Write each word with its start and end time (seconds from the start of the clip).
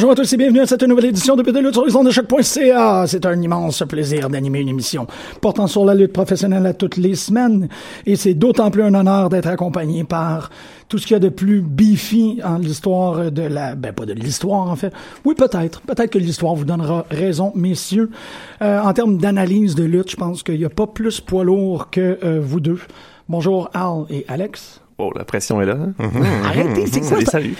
Bonjour 0.00 0.12
à 0.12 0.14
tous 0.14 0.32
et 0.32 0.38
bienvenue 0.38 0.60
à 0.60 0.66
cette 0.66 0.82
nouvelle 0.84 1.04
édition 1.04 1.36
de 1.36 1.42
de 1.42 1.58
lutte 1.58 1.74
sur 1.74 1.84
les 1.84 1.94
ondes 1.94 2.06
de 2.06 2.10
choc.ca. 2.10 3.04
C'est 3.06 3.26
un 3.26 3.38
immense 3.42 3.82
plaisir 3.86 4.30
d'animer 4.30 4.60
une 4.60 4.70
émission 4.70 5.06
portant 5.42 5.66
sur 5.66 5.84
la 5.84 5.94
lutte 5.94 6.14
professionnelle 6.14 6.64
à 6.64 6.72
toutes 6.72 6.96
les 6.96 7.14
semaines 7.14 7.68
et 8.06 8.16
c'est 8.16 8.32
d'autant 8.32 8.70
plus 8.70 8.82
un 8.82 8.94
honneur 8.94 9.28
d'être 9.28 9.48
accompagné 9.48 10.04
par 10.04 10.48
tout 10.88 10.96
ce 10.96 11.06
qu'il 11.06 11.12
y 11.12 11.16
a 11.16 11.18
de 11.20 11.28
plus 11.28 11.60
beefy 11.60 12.40
en 12.42 12.56
l'histoire 12.56 13.30
de 13.30 13.42
la... 13.42 13.74
Ben, 13.74 13.92
pas 13.92 14.06
de 14.06 14.14
l'histoire, 14.14 14.70
en 14.70 14.76
fait. 14.76 14.90
Oui, 15.26 15.34
peut-être. 15.34 15.82
Peut-être 15.82 16.12
que 16.12 16.18
l'histoire 16.18 16.54
vous 16.54 16.64
donnera 16.64 17.04
raison, 17.10 17.52
messieurs. 17.54 18.08
Euh, 18.62 18.80
en 18.80 18.94
termes 18.94 19.18
d'analyse 19.18 19.74
de 19.74 19.84
lutte, 19.84 20.12
je 20.12 20.16
pense 20.16 20.42
qu'il 20.42 20.56
n'y 20.56 20.64
a 20.64 20.70
pas 20.70 20.86
plus 20.86 21.20
poids 21.20 21.44
lourd 21.44 21.90
que 21.90 22.18
euh, 22.24 22.40
vous 22.42 22.60
deux. 22.60 22.80
Bonjour 23.28 23.68
Al 23.74 24.06
et 24.08 24.24
Alex. 24.28 24.80
Oh, 24.96 25.12
la 25.14 25.24
pression 25.24 25.60
est 25.60 25.66
là. 25.66 25.76
hein? 25.98 26.10
Arrêtez, 26.44 26.86
c'est 26.86 27.00
quoi 27.00 27.20
salut. 27.26 27.56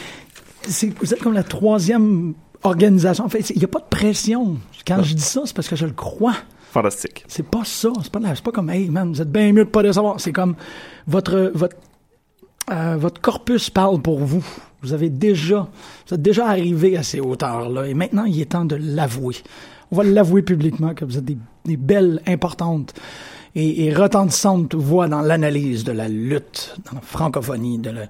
C'est- 0.63 0.93
vous 0.99 1.13
êtes 1.15 1.21
comme 1.21 1.35
la 1.35 1.43
troisième 1.43 2.35
organisation. 2.63 3.25
En 3.25 3.29
fait, 3.29 3.51
il 3.51 3.59
n'y 3.59 3.65
a 3.65 3.69
pas 3.69 3.81
de 3.81 3.89
pression. 3.89 4.59
Quand 4.87 5.03
je 5.03 5.15
dis 5.15 5.23
ça, 5.23 5.43
c'est 5.45 5.55
parce 5.55 5.69
que 5.69 5.77
je 5.77 5.87
le 5.87 5.93
crois. 5.93 6.35
Fantastique. 6.73 7.25
C'est 7.27 7.47
pas 7.47 7.65
ça. 7.65 7.91
C'est 8.03 8.13
pas, 8.13 8.21
pas 8.21 8.53
comme, 8.53 8.71
hey 8.71 8.89
man, 8.91 9.11
vous 9.13 9.21
êtes 9.21 9.31
bien 9.33 9.53
mieux 9.53 9.65
de 9.65 9.71
pas 9.71 9.83
le 9.83 9.93
savoir. 9.93 10.21
C'est 10.21 10.33
comme 10.33 10.55
votre, 11.07 11.51
votre, 11.55 11.77
euh, 12.71 12.97
votre 12.99 13.21
corpus 13.21 13.71
parle 13.71 14.01
pour 14.01 14.21
vous. 14.21 14.45
Vous 14.83 14.93
avez 14.93 15.11
déjà, 15.11 15.69
vous 16.07 16.15
êtes 16.15 16.23
déjà 16.23 16.49
arrivé 16.49 16.97
à 16.97 17.03
ces 17.03 17.21
hauteurs-là. 17.21 17.87
Et 17.87 17.95
maintenant, 17.95 18.25
il 18.25 18.41
est 18.41 18.53
temps 18.53 18.65
de 18.65 18.77
l'avouer. 18.77 19.37
On 19.91 19.97
va 19.97 20.05
l'avouer 20.05 20.43
publiquement 20.43 20.95
que 20.95 21.05
vous 21.05 21.19
êtes 21.19 21.25
des, 21.25 21.37
des 21.65 21.77
belles, 21.77 22.23
importantes 22.27 22.95
et, 23.57 23.87
et 23.87 23.93
retentissantes 23.95 24.75
voix 24.77 25.09
dans 25.09 25.21
l'analyse 25.21 25.83
de 25.83 25.93
la 25.93 26.09
lutte, 26.09 26.77
dans 26.87 26.97
la 26.97 27.03
francophonie, 27.03 27.79
de 27.79 27.91
la... 27.91 28.03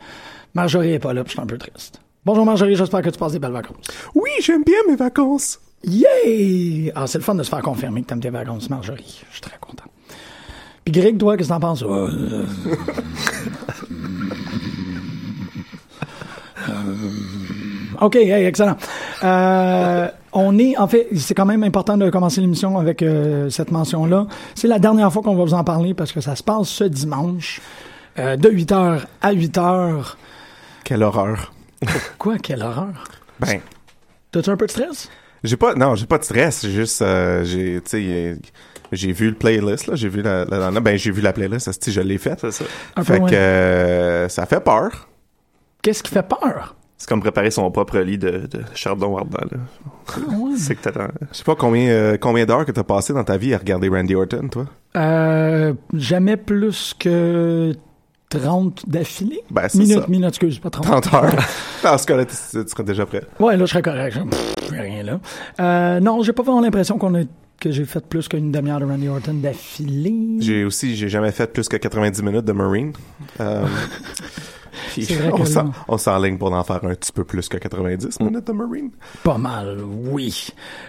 Marjorie 0.54 0.92
est 0.92 0.98
pas 0.98 1.14
là, 1.14 1.22
puis 1.24 1.30
je 1.30 1.34
suis 1.36 1.40
un 1.40 1.46
peu 1.46 1.56
triste. 1.56 2.02
Bonjour 2.24 2.44
Marjorie, 2.44 2.76
j'espère 2.76 3.00
que 3.00 3.08
tu 3.08 3.18
passes 3.18 3.32
des 3.32 3.38
belles 3.38 3.50
vacances. 3.50 3.76
Oui, 4.14 4.28
j'aime 4.42 4.62
bien 4.62 4.76
mes 4.86 4.96
vacances. 4.96 5.58
Yay! 5.84 6.92
Ah, 6.94 7.06
c'est 7.06 7.16
le 7.16 7.24
fun 7.24 7.34
de 7.34 7.42
se 7.42 7.48
faire 7.48 7.62
confirmer 7.62 8.02
que 8.02 8.08
t'aimes 8.08 8.20
tes 8.20 8.28
vacances, 8.28 8.68
Marjorie. 8.68 9.22
Je 9.28 9.32
suis 9.32 9.40
très 9.40 9.56
content. 9.58 9.84
Puis 10.84 10.92
Greg, 10.92 11.16
toi, 11.16 11.38
qu'est-ce 11.38 11.48
que 11.48 11.54
t'en 11.54 11.60
penses? 11.60 11.82
Euh, 11.82 12.44
euh, 16.68 16.94
OK, 18.02 18.16
hey, 18.16 18.44
excellent. 18.44 18.76
Euh, 19.24 20.08
on 20.34 20.58
est, 20.58 20.76
en 20.76 20.88
fait, 20.88 21.08
c'est 21.16 21.34
quand 21.34 21.46
même 21.46 21.62
important 21.62 21.96
de 21.96 22.10
commencer 22.10 22.42
l'émission 22.42 22.78
avec 22.78 23.00
euh, 23.02 23.48
cette 23.48 23.70
mention-là. 23.70 24.26
C'est 24.54 24.68
la 24.68 24.78
dernière 24.78 25.10
fois 25.10 25.22
qu'on 25.22 25.36
va 25.36 25.44
vous 25.44 25.54
en 25.54 25.64
parler 25.64 25.94
parce 25.94 26.12
que 26.12 26.20
ça 26.20 26.36
se 26.36 26.42
passe 26.42 26.68
ce 26.68 26.84
dimanche 26.84 27.62
euh, 28.18 28.36
de 28.36 28.50
8h 28.50 29.00
à 29.22 29.32
8h. 29.32 30.16
Quelle 30.84 31.02
horreur. 31.02 31.52
Quoi, 32.18 32.38
quelle 32.38 32.62
horreur? 32.62 33.04
Ben, 33.38 33.60
T'as-tu 34.32 34.50
un 34.50 34.56
peu 34.56 34.66
de 34.66 34.70
stress? 34.70 35.08
j'ai 35.42 35.56
pas, 35.56 35.74
non, 35.74 35.94
j'ai 35.94 36.06
pas 36.06 36.18
de 36.18 36.24
stress. 36.24 36.62
J'ai 36.62 36.72
juste, 36.72 37.02
euh, 37.02 37.42
j'ai, 37.44 37.80
tu 37.82 37.90
sais, 37.90 38.38
j'ai 38.92 39.12
vu 39.12 39.28
le 39.30 39.34
playlist 39.34 39.86
là, 39.86 39.94
j'ai 39.94 40.08
vu 40.08 40.20
la, 40.22 40.44
la- 40.44 40.70
la- 40.70 40.80
ben 40.80 40.96
j'ai 40.98 41.10
vu 41.10 41.20
la 41.22 41.32
playlist, 41.32 41.90
je 41.90 42.00
l'ai 42.00 42.18
faite. 42.18 42.38
C'est 42.42 42.50
ça. 42.50 42.64
Un 42.96 43.02
peu, 43.04 43.14
Fait 43.14 43.20
ouais. 43.20 43.30
que 43.30 43.34
euh, 43.36 44.28
ça 44.28 44.46
fait 44.46 44.60
peur. 44.60 45.08
Qu'est-ce 45.82 46.02
qui 46.02 46.10
fait 46.12 46.22
peur? 46.26 46.76
C'est 46.98 47.08
comme 47.08 47.20
préparer 47.22 47.50
son 47.50 47.70
propre 47.70 47.98
lit 48.00 48.18
de, 48.18 48.46
de 48.46 48.62
chardon 48.74 49.16
ardent, 49.16 49.38
là. 49.50 49.58
C'est 50.58 50.74
que 50.74 50.82
t'attends. 50.82 51.08
Je 51.32 51.38
sais 51.38 51.44
pas 51.44 51.54
combien, 51.54 51.88
euh, 51.88 52.18
combien 52.20 52.44
d'heures 52.44 52.66
que 52.66 52.72
t'as 52.72 52.84
passé 52.84 53.14
dans 53.14 53.24
ta 53.24 53.38
vie 53.38 53.54
à 53.54 53.58
regarder 53.58 53.88
Randy 53.88 54.14
Orton, 54.14 54.48
toi? 54.50 54.66
Euh, 54.96 55.72
jamais 55.94 56.36
plus 56.36 56.92
que 56.98 57.72
30 58.30 58.84
d'affilée? 58.88 59.40
Ben, 59.50 59.68
c'est 59.68 59.78
minutes, 59.78 60.00
ça. 60.00 60.06
minutes, 60.08 60.28
excuse, 60.28 60.58
pas 60.58 60.70
30. 60.70 61.02
30 61.02 61.14
heures. 61.14 61.32
Dans 61.82 61.98
ce 61.98 62.06
cas-là, 62.06 62.24
tu, 62.24 62.34
tu 62.34 62.68
serais 62.68 62.84
déjà 62.84 63.04
prêt. 63.04 63.22
Ouais, 63.38 63.56
là, 63.56 63.66
je 63.66 63.70
serais 63.70 63.82
correct. 63.82 64.16
Je- 64.16 64.20
Pff, 64.28 64.70
rien 64.70 65.02
là. 65.02 65.20
Euh, 65.60 66.00
non, 66.00 66.22
j'ai 66.22 66.32
pas 66.32 66.42
vraiment 66.42 66.60
l'impression 66.60 66.96
qu'on 66.96 67.14
a, 67.16 67.22
que 67.60 67.70
j'ai 67.70 67.84
fait 67.84 68.06
plus 68.06 68.26
qu'une 68.28 68.50
demi-heure 68.52 68.80
de 68.80 68.86
Randy 68.86 69.08
Orton 69.08 69.34
d'affilée. 69.34 70.36
J'ai 70.40 70.64
aussi, 70.64 70.96
j'ai 70.96 71.08
jamais 71.08 71.32
fait 71.32 71.52
plus 71.52 71.68
que 71.68 71.76
90 71.76 72.22
minutes 72.22 72.44
de 72.44 72.52
Marine. 72.52 72.92
Euh, 73.40 73.64
on 75.88 75.98
s'enligne 75.98 76.38
pour 76.38 76.52
en 76.52 76.62
faire 76.64 76.84
un 76.84 76.94
petit 76.94 77.12
peu 77.12 77.24
plus 77.24 77.48
que 77.48 77.56
90 77.58 78.20
minutes 78.20 78.46
de 78.46 78.52
Marine. 78.52 78.90
Pas 79.22 79.38
mal, 79.38 79.78
oui. 80.12 80.48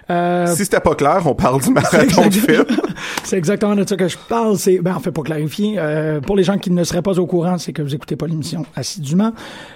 Euh, 0.10 0.48
Si 0.48 0.64
c'était 0.66 0.80
pas 0.80 0.96
clair, 0.96 1.22
on 1.26 1.36
parle 1.36 1.62
du 1.62 1.72
marathon 1.72 2.26
de 2.28 2.32
film. 2.32 2.66
C'est 3.24 3.38
exactement 3.38 3.76
de 3.76 3.88
ça 3.88 3.96
que 3.96 4.08
je 4.08 4.18
parle. 4.30 4.58
C'est, 4.58 4.80
ben, 4.80 4.96
en 4.96 5.00
fait, 5.00 5.12
pour 5.12 5.24
clarifier, 5.24 5.76
euh, 5.78 6.20
pour 6.22 6.36
les 6.36 6.44
gens 6.44 6.58
qui 6.58 6.72
ne 6.72 6.84
seraient 6.84 7.02
pas 7.02 7.20
au 7.20 7.26
courant, 7.26 7.58
c'est 7.58 7.74
que 7.74 7.82
vous 7.82 7.96
écoutez 7.96 8.16
pas 8.16 8.28
l'émission 8.28 8.66
assidûment. 8.76 9.34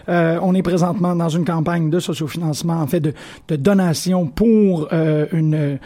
Euh, 0.09 0.37
on 0.41 0.53
est 0.55 0.61
présentement 0.61 1.15
dans 1.15 1.29
une 1.29 1.45
campagne 1.45 1.89
de 1.89 1.99
sociofinancement, 1.99 2.75
en 2.81 2.87
fait, 2.87 2.99
de, 2.99 3.13
de 3.47 3.55
donation 3.55 4.27
pour 4.27 4.87
euh, 4.93 5.25
une, 5.31 5.79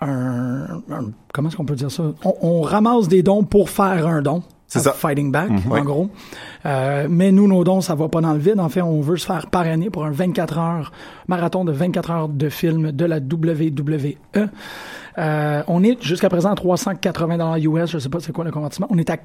un, 0.00 0.62
un- 0.90 1.10
comment 1.32 1.48
est-ce 1.48 1.56
qu'on 1.56 1.64
peut 1.64 1.74
dire 1.74 1.90
ça? 1.90 2.04
On, 2.24 2.34
on 2.42 2.60
ramasse 2.62 3.08
des 3.08 3.22
dons 3.22 3.44
pour 3.44 3.70
faire 3.70 4.06
un 4.06 4.22
don. 4.22 4.42
C'est 4.68 4.80
ça. 4.80 4.92
Fighting 4.92 5.30
Back, 5.30 5.50
en 5.50 5.70
ouais. 5.70 5.82
gros. 5.82 6.10
Euh, 6.64 7.06
mais 7.08 7.30
nous, 7.30 7.46
nos 7.46 7.62
dons, 7.62 7.80
ça 7.80 7.94
va 7.94 8.08
pas 8.08 8.20
dans 8.20 8.32
le 8.32 8.38
vide. 8.38 8.58
En 8.58 8.68
fait, 8.68 8.82
on 8.82 9.00
veut 9.00 9.16
se 9.16 9.26
faire 9.26 9.46
parrainer 9.48 9.90
pour 9.90 10.04
un 10.04 10.10
24 10.10 10.58
heures, 10.58 10.92
marathon 11.28 11.64
de 11.64 11.72
24 11.72 12.10
heures 12.10 12.28
de 12.28 12.48
film 12.48 12.90
de 12.90 13.04
la 13.04 13.18
WWE. 13.18 14.16
Euh, 15.18 15.62
on 15.68 15.84
est 15.84 16.02
jusqu'à 16.02 16.28
présent 16.28 16.50
à 16.50 16.56
380 16.56 17.38
dollars 17.38 17.56
US. 17.58 17.90
Je 17.90 17.98
sais 17.98 18.08
pas 18.08 18.20
c'est 18.20 18.32
quoi 18.32 18.44
le 18.44 18.50
convertissement. 18.50 18.88
On 18.90 18.98
est 18.98 19.08
à 19.08 19.18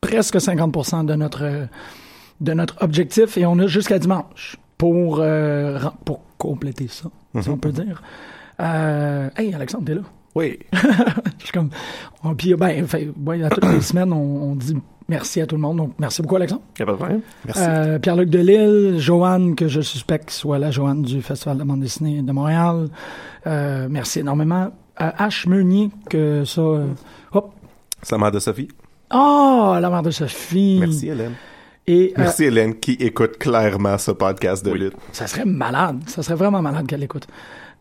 presque 0.00 0.36
50% 0.36 1.04
de 1.04 1.14
notre 1.14 1.68
de 2.40 2.52
notre 2.52 2.76
objectif 2.82 3.38
et 3.38 3.46
on 3.46 3.58
a 3.58 3.66
jusqu'à 3.66 3.98
dimanche 3.98 4.56
pour 4.78 5.18
euh, 5.20 5.78
pour 6.04 6.20
compléter 6.38 6.88
ça, 6.88 7.08
si 7.40 7.48
on 7.48 7.56
peut 7.56 7.72
dire. 7.72 8.02
Euh, 8.60 9.28
hey 9.36 9.54
Alexandre, 9.54 9.84
t'es 9.84 9.94
là? 9.94 10.02
Oui. 10.36 10.58
Je 11.38 11.44
suis 11.44 11.52
comme, 11.52 11.70
on, 12.22 12.34
puis 12.34 12.54
ben, 12.54 12.86
fait, 12.86 13.08
ouais, 13.24 13.42
à 13.42 13.48
toutes 13.48 13.64
les 13.72 13.80
semaines, 13.90 14.12
on, 14.12 14.50
on 14.52 14.54
dit 14.54 14.76
merci 15.08 15.40
à 15.40 15.46
tout 15.46 15.56
le 15.56 15.62
monde. 15.62 15.78
Donc, 15.78 15.94
merci 15.98 16.20
beaucoup, 16.20 16.36
Alexandre. 16.36 16.62
Y 16.78 16.82
a 16.82 16.86
pas 16.86 16.92
de 16.92 16.96
problème. 16.98 17.20
Merci. 17.46 17.62
Euh, 17.64 17.98
Pierre-Luc 17.98 18.28
Delille, 18.28 19.00
Joanne, 19.00 19.54
que 19.56 19.66
je 19.66 19.80
suspecte 19.80 20.30
soit 20.30 20.58
la 20.58 20.70
Joanne 20.70 21.02
du 21.02 21.22
Festival 21.22 21.56
de 21.58 21.64
bande 21.64 21.80
dessinée 21.80 22.20
de 22.22 22.32
Montréal. 22.32 22.88
Euh, 23.46 23.86
merci 23.90 24.20
énormément. 24.20 24.70
Euh, 25.00 25.10
H. 25.18 25.48
Meunier, 25.48 25.90
que 26.10 26.44
ça... 26.44 26.60
euh, 26.60 26.86
hop. 27.32 27.52
C'est 28.02 28.12
la 28.14 28.18
mère 28.18 28.30
de 28.30 28.38
Sophie. 28.38 28.68
Oh, 29.14 29.76
la 29.80 29.88
mère 29.88 30.02
de 30.02 30.10
Sophie. 30.10 30.78
Merci, 30.80 31.08
Hélène. 31.08 31.32
Et 31.86 32.12
euh, 32.18 32.22
Merci, 32.22 32.44
Hélène, 32.44 32.74
qui 32.74 32.92
écoute 32.92 33.38
clairement 33.38 33.96
ce 33.96 34.10
podcast 34.10 34.64
de 34.64 34.72
Oui. 34.72 34.78
lutte. 34.80 34.94
ça 35.12 35.26
serait 35.26 35.44
malade. 35.44 36.00
Ça 36.08 36.22
serait 36.22 36.34
vraiment 36.34 36.60
malade 36.60 36.86
qu'elle 36.86 37.02
écoute. 37.04 37.26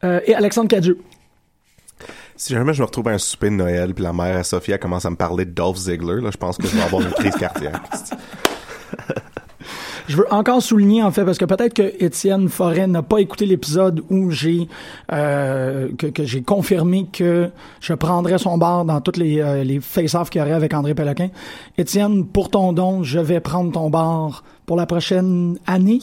Euh, 0.03 0.19
et 0.25 0.35
Alexandre 0.35 0.67
Cadieux. 0.69 0.99
Si 2.37 2.53
jamais 2.53 2.73
je 2.73 2.81
me 2.81 2.85
retrouve 2.85 3.07
à 3.07 3.11
un 3.11 3.17
souper 3.17 3.49
de 3.49 3.55
Noël 3.55 3.93
puis 3.93 4.03
la 4.03 4.11
mère 4.11 4.37
à 4.37 4.43
Sophie 4.43 4.71
elle 4.71 4.79
commence 4.79 5.05
à 5.05 5.09
me 5.09 5.15
parler 5.15 5.45
de 5.45 5.51
Dolph 5.51 5.77
Ziggler, 5.77 6.21
là, 6.21 6.31
je 6.31 6.37
pense 6.37 6.57
que 6.57 6.67
je 6.67 6.75
vais 6.75 6.81
avoir 6.81 7.01
une 7.01 7.11
crise 7.11 7.35
cardiaque. 7.35 7.81
Je 10.07 10.17
veux 10.17 10.31
encore 10.31 10.61
souligner, 10.61 11.01
en 11.01 11.09
fait, 11.09 11.25
parce 11.25 11.39
que 11.39 11.45
peut-être 11.45 11.73
que 11.73 12.03
Étienne 12.03 12.47
Forêt 12.47 12.85
n'a 12.85 13.01
pas 13.01 13.17
écouté 13.17 13.47
l'épisode 13.47 14.03
où 14.11 14.29
j'ai 14.29 14.67
euh, 15.11 15.89
que 15.97 16.23
j'ai 16.23 16.43
confirmé 16.43 17.07
que 17.11 17.49
je 17.81 17.93
prendrais 17.93 18.37
son 18.37 18.59
bar 18.59 18.85
dans 18.85 19.01
toutes 19.01 19.17
les, 19.17 19.41
euh, 19.41 19.63
les 19.63 19.79
face-offs 19.79 20.29
qu'il 20.29 20.41
y 20.41 20.43
aurait 20.43 20.53
avec 20.53 20.75
André 20.75 20.93
Péloquin. 20.93 21.29
Étienne, 21.79 22.23
pour 22.27 22.51
ton 22.51 22.71
don, 22.71 23.01
je 23.01 23.17
vais 23.17 23.39
prendre 23.39 23.71
ton 23.71 23.89
bar 23.89 24.43
pour 24.67 24.77
la 24.77 24.85
prochaine 24.85 25.57
année. 25.65 26.01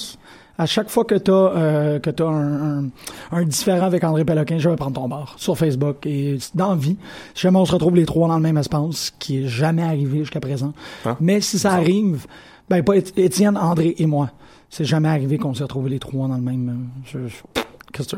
À 0.62 0.66
chaque 0.66 0.88
fois 0.90 1.04
que 1.04 1.16
tu 1.16 1.30
as, 1.30 1.34
euh, 1.34 1.98
que 1.98 2.08
t'as 2.10 2.24
un, 2.26 2.78
un, 2.82 2.90
un 3.32 3.42
différent 3.44 3.86
avec 3.86 4.04
André 4.04 4.24
Péloquin, 4.24 4.58
je 4.58 4.68
vais 4.68 4.76
prendre 4.76 4.94
ton 5.00 5.08
bar 5.08 5.34
sur 5.38 5.58
Facebook 5.58 6.06
et 6.06 6.38
dans 6.54 6.76
vie. 6.76 6.96
Si 7.34 7.42
jamais 7.42 7.58
on 7.58 7.64
se 7.64 7.72
retrouve 7.72 7.96
les 7.96 8.06
trois 8.06 8.28
dans 8.28 8.36
le 8.36 8.42
même 8.42 8.56
espace, 8.58 8.94
ce 8.96 9.10
qui 9.18 9.42
est 9.42 9.48
jamais 9.48 9.82
arrivé 9.82 10.20
jusqu'à 10.20 10.38
présent. 10.40 10.72
Hein? 11.04 11.16
Mais 11.20 11.40
si 11.40 11.58
ça 11.58 11.72
arrive, 11.72 12.26
ben 12.70 12.82
pas 12.84 12.94
Éti- 12.96 13.12
Étienne, 13.16 13.56
André 13.56 13.94
et 13.98 14.06
moi. 14.06 14.30
C'est 14.70 14.84
jamais 14.84 15.08
arrivé 15.08 15.36
qu'on 15.36 15.52
s'est 15.52 15.64
retrouvés 15.64 15.90
les 15.90 15.98
trois 15.98 16.28
dans 16.28 16.36
le 16.36 16.40
même. 16.42 16.88
euh, 17.14 17.26
je- 17.28 17.28
je-. 17.28 18.16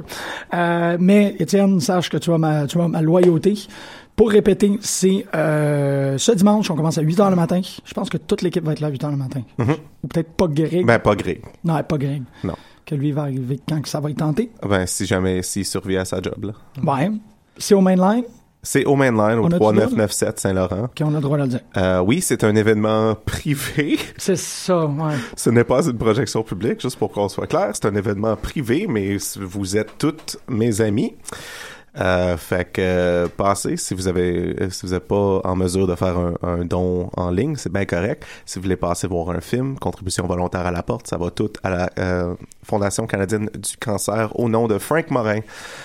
Euh, 0.54 0.96
mais 1.00 1.34
Étienne, 1.38 1.80
sache 1.80 2.08
que 2.10 2.16
tu 2.18 2.30
as 2.32 2.38
ma, 2.38 2.66
tu 2.66 2.78
as 2.80 2.86
ma 2.88 3.00
loyauté. 3.02 3.54
Pour 4.16 4.30
répéter, 4.30 4.78
c'est 4.80 5.26
euh, 5.34 6.16
ce 6.18 6.30
dimanche, 6.32 6.70
on 6.70 6.76
commence 6.76 6.98
à 6.98 7.02
8 7.02 7.18
h 7.18 7.30
le 7.30 7.36
matin. 7.36 7.60
Je 7.84 7.94
pense 7.94 8.08
que 8.08 8.16
toute 8.16 8.42
l'équipe 8.42 8.64
va 8.64 8.72
être 8.72 8.80
là 8.80 8.86
à 8.86 8.90
8 8.90 9.02
h 9.02 9.10
le 9.10 9.16
matin. 9.16 9.42
Ou 9.58 10.06
peut-être 10.06 10.30
pas 10.32 10.46
Greg. 10.46 10.86
Ben, 10.86 10.98
pas 11.00 11.16
Greg. 11.16 11.42
non, 11.64 11.82
pas 11.82 11.98
Greg. 11.98 12.22
Non. 12.44 12.54
Que 12.86 12.94
lui 12.94 13.10
va 13.12 13.22
arriver 13.22 13.58
quand 13.68 13.80
que 13.80 13.88
ça 13.88 13.98
va 13.98 14.10
être 14.10 14.18
tenté. 14.18 14.50
Ben, 14.62 14.86
si 14.86 15.04
jamais, 15.06 15.42
s'il 15.42 15.64
survit 15.64 15.96
à 15.96 16.04
sa 16.04 16.20
job, 16.22 16.44
là. 16.44 16.52
Ouais. 16.82 17.10
C'est 17.58 17.74
au 17.74 17.80
mainline. 17.80 18.24
C'est 18.62 18.84
au 18.86 18.94
mainline, 18.96 19.38
au 19.38 19.42
On 19.42 19.46
a-tu 19.46 19.52
le 19.52 19.58
droit, 19.58 19.72
3997 19.72 20.40
Saint-Laurent. 20.40 20.88
qu'on 20.96 21.08
a 21.10 21.16
le 21.16 21.20
droit 21.20 21.36
de 21.36 21.42
le 21.42 21.48
dire. 21.48 21.60
Euh, 21.76 21.98
oui, 22.00 22.20
c'est 22.22 22.44
un 22.44 22.54
événement 22.56 23.14
privé. 23.26 23.98
C'est 24.16 24.36
ça, 24.38 24.86
ouais. 24.86 25.14
Ce 25.36 25.50
n'est 25.50 25.64
pas 25.64 25.84
une 25.86 25.98
projection 25.98 26.42
publique, 26.42 26.80
juste 26.80 26.98
pour 26.98 27.10
qu'on 27.10 27.28
soit 27.28 27.46
clair. 27.46 27.70
C'est 27.74 27.84
un 27.86 27.94
événement 27.94 28.36
privé, 28.36 28.86
mais 28.88 29.16
vous 29.38 29.76
êtes 29.76 29.98
toutes 29.98 30.38
mes 30.48 30.80
amis. 30.80 31.14
Euh, 32.00 32.36
fait 32.36 32.72
que 32.72 33.28
passez 33.36 33.76
si 33.76 33.94
vous 33.94 34.08
avez 34.08 34.56
si 34.70 34.84
vous 34.84 34.92
n'êtes 34.94 35.06
pas 35.06 35.40
en 35.44 35.54
mesure 35.54 35.86
de 35.86 35.94
faire 35.94 36.18
un, 36.18 36.34
un 36.42 36.64
don 36.64 37.08
en 37.16 37.30
ligne, 37.30 37.54
c'est 37.56 37.72
bien 37.72 37.84
correct. 37.84 38.24
Si 38.44 38.58
vous 38.58 38.64
voulez 38.64 38.76
passer 38.76 39.06
voir 39.06 39.30
un 39.30 39.40
film, 39.40 39.78
contribution 39.78 40.26
volontaire 40.26 40.66
à 40.66 40.72
la 40.72 40.82
porte, 40.82 41.06
ça 41.06 41.16
va 41.16 41.30
tout 41.30 41.52
à 41.62 41.70
la 41.70 41.90
euh, 42.00 42.34
Fondation 42.64 43.06
canadienne 43.06 43.48
du 43.54 43.76
cancer 43.76 44.30
au 44.40 44.48
nom 44.48 44.66
de 44.66 44.78
Frank 44.78 45.10
Morin, 45.10 45.40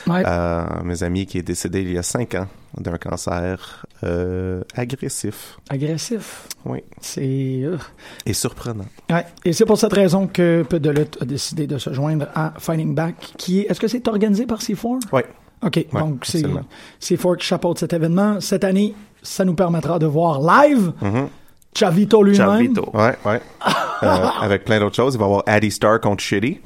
Ouais. 0.07 0.23
euh, 0.25 0.63
mes 0.83 1.03
amis 1.03 1.25
qui 1.27 1.38
est 1.38 1.44
décédé 1.44 1.81
il 1.81 1.91
y 1.94 1.97
a 1.97 2.03
cinq 2.03 2.33
ans 2.35 2.47
d'un 2.77 2.97
cancer 2.97 3.85
euh, 4.03 4.62
agressif. 4.75 5.57
Agressif. 5.69 6.47
Oui. 6.65 6.83
C'est. 7.01 7.21
euh, 7.63 7.77
Et 8.25 8.33
surprenant. 8.33 8.85
Ouais. 9.12 9.25
Et 9.45 9.53
c'est 9.53 9.65
pour 9.65 9.77
cette 9.77 9.94
raison 9.94 10.25
que 10.27 10.63
Peu 10.67 10.79
de 10.79 10.89
lutte 10.89 11.17
a 11.21 11.25
décidé 11.25 11.67
de 11.67 11.77
se 11.77 11.94
joindre 11.94 12.27
à 12.33 12.53
Fighting 12.57 12.95
Back, 12.95 13.15
qui 13.38 13.59
est. 13.62 13.69
Est-ce 13.71 13.79
que 13.79 13.88
c'est 13.88 14.07
organisé 14.07 14.45
par 14.47 14.59
C4? 14.59 15.01
Oui. 15.12 15.21
OK. 15.61 15.85
donc, 15.94 16.25
c'est 16.25 16.39
absolument. 16.39 16.65
C4 17.01 17.38
qui 17.38 17.45
chapeaute 17.45 17.79
cet 17.79 17.94
événement. 17.94 18.39
Cette 18.39 18.63
année, 18.63 18.95
ça 19.21 19.44
nous 19.45 19.56
permettra 19.56 20.00
de 20.00 20.06
voir 20.06 20.39
live 20.41 20.94
Mhm. 21.01 21.27
Chavito 21.77 22.23
lui-même. 22.23 22.47
Chavito. 22.47 22.89
Ouais, 22.94 23.15
ouais. 23.25 23.41
Euh, 24.01 24.27
avec 24.41 24.63
plein 24.63 24.79
d'autres 24.79 24.95
choses. 24.95 25.15
Il 25.15 25.17
va 25.17 25.25
y 25.25 25.27
avoir 25.27 25.44
Addie 25.45 25.71
Star 25.71 26.00
contre 26.00 26.23
Shitty. 26.23 26.61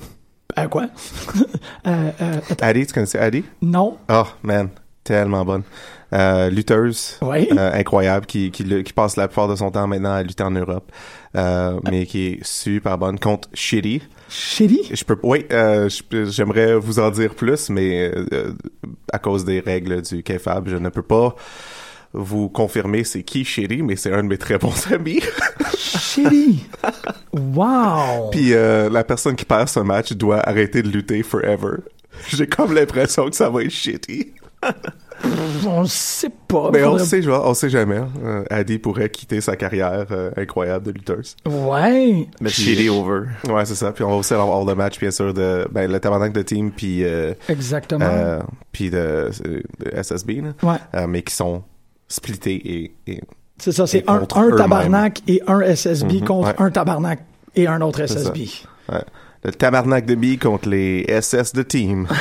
Euh, 0.59 0.67
quoi? 0.67 0.83
euh, 1.87 2.11
euh. 2.21 2.39
Addie, 2.61 2.85
tu 2.85 2.93
connaissais 2.93 3.17
Addie? 3.17 3.43
non. 3.63 3.97
Oh, 4.07 4.23
man. 4.43 4.69
Tellement 5.03 5.43
bonne. 5.43 5.63
Euh, 6.13 6.51
lutteuse. 6.51 7.17
Oui. 7.23 7.49
incroyable, 7.57 8.27
qui, 8.27 8.51
qui, 8.51 8.83
qui 8.83 8.93
passe 8.93 9.17
la 9.17 9.27
plupart 9.27 9.47
de 9.47 9.55
son 9.55 9.71
temps 9.71 9.87
maintenant 9.87 10.13
à 10.13 10.21
lutter 10.21 10.43
en 10.43 10.51
Europe. 10.51 10.91
Euh, 11.35 11.79
mais 11.89 12.05
qui 12.05 12.27
est 12.27 12.45
super 12.45 12.97
bonne 12.97 13.17
contre 13.19 13.49
Shitty. 13.53 14.03
Shitty? 14.29 14.89
Je 14.93 15.03
peux, 15.03 15.17
oui, 15.23 15.45
euh, 15.51 15.89
j'aimerais 16.25 16.75
vous 16.75 16.99
en 16.99 17.09
dire 17.09 17.33
plus, 17.33 17.69
mais 17.69 18.11
euh, 18.15 18.53
à 19.11 19.19
cause 19.19 19.43
des 19.43 19.59
règles 19.59 20.01
du 20.03 20.21
KFAB, 20.21 20.69
je 20.69 20.77
ne 20.77 20.89
peux 20.89 21.01
pas 21.01 21.35
vous 22.13 22.49
confirmer 22.49 23.03
c'est 23.03 23.23
qui 23.23 23.43
Shitty, 23.43 23.81
mais 23.81 23.95
c'est 23.95 24.13
un 24.13 24.23
de 24.23 24.27
mes 24.27 24.37
très 24.37 24.59
bons 24.59 24.87
amis. 24.91 25.21
Shitty! 25.75 26.67
wow! 27.33 28.29
Puis 28.31 28.53
euh, 28.53 28.89
la 28.89 29.03
personne 29.03 29.35
qui 29.35 29.45
perd 29.45 29.67
ce 29.67 29.79
match 29.79 30.13
doit 30.13 30.47
arrêter 30.47 30.83
de 30.83 30.89
lutter 30.89 31.23
forever. 31.23 31.77
J'ai 32.29 32.45
comme 32.45 32.73
l'impression 32.73 33.29
que 33.29 33.35
ça 33.35 33.49
va 33.49 33.63
être 33.63 33.71
shitty. 33.71 34.33
On 35.65 35.85
sait 35.85 36.29
pas. 36.47 36.69
Mais 36.73 36.83
on 36.83 36.91
Faudrait- 36.97 37.05
sait, 37.05 37.27
on 37.27 37.53
sait 37.53 37.69
jamais. 37.69 38.01
Euh, 38.23 38.43
Addie 38.49 38.77
pourrait 38.79 39.09
quitter 39.09 39.39
sa 39.41 39.55
carrière 39.55 40.05
euh, 40.11 40.31
incroyable 40.35 40.85
de 40.87 40.91
lutteuse. 40.91 41.35
Ouais. 41.45 42.27
Mais 42.41 42.49
shitty 42.49 42.89
over. 42.89 43.21
Ouais, 43.49 43.65
c'est 43.65 43.75
ça. 43.75 43.91
Puis 43.91 44.03
on 44.03 44.09
va 44.09 44.15
aussi 44.15 44.33
avoir 44.33 44.63
le 44.65 44.75
match, 44.75 44.99
bien 44.99 45.11
sûr, 45.11 45.33
de 45.33 45.65
ben, 45.71 45.89
le 45.91 45.99
tabarnak 45.99 46.33
de 46.33 46.41
team, 46.41 46.71
puis 46.71 47.03
euh, 47.05 47.33
Exactement. 47.47 48.03
euh, 48.05 48.39
puis 48.71 48.89
de, 48.89 49.29
de 49.43 50.01
SSB, 50.01 50.41
là, 50.41 50.49
ouais. 50.69 50.77
euh, 50.95 51.07
mais 51.07 51.21
qui 51.21 51.33
sont 51.33 51.63
splittés 52.09 52.55
et, 52.55 52.95
et 53.07 53.21
C'est 53.57 53.71
ça, 53.71 53.87
c'est 53.87 54.03
un, 54.09 54.23
un 54.35 54.55
tabarnak 54.57 55.21
et 55.27 55.41
un 55.47 55.61
SSB 55.61 56.15
Mhm, 56.15 56.25
contre 56.25 56.47
ouais. 56.49 56.55
un 56.57 56.69
tabarnak 56.71 57.19
et 57.55 57.67
un 57.67 57.79
autre. 57.81 58.01
SSB. 58.05 58.39
ouais. 58.91 59.01
le 59.45 59.51
tabarnak 59.51 60.05
de 60.05 60.15
B 60.15 60.37
contre 60.39 60.67
les 60.69 61.05
SS 61.21 61.53
de 61.53 61.63
team. 61.63 62.07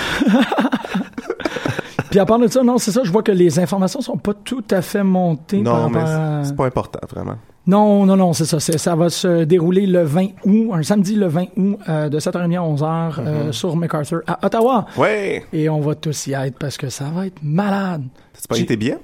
Puis 2.12 2.20
à 2.20 2.26
part 2.26 2.38
de 2.38 2.46
ça, 2.46 2.62
non, 2.62 2.78
c'est 2.78 2.92
ça, 2.92 3.00
je 3.02 3.10
vois 3.10 3.22
que 3.24 3.32
les 3.32 3.58
informations 3.58 4.00
sont 4.00 4.16
pas 4.18 4.34
tout 4.34 4.62
à 4.70 4.80
fait 4.82 5.02
montées 5.02 5.62
par 5.64 5.82
non, 5.82 5.90
mais 5.90 5.98
à- 6.00 6.42
c'est- 6.44 6.54
pas 6.54 6.66
important, 6.66 7.00
vraiment. 7.10 7.36
Non, 7.66 8.06
non, 8.06 8.16
non, 8.16 8.32
c'est 8.32 8.44
ça. 8.44 8.60
c'est- 8.60 8.76
ça 8.78 8.94
va 8.94 9.08
se 9.08 9.44
dérouler 9.44 9.86
le 9.86 10.02
20 10.02 10.28
août, 10.44 10.70
un 10.74 10.82
samedi 10.82 11.14
le 11.14 11.26
20 11.26 11.46
août, 11.56 11.78
euh, 11.88 12.08
de 12.08 12.18
7h30 12.18 12.56
à 12.56 12.62
11h 12.62 13.20
Mhm. 13.20 13.26
euh, 13.26 13.52
sur 13.52 13.74
MacArthur 13.76 14.20
à 14.26 14.44
Ottawa. 14.46 14.86
Ouais! 14.96 15.44
Et 15.52 15.68
on 15.68 15.80
va 15.80 15.94
tous 15.94 16.26
y 16.26 16.32
être 16.34 16.58
parce 16.58 16.76
que 16.76 16.88
ça 16.90 17.04
va 17.04 17.26
être 17.26 17.42
malade. 17.42 18.02
T'as 18.34 18.40
pas 18.48 18.54
J'ai- 18.56 18.62
été 18.62 18.76
bien? 18.76 18.98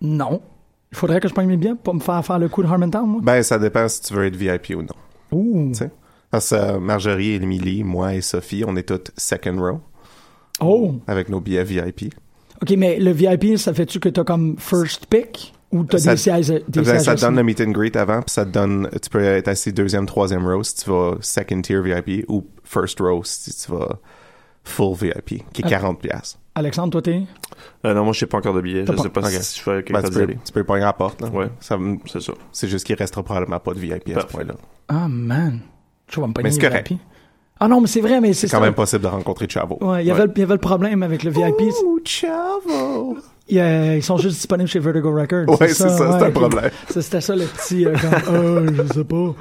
Non. 0.00 0.40
Il 0.92 0.96
faudrait 0.98 1.20
que 1.20 1.28
je 1.28 1.32
prenne 1.34 1.46
mes 1.46 1.56
biens 1.56 1.76
pour 1.76 1.94
me 1.94 2.00
faire 2.00 2.24
faire 2.24 2.38
le 2.38 2.48
coup 2.48 2.62
de 2.62 2.68
Harmontown, 2.68 3.06
moi. 3.06 3.20
Ben, 3.22 3.42
ça 3.42 3.58
dépend 3.58 3.86
si 3.88 4.02
tu 4.02 4.12
veux 4.14 4.26
être 4.26 4.36
VIP 4.36 4.74
ou 4.76 4.82
non. 4.82 4.94
Ouh. 5.32 5.68
Tu 5.68 5.74
sais? 5.78 5.90
Parce 6.32 6.50
que 6.50 6.54
euh, 6.56 6.78
Marjorie, 6.80 7.30
Émilie, 7.34 7.84
moi 7.84 8.14
et 8.14 8.20
Sophie, 8.20 8.64
on 8.66 8.74
est 8.76 8.88
toutes 8.88 9.12
second 9.16 9.56
row 9.60 9.80
Oh. 10.60 10.94
avec 11.06 11.28
nos 11.28 11.40
billets 11.40 11.64
VIP. 11.64 12.12
OK, 12.62 12.70
mais 12.76 12.98
le 12.98 13.10
VIP, 13.12 13.56
ça 13.58 13.72
fait-tu 13.72 14.00
que 14.00 14.08
t'as 14.08 14.24
comme 14.24 14.56
first 14.58 15.06
pick 15.06 15.54
ou 15.72 15.84
t'as 15.84 15.98
Ça- 15.98 16.10
des 16.12 16.16
sièges, 16.16 16.48
des 16.68 16.84
sièges 16.84 17.02
ça 17.02 17.14
te 17.14 17.20
donne 17.20 17.36
le 17.36 17.42
meet 17.42 17.60
and 17.60 17.70
greet 17.70 17.96
avant, 17.96 18.20
puis 18.22 18.30
ça 18.32 18.44
te 18.44 18.50
donne, 18.50 18.88
tu 19.02 19.08
peux 19.08 19.22
être 19.22 19.48
assis 19.48 19.72
deuxième, 19.72 20.04
troisième 20.06 20.46
row 20.46 20.62
si 20.62 20.74
tu 20.74 20.90
vas 20.90 21.16
second 21.20 21.62
tier 21.62 21.80
VIP 21.80 22.24
ou 22.28 22.46
first 22.64 22.98
row 23.00 23.22
si 23.24 23.54
tu 23.54 23.70
vas 23.72 23.98
full 24.64 24.94
VIP, 24.96 25.42
qui 25.52 25.62
est 25.62 25.66
Ah. 25.66 25.70
40 25.70 26.00
pièces. 26.00 26.38
Alexandre, 26.54 26.90
toi, 26.92 27.00
t'es... 27.02 27.22
Euh, 27.86 27.94
non, 27.94 28.04
moi, 28.04 28.12
je 28.12 28.18
sais 28.18 28.26
pas 28.26 28.38
encore 28.38 28.52
de 28.54 28.60
billets. 28.60 28.84
T'as 28.84 28.92
Je 28.92 28.96
pas- 28.96 29.02
sais 29.04 29.08
pas 29.08 29.20
ok. 29.20 29.28
si 29.42 29.58
je 29.58 29.62
fais 29.62 29.82
quelque 29.84 29.92
Ben, 29.92 30.00
tu, 30.00 30.06
chose 30.12 30.26
peux, 30.52 30.64
tu 30.64 30.72
à 30.72 30.78
la 30.80 30.92
porte. 30.92 31.20
Là. 31.22 31.28
Ouais. 31.28 31.46
Ça 31.60 31.78
C'est 32.06 32.20
ça. 32.20 32.32
c'est 32.52 32.68
juste 32.68 32.84
qu'il 32.84 32.96
restera 32.96 33.22
probablement 33.22 33.60
pas 33.60 33.72
de 33.72 33.78
VIP 33.78 34.10
à 34.16 34.20
ce 34.20 34.26
point-là. 34.26 34.54
Ah, 34.88 35.06
man. 35.08 35.60
Je 36.10 36.20
vais 36.20 36.26
me 36.26 36.32
pogner 36.32 36.48
Mais 36.48 36.50
c'est 36.50 36.60
correct. 36.60 36.92
Ah 37.62 37.68
non, 37.68 37.80
mais 37.82 37.86
c'est 37.86 38.00
vrai, 38.00 38.20
mais 38.20 38.32
c'est 38.32 38.48
quand 38.48 38.56
ça. 38.58 38.62
même 38.62 38.72
possible 38.74 39.02
de 39.02 39.08
rencontrer 39.08 39.46
Chavo. 39.48 39.76
Ouais, 39.82 40.02
il 40.02 40.06
y 40.08 40.10
avait, 40.10 40.24
le- 40.24 40.32
il 40.34 40.40
y 40.40 40.42
avait 40.42 40.54
le 40.54 40.58
problème 40.60 41.02
avec 41.02 41.22
le 41.24 41.30
VIP. 41.30 41.60
Ouh, 41.84 42.00
Chavo! 42.04 43.18
Il 43.48 43.56
y 43.56 43.60
a- 43.60 43.96
ils 43.96 44.02
sont 44.02 44.16
juste 44.16 44.36
disponibles 44.36 44.68
chez 44.68 44.78
Vertigo 44.78 45.12
Records. 45.14 45.48
Ouais, 45.60 45.68
c'est 45.68 45.74
ça, 45.74 45.88
c'est 45.96 46.02
ouais, 46.04 46.22
un 46.28 46.30
problème. 46.30 46.70
C'était 46.88 47.20
ça 47.20 47.36
le 47.36 47.44
petit, 47.44 47.84
euh, 47.84 47.94
comme, 48.24 48.34
euh, 48.34 48.84
je 48.88 48.92
sais 48.94 49.04
pas. 49.04 49.34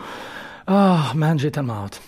Ah, 0.68 1.12
man, 1.16 1.40
j'ai 1.40 1.50
tellement 1.52 1.86
hâte. 1.86 2.02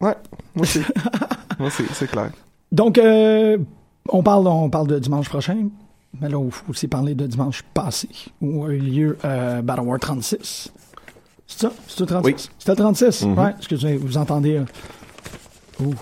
Ouais, 0.00 0.14
moi 0.54 0.62
aussi. 0.62 0.80
moi 1.58 1.68
aussi, 1.68 1.82
c'est 1.92 2.08
clair. 2.10 2.30
Donc, 2.70 2.96
euh, 2.98 3.58
on 4.08 4.22
parle, 4.22 4.46
on 4.46 4.70
parle 4.70 4.86
de 4.86 4.98
dimanche 5.00 5.28
prochain, 5.28 5.68
mais 6.20 6.28
là, 6.28 6.38
il 6.42 6.50
faut 6.52 6.64
aussi 6.70 6.86
parler 6.86 7.14
de 7.16 7.26
dimanche 7.26 7.62
passé, 7.74 8.08
où 8.40 8.64
a 8.64 8.68
eu 8.70 8.78
lieu 8.78 9.18
euh, 9.24 9.60
Battle 9.60 9.82
War 9.82 9.98
36. 9.98 10.70
C'est 11.48 11.60
ça? 11.62 11.72
C'est 11.88 12.00
le 12.00 12.06
36? 12.06 12.24
Oui. 12.32 12.50
C'était 12.60 12.72
le 12.72 12.76
36? 12.76 13.22
Mhm. 13.26 13.38
Ouais, 13.38 13.54
excusez, 13.58 13.96
vous 13.96 14.16
entendez. 14.16 14.60
Ouh. 15.82 15.94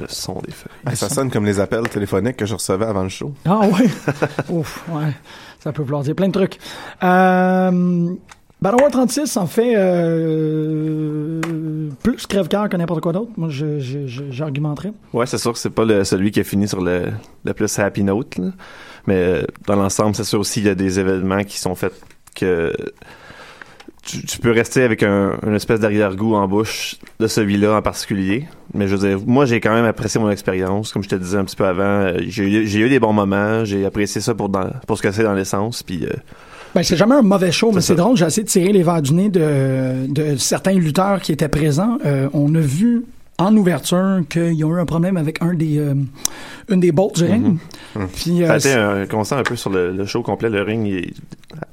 Le 0.00 0.06
son 0.08 0.40
des 0.44 0.52
feuilles. 0.52 0.72
Ah, 0.84 0.94
ça 0.96 1.08
sonne 1.08 1.30
comme 1.30 1.44
les 1.46 1.60
appels 1.60 1.88
téléphoniques 1.88 2.36
que 2.36 2.46
je 2.46 2.54
recevais 2.54 2.84
avant 2.86 3.02
le 3.02 3.08
show. 3.08 3.32
Ah 3.44 3.60
ouais. 3.60 3.88
Ouf, 4.50 4.84
ouais. 4.90 5.12
Ça 5.60 5.72
peut 5.72 5.82
vouloir 5.82 6.02
dire 6.02 6.14
plein 6.14 6.28
de 6.28 6.32
trucs. 6.32 6.58
Euh, 7.02 8.10
Battle 8.60 8.82
War 8.82 8.90
36 8.90 9.36
en 9.36 9.46
fait 9.46 9.74
euh, 9.76 11.40
plus 12.02 12.26
crève-cœur 12.26 12.68
que 12.68 12.76
n'importe 12.76 13.00
quoi 13.00 13.12
d'autre. 13.12 13.30
Moi, 13.36 13.48
je, 13.50 13.80
je, 13.80 14.06
je- 14.06 14.30
j'argumenterais. 14.30 14.92
Ouais, 15.12 15.26
c'est 15.26 15.38
sûr 15.38 15.52
que 15.52 15.58
c'est 15.58 15.70
pas 15.70 15.84
le, 15.84 16.04
celui 16.04 16.30
qui 16.30 16.40
a 16.40 16.44
fini 16.44 16.66
sur 16.68 16.80
le, 16.80 17.12
le 17.44 17.54
plus 17.54 17.78
happy 17.78 18.02
note, 18.04 18.36
là. 18.38 18.50
Mais 19.06 19.14
euh, 19.16 19.42
dans 19.66 19.76
l'ensemble, 19.76 20.14
c'est 20.16 20.24
sûr 20.24 20.40
aussi 20.40 20.60
il 20.60 20.66
y 20.66 20.68
a 20.68 20.74
des 20.74 20.98
événements 20.98 21.44
qui 21.44 21.58
sont 21.58 21.74
faits 21.74 21.92
que 22.34 22.72
tu, 24.06 24.24
tu 24.24 24.38
peux 24.38 24.50
rester 24.52 24.82
avec 24.82 25.02
un, 25.02 25.32
une 25.46 25.54
espèce 25.54 25.80
d'arrière-goût 25.80 26.34
en 26.34 26.46
bouche 26.48 26.96
de 27.20 27.26
celui-là 27.26 27.76
en 27.76 27.82
particulier. 27.82 28.44
Mais 28.74 28.88
je 28.88 28.96
veux 28.96 29.08
dire, 29.08 29.18
moi 29.26 29.44
j'ai 29.46 29.60
quand 29.60 29.74
même 29.74 29.84
apprécié 29.84 30.20
mon 30.20 30.30
expérience, 30.30 30.92
comme 30.92 31.02
je 31.02 31.08
te 31.08 31.14
disais 31.16 31.36
un 31.38 31.44
petit 31.44 31.56
peu 31.56 31.64
avant. 31.66 31.82
euh, 31.82 32.18
J'ai 32.28 32.44
eu, 32.44 32.66
j'ai 32.66 32.80
eu 32.80 32.88
des 32.88 32.98
bons 33.00 33.12
moments, 33.12 33.64
j'ai 33.64 33.84
apprécié 33.84 34.20
ça 34.20 34.34
pour 34.34 34.48
dans, 34.48 34.70
pour 34.86 34.96
ce 34.96 35.02
que 35.02 35.10
c'est 35.12 35.22
dans 35.24 35.34
l'essence, 35.34 35.82
puis 35.82 36.04
euh, 36.04 36.10
Ben, 36.74 36.82
c'est 36.82 36.96
jamais 36.96 37.14
un 37.14 37.22
mauvais 37.22 37.52
show, 37.52 37.72
mais 37.72 37.80
C'est 37.80 37.94
drôle. 37.94 38.16
J'ai 38.16 38.26
essayé 38.26 38.44
de 38.44 38.48
tirer 38.48 38.72
les 38.72 38.82
verres 38.82 39.02
du 39.02 39.14
nez 39.14 39.28
de, 39.28 40.06
de 40.08 40.36
certains 40.36 40.74
lutteurs 40.74 41.20
qui 41.20 41.32
étaient 41.32 41.48
présents. 41.48 41.98
Euh, 42.04 42.28
on 42.32 42.54
a 42.54 42.60
vu 42.60 43.04
en 43.38 43.54
ouverture 43.56 44.22
qu'ils 44.30 44.64
ont 44.64 44.74
eu 44.74 44.80
un 44.80 44.86
problème 44.86 45.16
avec 45.16 45.42
un 45.42 45.52
des, 45.54 45.78
euh, 45.78 45.94
une 46.70 46.80
des 46.80 46.90
bolts 46.92 47.16
du 47.16 47.24
ring. 47.24 47.58
Puis, 48.14 48.42
euh, 48.42 48.46
ça 48.46 48.52
a 48.54 48.56
été 48.58 48.72
un 48.72 49.06
constant 49.06 49.36
un 49.36 49.42
peu 49.42 49.56
sur 49.56 49.70
le, 49.70 49.92
le 49.92 50.06
show 50.06 50.22
complet, 50.22 50.48
le 50.48 50.62
ring, 50.62 51.12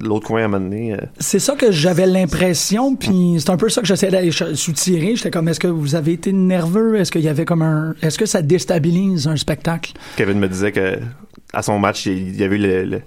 l'autre 0.01 0.27
coin 0.27 0.46
à 0.46 0.48
donné. 0.60 0.93
euh, 0.93 0.98
C'est 1.20 1.39
ça 1.39 1.55
que 1.55 1.72
j'avais 1.72 2.05
l'impression, 2.05 2.96
puis 2.96 3.38
c'est 3.39 3.50
un 3.50 3.58
peu 3.58 3.70
ça 3.70 3.82
que 3.82 3.88
j'essayais 3.88 4.12
d'aller 4.12 4.32
soutirer. 4.32 5.15
J'étais 5.15 5.32
comme, 5.32 5.48
est-ce 5.48 5.60
que 5.60 5.67
vous 5.67 5.96
avez 5.96 6.13
été 6.13 6.34
nerveux? 6.34 6.98
Est-ce 6.98 7.12
qu'il 7.12 7.22
y 7.22 7.29
avait 7.29 7.46
comme 7.46 7.62
un... 7.62 7.96
Est-ce 8.01 8.17
que 8.17 8.25
ça 8.25 8.41
déstabilise 8.41 9.27
un 9.27 9.38
spectacle? 9.38 9.93
Kevin 10.17 10.39
me 10.39 10.48
disait 10.50 10.72
que 10.72 11.00
à 11.53 11.62
son 11.62 11.79
match, 11.79 12.08
il 12.08 12.36
y 12.36 12.43
avait 12.43 12.55
eu 12.58 12.60
le, 12.60 13.01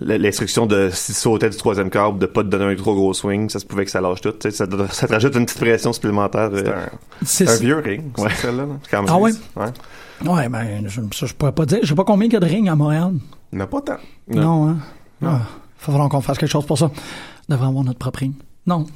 l'instruction 0.00 0.66
de 0.66 0.90
si 0.92 1.12
tu 1.12 1.18
sautais 1.18 1.50
du 1.50 1.56
troisième 1.56 1.88
câble, 1.90 2.18
de 2.18 2.26
pas 2.26 2.42
te 2.42 2.48
donner 2.48 2.64
un 2.64 2.74
trop 2.74 2.94
gros 2.94 3.14
swing, 3.14 3.48
ça 3.48 3.58
se 3.60 3.66
pouvait 3.66 3.84
que 3.84 3.90
ça 3.90 4.00
lâche 4.00 4.20
tout. 4.20 4.32
tu 4.32 4.38
sais, 4.42 4.50
Ça, 4.50 4.66
te- 4.66 4.92
ça 4.92 5.06
te 5.06 5.12
rajoute 5.12 5.34
une 5.36 5.46
petite 5.46 5.60
pression 5.60 5.92
supplémentaire. 5.92 6.50
C'est 6.54 6.68
euh, 6.68 6.76
un, 6.76 6.88
C'est 7.24 7.48
un 7.48 7.56
vieux 7.56 7.76
ring, 7.78 8.18
Ouais. 8.18 8.28
c'est 8.30 8.42
celle-là. 8.46 8.66
là. 8.66 8.74
quand 8.90 9.02
même. 9.02 9.10
Ah 9.12 9.18
ouais? 9.18 9.32
Ouais. 9.56 10.28
Ouais, 10.28 10.48
ben, 10.48 10.84
je, 10.86 11.00
ça, 11.12 11.26
je 11.26 11.34
pourrais 11.34 11.52
pas 11.52 11.66
dire. 11.66 11.78
Je 11.82 11.88
sais 11.88 11.94
pas 11.94 12.04
combien 12.04 12.26
il 12.26 12.32
y 12.32 12.36
a 12.36 12.40
de 12.40 12.46
rings 12.46 12.68
à 12.68 12.74
Montréal. 12.76 13.12
Il 13.52 13.56
n'y 13.56 13.62
en 13.62 13.64
a 13.64 13.68
pas 13.68 13.80
tant. 13.82 13.96
Non. 14.28 14.40
Non, 14.42 14.68
hein? 14.70 14.76
Non. 15.20 15.30
Ah, 15.30 15.42
faut 15.78 15.92
qu'on 16.08 16.20
fasse 16.20 16.38
quelque 16.38 16.50
chose 16.50 16.66
pour 16.66 16.78
ça. 16.78 16.90
On 17.48 17.52
devrait 17.52 17.68
avoir 17.68 17.84
notre 17.84 17.98
propre 17.98 18.20
ring. 18.20 18.34
Non. 18.66 18.86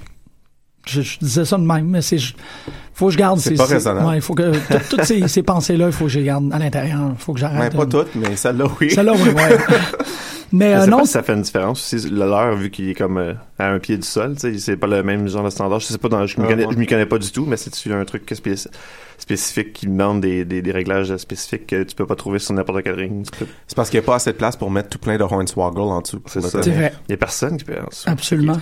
Je, 0.87 1.03
je 1.03 1.19
disais 1.19 1.45
ça 1.45 1.59
de 1.59 1.63
même, 1.65 1.89
mais 1.89 2.03
c'est. 2.03 2.19
Faut 2.99 3.07
que 3.07 3.13
je 3.13 3.19
garde 3.19 3.39
C'est 3.39 3.51
ces. 3.51 3.55
pas 3.55 3.67
raisonnable. 3.67 4.07
Ouais, 4.09 4.17
il 4.17 4.21
faut 4.23 4.35
que. 4.35 4.51
tout- 4.53 4.85
Toutes 4.91 5.05
ces, 5.05 5.29
ces 5.29 5.43
pensées-là, 5.45 5.87
il 5.87 5.93
faut 5.93 6.07
que 6.07 6.11
je 6.11 6.19
les 6.19 6.25
garde 6.25 6.53
à 6.53 6.59
l'intérieur. 6.59 6.99
Il 7.13 7.19
faut 7.23 7.33
que 7.33 7.41
Mais 7.41 7.47
j'arrête. 7.49 7.77
pas 7.77 7.83
euh, 7.83 7.87
toutes, 7.87 8.15
mais 8.17 8.35
celle-là, 8.35 8.65
oui. 8.81 8.91
Celle-là, 8.91 9.13
oui, 9.15 9.29
ouais. 9.31 9.57
mais 10.53 10.75
euh, 10.75 10.87
non, 10.87 10.99
pas 10.99 11.05
si 11.05 11.13
ça 11.13 11.23
fait 11.23 11.35
une 11.35 11.43
différence 11.43 11.95
aussi. 11.95 12.09
Le 12.11 12.27
leur, 12.27 12.57
vu 12.57 12.71
qu'il 12.71 12.89
est 12.89 12.95
comme 12.95 13.19
euh, 13.19 13.35
à 13.59 13.69
un 13.69 13.79
pied 13.79 13.97
du 13.99 14.07
sol, 14.07 14.35
tu 14.35 14.41
sais, 14.53 14.59
c'est 14.59 14.77
pas 14.77 14.89
le 14.89 15.05
même 15.05 15.29
genre 15.29 15.45
de 15.45 15.51
standard. 15.51 15.79
Je 15.79 15.87
sais 15.87 15.99
pas, 15.99 16.09
dans, 16.09 16.27
je 16.27 16.41
m'y 16.41 16.47
Ah, 16.47 16.49
connais, 16.51 16.67
ouais. 16.67 17.07
pas 17.07 17.19
du 17.19 17.31
tout, 17.31 17.45
mais 17.47 17.57
c'est 17.57 17.71
un 17.93 18.05
truc 18.05 18.29
spé- 18.33 18.67
spécifique 19.17 19.73
qui 19.75 19.87
demande 19.87 20.21
des, 20.21 20.45
des, 20.45 20.61
des 20.61 20.73
réglages 20.73 21.17
spécifiques 21.19 21.69
que 21.69 21.85
tu 21.85 21.95
peux 21.95 22.07
pas 22.07 22.17
trouver 22.17 22.41
sur 22.41 22.53
n'importe 22.55 22.83
quel 22.83 22.95
ring. 22.95 23.25
C'est 23.69 23.77
parce 23.77 23.91
qu'il 23.91 24.01
n'y 24.01 24.05
a 24.05 24.07
pas 24.07 24.17
assez 24.17 24.33
de 24.33 24.37
place 24.37 24.57
pour 24.57 24.73
mettre 24.73 24.89
tout 24.89 24.99
plein 24.99 25.17
de 25.17 25.23
hornswoggle 25.23 25.81
en 25.83 26.01
dessous. 26.01 26.21
C'est 26.27 26.41
ça. 26.41 26.59
vrai. 26.59 26.93
Il 27.09 27.13
y 27.13 27.15
a 27.15 27.17
personne 27.17 27.57
qui 27.59 27.65
peut. 27.65 27.75
Absolument. 28.07 28.57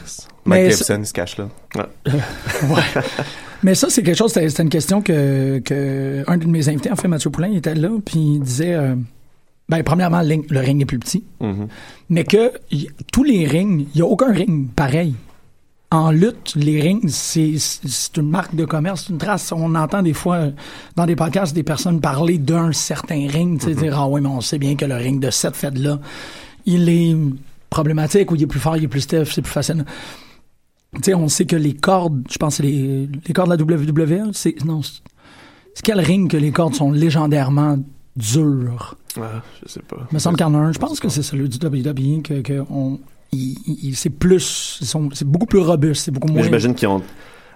Mike 0.45 0.63
Mais 0.65 0.71
Gibson, 0.71 0.99
il 1.01 1.07
se 1.07 1.13
cache 1.15 1.39
là. 1.39 1.49
Ouais. 1.75 2.13
Mais 3.67 3.75
ça, 3.75 3.89
c'est 3.91 4.05
quelque 4.05 4.17
chose, 4.17 4.33
c'était 4.33 4.63
une 4.63 4.69
question 4.69 5.03
que, 5.03 5.59
que 5.59 6.23
un 6.29 6.37
de 6.37 6.47
mes 6.47 6.69
invités, 6.69 6.89
en 6.91 6.95
fait, 6.95 7.09
Mathieu 7.09 7.31
Poulain, 7.31 7.49
il 7.49 7.57
était 7.57 7.75
là, 7.75 7.89
puis 8.05 8.19
il 8.37 8.41
disait, 8.41 8.75
euh, 8.75 8.95
ben, 9.69 9.83
premièrement, 9.83 10.23
le, 10.23 10.29
ring- 10.29 10.47
le 10.51 10.61
ring 10.61 10.81
est 10.81 10.85
plus 10.85 11.01
petit, 11.01 11.25
Mhm. 11.41 11.67
mais 12.09 12.23
que 12.23 12.53
y- 12.71 12.87
tous 13.13 13.25
les 13.25 13.45
rings, 13.45 13.87
il 13.93 13.97
n'y 13.97 14.03
a 14.03 14.07
aucun 14.07 14.33
ring 14.33 14.69
pareil. 14.71 15.15
En 15.91 16.13
lutte, 16.13 16.55
les 16.55 16.81
rings, 16.81 17.09
c'est 17.09 17.57
une 18.17 18.31
marque 18.31 18.55
de 18.55 18.65
commerce, 18.65 19.05
c'est 19.07 19.13
une 19.13 19.19
trace. 19.19 19.51
On 19.51 19.75
entend 19.75 20.03
des 20.03 20.13
fois 20.15 20.51
dans 20.95 21.07
des 21.07 21.17
podcasts 21.17 21.53
des 21.55 21.63
personnes 21.65 22.01
parler 22.01 22.39
d'un 22.39 22.71
certain 22.73 23.27
ring, 23.29 23.59
tu 23.59 23.67
sais, 23.67 23.75
dire 23.75 23.99
ah 23.99 24.07
oui, 24.09 24.21
mais 24.21 24.29
on 24.29 24.41
sait 24.41 24.59
bien 24.59 24.77
que 24.77 24.85
le 24.85 24.95
ring 24.97 25.19
de 25.21 25.31
cette 25.31 25.57
fête 25.57 25.77
là, 25.79 25.99
il 26.67 26.89
est 26.89 27.17
problématique 27.71 28.31
ou 28.31 28.37
il 28.37 28.43
est 28.45 28.47
plus 28.47 28.61
fort, 28.61 28.77
il 28.77 28.85
est 28.85 28.89
plus 28.89 29.01
stiff, 29.03 29.33
c'est 29.33 29.43
plus 29.43 29.51
facile. 29.53 29.85
Tu 30.95 31.03
sais, 31.05 31.15
on 31.15 31.29
sait 31.29 31.45
que 31.47 31.57
les 31.57 31.75
cordes, 31.75 32.23
je 32.31 32.39
pense 32.39 32.57
que 32.59 32.63
c'est 32.63 32.69
les, 32.71 33.09
les 33.27 33.35
cordes 33.35 33.55
de 33.57 33.65
la 33.73 33.79
WWE, 33.79 34.31
c'est 34.33 34.65
non, 34.65 34.81
c'est 34.83 35.03
quel 35.85 36.01
ring 36.01 36.31
que 36.31 36.37
les 36.37 36.53
cordes 36.53 36.75
sont 36.75 36.91
légendairement 36.91 37.79
dures? 38.17 38.97
Ah, 39.21 39.43
je 39.63 39.69
sais 39.71 39.81
pas. 39.83 40.07
Il 40.11 40.15
me 40.15 40.19
semble 40.19 40.37
qu'il 40.37 40.47
y 40.47 40.49
en 40.49 40.55
a 40.55 40.59
un. 40.59 40.73
Je 40.73 40.79
pense 40.79 41.01
que 41.01 41.09
c'est 41.09 41.23
celui 41.23 41.49
du 41.49 41.59
WWE 41.65 42.23
que, 42.23 42.41
que 42.41 42.65
on, 42.71 42.99
il, 43.33 43.57
il- 43.83 43.97
c'est 43.97 44.11
plus, 44.11 44.79
ils 44.81 44.87
sont- 44.87 45.11
c'est 45.13 45.27
beaucoup 45.29 45.47
plus 45.47 45.59
robuste, 45.59 46.05
c'est 46.05 46.11
beaucoup 46.11 46.29
moins. 46.29 46.43
j'imagine 46.43 46.75
qu'ils 46.75 46.89
ont. 46.89 47.03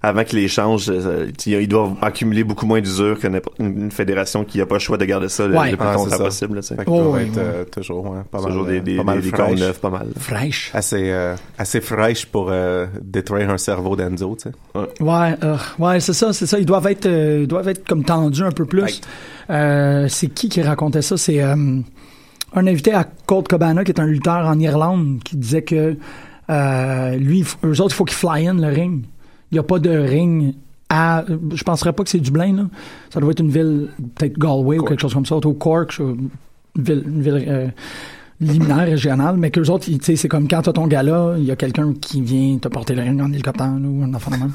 Avant 0.02 0.24
qu'ils 0.24 0.38
les 0.38 0.48
changent, 0.48 0.88
euh, 0.88 1.30
ils 1.46 1.68
doivent 1.68 1.92
accumuler 2.00 2.42
beaucoup 2.42 2.64
moins 2.64 2.80
d'usure 2.80 3.18
que 3.18 3.28
n'importe- 3.28 3.58
une, 3.58 3.82
une 3.82 3.90
fédération 3.90 4.44
qui 4.44 4.56
n'a 4.56 4.64
pas 4.64 4.76
le 4.76 4.80
choix 4.80 4.96
de 4.96 5.04
garder 5.04 5.28
ça 5.28 5.46
le, 5.46 5.54
Ouais. 5.54 5.72
le 5.72 5.76
plus 5.76 5.86
Ah, 5.86 5.92
longtemps 5.92 6.10
ça. 6.16 6.24
possible. 6.24 6.56
là. 6.56 6.62
Fait 6.62 6.76
Oh, 6.86 7.12
oui, 7.14 7.20
être 7.24 7.28
oui. 7.28 7.34
euh, 7.38 7.64
toujours 7.66 8.10
ouais, 8.10 8.20
pas 8.30 8.40
mal, 8.40 8.52
des, 8.66 8.78
euh, 8.78 8.80
des, 8.80 8.96
pas 8.96 9.04
mal 9.04 9.20
des, 9.20 9.30
des 9.30 9.36
corps 9.36 9.50
neufs, 9.54 9.78
pas 9.78 9.90
mal. 9.90 10.06
fraîche. 10.18 10.70
Assez, 10.72 11.10
euh, 11.10 11.36
assez 11.58 11.82
fraîche 11.82 12.24
pour 12.24 12.48
euh, 12.50 12.86
détruire 13.02 13.50
un 13.50 13.58
cerveau 13.58 13.94
d'Enzo, 13.94 14.38
tu 14.42 14.48
sais. 14.48 14.54
Ouais, 15.02 15.34
euh, 15.44 15.56
ouais, 15.78 16.00
c'est 16.00 16.14
ça, 16.14 16.32
c'est 16.32 16.46
ça. 16.46 16.58
Ils 16.58 16.64
doivent 16.64 16.86
être, 16.86 17.04
euh, 17.04 17.40
ils 17.42 17.46
doivent 17.46 17.68
être 17.68 17.86
comme 17.86 18.02
tendus 18.04 18.42
un 18.44 18.52
peu 18.52 18.64
plus. 18.64 18.80
Right. 18.82 19.00
Euh, 19.50 20.06
c'est 20.08 20.28
qui 20.28 20.48
qui 20.48 20.62
racontait 20.62 21.02
ça? 21.02 21.18
C'est 21.18 21.42
euh, 21.42 21.54
un 22.54 22.66
invité 22.66 22.94
à 22.94 23.04
Colt 23.26 23.48
Cabana 23.48 23.84
qui 23.84 23.90
est 23.92 24.00
un 24.00 24.06
lutteur 24.06 24.46
en 24.46 24.58
Irlande 24.58 25.18
qui 25.24 25.36
disait 25.36 25.62
que 25.62 25.96
euh, 26.48 27.16
lui, 27.16 27.44
eux 27.64 27.80
autres, 27.82 27.94
il 27.94 27.96
faut 27.96 28.04
qu'ils 28.06 28.16
fly 28.16 28.46
in 28.48 28.54
le 28.54 28.68
ring. 28.68 29.02
Il 29.50 29.54
n'y 29.54 29.58
a 29.58 29.62
pas 29.62 29.78
de 29.78 29.90
ring 29.90 30.54
à. 30.88 31.24
Je 31.54 31.62
penserais 31.64 31.92
pas 31.92 32.04
que 32.04 32.10
c'est 32.10 32.18
Dublin 32.20 32.54
là. 32.56 32.62
Ça 33.12 33.20
doit 33.20 33.32
être 33.32 33.40
une 33.40 33.50
ville, 33.50 33.88
peut-être 34.14 34.38
Galway 34.38 34.78
ou 34.78 34.84
quelque 34.84 35.00
chose 35.00 35.14
comme 35.14 35.26
ça, 35.26 35.36
ou 35.36 35.54
Cork, 35.54 35.98
une 35.98 36.28
ville, 36.76 37.02
une 37.06 37.22
ville 37.22 37.44
euh, 37.48 37.68
liminaire 38.40 38.86
régionale, 38.86 39.36
mais 39.36 39.50
qu'eux 39.50 39.68
autres, 39.68 39.84
tu 39.86 39.98
sais, 40.02 40.16
c'est 40.16 40.28
comme 40.28 40.46
quand 40.48 40.62
t'as 40.62 40.72
ton 40.72 40.86
gala, 40.86 41.34
il 41.36 41.44
y 41.44 41.50
a 41.50 41.56
quelqu'un 41.56 41.92
qui 42.00 42.22
vient 42.22 42.58
te 42.58 42.68
porter 42.68 42.94
le 42.94 43.02
ring 43.02 43.20
en 43.20 43.30
hélicoptère 43.32 43.66
là, 43.66 43.88
ou 43.88 44.02
un 44.04 44.14
enfant 44.14 44.30
de 44.30 44.36
même. 44.36 44.52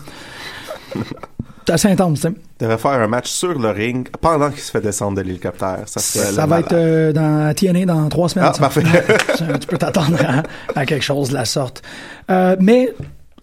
C'est 1.67 1.73
assez 1.73 1.87
intense, 1.89 2.21
tu 2.21 2.27
sais. 2.27 2.33
Il 2.59 2.63
devrait 2.63 2.77
faire 2.77 2.91
un 2.91 3.07
match 3.07 3.27
sur 3.29 3.57
le 3.59 3.69
ring 3.71 4.07
pendant 4.21 4.49
qu'il 4.51 4.59
se 4.59 4.69
fait 4.69 4.81
descendre 4.81 5.17
de 5.17 5.21
l'hélicoptère. 5.23 5.79
Ça, 5.87 6.45
va 6.45 6.59
être 6.59 6.73
euh, 6.73 7.11
dans 7.11 7.53
TNA 7.55 7.85
dans 7.85 8.07
trois 8.07 8.29
semaines. 8.29 8.47
Ah, 8.49 8.53
ça. 8.53 8.59
parfait. 8.59 8.83
Tu 9.59 9.67
peux 9.67 9.77
t'attendre 9.77 10.17
à, 10.23 10.43
à 10.79 10.85
quelque 10.85 11.01
chose 11.03 11.29
de 11.29 11.33
la 11.33 11.45
sorte. 11.45 11.81
Euh, 12.29 12.55
mais, 12.59 12.93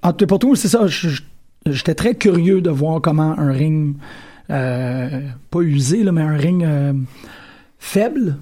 en 0.03 0.13
tout 0.13 0.27
pour 0.29 0.39
tout, 0.39 0.55
c'est 0.55 0.69
ça. 0.69 0.87
je- 0.87 1.09
je- 1.09 1.23
J'étais 1.67 1.95
très 1.95 2.15
curieux 2.15 2.61
de 2.61 2.71
voir 2.71 3.01
comment 3.01 3.39
un 3.39 3.53
ring, 3.53 3.95
euh, 4.51 5.21
pas 5.51 5.61
usé, 5.61 6.03
là, 6.03 6.13
mais 6.13 6.23
un 6.23 6.37
ring 6.37 6.65
euh, 6.65 6.93
faible, 7.79 8.37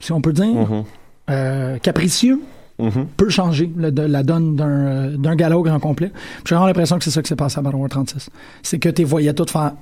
si 0.00 0.12
on 0.12 0.20
peut 0.20 0.32
dire, 0.32 0.46
Mhm. 0.54 0.84
euh, 1.30 1.78
capricieux, 1.78 2.40
Mhm. 2.78 3.06
peut 3.16 3.30
changer 3.30 3.70
le- 3.76 3.90
de, 3.90 4.02
la 4.02 4.22
donne 4.22 4.54
d'un 4.56 5.52
au 5.54 5.62
grand 5.62 5.80
complet. 5.80 6.10
Puis 6.10 6.42
J'ai 6.46 6.54
vraiment 6.54 6.66
l'impression 6.66 6.98
que 6.98 7.04
c'est 7.04 7.10
ça 7.10 7.22
qui 7.22 7.28
s'est 7.28 7.36
passé 7.36 7.58
à 7.58 7.62
Battle 7.62 7.76
War 7.76 7.88
36. 7.88 8.28
C'est 8.62 8.78
que 8.78 8.90
tu 8.90 9.04
voyais 9.04 9.32
tout 9.32 9.46
faire... 9.46 9.72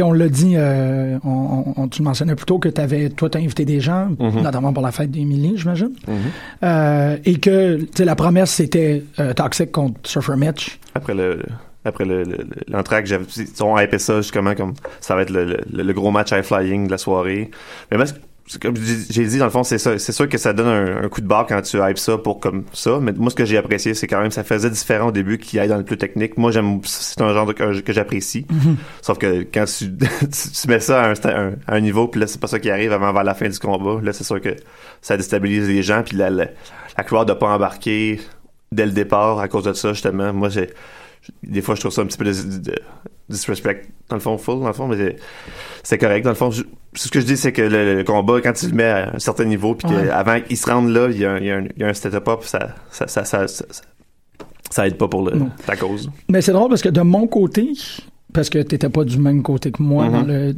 On 0.00 0.12
l'a 0.12 0.28
dit, 0.28 0.54
euh, 0.56 1.18
on, 1.22 1.74
on- 1.76 1.88
tu 1.88 2.00
mentionnais 2.02 2.34
plus 2.34 2.46
tôt 2.46 2.58
que 2.58 2.70
t'avais, 2.70 3.10
toi, 3.10 3.28
t'as 3.28 3.40
invité 3.40 3.66
des 3.66 3.78
gens, 3.80 4.08
Mhm. 4.18 4.42
notamment 4.42 4.72
pour 4.72 4.82
la 4.82 4.90
fête 4.90 5.10
d'Émilie, 5.10 5.52
j'imagine. 5.56 5.90
Euh, 6.62 7.16
et 7.24 7.38
que, 7.38 7.78
tu 7.94 8.04
la 8.04 8.14
promesse, 8.16 8.52
c'était 8.52 9.02
euh, 9.20 9.34
Toxic 9.34 9.70
contre 9.70 10.00
Surfer 10.04 10.36
Mitch. 10.36 10.78
Après 10.94 11.14
le. 11.14 11.42
Après 11.84 12.04
le- 12.04 12.22
le- 12.22 12.36
le- 12.36 12.46
l'entraque, 12.68 13.08
ont 13.60 13.76
hypé 13.76 13.98
ça 13.98 14.18
justement 14.20 14.54
comme 14.54 14.74
ça 15.00 15.16
va 15.16 15.22
être 15.22 15.30
le, 15.30 15.44
le- 15.44 15.82
le 15.82 15.92
gros 15.92 16.12
match 16.12 16.30
high 16.30 16.42
flying 16.42 16.86
de 16.86 16.92
la 16.92 16.96
soirée. 16.98 17.50
Mais 17.90 18.06
c'est 18.06 18.14
comme 18.60 18.74
j'ai 18.76 19.24
dit 19.26 19.38
dans 19.38 19.44
le 19.44 19.50
fond, 19.50 19.62
c'est 19.62 19.78
ça, 19.78 19.98
c'est 19.98 20.12
sûr 20.12 20.28
que 20.28 20.36
ça 20.36 20.52
donne 20.52 20.66
un, 20.66 21.04
un 21.04 21.08
coup 21.08 21.20
de 21.20 21.26
barre 21.26 21.46
quand 21.46 21.62
tu 21.62 21.78
hypes 21.78 21.98
ça 21.98 22.18
pour 22.18 22.40
comme 22.40 22.64
ça. 22.72 22.98
Mais 23.00 23.12
moi, 23.12 23.30
ce 23.30 23.34
que 23.36 23.44
j'ai 23.44 23.56
apprécié, 23.56 23.94
c'est 23.94 24.06
quand 24.06 24.20
même 24.20 24.30
ça 24.30 24.44
faisait 24.44 24.68
différent 24.70 25.08
au 25.08 25.12
début 25.12 25.38
qu'il 25.38 25.58
aille 25.60 25.68
dans 25.68 25.76
le 25.78 25.84
plus 25.84 25.96
technique. 25.96 26.36
Moi, 26.36 26.50
j'aime, 26.50 26.80
c'est 26.84 27.20
un 27.20 27.32
genre 27.32 27.46
de- 27.46 27.52
que, 27.52 27.80
que 27.80 27.92
j'apprécie. 27.92 28.46
Sauf 29.00 29.18
que 29.18 29.42
quand 29.52 29.64
tu, 29.78 30.68
mets 30.68 30.80
ça 30.80 31.02
à 31.02 31.08
un, 31.10 31.12
sta- 31.12 31.34
un- 31.36 31.52
à 31.66 31.76
un 31.76 31.80
niveau, 31.80 32.08
puis 32.08 32.20
là, 32.20 32.26
c'est 32.26 32.40
pas 32.40 32.48
ça 32.48 32.58
qui 32.58 32.70
arrive 32.70 32.92
avant 32.92 33.12
vers 33.12 33.24
la 33.24 33.34
fin 33.34 33.48
du 33.48 33.58
combat. 33.58 34.00
Là, 34.02 34.12
c'est 34.12 34.24
sûr 34.24 34.40
que 34.40 34.56
ça 35.00 35.16
déstabilise 35.16 35.68
les 35.68 35.82
gens, 35.82 36.02
puis 36.04 36.16
la, 36.16 36.28
la, 36.30 36.46
la 36.98 37.04
crowd 37.04 37.28
de 37.28 37.32
pas 37.34 37.48
embarquer 37.48 38.20
dès 38.72 38.86
le 38.86 38.92
départ 38.92 39.38
à 39.38 39.48
cause 39.48 39.64
de 39.64 39.72
ça, 39.72 39.92
justement. 39.92 40.32
Moi, 40.32 40.48
j'ai, 40.48 40.70
des 41.42 41.62
fois, 41.62 41.74
je 41.74 41.80
trouve 41.80 41.92
ça 41.92 42.02
un 42.02 42.06
petit 42.06 42.18
peu 42.18 42.24
de, 42.24 42.32
de- 42.58 42.74
disrespect, 43.28 43.88
dans 44.08 44.16
le 44.16 44.20
fond, 44.20 44.36
full, 44.38 44.60
dans 44.60 44.66
le 44.66 44.72
fond, 44.72 44.88
mais 44.88 45.16
c'est- 45.82 45.98
correct. 45.98 46.22
Dans 46.24 46.30
le 46.30 46.36
fond, 46.36 46.50
je- 46.50 46.64
ce 46.94 47.08
que 47.08 47.20
je 47.20 47.26
dis, 47.26 47.36
c'est 47.36 47.52
que 47.52 47.62
le, 47.62 47.96
le 47.96 48.04
combat, 48.04 48.40
quand 48.42 48.52
tu 48.52 48.66
le 48.66 48.74
mets 48.74 48.84
à 48.84 49.14
un 49.14 49.18
certain 49.18 49.44
niveau, 49.44 49.74
puis 49.74 49.88
Ouais. 49.88 50.06
qu'avant 50.06 50.40
qu'il 50.40 50.56
se 50.56 50.70
rende 50.70 50.88
là, 50.90 51.08
il 51.10 51.18
y 51.18 51.24
a 51.24 51.32
un, 51.32 51.38
il 51.38 51.46
y 51.78 51.84
a 51.84 51.88
un, 51.88 51.94
step-up, 51.94 52.40
ça 52.44 52.74
ça, 52.90 53.06
ça, 53.06 53.24
ça, 53.24 53.46
ça, 54.70 54.86
aide 54.86 54.96
pas 54.98 55.08
pour 55.08 55.22
le, 55.28 55.40
ta 55.66 55.76
cause. 55.76 56.10
Mais 56.28 56.42
c'est 56.42 56.52
drôle 56.52 56.68
parce 56.68 56.82
que 56.82 56.88
de 56.90 57.00
mon 57.00 57.26
côté, 57.26 57.72
parce 58.32 58.48
que 58.50 58.58
t'étais 58.58 58.88
pas 58.88 59.04
du 59.04 59.18
même 59.18 59.42
côté 59.42 59.70
que 59.72 59.82
moi, 59.82 60.06
Mhm. 60.08 60.12
dans 60.12 60.22
le, 60.22 60.52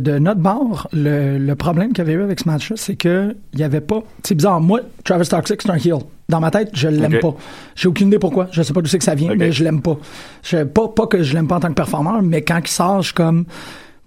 de, 0.00 0.18
notre 0.18 0.40
bord, 0.40 0.88
le, 0.92 1.38
le 1.38 1.54
problème 1.54 1.88
qu'il 1.92 1.98
y 1.98 2.00
avait 2.02 2.12
eu 2.14 2.22
avec 2.22 2.40
ce 2.40 2.48
match-là, 2.48 2.76
c'est 2.76 2.96
que 2.96 3.36
il 3.54 3.60
y 3.60 3.62
avait 3.62 3.80
pas. 3.80 4.02
C'est 4.22 4.34
bizarre. 4.34 4.60
Moi, 4.60 4.80
Travis 5.04 5.28
Toxic, 5.28 5.62
c'est 5.62 5.70
un 5.70 5.76
heel. 5.76 5.98
Dans 6.28 6.40
ma 6.40 6.50
tête, 6.50 6.70
je 6.74 6.88
l'aime 6.88 7.18
pas. 7.20 7.34
J'ai 7.74 7.88
aucune 7.88 8.08
idée 8.08 8.18
pourquoi. 8.20 8.48
Je 8.52 8.62
sais 8.62 8.72
pas 8.72 8.80
d'où 8.80 8.86
c'est 8.88 8.98
que 8.98 9.04
ça 9.04 9.14
vient, 9.16 9.34
mais 9.34 9.50
je 9.52 9.64
l'aime 9.64 9.82
pas. 9.82 9.98
Je, 10.42 10.64
pas. 10.64 10.88
Pas 10.88 11.06
que 11.06 11.22
je 11.22 11.34
l'aime 11.34 11.48
pas 11.48 11.56
en 11.56 11.60
tant 11.60 11.68
que 11.68 11.74
performeur, 11.74 12.22
mais 12.22 12.42
quand 12.42 12.60
il 12.64 12.68
sort, 12.68 13.00
je 13.02 13.06
suis 13.06 13.14
comme. 13.14 13.44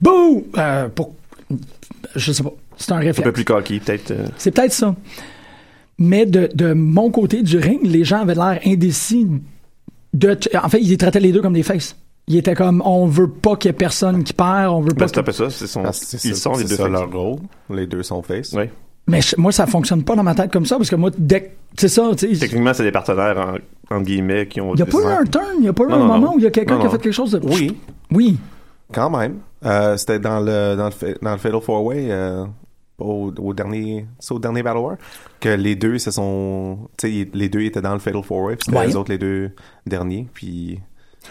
Bouh! 0.01 0.45
Euh, 0.57 0.87
pour, 0.89 1.13
je 2.15 2.31
sais 2.31 2.43
pas. 2.43 2.53
C'est 2.77 2.91
un 2.91 2.95
Un 2.97 2.99
peu 3.01 3.05
réflexe. 3.07 3.31
plus 3.31 3.45
cocky, 3.45 3.79
peut-être. 3.79 4.11
euh, 4.11 4.25
C'est 4.37 4.51
peut-être 4.51 4.73
ça. 4.73 4.95
Mais 5.99 6.25
de, 6.25 6.49
de 6.55 6.73
mon 6.73 7.11
côté 7.11 7.43
du 7.43 7.57
ring, 7.57 7.79
les 7.83 8.03
gens 8.03 8.21
avaient 8.21 8.33
l'air 8.35 8.59
indécis. 8.65 9.27
De, 10.13 10.37
en 10.61 10.69
fait, 10.69 10.79
ils 10.81 10.97
traitaient 10.97 11.19
les 11.19 11.31
deux 11.31 11.41
comme 11.41 11.53
des 11.53 11.63
faces. 11.63 11.95
Ils 12.27 12.37
étaient 12.37 12.55
comme, 12.55 12.81
on 12.85 13.05
veut 13.05 13.29
pas 13.29 13.55
qu'il 13.57 13.69
y 13.69 13.71
ait 13.71 13.77
personne 13.77 14.23
qui 14.23 14.33
perd, 14.33 14.71
on 14.73 14.79
veut 14.81 14.93
pas. 14.93 15.05
Ben, 15.05 15.11
que- 15.11 15.19
peu 15.21 15.31
ça. 15.33 15.49
C'est 15.49 15.67
son, 15.67 15.83
Ah, 15.85 15.91
c'est 15.91 16.23
ils 16.23 16.35
ça- 16.35 16.41
sont 16.51 16.57
les 16.57 16.63
deux 16.63 16.75
ça 16.77 16.87
leur 16.87 17.11
rôle. 17.11 17.39
Les 17.69 17.85
deux 17.85 18.01
sont 18.03 18.21
face. 18.21 18.53
Ouais. 18.53 18.71
Mais 19.07 19.19
je- 19.21 19.35
moi, 19.37 19.51
ça 19.51 19.67
fonctionne 19.67 20.03
pas 20.03 20.15
dans 20.15 20.23
ma 20.23 20.33
tête 20.33 20.51
comme 20.51 20.65
ça 20.65 20.77
parce 20.77 20.89
que 20.89 20.95
moi, 20.95 21.11
dès 21.17 21.55
c'est 21.77 21.89
ça, 21.89 22.09
tu 22.17 22.33
sais. 22.33 22.39
Techniquement, 22.39 22.73
c'est 22.73 22.83
des 22.83 22.91
partenaires, 22.93 23.37
en, 23.91 23.95
entre 23.95 24.05
guillemets, 24.05 24.47
qui 24.47 24.61
ont. 24.61 24.73
Il 24.75 24.79
y 24.79 24.83
a 24.83 24.85
pas 24.85 24.99
eu 25.01 25.05
un 25.05 25.23
turn, 25.25 25.43
il 25.59 25.65
y 25.65 25.67
a 25.67 25.73
pas 25.73 25.83
eu 25.83 25.87
Non, 25.87 25.95
un 25.95 25.99
non, 25.99 26.05
moment 26.05 26.19
non. 26.27 26.35
où 26.35 26.39
il 26.39 26.43
y 26.43 26.47
a 26.47 26.51
quelqu'un 26.51 26.75
Non, 26.75 26.79
qui 26.79 26.85
a 26.85 26.89
non. 26.89 26.95
fait 26.95 27.01
quelque 27.03 27.13
chose 27.13 27.31
de. 27.31 27.41
Oui, 27.45 27.77
Oui. 28.11 28.37
quand 28.93 29.09
même. 29.09 29.39
Euh, 29.65 29.97
C'était 29.97 30.19
dans 30.19 30.39
le, 30.39 30.75
dans, 30.77 30.87
le, 30.89 31.17
dans 31.21 31.31
le 31.33 31.37
Fatal 31.37 31.61
Four 31.61 31.83
Way, 31.85 32.07
euh, 32.09 32.45
au, 32.99 33.33
au 33.37 33.53
dernier, 33.53 34.05
c'est 34.19 34.33
au 34.33 34.39
dernier 34.39 34.63
Battle 34.63 34.77
War, 34.79 34.95
que 35.41 35.49
les 35.49 35.75
deux 35.75 35.97
se 35.97 36.11
sont, 36.11 36.77
tu 36.97 37.07
sais, 37.23 37.29
les 37.33 37.49
deux 37.49 37.61
étaient 37.61 37.81
dans 37.81 37.93
le 37.93 37.99
Fatal 37.99 38.23
Four 38.23 38.43
Way, 38.43 38.55
puis 38.55 38.65
c'était 38.67 38.77
Ouais. 38.77 38.87
les 38.87 38.95
autres 38.95 39.11
les 39.11 39.17
deux 39.17 39.51
derniers, 39.85 40.27
puis 40.33 40.79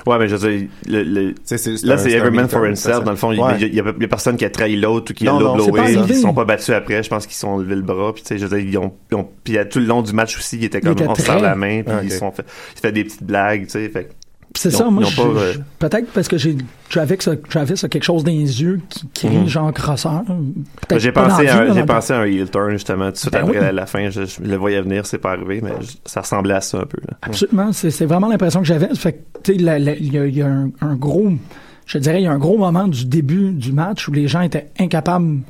Ouais, 0.07 0.19
mais 0.19 0.27
je 0.29 0.37
veux 0.37 0.51
dire, 0.59 0.69
le- 0.89 1.03
le- 1.03 1.35
C'est- 1.45 1.59
c'est- 1.59 1.77
c'est 1.77 1.87
là, 1.87 1.95
un- 1.95 1.99
c'est 1.99 2.11
every 2.13 2.31
man 2.35 2.49
for 2.49 2.65
himself. 2.67 3.05
Dans 3.05 3.11
le 3.11 3.17
fond, 3.17 3.31
il 3.33 3.41
Ouais. 3.41 3.61
y, 3.61 3.79
a- 3.81 3.85
y 3.85 4.03
y 4.03 4.07
personne 4.09 4.37
qui 4.37 4.45
a 4.45 4.51
trahi 4.51 4.77
l'autre 4.77 5.13
ou 5.13 5.15
qui 5.15 5.29
a 5.29 5.33
Non, 5.33 5.41
non, 5.41 5.57
low 5.57 5.65
c'est 5.65 5.71
pas 5.71 5.83
blowé. 5.91 6.07
Ils 6.09 6.15
se 6.17 6.21
sont 6.23 6.35
pas 6.35 6.45
battus 6.45 6.71
après. 6.71 7.03
Je 7.03 7.09
pense 7.09 7.27
qu'ils 7.27 7.35
se 7.35 7.41
sont 7.41 7.59
levé 7.59 7.75
le 7.77 7.83
bras. 7.83 8.13
Puis, 8.13 8.23
tu 8.23 8.29
sais, 8.29 8.39
je 8.39 8.47
veux 8.47 8.59
dire, 8.59 8.67
ils 8.69 8.79
ont, 8.79 8.93
ils 9.11 9.15
ont- 9.17 9.29
puis 9.45 9.59
à 9.59 9.65
tout 9.65 9.79
le 9.79 9.85
long 9.87 10.03
du 10.03 10.13
match 10.13 10.37
aussi, 10.37 10.57
ils 10.57 10.65
étaient 10.65 10.81
comme, 10.81 10.97
on 11.07 11.15
se 11.15 11.23
serre 11.23 11.41
la 11.41 11.55
main. 11.55 11.83
Puis 11.83 11.95
Ah, 11.97 12.01
ils 12.03 12.11
se 12.11 12.19
sont 12.19 12.33
fait, 12.33 12.45
ils 12.73 12.77
se 12.77 12.81
fait 12.81 12.93
des 12.93 13.05
petites 13.05 13.23
blagues, 13.23 13.65
tu 13.65 13.71
sais. 13.71 13.89
Fait 13.91 14.09
c'est 14.57 14.71
ça, 14.71 14.91
moi, 14.91 15.05
euh, 15.19 15.55
peut-être 15.79 16.11
parce 16.13 16.29
que 16.29 16.37
j'ai 16.39 16.57
Travis, 16.91 17.17
a- 17.27 17.37
Travis 17.37 17.75
a 17.85 17.89
quelque 17.89 18.03
chose 18.05 18.23
dans 18.25 18.31
les 18.33 18.63
yeux 18.63 18.81
qui 18.91 19.09
crie 19.15 19.29
Mhm. 19.39 19.47
genre 19.49 19.73
crosseur. 19.73 20.23
Peut-être 20.27 21.01
J'ai 21.01 21.13
pensé, 21.13 21.47
j'ai 21.75 21.85
pensé 21.85 22.13
à 22.13 22.21
un 22.21 22.25
heel 22.25 22.51
turn, 22.51 22.71
justement, 22.73 23.07
tout 23.07 23.13
de 23.13 23.17
suite 23.19 23.33
Ben 23.33 23.41
après 23.45 23.59
oui. 23.59 23.65
la, 23.65 23.73
la 23.73 23.87
fin. 23.87 24.11
Je, 24.11 24.25
je 24.27 24.43
le 24.43 24.57
voyais 24.57 24.81
venir, 24.83 25.07
c'est 25.07 25.19
pas 25.19 25.33
arrivé, 25.33 25.61
mais 25.63 25.73
je- 25.81 25.97
ça 26.05 26.21
ressemblait 26.21 26.55
à 26.55 26.61
ça 26.61 26.79
un 26.79 26.85
peu, 26.87 26.99
là. 27.09 27.17
Absolument, 27.23 27.73
c'est 27.73 27.91
c'est 27.91 28.07
vraiment 28.07 28.29
l'impression 28.29 28.61
que 28.61 28.67
j'avais. 28.67 28.95
Fait 28.95 29.25
tu 29.43 29.53
sais, 29.53 29.59
il 29.59 30.13
y 30.13 30.19
a, 30.19 30.27
y 30.27 30.43
a 30.43 30.47
un, 30.47 30.71
un 30.81 30.95
gros, 30.97 31.33
je 31.87 31.99
dirais, 31.99 32.21
il 32.21 32.25
y 32.25 32.27
a 32.29 32.33
un 32.33 32.39
gros 32.39 32.59
moment 32.59 32.89
du 32.89 33.05
début 33.07 33.53
du 33.53 33.73
match 33.73 34.07
où 34.09 34.13
les 34.13 34.29
gens 34.29 34.43
étaient 34.43 34.69
incapables 34.79 35.41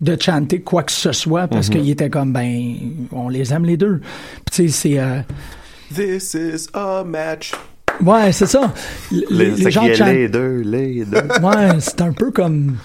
de 0.00 0.16
chanter 0.20 0.60
quoi 0.60 0.82
que 0.82 0.92
ce 0.92 1.12
soit 1.12 1.46
parce 1.48 1.68
Mhm. 1.68 1.74
qu'ils 1.76 1.90
étaient 1.90 2.10
comme, 2.10 2.32
ben, 2.32 2.74
on 3.12 3.28
les 3.28 3.52
aime 3.52 3.64
les 3.64 3.76
deux. 3.76 4.00
Puis 4.44 4.64
tu 4.64 4.68
sais, 4.68 4.68
c'est, 4.68 4.98
euh, 4.98 5.20
This 5.94 6.34
is 6.34 6.68
a 6.74 7.04
match. 7.04 7.52
Ouais, 8.02 8.32
c'est 8.32 8.46
ça. 8.46 8.72
Les, 9.10 9.24
Les, 9.30 9.50
les 9.50 9.62
c'est 9.64 9.70
gens 9.70 9.86
chantent. 9.94 10.08
les 10.08 10.28
deux, 10.28 10.60
les 10.64 11.04
deux. 11.04 11.16
Ouais, 11.42 11.80
c'est 11.80 12.00
un 12.02 12.12
peu 12.12 12.30
comme. 12.30 12.76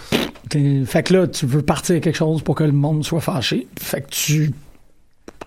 Fait 0.86 1.04
que 1.04 1.14
là, 1.14 1.28
tu 1.28 1.46
veux 1.46 1.62
partir 1.62 2.00
quelque 2.00 2.16
chose 2.16 2.42
pour 2.42 2.56
que 2.56 2.64
le 2.64 2.72
monde 2.72 3.04
soit 3.04 3.20
fâché. 3.22 3.68
Fait 3.80 4.02
que 4.02 4.10
tu, 4.10 4.52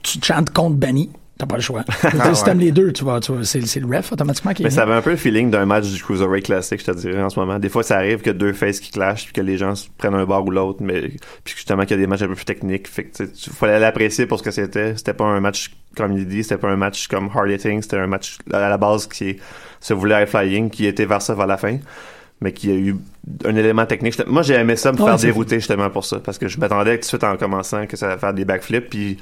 tu 0.02 0.18
chantes 0.22 0.50
contre 0.50 0.76
Benny. 0.76 1.10
T'as 1.40 1.46
pas 1.46 1.56
le 1.56 1.62
choix. 1.62 1.84
Ah 2.02 2.34
Si 2.34 2.40
ouais. 2.42 2.44
t'aimes 2.44 2.58
les 2.58 2.70
deux, 2.70 2.92
tu 2.92 3.02
vois, 3.02 3.18
tu 3.20 3.32
vois, 3.32 3.44
c'est, 3.44 3.66
c'est 3.66 3.80
le 3.80 3.86
ref 3.86 4.12
automatiquement 4.12 4.52
qui 4.52 4.62
est 4.62 4.66
Mais 4.66 4.70
ça 4.70 4.82
avait 4.82 4.92
un 4.92 5.00
peu 5.00 5.10
le 5.10 5.16
feeling 5.16 5.50
d'un 5.50 5.64
match 5.64 5.88
du 5.88 6.02
Cruiserweight 6.02 6.44
classique, 6.44 6.80
je 6.80 6.92
te 6.92 6.96
dirais, 6.98 7.22
en 7.22 7.30
ce 7.30 7.40
moment. 7.40 7.58
Des 7.58 7.70
fois, 7.70 7.82
ça 7.82 7.96
arrive 7.96 8.20
que 8.20 8.28
deux 8.30 8.52
faces 8.52 8.78
qui 8.78 8.90
clashent, 8.90 9.24
puis 9.24 9.32
que 9.32 9.40
les 9.40 9.56
gens 9.56 9.74
se 9.74 9.88
prennent 9.96 10.14
un 10.14 10.26
bord 10.26 10.44
ou 10.46 10.50
l'autre, 10.50 10.80
mais 10.82 11.08
puis 11.44 11.54
justement 11.56 11.82
qu'il 11.82 11.92
y 11.92 11.94
a 11.94 12.02
des 12.02 12.06
matchs 12.06 12.22
un 12.22 12.28
peu 12.28 12.34
plus 12.34 12.44
techniques. 12.44 12.88
Fait 12.88 13.04
que, 13.04 13.24
tu 13.24 13.50
fallait 13.50 13.80
l'apprécier 13.80 14.26
pour 14.26 14.38
ce 14.38 14.42
que 14.42 14.50
c'était. 14.50 14.96
C'était 14.96 15.14
pas 15.14 15.24
un 15.24 15.40
match 15.40 15.70
comme 15.96 16.12
il 16.12 16.26
dit, 16.28 16.42
c'était 16.42 16.58
pas 16.58 16.68
un 16.68 16.76
match 16.76 17.08
comme 17.08 17.30
Hard 17.34 17.50
Hitting, 17.50 17.82
c'était 17.82 17.96
un 17.96 18.06
match 18.06 18.38
à 18.52 18.68
la 18.68 18.76
base 18.76 19.06
qui 19.06 19.38
se 19.80 19.94
voulait 19.94 20.22
high 20.22 20.28
flying, 20.28 20.70
qui 20.70 20.86
était 20.86 21.06
vers 21.06 21.22
ça 21.22 21.34
vers 21.34 21.46
la 21.46 21.56
fin. 21.56 21.78
Mais 22.42 22.52
qui 22.52 22.70
a 22.70 22.74
eu 22.74 22.96
un 23.44 23.54
élément 23.54 23.84
technique. 23.84 24.26
Moi, 24.26 24.42
j'ai 24.42 24.54
aimé 24.54 24.74
ça, 24.76 24.92
me 24.92 24.98
Ouais, 24.98 25.04
faire 25.04 25.16
dérouter 25.18 25.56
justement 25.56 25.90
pour 25.90 26.06
ça. 26.06 26.20
Parce 26.20 26.38
que 26.38 26.48
je 26.48 26.58
m'attendais 26.58 26.92
que 26.96 27.02
tout 27.02 27.06
de 27.06 27.08
suite 27.08 27.24
en 27.24 27.36
commençant 27.36 27.86
que 27.86 27.96
ça 27.98 28.06
allait 28.10 28.18
faire 28.18 28.32
des 28.32 28.46
backflips, 28.46 28.88
puis 28.88 29.18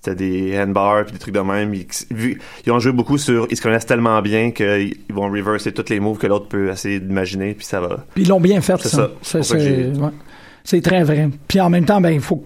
c'était 0.00 0.14
des 0.14 0.56
handbars 0.58 1.04
puis 1.04 1.12
des 1.14 1.18
trucs 1.18 1.34
de 1.34 1.40
même. 1.40 1.74
Ils, 1.74 1.86
vu- 2.10 2.40
ils 2.64 2.70
ont 2.72 2.78
joué 2.78 2.92
beaucoup 2.92 3.18
sur. 3.18 3.46
Ils 3.50 3.56
se 3.56 3.62
connaissent 3.62 3.86
tellement 3.86 4.22
bien 4.22 4.52
qu'ils 4.52 4.94
vont 5.10 5.28
reverser 5.30 5.72
tous 5.72 5.88
les 5.90 5.98
moves 5.98 6.18
que 6.18 6.26
l'autre 6.28 6.46
peut 6.46 6.70
essayer 6.70 7.00
d'imaginer, 7.00 7.54
puis 7.54 7.66
ça 7.66 7.80
va. 7.80 8.04
Puis 8.14 8.22
ils 8.22 8.28
l'ont 8.28 8.40
bien 8.40 8.60
fait, 8.60 8.76
C'est 8.80 8.88
ça. 8.90 9.10
ça. 9.22 9.42
C'est, 9.42 9.90
ouais. 9.92 10.80
Très 10.80 11.02
vrai. 11.02 11.28
Puis 11.48 11.60
en 11.60 11.68
même 11.70 11.84
temps, 11.84 12.00
ben, 12.00 12.10
il 12.10 12.20
faut. 12.20 12.44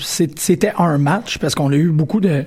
C'était 0.00 0.72
un 0.76 0.98
match 0.98 1.38
parce 1.38 1.54
qu'on 1.54 1.72
a 1.72 1.76
eu 1.76 1.88
beaucoup 1.88 2.20
de. 2.20 2.44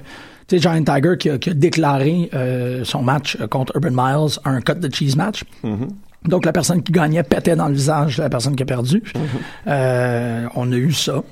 Tu 0.48 0.58
sais, 0.58 0.62
Giant 0.62 0.84
Tiger 0.84 1.16
qui 1.18 1.30
a, 1.32 1.38
qui 1.40 1.50
a 1.50 1.54
déclaré 1.56 2.30
euh, 2.36 2.84
son 2.84 3.02
match 3.02 3.36
euh, 3.42 3.48
contre 3.48 3.74
Urban 3.76 3.90
Miles 3.92 4.38
un 4.46 4.62
cut 4.62 4.76
de 4.76 4.94
cheese 4.94 5.16
match. 5.16 5.44
Mhm. 5.64 5.88
Donc 6.26 6.46
la 6.46 6.52
personne 6.52 6.84
qui 6.84 6.92
gagnait 6.92 7.24
pétait 7.24 7.56
dans 7.56 7.68
le 7.68 7.74
visage 7.74 8.18
de 8.18 8.22
la 8.24 8.30
personne 8.30 8.56
qui 8.56 8.62
a 8.62 8.66
perdu. 8.68 9.02
Mhm. 9.16 9.22
Euh, 9.68 10.48
on 10.56 10.72
a 10.72 10.76
eu 10.76 10.92
ça. 10.92 11.24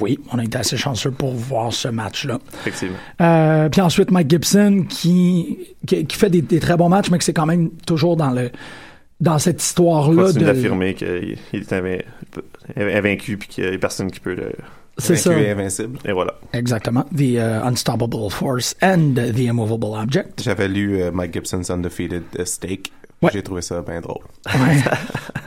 Oui, 0.00 0.18
on 0.32 0.38
a 0.38 0.44
été 0.44 0.58
assez 0.58 0.76
chanceux 0.76 1.10
pour 1.10 1.32
voir 1.34 1.72
ce 1.72 1.88
match-là. 1.88 2.38
Effectivement. 2.60 2.96
Euh, 3.20 3.68
puis 3.68 3.80
ensuite, 3.80 4.10
Mike 4.10 4.30
Gibson 4.30 4.84
qui, 4.88 5.58
qui, 5.86 6.04
qui 6.06 6.16
fait 6.16 6.30
des, 6.30 6.42
des 6.42 6.60
très 6.60 6.76
bons 6.76 6.88
matchs, 6.88 7.10
mais 7.10 7.18
que 7.18 7.24
c'est 7.24 7.32
quand 7.34 7.46
même 7.46 7.70
toujours 7.86 8.16
dans 8.16 8.30
le 8.30 8.50
dans 9.20 9.38
cette 9.38 9.62
histoire-là 9.62 10.32
de. 10.32 10.38
d'affirmer 10.40 10.94
qu'il 10.94 11.36
il 11.52 11.60
est 11.60 11.72
inv- 11.72 12.02
invaincu, 12.76 13.36
puis 13.36 13.48
qu'il 13.48 13.64
y 13.64 13.66
a 13.68 13.78
personne 13.78 14.10
qui 14.10 14.20
peut 14.20 14.34
le. 14.34 14.52
C'est 14.98 15.16
ça. 15.16 15.30
Vaincu 15.30 15.44
et 15.44 15.50
invincible. 15.50 15.98
Et 16.04 16.12
voilà. 16.12 16.34
Exactement. 16.52 17.04
The 17.16 17.20
uh, 17.36 17.38
Unstoppable 17.64 18.30
Force 18.30 18.74
and 18.82 19.14
the 19.14 19.38
Immovable 19.40 19.94
Object. 19.98 20.42
J'avais 20.42 20.68
lu 20.68 21.00
euh, 21.00 21.10
Mike 21.12 21.32
Gibson's 21.34 21.70
Undefeated 21.70 22.22
uh, 22.38 22.44
Stake. 22.46 22.92
Ouais. 23.22 23.30
J'ai 23.32 23.42
trouvé 23.42 23.60
ça 23.62 23.82
bien 23.82 24.00
drôle. 24.00 24.24
Ouais. 24.46 24.78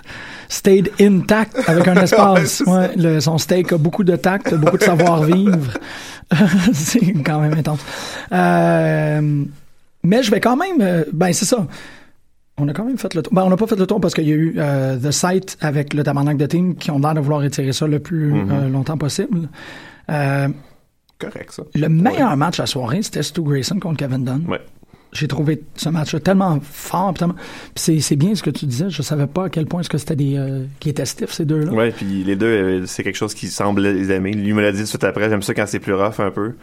Stayed 0.54 0.92
intact 1.02 1.58
avec 1.68 1.88
un 1.88 1.96
espace. 2.04 2.62
Ouais, 2.68 2.92
le- 2.96 3.20
son 3.20 3.38
steak 3.40 3.74
a 3.74 3.78
beaucoup 3.80 4.04
de 4.04 4.16
tact, 4.16 4.54
beaucoup 4.54 4.78
de 4.78 4.84
savoir-vivre. 4.84 5.72
c'est 6.74 7.14
quand 7.24 7.40
même 7.42 7.54
intense. 7.54 7.80
Euh, 8.32 9.44
mais 10.04 10.22
je 10.22 10.30
vais 10.30 10.40
quand 10.40 10.56
même. 10.56 10.78
euh, 10.82 11.04
ben, 11.12 11.34
c'est 11.34 11.46
ça. 11.46 11.66
On 12.58 12.68
a 12.68 12.74
quand 12.74 12.86
même 12.86 13.00
fait 13.00 13.14
le 13.16 13.24
tour. 13.24 13.34
Ben, 13.34 13.42
on 13.44 13.50
n'a 13.50 13.58
pas 13.58 13.66
fait 13.66 13.76
le 13.80 13.88
tour 13.88 14.00
parce 14.00 14.14
qu'il 14.14 14.28
y 14.30 14.32
a 14.32 14.36
eu 14.36 14.56
euh, 14.60 14.96
The 14.98 15.10
Site 15.12 15.58
avec 15.60 15.96
le 15.96 16.04
tabernacle 16.04 16.38
de 16.38 16.46
team 16.46 16.76
qui 16.76 16.92
ont 16.92 17.00
l'air 17.00 17.16
de 17.16 17.20
vouloir 17.20 17.44
étirer 17.44 17.74
ça 17.74 17.88
le 17.88 17.98
plus 18.00 18.32
euh, 18.36 18.70
longtemps 18.70 18.98
possible. 18.98 19.50
Correct, 20.08 21.52
ça. 21.52 21.64
le 21.74 21.88
meilleur 21.90 22.36
match 22.38 22.60
à 22.60 22.66
soirée, 22.68 23.02
c'était 23.02 23.24
Stu 23.24 23.42
Grayson 23.42 23.80
contre 23.80 23.98
Kevin 23.98 24.24
Dunn. 24.26 24.44
Ouais. 24.48 24.62
J'ai 25.14 25.28
trouvé 25.28 25.62
ce 25.76 25.90
match-là 25.90 26.20
tellement 26.20 26.60
fort. 26.62 27.14
tellement- 27.14 27.36
c'est, 27.76 28.16
bien 28.16 28.36
ce 28.36 28.44
que 28.44 28.50
tu 28.50 28.66
disais. 28.66 28.90
Je 28.90 29.02
savais 29.02 29.28
pas 29.28 29.46
à 29.46 29.50
quel 29.50 29.66
point 29.66 29.82
est-ce 29.82 29.90
que 29.90 29.98
c'était 29.98 30.16
des 30.16 30.38
euh, 30.38 30.66
qui 30.80 30.90
étaient 30.90 31.06
stiffs 31.06 31.32
ces 31.32 31.46
deux-là. 31.46 31.72
Ouais, 31.72 31.92
puis 31.92 32.24
les 32.24 32.36
deux, 32.36 32.48
euh, 32.48 32.86
c'est 32.86 33.04
quelque 33.04 33.16
chose 33.16 33.34
qui 33.34 33.48
semble 33.48 33.82
les 33.82 34.12
aimer. 34.12 34.34
Lui 34.34 34.54
me 34.54 34.62
l'a 34.62 34.72
dit 34.72 34.80
tout 34.80 34.84
de 34.84 34.90
suite 34.90 35.04
après. 35.04 35.30
J'aime 35.30 35.42
ça 35.44 35.54
quand 35.54 35.66
c'est 35.68 35.80
plus 35.80 35.94
rough 35.94 36.20
un 36.20 36.32
peu. 36.32 36.54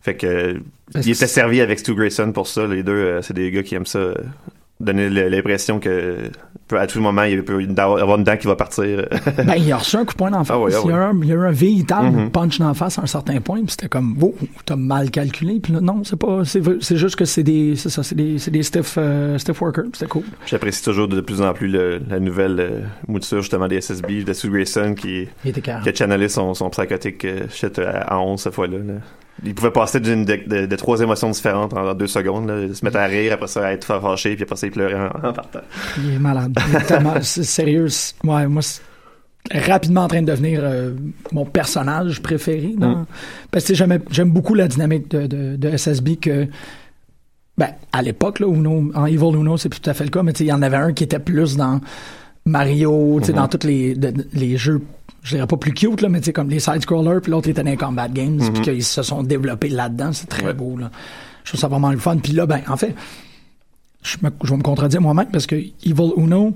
Fait 0.00 0.14
que 0.14 0.26
euh, 0.26 0.54
il 0.94 1.10
était 1.10 1.26
servi 1.26 1.60
avec 1.60 1.78
Stu 1.78 1.94
Grayson 1.94 2.32
pour 2.32 2.46
ça. 2.46 2.66
Les 2.66 2.82
deux, 2.82 3.20
c'est 3.22 3.34
des 3.34 3.50
gars 3.50 3.62
qui 3.62 3.74
aiment 3.74 3.86
ça. 3.86 4.14
Donner 4.80 5.08
l'impression 5.08 5.80
que 5.80 6.30
à 6.70 6.86
tout 6.86 7.00
moment 7.00 7.22
il 7.22 7.42
peut 7.42 7.62
y 7.62 7.66
avoir 7.80 8.16
une 8.16 8.24
dent 8.24 8.36
qui 8.36 8.46
va 8.46 8.54
partir. 8.56 9.06
Ben, 9.44 9.54
il 9.56 9.72
a 9.72 9.78
reçu 9.78 9.96
un 9.96 10.04
coup 10.04 10.12
de 10.12 10.18
poing 10.18 10.30
d'en 10.30 10.44
face. 10.44 10.56
Ah 10.56 10.60
ouais, 10.60 10.72
ah 10.74 10.80
il, 10.84 10.90
y 10.90 10.92
a 10.92 10.96
eu 10.96 11.00
un, 11.00 11.18
il 11.22 11.28
y 11.28 11.32
a 11.32 11.34
eu 11.34 11.46
un 11.46 11.50
véritable 11.50 12.16
Mhm. 12.16 12.30
punch 12.30 12.58
d'en 12.58 12.74
face 12.74 12.98
à 12.98 13.02
un 13.02 13.06
certain 13.06 13.40
point. 13.40 13.58
Puis 13.58 13.70
c'était 13.70 13.88
comme, 13.88 14.16
wow, 14.20 14.34
t'as 14.66 14.76
mal 14.76 15.10
calculé. 15.10 15.58
Puis 15.60 15.72
là, 15.72 15.80
non, 15.80 16.04
c'est 16.04 16.18
pas, 16.18 16.42
c'est, 16.44 16.96
juste 16.96 17.16
que 17.16 17.24
c'est 17.24 17.42
des, 17.42 17.74
c'est 17.76 17.88
ça, 17.88 18.02
c'est 18.02 18.14
des, 18.14 18.36
des 18.50 18.62
stiff, 18.62 18.94
euh, 18.98 19.36
stiff 19.38 19.60
workers. 19.60 19.84
C'était 19.94 20.06
cool. 20.06 20.24
J'apprécie 20.46 20.82
toujours 20.84 21.08
de 21.08 21.20
plus 21.22 21.40
en 21.42 21.52
plus 21.54 21.68
le- 21.68 22.00
la 22.08 22.20
nouvelle 22.20 22.60
euh, 22.60 22.80
mouture 23.08 23.40
justement 23.40 23.66
des 23.68 23.80
SSB 23.80 24.24
de 24.24 24.32
Stu 24.32 24.50
Grayson 24.50 24.94
qui, 24.96 25.26
qui 25.42 25.60
a 25.60 25.94
channelé 25.94 26.28
son, 26.28 26.54
son 26.54 26.68
psychotique 26.70 27.24
euh, 27.24 27.46
shit 27.50 27.78
à, 27.78 28.02
à 28.02 28.18
11 28.18 28.40
cette 28.40 28.54
fois-là. 28.54 28.78
là. 28.78 28.94
Il 29.44 29.54
pouvait 29.54 29.70
passer 29.70 30.00
d'une 30.00 30.24
de, 30.24 30.36
de- 30.46 30.66
de 30.66 30.76
trois 30.76 31.00
émotions 31.00 31.30
différentes 31.30 31.72
en, 31.74 31.86
en 31.88 31.94
deux 31.94 32.06
secondes. 32.08 32.48
Là. 32.48 32.74
Se 32.74 32.84
mettre 32.84 32.96
à 32.98 33.04
rire, 33.06 33.32
après 33.32 33.46
ça 33.46 33.66
à 33.66 33.72
être 33.72 33.84
fâché, 34.00 34.34
puis 34.34 34.42
après 34.44 34.56
ça 34.56 34.66
il 34.66 34.72
pleurait 34.72 34.94
en, 34.94 35.28
en 35.28 35.32
partant. 35.32 35.60
Il 36.02 36.14
est 36.14 36.18
malade. 36.18 36.56
Il 36.68 36.76
est 36.76 36.80
tellement, 36.84 37.14
sérieux. 37.22 37.86
Ouais, 38.24 38.46
moi, 38.48 38.62
c'est 38.62 38.82
rapidement 39.66 40.02
en 40.04 40.08
train 40.08 40.22
de 40.22 40.26
devenir 40.26 40.60
euh, 40.62 40.92
mon 41.32 41.44
personnage 41.44 42.20
préféré. 42.20 42.74
Dans, 42.76 42.88
Mm. 42.96 43.06
Parce 43.50 43.64
que 43.64 43.74
j'aime, 43.74 43.98
j'aime 44.10 44.30
beaucoup 44.30 44.54
la 44.54 44.66
dynamique 44.68 45.10
de, 45.10 45.26
de, 45.26 45.56
de 45.56 45.76
SSB 45.76 46.16
que, 46.20 46.46
ben, 47.56 47.68
à 47.92 48.02
l'époque, 48.02 48.40
là, 48.40 48.46
Uno, 48.48 48.90
en 48.94 49.06
Evil 49.06 49.34
Uno, 49.36 49.56
c'est 49.56 49.68
tout 49.68 49.88
à 49.88 49.94
fait 49.94 50.04
le 50.04 50.10
cas, 50.10 50.22
mais 50.22 50.32
il 50.32 50.46
y 50.46 50.52
en 50.52 50.62
avait 50.62 50.76
un 50.76 50.92
qui 50.92 51.04
était 51.04 51.18
plus 51.18 51.56
dans 51.56 51.80
Mario, 52.44 53.18
tu 53.20 53.26
sais, 53.26 53.32
Mhm. 53.32 53.38
dans 53.38 53.48
tous 53.48 53.66
les, 53.66 53.94
de- 53.94 54.26
les 54.32 54.56
jeux, 54.56 54.80
je 55.22 55.34
dirais 55.36 55.46
pas 55.46 55.56
plus 55.56 55.72
cute, 55.74 56.00
là, 56.00 56.08
mais 56.08 56.22
sais, 56.22 56.32
comme 56.32 56.48
les 56.50 56.60
side-scrollers, 56.60 57.20
puis 57.20 57.30
l'autre 57.32 57.48
était 57.48 57.62
dans 57.62 57.70
les 57.70 57.76
Combat 57.76 58.08
Games, 58.08 58.36
Mhm. 58.40 58.52
puis 58.52 58.62
qu'ils 58.62 58.84
se 58.84 59.02
sont 59.02 59.22
développés 59.22 59.68
là-dedans. 59.68 60.12
C'est 60.12 60.28
très 60.28 60.46
Ouais. 60.46 60.54
beau, 60.54 60.76
là. 60.78 60.90
Je 61.44 61.50
trouve 61.50 61.60
ça 61.60 61.68
vraiment 61.68 61.90
le 61.90 61.98
fun. 61.98 62.16
Puis 62.18 62.32
là, 62.32 62.46
ben, 62.46 62.60
en 62.68 62.76
fait, 62.76 62.94
je, 64.02 64.16
me- 64.22 64.30
je 64.44 64.50
vais 64.50 64.56
me 64.56 64.62
contredire 64.62 65.00
moi-même 65.00 65.28
parce 65.32 65.46
que 65.46 65.56
Evil 65.56 66.12
Uno 66.16 66.54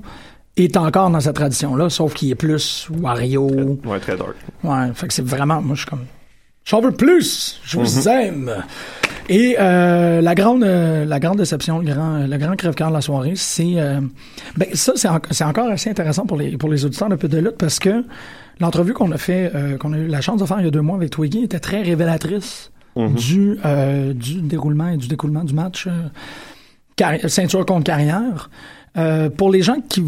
est 0.57 0.77
encore 0.77 1.11
dans 1.11 1.20
cette 1.20 1.35
tradition-là, 1.37 1.88
sauf 1.90 2.14
qu'il 2.14 2.31
est 2.31 2.35
plus 2.35 2.88
Wario. 3.01 3.79
Ouais, 3.85 3.98
très 4.01 4.16
dark. 4.16 4.35
Ouais, 4.62 4.90
fait 4.94 5.09
que 5.09 5.14
c'est 5.14 5.27
vraiment, 5.27 5.61
moi, 5.62 5.75
je 5.75 5.81
suis 5.81 5.90
comme, 5.90 6.05
j'en 6.64 6.81
veux 6.81 6.92
plus, 6.92 7.61
je 7.64 7.79
vous 7.79 8.01
Mhm. 8.03 8.09
aime. 8.09 8.55
Et 9.29 9.57
euh, 9.59 10.20
la 10.20 10.35
grande, 10.35 10.62
euh, 10.64 11.05
la 11.05 11.20
grande 11.20 11.38
déception, 11.38 11.79
le 11.79 11.87
grand, 11.94 12.27
le 12.27 12.37
grand 12.38 12.55
crève-cœur 12.57 12.88
de 12.88 12.94
la 12.94 13.01
soirée, 13.01 13.33
c'est, 13.37 13.75
euh, 13.77 14.01
ben 14.57 14.68
ça, 14.75 14.92
c'est, 14.96 15.09
en- 15.09 15.20
c'est 15.31 15.44
encore 15.44 15.68
assez 15.70 15.88
intéressant 15.90 16.27
pour 16.27 16.37
les 16.37 16.57
pour 16.59 16.68
les 16.68 16.85
auditeurs 16.85 17.09
de 17.09 17.14
peu 17.16 17.29
de 17.29 17.38
lutte 17.38 17.57
parce 17.57 17.79
que 17.79 18.05
l'entrevue 18.62 18.94
qu'on 18.94 19.11
a 19.11 19.18
fait, 19.18 19.51
euh, 19.55 19.77
qu'on 19.77 19.92
a 19.92 19.98
eu 19.98 20.07
la 20.07 20.20
chance 20.20 20.40
de 20.40 20.46
faire 20.46 20.61
il 20.61 20.64
y 20.64 20.68
a 20.68 20.70
deux 20.70 20.81
mois 20.81 20.96
avec 20.96 21.11
Twiggy 21.11 21.42
était 21.42 21.61
très 21.61 21.83
révélatrice 21.83 22.70
Mhm. 22.94 23.14
du 23.14 23.59
euh, 23.64 24.12
du 24.12 24.42
déroulement 24.42 24.88
et 24.88 24.98
du 24.98 25.09
découlement 25.09 25.44
du 25.44 25.55
match 25.55 25.88
euh, 25.88 27.29
ceinture 27.29 27.64
contre 27.66 27.85
carrière. 27.85 28.51
Pour 29.38 29.51
les 29.51 29.62
gens 29.62 29.81
qui, 29.88 30.05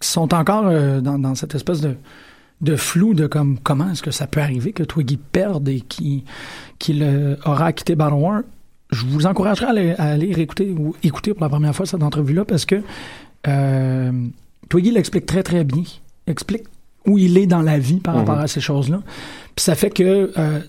sont 0.00 0.34
encore 0.34 0.64
dans, 1.00 1.18
dans 1.18 1.34
cette 1.34 1.54
espèce 1.54 1.80
de 1.80 1.96
de 2.60 2.76
flou 2.76 3.14
de 3.14 3.26
comme 3.26 3.58
comment 3.58 3.90
est-ce 3.90 4.02
que 4.02 4.10
ça 4.10 4.26
peut 4.26 4.40
arriver 4.40 4.72
que 4.72 4.82
Twiggy 4.82 5.16
perde 5.16 5.68
et 5.70 5.80
qu'il 5.80 7.02
aura 7.46 7.72
quitté 7.72 7.96
Battle 7.96 8.14
War, 8.14 8.42
je 8.90 9.06
vous 9.06 9.24
encouragerais 9.24 9.66
à 9.66 9.70
aller, 9.70 9.94
à 9.96 10.04
aller 10.12 10.34
réécouter 10.34 10.74
ou 10.78 10.94
écouter 11.02 11.32
pour 11.32 11.42
la 11.42 11.48
première 11.48 11.74
fois 11.74 11.86
cette 11.86 12.02
entrevue-là 12.02 12.44
parce 12.44 12.66
que 12.66 12.82
Twiggy 14.68 14.90
l'explique 14.90 15.24
très 15.24 15.42
très 15.42 15.64
bien. 15.64 15.84
Explique 16.26 16.64
où 17.06 17.18
il 17.18 17.38
est 17.38 17.46
dans 17.46 17.62
la 17.62 17.78
vie 17.78 18.00
par 18.00 18.14
Mhm. 18.14 18.20
rapport 18.20 18.38
à 18.38 18.46
ces 18.48 18.60
choses-là. 18.60 19.00
Puis 19.54 19.62
ça 19.64 19.74
fait 19.74 19.90
que 19.90 20.32
euh, 20.38 20.60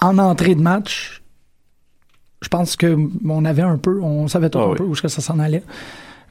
en 0.00 0.18
entrée 0.18 0.54
de 0.54 0.60
match, 0.62 1.22
je 2.42 2.48
pense 2.48 2.76
que 2.76 2.96
on 3.26 3.44
avait 3.44 3.62
un 3.62 3.78
peu, 3.78 4.00
on 4.02 4.28
savait 4.28 4.50
tout 4.50 4.58
Ah 4.58 4.64
un 4.64 4.68
oui. 4.70 4.76
peu 4.76 4.84
où 4.84 4.94
ça 4.94 5.08
s'en 5.08 5.38
allait. 5.38 5.62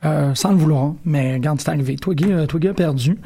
euh, 0.05 0.35
sans 0.35 0.51
le 0.51 0.57
vouloir. 0.57 0.95
Mais 1.05 1.35
regarde, 1.35 1.61
c'est 1.61 1.69
arrivé. 1.69 1.95
Twiggy, 1.95 2.25
euh, 2.33 2.45
Twiggy 2.45 2.67
a 2.67 2.73
perdu 2.73 3.17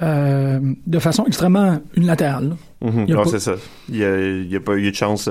euh, 0.00 0.58
de 0.86 0.98
façon 0.98 1.26
extrêmement 1.26 1.80
unilatérale. 1.96 2.56
Mhm. 2.80 3.04
Non, 3.10 3.24
pas- 3.24 3.28
c'est 3.28 3.40
ça. 3.40 3.56
Il 3.90 4.48
n'y 4.48 4.56
a, 4.56 4.60
pas 4.60 4.74
eu 4.76 4.90
de 4.90 4.96
chance, 4.96 5.28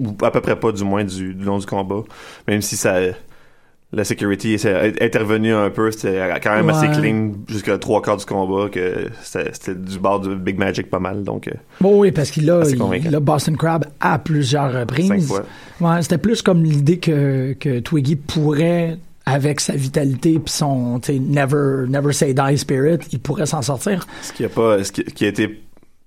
ou 0.00 0.16
à 0.22 0.30
peu 0.32 0.40
près 0.40 0.58
pas 0.58 0.72
du 0.72 0.82
moins 0.82 1.04
du, 1.04 1.34
du 1.34 1.44
long 1.44 1.58
du 1.58 1.66
combat. 1.66 2.02
Même 2.48 2.62
si 2.62 2.76
ça, 2.76 2.96
la 3.92 4.04
security 4.04 4.54
est 4.54 5.02
intervenue 5.02 5.52
un 5.52 5.68
peu, 5.70 5.90
c'était 5.90 6.18
quand 6.42 6.54
même 6.54 6.70
assez 6.70 6.86
clean 6.98 7.32
jusqu'à 7.46 7.76
trois 7.78 8.00
quarts 8.00 8.16
du 8.16 8.24
combat, 8.24 8.68
que 8.70 9.08
c'était 9.22 9.74
du 9.74 9.98
bord 9.98 10.20
du 10.20 10.34
Big 10.34 10.58
Magic 10.58 10.88
pas 10.88 10.98
mal. 10.98 11.22
Donc, 11.24 11.48
euh, 11.48 11.52
Bon, 11.80 11.98
oui, 12.00 12.10
parce 12.10 12.30
qu'il 12.30 12.50
a, 12.50 12.62
il, 13.04 13.14
a 13.14 13.20
Boston 13.20 13.56
Crab 13.56 13.84
à 14.00 14.18
plusieurs 14.18 14.72
reprises. 14.72 15.30
Ouais, 15.80 16.00
c'était 16.02 16.18
plus 16.18 16.40
comme 16.42 16.64
l'idée 16.64 16.98
que, 16.98 17.52
que 17.60 17.80
Twiggy 17.80 18.16
pourrait, 18.16 18.96
avec 19.26 19.60
sa 19.60 19.74
vitalité 19.74 20.38
puis 20.38 20.52
son 20.52 21.00
never, 21.08 21.86
never 21.88 22.12
say 22.12 22.32
die 22.34 22.56
spirit, 22.58 22.98
il 23.12 23.20
pourrait 23.20 23.46
s'en 23.46 23.62
sortir. 23.62 24.06
Ce 24.22 24.32
qui 24.32 24.44
a 24.44 24.48
pas, 24.48 24.82
ce 24.82 24.90
qui, 24.90 25.04
qui 25.04 25.24
a 25.26 25.28
été 25.28 25.60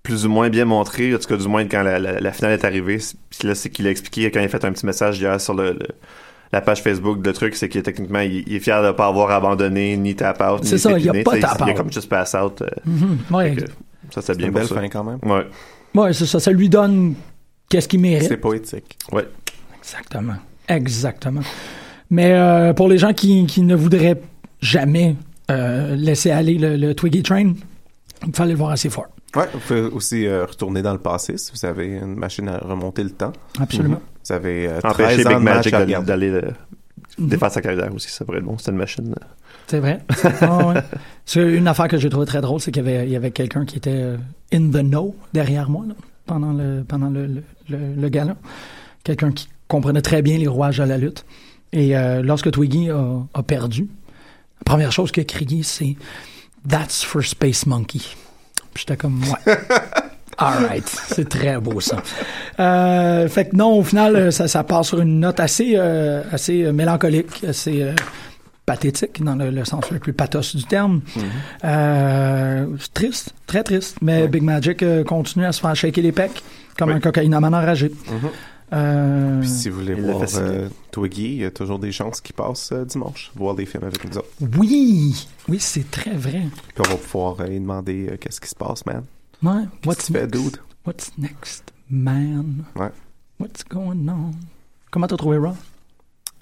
plus 0.04 0.26
ou 0.26 0.30
moins 0.30 0.50
bien 0.50 0.66
montré, 0.66 1.14
en 1.16 1.18
tout 1.20 1.28
cas 1.28 1.38
du 1.38 1.48
moins 1.48 1.66
quand 1.66 1.82
la, 1.84 1.98
la- 2.00 2.20
la 2.20 2.32
finale 2.32 2.54
est 2.54 2.66
arrivée, 2.66 3.00
c'est- 3.00 3.16
puis 3.30 3.48
là 3.48 3.56
c'est 3.56 3.70
qu'il 3.70 3.88
a 3.88 3.90
expliqué 3.90 4.30
quand 4.32 4.40
il 4.40 4.46
a 4.46 4.50
fait 4.50 4.66
un 4.66 4.72
petit 4.72 4.86
message 4.86 5.20
hier 5.20 5.40
sur 5.40 5.54
le, 5.54 5.72
le- 5.74 5.80
la 6.54 6.62
page 6.62 6.82
Facebook 6.82 7.22
de 7.22 7.32
truc, 7.32 7.56
c'est 7.56 7.70
que 7.70 7.80
techniquement 7.80 8.20
il, 8.20 8.44
il 8.48 8.56
est 8.56 8.60
fier 8.60 8.82
de 8.84 8.92
pas 8.92 9.08
avoir 9.08 9.32
abandonné 9.32 9.98
ni 9.98 10.16
tap 10.16 10.42
out. 10.42 10.62
ni 10.64 10.68
C'est 10.70 10.78
ça, 10.78 10.98
il 10.98 11.06
y 11.06 11.10
a 11.10 11.14
pas 11.24 11.38
tap 11.40 11.58
Il 11.60 11.64
a 11.64 11.72
out. 11.72 11.78
comme 11.78 11.92
juste 11.92 12.10
pass 12.10 12.36
out. 12.36 12.62
euh, 12.62 12.68
Mhm. 12.86 13.18
Ouais, 13.32 13.56
que 13.56 13.66
ça 14.14 14.22
c'est 14.22 14.38
bien 14.38 14.48
une 14.48 14.54
pour 14.54 14.62
belle 14.62 14.70
ça. 14.70 14.76
fin 14.76 14.88
quand 14.90 15.04
même. 15.04 15.20
Ouais. 15.24 15.46
ouais, 15.96 16.14
c'est 16.14 16.26
ça. 16.26 16.40
Ça 16.40 16.52
lui 16.52 16.70
donne 16.70 17.16
qu'est-ce 17.70 17.88
qu'il 17.88 18.00
mérite. 18.00 18.28
C'est 18.28 18.38
poétique. 18.38 18.98
Ouais. 19.12 19.28
Exactement. 19.78 20.36
Exactement. 20.68 21.42
Mais 22.10 22.34
euh, 22.34 22.74
pour 22.74 22.88
les 22.88 22.98
gens 22.98 23.14
qui, 23.14 23.46
qui 23.48 23.62
ne 23.62 23.76
voudraient 23.76 24.22
jamais 24.62 25.16
euh, 25.52 25.96
laisser 25.96 26.32
aller 26.32 26.58
le, 26.58 26.76
le 26.78 26.94
Twiggy 26.96 27.22
Train, 27.24 27.54
il 28.26 28.34
fallait 28.34 28.52
le 28.54 28.58
voir 28.58 28.72
assez 28.72 28.90
fort. 28.90 29.08
Ouais, 29.36 29.48
vous 29.54 29.60
pouvez 29.60 29.82
aussi 29.82 30.26
euh, 30.26 30.46
retourner 30.46 30.82
dans 30.82 30.94
le 30.94 31.00
passé 31.00 31.38
si 31.38 31.52
vous 31.54 31.66
avez 31.66 31.88
une 31.88 32.16
machine 32.16 32.48
à 32.48 32.58
remonter 32.60 33.04
le 33.04 33.10
temps. 33.10 33.34
Absolument. 33.60 34.00
Vous 34.28 34.34
avez 34.34 34.68
euh, 34.68 34.80
Empêcher 34.84 35.24
13 35.24 35.28
ans 35.28 35.30
Big 35.30 35.38
de 35.40 35.44
match 35.44 35.56
Magic 35.56 35.74
à 35.74 35.80
d'aller- 35.80 35.96
regarder. 35.96 36.08
d'aller 36.30 36.30
euh, 36.48 36.52
défaire 37.20 37.52
sa 37.52 37.62
carrière 37.62 37.94
aussi, 37.94 38.10
ça 38.10 38.26
pourrait 38.26 38.40
être 38.40 38.44
bon. 38.46 38.58
C'était 38.58 38.72
une 38.72 38.78
machine. 38.78 39.14
euh. 39.20 39.26
C'est 39.68 39.80
vrai. 39.80 40.00
Ah 40.42 40.68
ouais. 40.68 40.82
C'est 41.26 41.42
une 41.42 41.68
affaire 41.68 41.88
que 41.88 41.98
j'ai 41.98 42.10
trouvé 42.10 42.26
très 42.26 42.42
drôle, 42.42 42.60
c'est 42.60 42.72
qu'il 42.72 42.86
y 42.86 42.88
avait, 42.90 43.06
il 43.08 43.12
y 43.12 43.16
avait 43.16 43.32
quelqu'un 43.32 43.66
qui 43.66 43.78
était 43.78 43.90
euh, 43.92 44.18
in 44.54 44.70
the 44.70 44.84
know 44.84 45.16
derrière 45.34 45.70
moi 45.70 45.86
là, 45.88 45.94
pendant 46.26 46.54
le 46.54 46.84
pendant 46.88 47.10
le, 47.10 47.26
le, 47.28 47.44
le, 47.70 47.94
le 47.96 48.10
gala. 48.10 48.36
Quelqu'un 49.04 49.32
qui 49.32 49.48
comprenait 49.68 50.02
très 50.02 50.22
bien 50.22 50.38
les 50.38 50.48
rouages 50.48 50.78
de 50.78 50.84
la 50.84 50.98
lutte. 50.98 51.26
Et 51.74 51.98
euh, 51.98 52.22
lorsque 52.22 52.52
Twiggy 52.52 52.90
a, 52.90 53.20
a 53.34 53.44
perdu, 53.44 53.88
la 54.60 54.64
première 54.66 54.92
chose 54.92 55.12
qu'il 55.12 55.22
a 55.22 55.26
crié, 55.26 55.64
c'est 55.64 55.96
That's 56.68 57.04
for 57.04 57.24
Space 57.24 57.66
Monkey. 57.66 58.00
Puis 58.74 58.86
j'étais 58.88 58.98
comme 58.98 59.22
ouais. 59.24 59.56
Alright, 60.38 60.88
c'est 60.88 61.30
très 61.30 61.58
beau 61.60 61.80
ça. 61.80 62.02
Euh, 62.60 63.28
fait 63.30 63.50
que 63.50 63.56
non, 63.56 63.78
au 63.80 63.84
final, 63.84 64.16
euh, 64.16 64.32
ça, 64.32 64.48
ça 64.48 64.64
part 64.64 64.84
sur 64.86 65.00
une 65.00 65.20
note 65.20 65.40
assez, 65.40 65.74
euh, 65.76 66.24
assez 66.32 66.72
mélancolique, 66.74 67.44
assez 67.48 67.82
euh, 67.84 67.94
pathétique 68.66 69.24
dans 69.24 69.36
le, 69.36 69.50
le 69.52 69.64
sens 69.66 69.90
le 69.92 70.00
plus 70.00 70.14
pathos 70.14 70.56
du 70.56 70.64
terme. 70.66 71.02
Euh, 71.64 72.66
c'est 72.80 72.94
triste, 72.94 73.34
très 73.48 73.64
triste. 73.64 73.98
Mais 74.02 74.28
Big 74.28 74.44
Magic 74.44 74.82
euh, 74.84 75.04
continue 75.04 75.46
à 75.46 75.52
se 75.52 75.62
faire 75.62 75.76
shaker 75.76 76.04
les 76.04 76.12
pecs 76.12 76.44
comme 76.78 76.90
Oui. 76.90 76.96
un 76.96 77.00
cocaïnomane 77.00 77.54
enragé. 77.56 77.90
Mhm. 77.90 78.30
Euh, 78.74 79.40
Puis 79.42 79.50
si 79.50 79.70
vous 79.70 79.80
voulez 79.82 79.94
voir 79.94 80.24
euh, 80.38 80.68
Twiggy, 80.92 81.26
il 81.36 81.42
y 81.42 81.46
a 81.46 81.52
toujours 81.52 81.78
des 81.78 81.92
chances 81.92 82.20
qu'il 82.20 82.34
passe 82.36 82.72
euh, 82.74 82.84
dimanche, 82.84 83.32
voir 83.36 83.54
des 83.56 83.66
films 83.66 83.84
avec 83.84 84.04
nous 84.04 84.18
autres. 84.18 84.28
oui, 84.58 85.28
oui, 85.48 85.58
c'est 85.60 85.90
très 85.92 86.12
vrai. 86.16 86.42
Puis 86.74 86.80
on 86.86 86.90
va 86.90 86.96
pouvoir 86.98 87.36
euh, 87.42 87.46
lui 87.48 87.60
demander 87.60 88.08
euh, 88.12 88.18
qu'est-ce 88.20 88.42
qui 88.42 88.50
se 88.50 88.56
passe, 88.56 88.86
man. 88.88 89.04
Ouais. 89.46 89.64
Qu'est-ce 89.82 89.88
What's 89.88 90.02
que 90.02 90.08
tu 90.08 90.14
fais, 90.14 90.22
next? 90.22 90.32
dude? 90.44 90.58
What's 90.86 91.12
next, 91.18 91.64
man? 91.90 92.66
Ouais. 92.76 92.92
What's 93.40 93.64
going 93.64 94.08
on? 94.10 94.32
Comment 94.92 95.08
t'as 95.08 95.18
trouvé 95.18 95.38
Raw? 95.38 95.56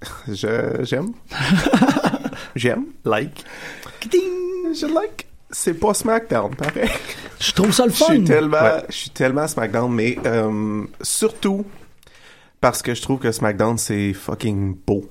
Je 0.27 0.83
j'aime. 0.83 1.13
j'aime. 2.55 2.85
Like. 3.05 3.43
Je 4.11 4.85
like. 4.93 5.27
C'est 5.51 5.75
pas 5.75 5.93
SmackDown, 5.93 6.55
pareil. 6.55 6.89
Je 7.39 7.51
trouve 7.51 7.71
ça 7.71 7.85
le 7.85 7.91
Je 7.91 7.97
fun. 7.97 8.05
suis 8.07 8.23
tellement, 8.23 8.57
Ouais. 8.61 8.83
je 8.89 8.95
suis 8.95 9.09
tellement 9.11 9.47
SmackDown, 9.47 9.91
mais 9.93 10.17
euh, 10.25 10.83
surtout 11.01 11.63
parce 12.59 12.81
que 12.81 12.95
je 12.95 13.01
trouve 13.01 13.19
que 13.19 13.31
SmackDown 13.31 13.77
c'est 13.77 14.13
fucking 14.13 14.75
beau. 14.87 15.07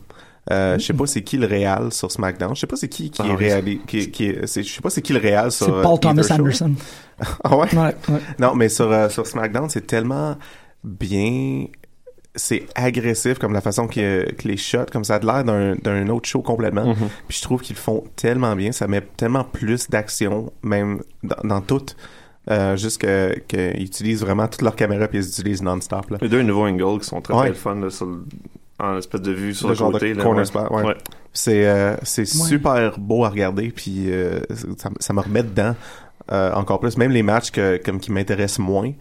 Euh, 0.51 0.77
Je 0.79 0.85
sais 0.85 0.93
pas 0.93 1.07
c'est 1.07 1.23
qui 1.23 1.37
le 1.37 1.47
réal 1.47 1.93
sur 1.93 2.11
SmackDown. 2.11 2.55
Je 2.57 2.61
sais 2.61 2.67
pas 2.67 2.77
c'est 2.77 2.89
qui 2.89 3.11
qui 3.11 3.23
Ah 3.25 3.37
est 3.41 3.79
qui, 3.87 4.11
qui 4.11 4.25
est, 4.27 4.41
je 4.43 4.63
sais 4.69 4.81
pas 4.81 4.91
c'est 4.91 5.03
qui 5.03 5.13
le 5.13 5.21
réal 5.21 5.53
sur. 5.53 5.67
C'est 5.67 5.73
euh, 5.73 5.83
Paul 5.83 6.01
Thomas 6.01 6.23
show. 6.23 6.35
Anderson. 6.35 6.75
Ah 7.45 7.57
ouais? 7.57 7.73
Ouais, 7.75 7.95
ouais. 8.09 8.19
Non, 8.41 8.55
mais 8.55 8.69
sur 8.69 8.91
euh, 8.91 9.09
sur 9.09 9.27
SmackDown 9.27 9.69
c'est 9.71 9.87
tellement 9.87 10.37
bien. 10.83 11.67
C'est 12.35 12.65
agressif 12.75 13.39
comme 13.39 13.53
la 13.53 13.61
façon 13.61 13.87
que, 13.87 14.33
que 14.33 14.49
les 14.49 14.57
shots, 14.57 14.87
comme 14.91 15.05
ça 15.05 15.17
a 15.17 15.19
l'air 15.19 15.45
d'un 15.45 15.75
d'un 15.77 16.09
autre 16.09 16.27
show 16.29 16.41
complètement. 16.41 16.87
Mhm. 16.87 17.09
Puis 17.29 17.37
je 17.39 17.43
trouve 17.43 17.61
qu'ils 17.61 17.77
le 17.77 17.81
font 17.81 18.03
tellement 18.17 18.57
bien, 18.57 18.73
ça 18.73 18.89
met 18.89 19.03
tellement 19.17 19.45
plus 19.45 19.91
d'action, 19.91 20.51
même 20.63 21.03
dans, 21.23 21.37
dans 21.45 21.61
tout. 21.61 21.85
Euh, 22.51 22.75
juste 22.77 23.01
que 23.03 23.39
qu'ils 23.47 23.83
utilisent 23.85 24.23
vraiment 24.23 24.49
toute 24.49 24.63
leur 24.63 24.75
caméra 24.75 25.07
puis 25.07 25.19
ils 25.19 25.29
utilisent 25.29 25.63
non-stop 25.63 26.11
là. 26.11 26.19
Les 26.23 26.29
deux 26.29 26.43
nouveaux 26.43 26.65
angles 26.67 26.99
qui 27.01 27.07
sont 27.07 27.21
très 27.21 27.35
Ouais. 27.35 27.51
très 27.51 27.55
fun 27.59 27.77
là, 27.77 27.89
sur 27.91 28.07
le- 28.07 28.25
en 28.83 28.99
espèce 28.99 29.23
de 29.23 29.33
vue 29.33 29.55
sur 29.55 29.69
Le 29.69 29.73
le, 29.75 29.79
genre 29.79 29.89
de 29.89 29.93
côté. 29.95 30.15
là, 30.15 30.23
corner 30.23 30.39
ouais. 30.41 30.45
spot, 30.45 30.71
ouais. 30.71 30.83
Ouais. 30.83 30.97
C'est 31.33 31.67
euh, 31.67 31.97
c'est 32.03 32.27
super 32.27 32.99
beau 32.99 33.25
à 33.25 33.31
regarder 33.31 33.71
puis 33.71 34.07
euh, 34.13 34.41
ça, 34.77 34.91
ça 35.01 35.13
me 35.15 35.21
remet 35.21 35.43
dedans 35.43 35.75
euh, 36.31 36.53
encore 36.53 36.81
plus. 36.81 36.97
Même 36.99 37.11
les 37.13 37.23
matchs 37.23 37.51
que 37.51 37.81
comme 37.83 37.99
qui 38.01 38.13
m'intéressent 38.13 38.59
moins, 38.59 38.93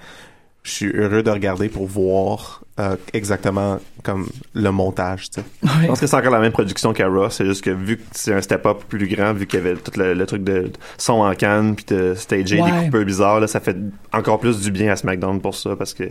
je 0.63 0.71
suis 0.71 0.91
heureux 0.95 1.23
de 1.23 1.29
regarder 1.31 1.67
pour 1.69 1.87
voir 1.87 2.63
euh, 2.79 2.95
exactement 3.13 3.79
comme 4.03 4.27
le 4.53 4.69
montage. 4.71 5.27
Je 5.63 5.87
pense 5.87 5.99
que 5.99 6.07
c'est 6.07 6.15
encore 6.15 6.31
la 6.31 6.39
même 6.39 6.51
production 6.51 6.93
qu'à 6.93 7.07
Raw, 7.07 7.29
c'est 7.29 7.45
juste 7.45 7.63
que 7.63 7.71
vu 7.71 7.97
que 7.97 8.03
c'est 8.11 8.33
un 8.33 8.41
step-up 8.41 8.83
plus 8.87 9.07
grand, 9.07 9.33
vu 9.33 9.45
qu'il 9.47 9.59
y 9.59 9.61
avait 9.61 9.75
tout 9.75 9.91
le, 9.97 10.13
le 10.13 10.25
truc 10.25 10.43
de 10.43 10.71
son 10.97 11.13
en 11.21 11.33
canne, 11.35 11.75
puis 11.75 11.85
de 11.89 12.13
stager 12.15 12.61
Ouais. 12.61 12.71
des 12.71 12.85
coupeurs 12.85 13.05
bizarres, 13.05 13.39
là, 13.39 13.47
ça 13.47 13.59
fait 13.59 13.75
encore 14.13 14.39
plus 14.39 14.61
du 14.61 14.71
bien 14.71 14.91
à 14.91 14.95
SmackDown 14.95 15.41
pour 15.41 15.55
ça, 15.55 15.75
parce 15.75 15.93
que 15.93 16.05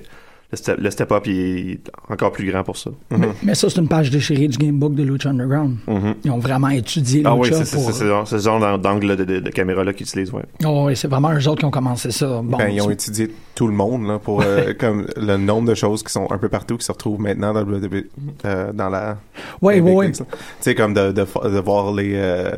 le 0.53 0.57
step- 0.57 0.79
le 0.81 0.91
step-up 0.91 1.27
il 1.27 1.71
est 1.73 1.81
encore 2.09 2.33
plus 2.33 2.51
grand 2.51 2.65
pour 2.65 2.77
ça. 2.77 2.91
Mais, 3.11 3.29
mais 3.43 3.55
ça, 3.55 3.71
c'est 3.71 3.81
une 3.81 3.89
page 3.89 4.11
déchirée 4.11 4.49
du 4.49 4.59
gamebook 4.59 4.95
de 4.95 5.03
Lucha 5.05 5.31
Underground. 5.31 5.77
Mhm. 5.87 6.15
Ils 6.25 6.31
ont 6.31 6.39
vraiment 6.39 6.69
étudié 6.71 7.23
Ah 7.25 7.35
oui, 7.37 7.49
Lucha 7.49 7.65
c'est 7.65 7.77
c'est- 7.77 7.77
pour... 7.77 7.93
ce 8.27 8.39
genre, 8.39 8.79
d'angle 8.79 9.17
de, 9.17 9.25
de, 9.25 9.39
de 9.41 9.51
caméra-là 9.51 9.93
qu'ils 9.93 10.07
utilisent, 10.07 10.33
ouais. 10.33 10.43
Oh, 10.65 10.85
oui, 10.87 10.97
c'est 10.97 11.09
vraiment 11.09 11.33
eux 11.33 11.47
autres 11.49 11.61
qui 11.61 11.65
ont 11.65 11.71
commencé 11.71 12.11
ça. 12.11 12.27
Bon, 12.43 12.57
Ben, 12.57 12.69
ils 12.69 12.81
ont 12.81 12.87
tu- 12.87 12.93
étudié 12.95 13.31
tout 13.55 13.67
le 13.69 13.75
monde 13.75 14.07
là, 14.07 14.19
pour 14.19 14.43
euh, 14.43 14.73
comme 14.79 15.07
le 15.17 15.37
nombre 15.37 15.69
de 15.69 15.75
choses 15.75 16.03
qui 16.03 16.13
sont 16.13 16.31
un 16.33 16.39
peu 16.39 16.49
partout 16.49 16.77
qui 16.79 16.85
se 16.85 16.93
retrouvent 16.93 17.21
maintenant 17.21 17.53
dans, 17.53 17.63
le 17.63 17.77
WWE, 17.79 18.05
euh, 18.47 18.73
dans 18.73 18.89
la 18.89 19.19
ouais. 19.63 19.81
leagues, 19.81 20.19
là. 20.21 20.27
Tu 20.31 20.37
sais 20.61 20.75
comme 20.75 20.95
de, 20.95 21.13
de, 21.13 21.25
fa- 21.25 21.49
de 21.49 21.59
voir 21.59 21.93
les 21.93 22.13
euh, 22.15 22.51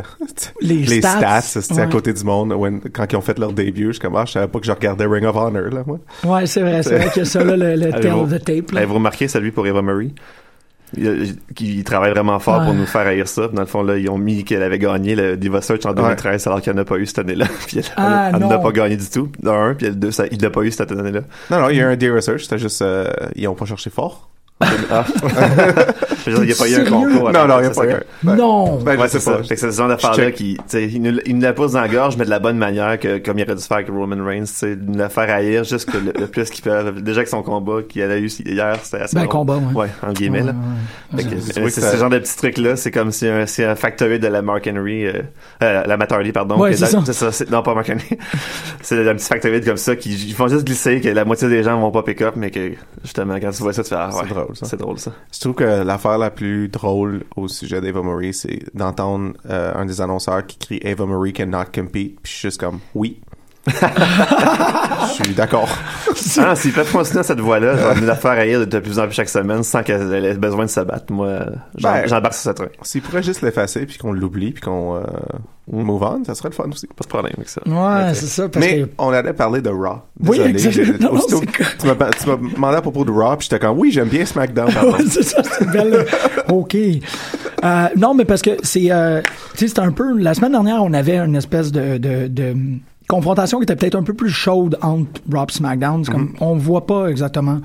Les 0.61 0.75
les 0.87 1.01
stats, 1.01 1.41
stats, 1.41 1.61
c'est 1.63 1.79
à 1.79 1.87
côté 1.87 2.13
du 2.13 2.25
monde 2.25 2.53
when- 2.53 2.81
quand 2.93 3.07
ils 3.13 3.17
ont 3.17 3.21
fait 3.21 3.39
leur 3.39 3.53
début, 3.53 3.87
je 3.89 3.93
suis 3.93 4.01
comme 4.01 4.17
ah, 4.17 4.25
je 4.27 4.33
savais 4.33 4.49
pas 4.49 4.61
que 4.61 4.67
je 4.67 4.73
regardais 4.73 5.07
Ring 5.07 5.25
of 5.27 5.37
Honor 5.37 5.71
là 5.71 5.83
moi. 5.87 5.99
Ouais, 6.25 6.47
c'est 6.47 6.61
vrai, 6.63 6.83
c'est 6.83 6.97
vrai 6.99 7.21
a 7.21 7.25
ça, 7.25 7.43
là, 7.45 7.57
le, 7.57 7.75
le 7.87 7.93
tail 7.93 8.07
Avez-vous- 8.11 8.21
of 8.23 8.31
the 8.41 8.45
tape. 8.45 8.71
là. 8.73 8.79
Avez-vous 8.79 8.95
remarqué 8.95 9.29
celui 9.29 9.51
pour 9.51 9.67
Eva 9.67 9.83
Marie? 9.83 10.15
Il, 10.95 11.37
il 11.59 11.85
travaille 11.85 12.11
vraiment 12.11 12.39
fort 12.39 12.65
pour 12.67 12.75
nous 12.75 12.85
faire 12.85 13.07
haïr 13.07 13.27
ça. 13.27 13.49
Dans 13.49 13.63
le 13.63 13.67
fond, 13.67 13.83
là, 13.83 13.97
ils 13.97 14.11
ont 14.11 14.19
mis 14.19 14.45
qu'elle 14.45 14.63
avait 14.63 14.79
gagné 14.79 15.15
le 15.15 15.39
Diva 15.39 15.63
Search 15.63 15.87
en 15.87 15.95
2013 15.95 16.47
alors 16.47 16.61
qu'elle 16.61 16.77
n'a 16.77 16.85
pas 16.85 16.97
eu 16.99 17.07
cette 17.07 17.21
année-là. 17.21 17.47
Puis 17.67 17.79
elle, 17.79 17.85
Ah, 17.97 18.31
n'a 18.39 18.59
pas 18.59 18.73
gagné 18.73 18.97
du 18.99 19.09
tout. 19.09 19.31
D'un, 19.43 19.75
puis 19.75 19.87
elle, 19.87 19.99
deux, 19.99 20.11
ça, 20.11 20.25
il 20.31 20.39
l'a 20.43 20.51
pas 20.51 20.61
eu 20.63 20.71
cette 20.71 20.93
année-là. 20.93 21.23
Non 21.51 21.61
non, 21.61 21.71
il 21.71 21.77
y 21.79 21.81
a 21.81 21.85
eu 21.85 21.93
un 21.93 21.97
day 21.97 22.11
research, 22.11 22.43
c'était 22.43 22.59
juste 22.59 22.83
euh, 22.83 23.11
ils 23.37 23.49
ont 23.49 23.55
pas 23.55 23.65
cherché 23.65 23.89
fort. 23.89 24.29
Ah. 24.91 25.05
Il 26.27 26.35
n'y 26.43 26.53
a 26.53 26.55
pas 26.55 26.69
eu 26.69 26.75
un 26.77 26.85
concours. 26.85 27.33
Non 27.33 27.47
non, 27.49 27.59
il 27.61 27.65
y 27.65 27.67
a 27.67 27.71
pas 27.71 27.85
eu. 27.87 27.91
c'est- 27.91 28.29
un- 28.31 28.37
non! 28.37 28.77
Ben, 28.77 28.99
Ouais, 28.99 29.09
c'est 29.09 29.19
ça. 29.21 29.33
pas. 29.33 29.43
Fait 29.43 29.55
que 29.55 29.61
c'est 29.61 29.73
ce 29.73 29.77
genre 29.77 29.89
d'affaire-là 29.89 30.31
qui, 30.31 30.55
tu 30.57 30.63
sais, 30.69 30.85
il 30.87 31.03
nous, 31.03 31.19
il 31.27 31.37
nous 31.37 31.43
la 31.43 31.53
pousse 31.53 31.73
dans 31.73 31.81
la 31.81 31.89
gorge, 31.89 32.17
mais 32.17 32.25
de 32.25 32.31
la 32.31 32.39
bonne 32.39 32.57
manière, 32.59 32.99
que, 33.01 33.19
comme 33.19 33.39
il 33.39 33.45
aurait 33.45 33.57
dû 33.57 33.63
faire 33.63 33.79
avec 33.79 33.89
Roman 33.89 34.25
Reigns, 34.25 34.45
tu 34.45 34.53
sais, 34.53 34.77
de 34.77 34.85
nous 34.91 34.99
la 34.99 35.09
faire 35.09 35.29
haïr 35.35 35.65
juste 35.65 35.91
que 35.91 35.97
le, 35.99 36.13
le 36.19 36.27
plus 36.27 36.49
qu'ils 36.51 36.63
peuvent. 36.63 37.03
Déjà 37.03 37.25
que 37.25 37.31
son 37.31 37.43
combat 37.43 37.83
qu'il 37.89 38.03
a 38.03 38.17
eu 38.19 38.27
hier, 38.27 38.77
c'était 38.83 39.03
assez 39.03 39.15
Ben, 39.17 39.23
drôle. 39.25 39.33
combat, 39.33 39.57
ouais. 39.57 39.75
Ouais, 39.83 39.89
en 40.07 40.13
guillemets, 40.13 40.43
là. 40.43 40.53
Ouais, 41.13 41.25
ouais. 41.25 41.71
c'est 41.71 41.81
ce 41.81 41.97
genre 41.97 42.11
de 42.11 42.19
petits 42.19 42.37
trucs 42.37 42.59
là, 42.59 42.77
c'est 42.77 42.91
comme 42.91 43.11
si 43.11 43.27
un, 43.27 43.47
c'est 43.47 43.65
un 43.65 43.75
factory 43.75 44.19
de 44.21 44.29
la 44.29 44.43
Mark 44.43 44.69
Henry, 44.73 45.07
euh, 45.07 45.23
euh, 45.63 45.83
la 45.87 45.97
Matt 45.97 46.13
Hardy, 46.13 46.31
pardon. 46.33 46.59
Ouais, 46.59 46.75
c'est 46.77 46.87
ça. 47.13 47.31
non 47.51 47.63
pas 47.63 47.75
Mark 47.75 47.91
Henry. 47.91 48.19
c'est 48.83 49.09
un 49.09 49.15
petit 49.15 49.27
factory 49.27 49.61
comme 49.63 49.77
ça 49.77 49.97
qui 49.97 50.11
ils 50.15 50.35
font 50.35 50.47
juste 50.49 50.65
glisser 50.67 51.01
que 51.01 51.09
la 51.09 51.25
moitié 51.25 51.49
des 51.49 51.63
gens 51.63 51.79
vont 51.81 51.91
pas 51.91 52.03
pick 52.03 52.23
up, 52.23 52.35
mais 52.37 52.51
que 52.51 52.73
justement 53.03 53.35
quand 53.41 53.51
tu 53.51 53.63
vois 53.63 53.73
ça, 53.73 53.83
tu 53.83 53.89
fais 53.91 53.97
ah, 53.99 54.11
ouais, 54.15 54.23
drôle, 54.53 54.57
ça. 54.57 54.67
C'est 54.67 54.77
drôle 54.77 54.99
ça. 54.99 55.13
Je 55.33 55.41
trouve 55.41 55.55
que 55.55 55.83
l'affaire 55.83 56.19
la 56.19 56.31
plus 56.31 56.69
drôle 56.69 57.25
au 57.37 57.49
sujet 57.49 57.81
d'Eva 57.81 58.03
Marie, 58.03 58.35
c'est 58.35 58.61
d'entendre 58.75 59.35
euh, 59.49 59.73
un 59.75 59.85
des 59.85 60.01
annonceurs 60.01 60.47
qui 60.47 60.59
crie 60.59 60.81
Eva 60.83 61.07
Marie 61.07 61.33
cannot 61.33 61.65
compete, 61.73 62.21
puis 62.21 62.33
je 62.33 62.39
suis 62.39 62.49
juste 62.49 62.61
comme 62.61 62.81
oui. 62.95 63.21
Je 65.19 65.25
suis 65.25 65.35
d'accord. 65.35 65.69
Ah, 66.39 66.55
s'ils 66.57 66.73
peuvent 66.73 66.91
continuer 66.91 67.21
à 67.21 67.23
cette 67.23 67.41
voie-là, 67.41 67.77
ça 67.77 67.89
va 67.95 68.01
nous 68.01 68.07
la 68.07 68.17
faire 68.17 68.33
haïr 68.33 68.67
de 68.67 68.79
plus 68.79 68.99
en 68.99 69.05
plus 69.07 69.15
chaque 69.15 69.29
semaine 69.29 69.63
sans 69.63 69.83
qu'elle 69.83 70.13
ait 70.25 70.35
besoin 70.35 70.65
de 70.65 70.71
se 70.71 70.81
battre. 70.81 71.13
Moi, 71.13 71.41
j'en- 71.77 71.93
Ben, 71.93 72.07
j'embarque 72.07 72.35
sur 72.35 72.51
ce 72.51 72.51
train. 72.51 72.67
S'ils 72.83 73.03
pourraient 73.03 73.23
juste 73.23 73.43
l'effacer 73.43 73.87
puis 73.87 73.99
qu'on 73.99 74.13
l'oublie 74.13 74.53
puis 74.53 74.63
qu'on 74.63 74.97
euh, 74.97 75.03
move 75.71 76.03
on, 76.03 76.25
ça 76.25 76.35
serait 76.35 76.49
le 76.51 76.55
fun 76.55 76.65
aussi. 76.73 76.87
Pas 76.87 77.03
de 77.05 77.09
problème 77.09 77.33
avec 77.37 77.49
ça. 77.49 77.61
Ouais, 77.67 78.15
c'est 78.15 78.27
ça. 78.27 78.49
Parce 78.49 78.65
Mais 78.65 78.83
que... 78.83 78.89
on 78.99 79.11
allait 79.11 79.33
parler 79.33 79.61
de 79.61 79.71
Raw. 79.71 80.01
Oui, 80.25 80.39
Désolé, 80.39 80.51
exactement. 80.51 80.99
Non, 81.13 81.19
aussitôt 81.19 81.41
que 81.41 81.47
correct. 81.59 81.77
tu 81.81 81.87
m'as 81.87 81.95
tu 82.11 82.29
m'as 82.29 82.37
demandé 82.55 82.77
à 82.77 82.83
propos 82.83 83.05
de 83.05 83.11
Raw 83.11 83.37
puis 83.37 83.49
j'étais 83.51 83.59
comme 83.65 83.79
oui, 83.79 83.91
j'aime 83.93 84.09
bien 84.09 84.25
SmackDown. 84.25 84.73
pardon. 84.73 84.93
Ouais, 84.93 85.05
c'est 85.09 85.23
ça, 85.23 85.43
c'est 85.45 85.71
belle. 85.71 86.05
OK. 86.49 86.75
Euh, 87.65 87.87
non, 87.97 88.15
mais 88.15 88.25
parce 88.25 88.43
que 88.43 88.51
c'est. 88.63 88.91
Euh, 88.91 89.21
tu 89.57 89.69
sais, 89.69 89.75
c'est 89.75 89.79
un 89.81 89.93
peu. 89.93 90.17
La 90.19 90.35
semaine 90.35 90.53
dernière, 90.53 90.83
on 90.83 90.93
avait 90.93 91.19
une 91.19 91.37
espèce 91.37 91.71
de. 91.71 91.97
de, 91.99 92.27
de 92.29 92.55
confrontation 93.17 93.59
qui 93.59 93.65
était 93.65 93.77
peut-être 93.77 93.95
un 93.97 94.03
peu 94.03 94.15
plus 94.15 94.31
chaude 94.31 94.77
entre 94.83 95.21
Rob 95.33 95.49
et 95.51 95.53
SmackDown. 95.53 96.05
Comme, 96.07 96.35
on 96.41 96.57
voit 96.57 96.87
pas 96.87 97.09
exactement 97.09 97.61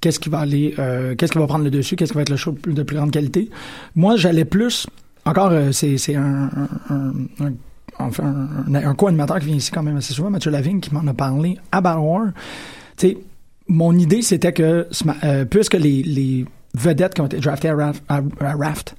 qu'est-ce 0.00 0.18
qui 0.20 0.28
va 0.28 0.38
aller, 0.40 0.74
euh, 0.78 1.14
qu'est-ce 1.16 1.32
qui 1.32 1.38
va 1.38 1.46
prendre 1.46 1.64
le 1.64 1.70
dessus, 1.70 1.96
qu'est-ce 1.96 2.12
qui 2.12 2.16
va 2.16 2.22
être 2.22 2.30
le 2.30 2.36
show 2.36 2.52
de 2.52 2.58
plus, 2.58 2.72
de 2.74 2.82
plus 2.82 2.96
grande 2.96 3.10
qualité. 3.10 3.50
Moi, 3.96 4.16
j'allais 4.16 4.44
plus, 4.44 4.86
encore, 5.24 5.50
euh, 5.52 5.72
c'est, 5.72 6.14
un, 6.16 6.50
un, 6.90 6.94
un, 6.94 7.12
un- 7.46 7.52
enfin, 7.98 8.48
un, 8.68 8.74
un, 8.74 8.94
co-animateur 8.94 9.38
qui 9.40 9.46
vient 9.46 9.56
ici 9.56 9.70
quand 9.70 9.82
même 9.82 9.96
assez 9.96 10.12
souvent, 10.14 10.30
Mathieu 10.30 10.50
Lavigne, 10.50 10.80
qui 10.80 10.92
m'en 10.94 11.06
a 11.06 11.14
parlé 11.14 11.58
à 11.70 11.80
Battle 11.80 12.00
War. 12.00 12.22
Tu 12.96 13.08
sais, 13.08 13.18
mon 13.68 13.96
idée, 13.96 14.22
c'était 14.22 14.52
que, 14.52 14.88
euh, 15.24 15.44
puisque 15.44 15.74
les, 15.74 16.02
les 16.02 16.44
vedettes 16.74 17.14
qui 17.14 17.20
ont 17.20 17.26
été 17.26 17.36
draftées 17.38 17.68
à 17.68 17.76
Raft, 17.76 18.02
à, 18.08 18.20
à 18.40 18.52
Raft, 18.56 18.96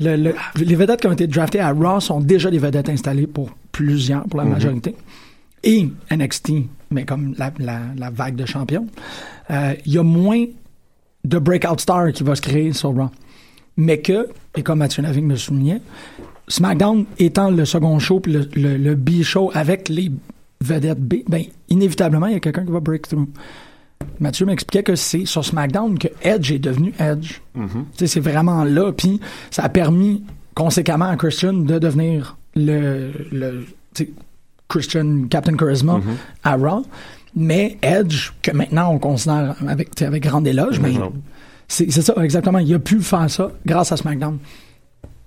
le- 0.00 0.16
le- 0.16 0.34
les 0.56 0.74
vedettes 0.74 1.00
qui 1.00 1.06
ont 1.08 1.12
été 1.12 1.26
draftées 1.26 1.60
à 1.60 1.72
Raw 1.72 2.00
sont 2.00 2.20
déjà 2.20 2.50
des 2.50 2.58
vedettes 2.58 2.88
installées 2.88 3.26
pour 3.26 3.50
plusieurs, 3.70 4.24
pour 4.24 4.38
la 4.38 4.44
majorité. 4.44 4.94
Et 5.64 5.88
NXT, 6.10 6.52
mais 6.90 7.04
comme 7.04 7.34
la, 7.38 7.52
la, 7.58 7.80
la 7.96 8.10
vague 8.10 8.36
de 8.36 8.46
champions, 8.46 8.86
euh, 9.50 9.74
il 9.86 9.92
y 9.92 9.98
a 9.98 10.02
moins 10.02 10.44
de 11.24 11.38
breakout 11.38 11.80
star 11.80 12.12
qui 12.12 12.22
va 12.24 12.34
se 12.34 12.42
créer 12.42 12.72
sur 12.72 12.94
Raw. 12.94 13.10
Mais 13.76 14.00
que, 14.00 14.28
et 14.56 14.62
comme 14.62 14.80
Mathieu 14.80 15.02
Lavigne 15.02 15.26
me 15.26 15.36
soulignait, 15.36 15.80
SmackDown 16.48 17.06
étant 17.18 17.50
le 17.50 17.64
second 17.64 17.98
show 17.98 18.20
puis 18.20 18.32
le, 18.32 18.48
le, 18.54 18.76
le 18.76 18.94
B-show 18.94 19.50
avec 19.54 19.88
les 19.88 20.10
vedettes 20.60 21.00
B, 21.00 21.14
ben, 21.28 21.44
inévitablement, 21.68 22.26
il 22.26 22.34
y 22.34 22.36
a 22.36 22.40
quelqu'un 22.40 22.64
qui 22.64 22.72
va 22.72 22.80
break 22.80 23.08
through. 23.08 23.28
Mathieu 24.20 24.46
m'expliquait 24.46 24.82
que 24.82 24.96
c'est 24.96 25.24
sur 25.26 25.44
SmackDown 25.44 25.96
que 25.98 26.08
Edge 26.22 26.52
est 26.52 26.58
devenu 26.58 26.92
Edge. 26.98 27.40
Tu 27.54 27.60
sais, 27.96 28.06
C'est 28.08 28.20
vraiment 28.20 28.64
là. 28.64 28.92
Puis 28.92 29.20
ça 29.50 29.62
a 29.62 29.68
permis 29.68 30.24
conséquemment 30.54 31.08
à 31.08 31.16
Christian 31.16 31.52
de 31.52 31.78
devenir 31.78 32.36
le, 32.54 33.12
le 33.30 33.64
Christian 34.72 35.28
Captain 35.28 35.56
Charisma 35.56 36.00
à 36.42 36.56
Raw. 36.56 36.84
Mais 37.34 37.78
Edge, 37.82 38.32
que 38.42 38.50
maintenant 38.50 38.92
on 38.92 38.98
considère 38.98 39.54
avec, 39.66 40.00
avec 40.02 40.22
grande 40.22 40.46
éloge, 40.46 40.80
mais 40.80 40.92
c'est 41.68 41.90
c'est 41.90 42.02
ça, 42.02 42.14
exactement. 42.22 42.58
Il 42.58 42.74
a 42.74 42.78
pu 42.78 43.00
faire 43.00 43.30
ça 43.30 43.50
grâce 43.64 43.92
à 43.92 43.96
SmackDown. 43.96 44.38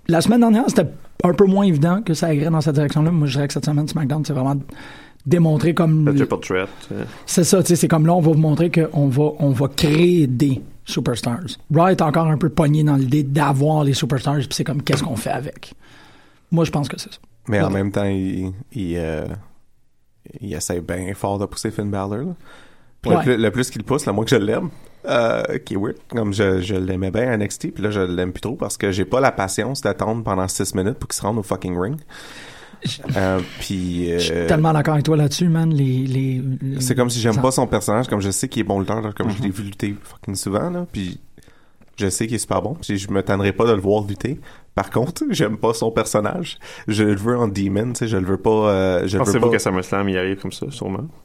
La 0.08 0.21
semaine 0.21 0.41
dernière, 0.41 0.65
c'était 0.67 0.88
un 1.23 1.34
peu 1.34 1.45
moins 1.45 1.65
évident 1.65 2.03
que 2.03 2.13
ça 2.13 2.31
irait 2.31 2.51
dans 2.51 2.62
cette 2.62 2.75
direction-là. 2.75 3.10
Moi, 3.10 3.27
je 3.27 3.34
dirais 3.34 3.47
que 3.47 3.53
cette 3.53 3.65
semaine, 3.65 3.88
SmackDown, 3.88 4.23
c'est 4.23 4.34
vraiment 4.34 4.62
démontré 5.25 5.73
comme... 5.73 6.05
Le 6.05 6.13
triple 6.13 6.39
threat. 6.39 6.69
C'est 7.25 7.43
ça, 7.43 7.63
tu 7.63 7.69
sais, 7.69 7.75
c'est 7.75 7.88
comme 7.88 8.05
là, 8.05 8.13
on 8.13 8.21
va 8.21 8.31
vous 8.31 8.38
montrer 8.38 8.69
qu'on 8.69 9.08
va, 9.08 9.31
on 9.39 9.49
va 9.49 9.67
créer 9.67 10.27
des 10.27 10.62
superstars. 10.86 11.58
Raw 11.73 11.88
est 11.88 12.03
encore 12.03 12.27
un 12.27 12.38
peu 12.38 12.49
pogné 12.49 12.84
dans 12.84 12.97
l'idée 12.97 13.23
d'avoir 13.23 13.84
les 13.84 13.93
superstars, 13.93 14.38
puis 14.38 14.49
c'est 14.51 14.63
comme, 14.63 14.84
qu'est-ce 14.84 15.01
qu'on 15.01 15.15
fait 15.15 15.31
avec? 15.31 15.73
Moi, 16.51 16.65
je 16.65 16.69
pense 16.69 16.88
que 16.88 16.99
c'est 16.99 17.12
ça. 17.12 17.19
Mais 17.47 17.62
en 17.62 17.69
même 17.69 17.91
temps, 17.91 18.05
il, 18.05 18.51
il, 18.73 18.95
euh, 18.97 19.25
il 20.41 20.53
essaie 20.53 20.81
bien 20.81 21.13
fort 21.13 21.38
de 21.39 21.45
pousser 21.45 21.71
Finn 21.71 21.89
Balor. 21.89 22.17
Là. 22.17 22.23
Ouais. 23.05 23.15
Le, 23.17 23.21
plus, 23.21 23.38
le 23.38 23.51
plus 23.51 23.69
qu'il 23.69 23.84
pousse, 23.84 24.05
le 24.08 24.13
moins 24.13 24.23
que 24.25 24.31
je 24.31 24.36
l'aime. 24.38 24.69
Euh, 25.08 25.60
qui 25.60 25.75
est 25.75 25.77
weird. 25.77 25.97
Comme 26.10 26.34
je, 26.34 26.62
je 26.62 26.73
l'aimais 26.73 27.12
bien 27.12 27.29
à 27.31 27.38
NXT, 27.38 27.73
puis 27.75 27.84
là, 27.84 27.91
je 27.91 27.99
l'aime 28.01 28.31
plus 28.31 28.41
trop 28.41 28.55
parce 28.55 28.75
que 28.75 28.91
j'ai 28.91 29.05
pas 29.05 29.19
la 29.19 29.31
patience 29.31 29.81
d'attendre 29.81 30.23
pendant 30.23 30.47
6 30.47 30.73
minutes 30.73 30.95
pour 30.97 31.08
qu'il 31.08 31.15
se 31.15 31.21
rende 31.21 31.38
au 31.38 31.43
fucking 31.43 31.77
ring. 31.77 31.97
Euh, 33.15 33.39
puis... 33.62 34.12
Je 34.12 34.17
suis 34.19 34.34
euh, 34.34 34.47
tellement 34.47 34.71
d'accord 34.71 34.93
avec 34.93 35.05
toi 35.05 35.17
là-dessus, 35.17 35.47
man. 35.49 35.73
Les, 35.73 36.05
les, 36.05 36.39
les- 36.62 36.81
C'est 36.81 36.93
comme 36.93 37.10
si 37.10 37.19
j'aime 37.19 37.41
pas 37.41 37.49
son 37.49 37.65
personnage, 37.65 38.08
comme 38.08 38.21
je 38.21 38.29
sais 38.29 38.47
qu'il 38.47 38.60
est 38.60 38.63
bon 38.63 38.79
lutteur, 38.79 39.01
comme 39.15 39.31
je 39.31 39.41
l'ai 39.41 39.47
Mhm. 39.47 39.53
vu 39.55 39.63
lutter 39.63 39.95
fucking 40.03 40.36
souvent, 40.36 40.69
là, 40.69 40.86
puis 40.91 41.19
je 41.97 42.10
sais 42.10 42.27
qu'il 42.27 42.36
est 42.36 42.39
super 42.39 42.62
bon, 42.62 42.75
puis 42.75 42.97
je 42.97 43.12
me 43.12 43.21
tannerai 43.23 43.51
pas 43.53 43.65
de 43.65 43.71
le 43.73 43.81
voir 43.81 44.03
lutter. 44.08 44.39
Par 44.75 44.89
contre, 44.89 45.23
j'aime 45.29 45.58
pas 45.58 45.73
son 45.73 45.91
personnage. 45.91 46.58
Je 46.88 47.03
le 47.03 47.15
veux 47.15 47.38
en 47.38 47.47
demon, 47.47 47.93
tu 47.93 47.99
sais, 47.99 48.08
je 48.08 48.17
le 48.17 48.25
veux 48.25 48.38
pas... 48.38 48.49
euh, 48.49 48.99
je 49.08 49.17
le 49.17 49.23
veux 49.23 49.25
Pensez-vous 49.25 49.45
pas... 49.47 49.51
que 49.53 49.60
SummerSlam 49.60 50.10
y 50.10 50.17
arrive 50.17 50.38
comme 50.41 50.51
ça, 50.51 50.65
sûrement? 50.69 51.05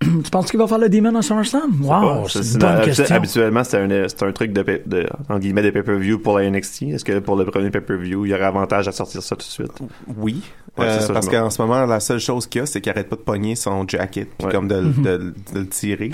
Tu 0.00 0.30
penses 0.30 0.50
qu'il 0.50 0.60
va 0.60 0.66
faire 0.66 0.76
le 0.78 0.90
Demon 0.90 1.14
à 1.16 1.22
SummerSlam? 1.22 1.70
Wow, 1.82 2.28
c'est 2.28 2.40
une 2.52 2.58
bonne 2.58 2.82
question. 2.84 3.16
Habituellement, 3.16 3.64
c'est 3.64 4.22
un, 4.22 4.32
truc 4.32 4.52
de, 4.52 4.62
pay- 4.62 4.82
de, 4.84 5.06
en 5.30 5.38
guillemets, 5.38 5.62
de 5.62 5.70
pay-per-view 5.70 6.18
pour 6.18 6.38
la 6.38 6.50
NXT. 6.50 6.82
Est-ce 6.82 7.04
que 7.04 7.18
pour 7.18 7.34
le 7.34 7.46
premier 7.46 7.70
pay-per-view, 7.70 8.26
il 8.26 8.30
y 8.30 8.34
aurait 8.34 8.42
avantage 8.44 8.88
à 8.88 8.92
sortir 8.92 9.22
ça 9.22 9.36
tout 9.36 9.46
de 9.46 9.50
suite? 9.50 9.72
Oui, 10.18 10.42
Ouais, 10.76 10.84
Euh, 10.84 11.00
c'est 11.00 11.06
ça, 11.06 11.14
parce 11.14 11.24
je 11.24 11.30
qu'en 11.30 11.48
ce 11.48 11.62
moment, 11.62 11.86
la 11.86 12.00
seule 12.00 12.18
chose 12.20 12.46
qu'il 12.46 12.58
y 12.60 12.62
a, 12.62 12.66
c'est 12.66 12.82
qu'il 12.82 12.92
arrête 12.92 13.08
pas 13.08 13.16
de 13.16 13.22
pogner 13.22 13.54
son 13.56 13.88
jacket, 13.88 14.28
puis 14.36 14.46
Ouais. 14.46 14.52
comme 14.52 14.68
de, 14.68 14.74
le- 14.74 14.82
Mhm. 14.82 15.02
de, 15.02 15.16
de 15.54 15.58
le 15.60 15.66
tirer. 15.68 16.10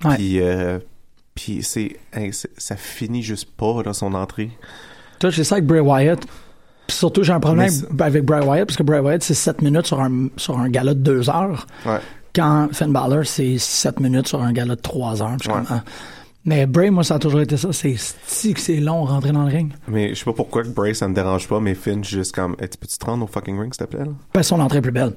Puis, 0.00 0.40
euh, 0.40 0.80
puis 1.34 1.62
c'est, 1.62 1.96
hey, 2.12 2.32
c'est- 2.32 2.50
ça 2.58 2.76
finit 2.76 3.22
juste 3.22 3.48
pas 3.56 3.82
là, 3.84 3.92
son 3.92 4.14
entrée. 4.14 4.50
Toi, 5.18 5.30
j'ai 5.30 5.44
ça 5.44 5.56
avec 5.56 5.66
Bray 5.66 5.80
Wyatt. 5.80 6.20
Puis 6.86 6.96
surtout, 6.96 7.22
j'ai 7.22 7.32
un 7.32 7.40
problème 7.40 7.68
c'est- 7.70 8.02
avec 8.02 8.24
Bray 8.24 8.44
Wyatt, 8.46 8.66
parce 8.66 8.76
que 8.76 8.82
Bray 8.82 9.00
Wyatt, 9.00 9.22
c'est 9.22 9.34
7 9.34 9.62
minutes 9.62 9.86
sur 9.86 10.00
un, 10.00 10.28
sur 10.36 10.58
un 10.58 10.68
gala 10.68 10.94
de 10.94 11.00
2 11.00 11.30
heures. 11.30 11.66
Ouais. 11.86 11.98
Quand 12.34 12.68
Finn 12.72 12.92
Balor, 12.92 13.24
c'est 13.26 13.56
7 13.58 14.00
minutes 14.00 14.26
sur 14.28 14.42
un 14.42 14.52
gala 14.52 14.74
de 14.74 14.80
3 14.80 15.22
heures. 15.22 15.36
Ouais. 15.46 15.52
comme. 15.68 15.80
Mais 16.44 16.66
Bray, 16.66 16.90
moi, 16.90 17.04
ça 17.04 17.14
a 17.14 17.18
toujours 17.20 17.40
été 17.40 17.56
ça. 17.56 17.72
C'est 17.72 17.94
si 18.26 18.52
que 18.52 18.58
c'est 18.60 18.78
long 18.80 19.04
rentrer 19.04 19.30
dans 19.30 19.44
le 19.44 19.50
ring. 19.54 19.72
Mais 19.86 20.08
je 20.10 20.14
sais 20.18 20.24
pas 20.24 20.32
pourquoi 20.32 20.64
que 20.64 20.68
Bray 20.70 20.92
ça 20.92 21.06
me 21.06 21.14
dérange 21.14 21.46
pas, 21.46 21.60
mais 21.60 21.74
Finn 21.76 22.02
juste 22.02 22.34
comme, 22.34 22.56
hey, 22.58 22.68
tu 22.68 22.78
peux-tu 22.78 22.98
te 22.98 23.06
rendre 23.06 23.24
au 23.24 23.28
fucking 23.28 23.60
ring 23.60 23.72
s'il 23.72 23.86
te 23.86 23.90
plaît 23.94 24.04
là? 24.04 24.10
Parce 24.32 24.46
que 24.46 24.48
son 24.48 24.60
entrée 24.60 24.78
est 24.78 24.82
plus 24.82 24.90
belle. 24.90 25.12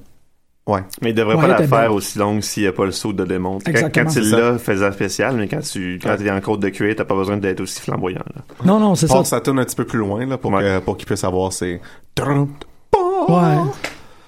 Ouais. 0.68 0.82
Mais 1.02 1.12
il 1.12 1.14
devrait 1.14 1.36
Ouais, 1.36 1.42
pas 1.42 1.48
la 1.48 1.58
faire 1.68 1.82
belle. 1.82 1.92
aussi 1.92 2.18
longue 2.18 2.42
s'il 2.42 2.64
n'y 2.64 2.70
a 2.70 2.72
pas 2.72 2.86
le 2.86 2.92
saut 2.92 3.14
de 3.14 3.24
démon. 3.24 3.60
Quand, 3.64 3.72
quand 3.94 4.16
il 4.16 4.30
l'a, 4.32 4.58
faisait 4.58 4.92
spécial, 4.92 5.36
mais 5.38 5.48
quand 5.48 5.60
tu 5.62 6.00
quand 6.02 6.10
Ouais. 6.18 6.26
es 6.26 6.32
en 6.32 6.42
côte 6.42 6.60
de 6.62 6.70
cuir, 6.70 6.96
t'as 6.98 7.06
pas 7.06 7.14
besoin 7.16 7.38
d'être 7.38 7.62
aussi 7.62 7.80
flamboyant. 7.82 8.24
Là. 8.36 8.42
Non, 8.66 8.80
non, 8.80 8.96
c'est 8.96 9.08
ça. 9.08 9.24
Ça 9.24 9.42
tourne 9.42 9.60
un 9.60 9.66
petit 9.66 9.76
peu 9.76 9.86
plus 9.86 10.00
loin 10.00 10.26
là, 10.26 10.38
pour, 10.40 10.52
Ouais. 10.52 10.62
que- 10.64 10.80
pour 10.80 10.98
qu'il 10.98 11.06
puisse 11.06 11.24
avoir 11.24 11.54
ses... 11.54 11.80
Ouais. 13.30 13.58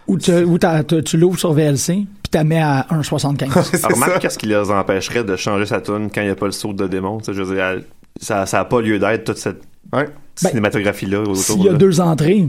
Ou, 0.08 0.18
tu, 0.18 0.32
ou 0.32 0.58
t'as- 0.58 0.84
tu, 0.84 1.04
tu 1.04 1.18
l'ouvres 1.18 1.38
sur 1.40 1.54
VLC, 1.54 1.94
puis 2.24 2.32
tu 2.32 2.38
la 2.38 2.44
mets 2.44 2.62
à 2.62 2.86
1,75. 2.92 3.50
c'est 3.72 3.84
Alors, 3.84 3.96
remarque 3.98 4.20
qu'est-ce 4.20 4.38
qui 4.38 4.46
les 4.46 4.56
empêcherait 4.72 5.24
de 5.24 5.36
changer 5.36 5.66
sa 5.66 5.82
tune 5.82 6.10
quand 6.14 6.22
il 6.22 6.26
n'y 6.26 6.32
a 6.32 6.36
pas 6.36 6.46
le 6.46 6.52
saut 6.52 6.72
de 6.74 6.88
démon? 6.88 7.18
Je 7.28 7.32
veux 7.32 7.56
dire, 7.56 7.82
ça 8.22 8.46
n'a 8.52 8.66
pas 8.66 8.82
lieu 8.82 9.00
d'être 9.00 9.26
toute 9.26 9.38
cette 9.38 9.62
Ouais. 9.94 10.06
Ben, 10.44 10.50
cinématographie-là. 10.50 11.24
S'il 11.34 11.64
y 11.64 11.70
a 11.70 11.72
là. 11.72 11.78
deux 11.78 12.00
entrées, 12.02 12.48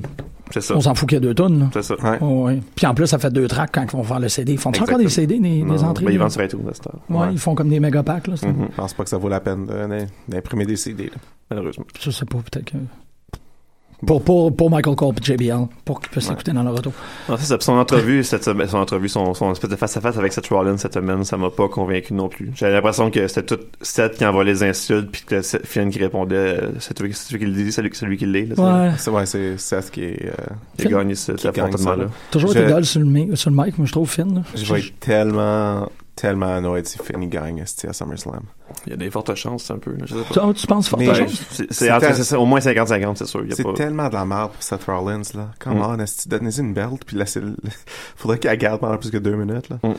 ça. 0.60 0.76
on 0.76 0.80
s'en 0.80 0.94
fout 0.94 1.08
qu'il 1.08 1.16
y 1.16 1.18
a 1.18 1.20
deux 1.20 1.34
tonnes. 1.34 1.70
C'est 1.72 1.82
ça. 1.82 1.94
Ouais. 2.02 2.18
Oh, 2.20 2.44
ouais. 2.46 2.60
Puis 2.74 2.86
en 2.86 2.94
plus, 2.94 3.06
ça 3.06 3.18
fait 3.18 3.30
deux 3.32 3.46
tracks 3.48 3.70
quand 3.72 3.82
ils 3.82 3.90
vont 3.90 4.02
faire 4.02 4.20
le 4.20 4.28
CD. 4.28 4.52
Ils 4.52 4.58
font 4.58 4.70
encore 4.70 4.98
des. 4.98 5.08
CD, 5.08 5.38
des, 5.38 5.62
entrées? 5.84 6.04
ben, 6.04 6.12
ils 6.12 6.18
vendent 6.18 6.30
sur 6.30 6.42
iTunes 6.44 6.60
à 6.70 6.74
cette 6.74 6.86
heure. 6.86 6.98
Ouais, 7.08 7.16
Ouais. 7.18 7.28
ils 7.32 7.38
font 7.38 7.54
comme 7.54 7.68
des 7.68 7.80
méga 7.80 8.02
packs. 8.02 8.26
Là, 8.26 8.34
Mhm. 8.42 8.68
Je 8.70 8.76
pense 8.76 8.94
pas 8.94 9.04
que 9.04 9.10
ça 9.10 9.18
vaut 9.18 9.28
la 9.28 9.40
peine 9.40 9.66
d'imprimer 10.28 10.64
des 10.66 10.76
CD. 10.76 11.04
Là. 11.04 11.10
Malheureusement. 11.50 11.84
Je 12.00 12.10
sais 12.10 12.24
pas, 12.26 12.38
peut-être 12.38 12.64
que. 12.72 12.76
Pour, 14.06 14.22
pour, 14.22 14.54
pour 14.54 14.70
Michael 14.70 14.94
Cole 14.94 15.14
et 15.20 15.24
JBL, 15.24 15.66
pour 15.84 16.00
qu'ils 16.00 16.10
puissent 16.10 16.28
Ouais. 16.28 16.34
écouter 16.34 16.52
dans 16.52 16.62
le 16.62 16.70
retour. 16.70 16.92
Non, 17.28 17.36
c'est 17.36 17.46
ça. 17.46 17.56
Son 17.58 17.72
entrevue, 17.72 18.22
cette 18.22 18.44
semaine, 18.44 18.68
son 18.68 18.78
entrevue, 18.78 19.08
son, 19.08 19.34
son 19.34 19.50
espèce 19.50 19.70
de 19.70 19.74
face-à-face 19.76 20.16
avec 20.16 20.32
Seth 20.32 20.46
Rollins 20.48 20.76
cette 20.76 20.94
semaine, 20.94 21.24
ça 21.24 21.36
m'a 21.36 21.50
pas 21.50 21.68
convaincu 21.68 22.14
non 22.14 22.28
plus. 22.28 22.52
J'avais 22.54 22.74
l'impression 22.74 23.10
que 23.10 23.26
c'était 23.26 23.42
tout 23.56 23.58
Seth 23.82 24.16
qui 24.18 24.24
envoyait 24.24 24.52
les 24.52 24.62
insultes, 24.62 25.10
puis 25.10 25.22
que 25.26 25.40
Seth- 25.42 25.66
Finn 25.66 25.90
qui 25.90 25.98
répondait, 25.98 26.36
euh, 26.36 26.70
c'est 26.78 26.94
toi, 26.94 27.08
qui 27.08 27.38
le 27.44 27.52
dis, 27.52 27.72
c'est 27.72 27.82
lui, 27.82 27.90
c'est 27.92 28.06
lui 28.06 28.16
qui 28.16 28.26
l'est. 28.26 28.56
Ouais. 28.58 28.90
C'est 28.98 29.10
ouais, 29.10 29.26
c'est 29.26 29.58
c'est 29.58 29.82
ce 29.82 29.90
qui 29.90 30.02
est... 30.04 30.26
euh, 30.26 30.32
Il 30.78 30.86
a 30.86 30.90
gagné 30.90 31.14
ce- 31.16 31.36
cet 31.36 31.52
Qui 31.52 31.60
affrontement-là. 31.60 32.04
Toujours 32.30 32.52
Je- 32.52 32.58
été 32.60 32.68
dole 32.70 32.84
sur 32.84 33.00
le, 33.00 33.34
sur 33.36 33.50
le 33.50 33.56
mic, 33.56 33.76
moi 33.78 33.86
je 33.86 33.92
trouve 33.92 34.08
Finn. 34.08 34.32
là. 34.32 34.42
je 34.54 34.72
vais 34.72 34.78
être 34.80 35.00
tellement, 35.00 35.90
tellement 36.20 36.54
annoyed 36.56 36.86
si 36.86 36.98
Finn 36.98 37.22
il 37.22 37.28
gagne 37.28 37.62
à 37.62 37.92
SummerSlam. 37.92 38.40
Il 38.86 38.90
y 38.90 38.92
a 38.92 38.96
des 38.96 39.10
fortes 39.10 39.34
chances, 39.36 39.70
un 39.70 39.78
peu. 39.78 39.92
là, 39.92 40.04
je 40.04 40.14
sais 40.16 40.22
pas. 40.34 40.48
Tu, 40.52 40.60
tu 40.60 40.66
penses 40.66 40.88
fort 40.88 40.98
Mais- 40.98 41.08
à 41.08 41.12
Ouais, 41.12 41.18
chose? 41.28 41.66
c'est- 41.70 42.36
au 42.36 42.44
moins 42.44 42.60
50-50, 42.60 43.16
c'est 43.18 43.26
sûr. 43.26 43.44
C'est 43.50 43.62
pas... 43.62 43.72
tellement 43.74 44.08
de 44.08 44.14
la 44.14 44.24
merde 44.24 44.50
pour 44.52 44.62
Seth 44.62 44.84
Rollins, 44.84 45.22
là. 45.34 45.50
Come 45.60 45.78
Mm. 45.78 45.82
on, 46.00 46.04
donnez-y 46.26 46.60
une 46.60 46.74
belt, 46.74 47.04
puis 47.06 47.16
laissez 47.16 47.40
le... 47.40 47.54
Faudrait 48.16 48.38
qu'elle 48.38 48.58
garde 48.58 48.80
pendant 48.80 48.96
plus 48.96 49.10
que 49.10 49.18
deux 49.18 49.36
minutes, 49.36 49.68
là. 49.68 49.76
Mm. 49.82 49.92
Tu 49.92 49.98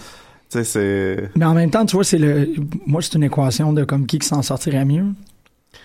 sais, 0.50 0.64
c'est... 0.64 1.30
Mais 1.36 1.46
en 1.46 1.54
même 1.54 1.70
temps, 1.70 1.86
tu 1.86 1.96
vois, 1.96 2.04
c'est 2.04 2.18
le. 2.18 2.50
Moi, 2.88 3.02
c'est 3.04 3.14
une 3.14 3.24
équation 3.24 3.72
de 3.72 3.84
comme 3.84 4.06
qui 4.08 4.20
s'en 4.22 4.42
sortirait 4.42 4.84
mieux. 4.86 5.06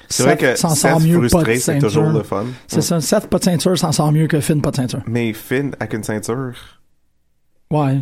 C'est 0.09 0.23
vrai 0.23 0.37
que 0.39 0.57
s'en 0.57 0.71
Seth 0.71 0.91
sort 0.91 1.01
mieux, 1.01 1.21
pas 1.21 1.29
frustré, 1.29 1.57
c'est 1.59 1.79
toujours 1.79 2.05
le 2.11 2.23
fun. 2.23 2.45
C'est 2.67 2.81
ça. 2.81 3.01
Seth, 3.01 3.27
pas 3.29 3.39
de 3.39 3.45
ceinture, 3.45 3.79
s'en 3.79 3.93
sort 3.93 4.11
mieux 4.11 4.27
que 4.27 4.41
Finn, 4.41 4.61
pas 4.63 4.71
de 4.71 4.77
ceinture. 4.77 5.01
Mais 5.07 5.33
Finn, 5.33 5.75
avec 5.81 5.93
une 5.95 6.03
ceinture, 6.03 6.55
Ouais. 7.71 8.01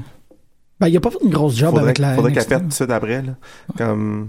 Ben, 0.83 0.89
il 0.89 0.97
a 0.97 1.01
pas 1.01 1.11
fait 1.11 1.19
une 1.23 1.31
grosse 1.31 1.55
job 1.57 1.71
faudrait, 1.71 1.85
avec 1.85 1.99
la. 1.99 2.15
faudrait 2.15 2.33
qu'elle 2.33 2.45
perde 2.47 2.63
tout 2.65 2.69
de 2.69 2.75
suite 2.75 2.91
après, 2.91 3.23
là. 3.23 3.35
Comme... 3.79 4.29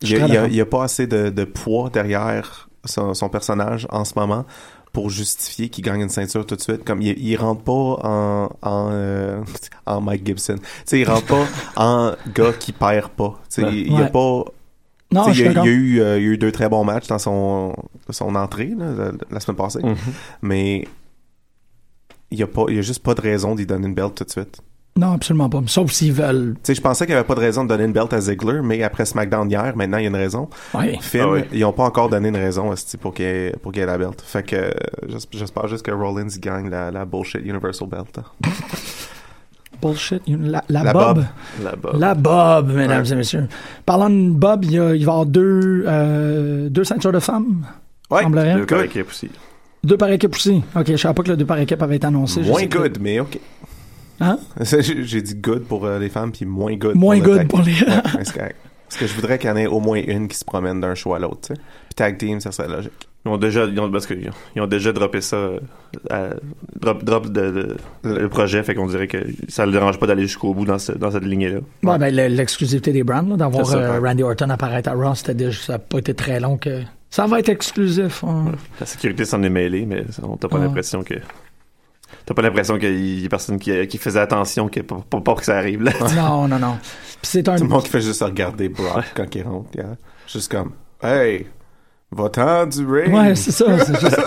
Il 0.00 0.08
y, 0.08 0.16
suis 0.16 0.60
a, 0.60 0.66
pas 0.66 0.84
assez 0.84 1.06
de, 1.06 1.28
de 1.28 1.44
poids 1.44 1.90
derrière 1.90 2.68
son, 2.84 3.14
son 3.14 3.28
personnage 3.28 3.86
en 3.90 4.04
ce 4.04 4.12
moment 4.16 4.44
pour 4.92 5.10
justifier 5.10 5.68
qu'il 5.68 5.84
gagne 5.84 6.00
une 6.00 6.08
ceinture 6.08 6.46
tout 6.46 6.56
de 6.56 6.60
suite. 6.60 6.84
Comme 6.84 7.02
il, 7.02 7.18
il 7.18 7.36
rentre 7.36 7.62
pas 7.62 7.72
en 7.72 8.48
en, 8.62 8.88
euh, 8.92 9.42
en 9.86 10.00
Mike 10.00 10.24
Gibson. 10.24 10.54
Tu 10.56 10.62
sais, 10.86 11.00
il 11.00 11.04
rentre 11.08 11.26
pas 11.26 11.46
en 11.76 12.12
gars 12.34 12.52
qui 12.52 12.72
perd 12.72 13.10
pas. 13.10 13.38
Tu 13.50 13.60
sais, 13.60 13.64
Ouais. 13.64 13.72
il, 13.72 13.86
il 13.88 13.98
y 13.98 14.02
a 14.02 14.06
pas. 14.06 14.44
Non, 15.10 15.28
il, 15.32 15.38
y 15.38 15.42
a, 15.42 15.46
il 15.46 15.50
y 15.50 15.54
d'accord. 15.54 15.64
a 15.64 15.66
eu, 15.66 16.00
euh, 16.00 16.18
il 16.18 16.22
y 16.24 16.26
a 16.26 16.30
eu 16.30 16.38
deux 16.38 16.52
très 16.52 16.68
bons 16.68 16.84
matchs 16.84 17.08
dans 17.08 17.18
son 17.18 17.74
son 18.10 18.34
entrée 18.36 18.72
là, 18.78 18.92
la, 18.92 19.12
la 19.30 19.40
semaine 19.40 19.56
passée, 19.56 19.80
Mhm. 19.82 19.96
mais 20.42 20.86
il 22.30 22.38
y 22.38 22.42
a 22.42 22.46
pas, 22.46 22.64
il 22.68 22.76
y 22.76 22.78
a 22.78 22.82
juste 22.82 23.02
pas 23.02 23.14
de 23.14 23.20
raison 23.20 23.54
d'y 23.56 23.66
donner 23.66 23.88
une 23.88 23.94
belt 23.94 24.14
tout 24.14 24.24
de 24.24 24.30
suite. 24.30 24.60
Non, 24.98 25.12
absolument 25.12 25.48
pas. 25.48 25.62
Sauf 25.66 25.92
s'ils 25.92 26.12
veulent. 26.12 26.54
Tu 26.56 26.60
sais, 26.64 26.74
je 26.74 26.80
pensais 26.80 27.06
qu'il 27.06 27.14
y 27.14 27.16
avait 27.16 27.26
pas 27.26 27.36
de 27.36 27.40
raison 27.40 27.62
de 27.62 27.68
donner 27.68 27.84
une 27.84 27.92
belt 27.92 28.12
à 28.12 28.20
Ziggler, 28.20 28.60
mais 28.62 28.82
après 28.82 29.04
SmackDown 29.04 29.48
hier, 29.48 29.76
maintenant 29.76 29.98
il 29.98 30.02
y 30.02 30.06
a 30.06 30.08
une 30.10 30.16
raison. 30.16 30.48
Ouais. 30.74 30.98
Finn, 31.00 31.20
Ah 31.24 31.30
oui. 31.30 31.40
ils 31.52 31.64
ont 31.64 31.72
pas 31.72 31.84
encore 31.84 32.08
donné 32.08 32.28
une 32.30 32.36
raison 32.36 32.74
pour 33.00 33.14
qu'il 33.14 33.24
y 33.24 33.28
ait, 33.28 33.52
pour 33.62 33.70
qu'il 33.72 33.80
y 33.80 33.82
ait 33.84 33.86
la 33.86 33.96
belt. 33.96 34.20
Fait 34.20 34.42
que 34.42 34.72
j'es- 35.06 35.28
j'espère 35.32 35.68
juste 35.68 35.84
que 35.84 35.92
Rollins 35.92 36.26
gagne 36.40 36.68
la, 36.68 36.90
la 36.90 37.04
bullshit 37.04 37.40
Universal 37.44 37.88
Belt. 37.88 38.18
hein. 38.18 38.24
Bullshit. 39.80 40.22
La, 40.26 40.64
la, 40.68 40.82
La 40.82 40.92
Bob. 40.92 41.16
Bob. 41.18 41.24
Là-bas. 41.62 41.90
La 41.96 42.14
Bob, 42.14 42.72
mesdames 42.72 43.02
Ouais. 43.04 43.12
et 43.12 43.14
messieurs. 43.14 43.46
Parlant 43.86 44.10
de 44.10 44.30
Bob, 44.30 44.64
il, 44.64 44.72
y 44.72 44.78
a- 44.80 44.94
il 44.94 45.04
va 45.06 45.12
y 45.12 45.14
avoir 45.14 45.26
deux, 45.26 45.84
euh, 45.86 46.68
deux 46.68 46.82
ceintures 46.82 47.12
de 47.12 47.20
femmes. 47.20 47.64
Ouais, 48.10 48.22
semblerait. 48.22 48.56
Deux 48.56 48.66
par 48.66 48.82
équipe 48.82 49.08
aussi. 49.08 49.30
Deux 49.84 49.96
par 49.96 50.10
équipe 50.10 50.34
aussi. 50.34 50.64
Ok, 50.74 50.86
je 50.88 50.96
savais 50.96 51.14
pas 51.14 51.22
que 51.22 51.28
le 51.30 51.36
deux 51.36 51.44
par 51.46 51.58
équipe 51.60 51.80
avait 51.80 51.94
été 51.96 52.06
annoncé. 52.08 52.40
Moins 52.40 52.66
que- 52.66 52.76
good, 52.78 52.98
mais 53.00 53.20
ok. 53.20 53.38
Hein? 54.20 54.38
J'ai 54.60 55.22
dit 55.22 55.34
good 55.36 55.64
pour 55.64 55.84
euh, 55.86 55.98
les 55.98 56.08
femmes, 56.08 56.32
puis 56.32 56.44
moins 56.46 56.74
good 56.76 56.96
Moins 56.96 57.18
pour 57.20 57.32
le 57.34 57.38
good 57.38 57.48
pour 57.48 57.60
les- 57.62 57.72
Ouais, 57.72 58.02
c'est 58.24 58.34
correct. 58.34 58.56
Parce 58.88 59.00
que 59.00 59.06
je 59.06 59.14
voudrais 59.14 59.38
qu'il 59.38 59.50
y 59.50 59.52
en 59.52 59.56
ait 59.56 59.66
au 59.66 59.80
moins 59.80 60.00
une 60.06 60.28
qui 60.28 60.36
se 60.38 60.44
promène 60.44 60.80
d'un 60.80 60.94
show 60.94 61.12
à 61.14 61.18
l'autre, 61.18 61.40
tu 61.48 61.54
sais. 61.54 61.60
Puis 61.60 61.94
tag 61.94 62.16
team, 62.18 62.40
ça 62.40 62.52
serait 62.52 62.68
logique. 62.68 62.92
Ils 63.26 63.30
ont 63.30 63.36
déjà, 63.36 63.64
ils 63.66 63.78
ont, 63.80 63.90
parce 63.90 64.06
que 64.06 64.14
ils 64.14 64.28
ont, 64.28 64.32
ils 64.56 64.62
ont 64.62 64.66
déjà 64.66 64.92
droppé 64.92 65.20
ça, 65.20 65.36
euh, 65.36 65.58
à- 66.08 66.30
drop, 66.80 67.04
drop 67.04 67.26
de, 67.28 67.50
de- 67.50 67.76
le 68.04 68.28
projet, 68.30 68.62
fait 68.62 68.74
qu'on 68.74 68.86
dirait 68.86 69.06
que 69.08 69.18
ça 69.48 69.66
le 69.66 69.72
dérange 69.72 69.98
pas 69.98 70.06
d'aller 70.06 70.22
jusqu'au 70.22 70.54
bout 70.54 70.64
dans, 70.64 70.78
ce- 70.78 70.92
dans 70.92 71.10
cette 71.10 71.24
lignée-là. 71.24 71.58
Ouais, 71.82 71.98
ben, 71.98 72.14
le- 72.14 72.28
l'exclusivité 72.34 72.92
des 72.92 73.02
brands, 73.04 73.22
là, 73.22 73.36
d'avoir 73.36 73.70
euh, 73.74 74.00
ouais. 74.00 74.08
Randy 74.08 74.22
Orton 74.22 74.48
apparaître 74.48 74.88
à 74.88 74.94
Raw, 74.94 75.12
déjà, 75.34 75.60
ça 75.60 75.72
n'a 75.74 75.78
pas 75.80 75.98
été 75.98 76.14
très 76.14 76.40
long 76.40 76.56
que. 76.56 76.80
Ça 77.10 77.26
va 77.26 77.40
être 77.40 77.48
exclusif. 77.50 78.24
hein. 78.24 78.52
La 78.80 78.86
sécurité 78.86 79.24
s'en 79.26 79.42
est 79.42 79.50
mêlée, 79.50 79.84
mais 79.84 80.04
on 80.22 80.36
t'a 80.38 80.48
pas 80.48 80.56
Ah. 80.60 80.64
l'impression 80.64 81.02
que. 81.02 81.14
T'as 82.26 82.34
pas 82.34 82.42
l'impression 82.42 82.78
qu'il 82.78 83.20
y 83.22 83.24
a 83.24 83.28
personne 83.28 83.58
qui, 83.58 83.86
qui 83.86 83.98
faisait 83.98 84.20
attention 84.20 84.68
que, 84.68 84.80
pour, 84.80 85.02
pour 85.04 85.22
pas 85.24 85.34
que 85.34 85.44
ça 85.44 85.56
arrive, 85.58 85.82
là. 85.82 85.92
Non, 86.16 86.46
non, 86.48 86.58
non. 86.58 86.76
Puis 86.80 87.30
c'est 87.30 87.48
un. 87.48 87.56
Tout 87.56 87.64
le 87.64 87.68
monde 87.70 87.82
qui 87.82 87.90
fait 87.90 88.00
juste 88.00 88.22
regarder 88.22 88.68
Brock 88.68 89.04
quand 89.14 89.34
il 89.34 89.42
rentre. 89.42 89.70
yeah. 89.74 89.96
Juste 90.26 90.50
comme, 90.50 90.72
hey, 91.02 91.46
va-t'en 92.10 92.66
du 92.66 92.86
ring. 92.86 93.14
Ouais, 93.14 93.34
c'est 93.34 93.50
ça. 93.52 93.78
c'est 93.84 93.98
juste- 94.00 94.20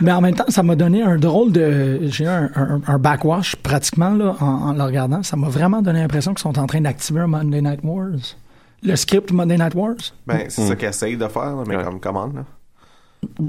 Mais 0.00 0.12
en 0.12 0.20
même 0.20 0.34
temps, 0.34 0.44
ça 0.48 0.62
m'a 0.62 0.76
donné 0.76 1.02
un 1.02 1.16
drôle 1.16 1.50
de. 1.52 2.00
J'ai 2.04 2.24
eu 2.24 2.28
un, 2.28 2.50
un, 2.54 2.80
un 2.86 2.98
backwash 2.98 3.56
pratiquement 3.56 4.10
là, 4.10 4.36
en, 4.40 4.46
en 4.46 4.72
le 4.74 4.82
regardant. 4.82 5.22
Ça 5.22 5.36
m'a 5.36 5.48
vraiment 5.48 5.82
donné 5.82 6.00
l'impression 6.00 6.32
qu'ils 6.34 6.42
sont 6.42 6.58
en 6.58 6.66
train 6.66 6.80
d'activer 6.80 7.20
un 7.20 7.26
Monday 7.26 7.60
Night 7.62 7.80
Wars. 7.82 8.36
Le 8.82 8.94
script 8.94 9.32
Monday 9.32 9.56
Night 9.56 9.74
Wars. 9.74 9.94
Ben, 10.26 10.44
c'est 10.48 10.62
Mm. 10.62 10.68
ça 10.68 10.76
qu'ils 10.76 10.88
essayent 10.88 11.16
de 11.16 11.26
faire, 11.28 11.56
là, 11.56 11.64
mais 11.66 11.76
Ouais. 11.76 11.82
comme 11.84 11.98
commande, 11.98 12.34
là. 12.36 12.44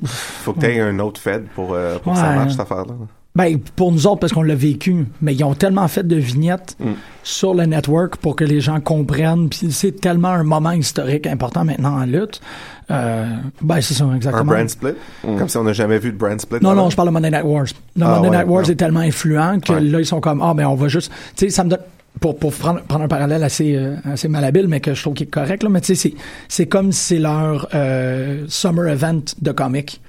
Faut 0.06 0.54
que 0.54 0.60
t'aies 0.62 0.80
un 0.80 0.98
autre 1.00 1.20
Fed 1.22 1.46
pour, 1.54 1.74
euh, 1.74 2.00
pour 2.00 2.13
que 2.13 2.17
Ouais. 2.17 2.24
ça 2.24 2.32
marche, 2.34 2.52
cette 2.52 2.62
affaire-là. 2.62 2.93
Ben, 3.38 3.60
pour 3.76 3.91
nous 3.91 4.08
autres, 4.08 4.19
parce 4.21 4.34
qu'on 4.34 4.41
l'a 4.41 4.56
vécu. 4.56 5.06
Mais 5.21 5.36
ils 5.36 5.43
ont 5.43 5.54
tellement 5.54 5.88
fait 5.88 6.06
de 6.08 6.15
vignettes 6.15 6.76
Mm. 6.80 6.91
sur 7.23 7.54
le 7.54 7.65
network 7.65 8.17
pour 8.17 8.36
que 8.36 8.43
les 8.43 8.62
gens 8.62 8.80
comprennent. 8.80 9.47
Puis 9.50 9.71
c'est 9.71 9.91
tellement 10.02 10.30
un 10.30 10.43
moment 10.43 10.71
historique 10.71 11.28
important 11.28 11.63
maintenant 11.63 12.02
en 12.02 12.06
lutte. 12.06 12.41
Euh, 12.89 13.28
ben, 13.62 13.80
c'est 13.82 13.93
ça, 13.93 14.06
Un 14.06 14.15
exactement. 14.15 14.45
brand 14.54 14.67
split? 14.69 14.93
Comme 15.23 15.47
si 15.50 15.58
on 15.58 15.63
n'a 15.63 15.73
jamais 15.73 16.00
vu 16.00 16.12
de 16.12 16.17
brand 16.17 16.39
split. 16.41 16.58
Non, 16.62 16.73
non, 16.73 16.89
je 16.89 16.95
parle 16.95 17.10
de 17.10 17.13
Monday 17.13 17.30
Night 17.32 17.43
Wars. 17.45 17.65
Le 17.95 18.04
Ah, 18.06 18.15
Monday 18.15 18.30
ouais, 18.30 18.38
Night 18.38 18.47
Wars 18.47 18.69
est 18.69 18.76
tellement 18.76 19.02
influent 19.02 19.60
que 19.60 19.73
Ouais. 19.73 19.82
là, 19.82 20.00
ils 20.00 20.06
sont 20.06 20.19
comme, 20.19 20.41
ah, 20.41 20.54
ben, 20.56 20.65
on 20.67 20.76
va 20.76 20.88
juste. 20.88 21.12
Tu 21.36 21.45
sais, 21.45 21.50
ça 21.52 21.63
me 21.63 21.69
donne. 21.69 21.80
Pour, 22.19 22.39
pour 22.39 22.52
prendre, 22.52 22.82
prendre 22.82 23.04
un 23.04 23.08
parallèle 23.08 23.43
assez, 23.43 23.76
euh, 23.76 23.95
assez 24.04 24.28
malhabile, 24.28 24.67
mais 24.67 24.80
que 24.80 24.95
je 24.95 25.02
trouve 25.04 25.13
qu'il 25.13 25.28
est 25.28 25.30
correct, 25.30 25.62
là, 25.62 25.69
mais 25.69 25.82
tu 25.82 25.93
sais, 25.93 26.10
c'est, 26.10 26.13
c'est 26.47 26.65
comme 26.65 26.91
si 26.91 27.00
c'est 27.00 27.19
leur 27.19 27.67
euh, 27.76 28.45
summer 28.47 28.88
event 28.88 29.21
de 29.39 29.52
comic. 29.52 30.02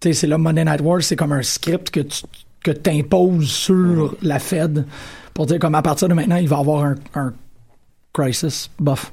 Tu 0.00 0.08
sais, 0.08 0.12
c'est 0.14 0.26
là, 0.26 0.38
Monday 0.38 0.64
Night 0.64 0.80
Wars, 0.80 1.02
c'est 1.02 1.14
comme 1.16 1.32
un 1.32 1.42
script 1.42 1.90
que 1.90 2.00
tu 2.00 2.22
que 2.62 2.70
t'imposes 2.70 3.48
sur 3.48 4.16
la 4.22 4.38
Fed 4.38 4.86
pour 5.34 5.46
dire 5.46 5.58
comme 5.58 5.74
à 5.74 5.82
partir 5.82 6.08
de 6.08 6.14
maintenant, 6.14 6.36
il 6.36 6.48
va 6.48 6.56
y 6.56 6.60
avoir 6.60 6.84
un, 6.84 6.94
un 7.14 7.32
crisis. 8.12 8.70
Bof. 8.78 9.12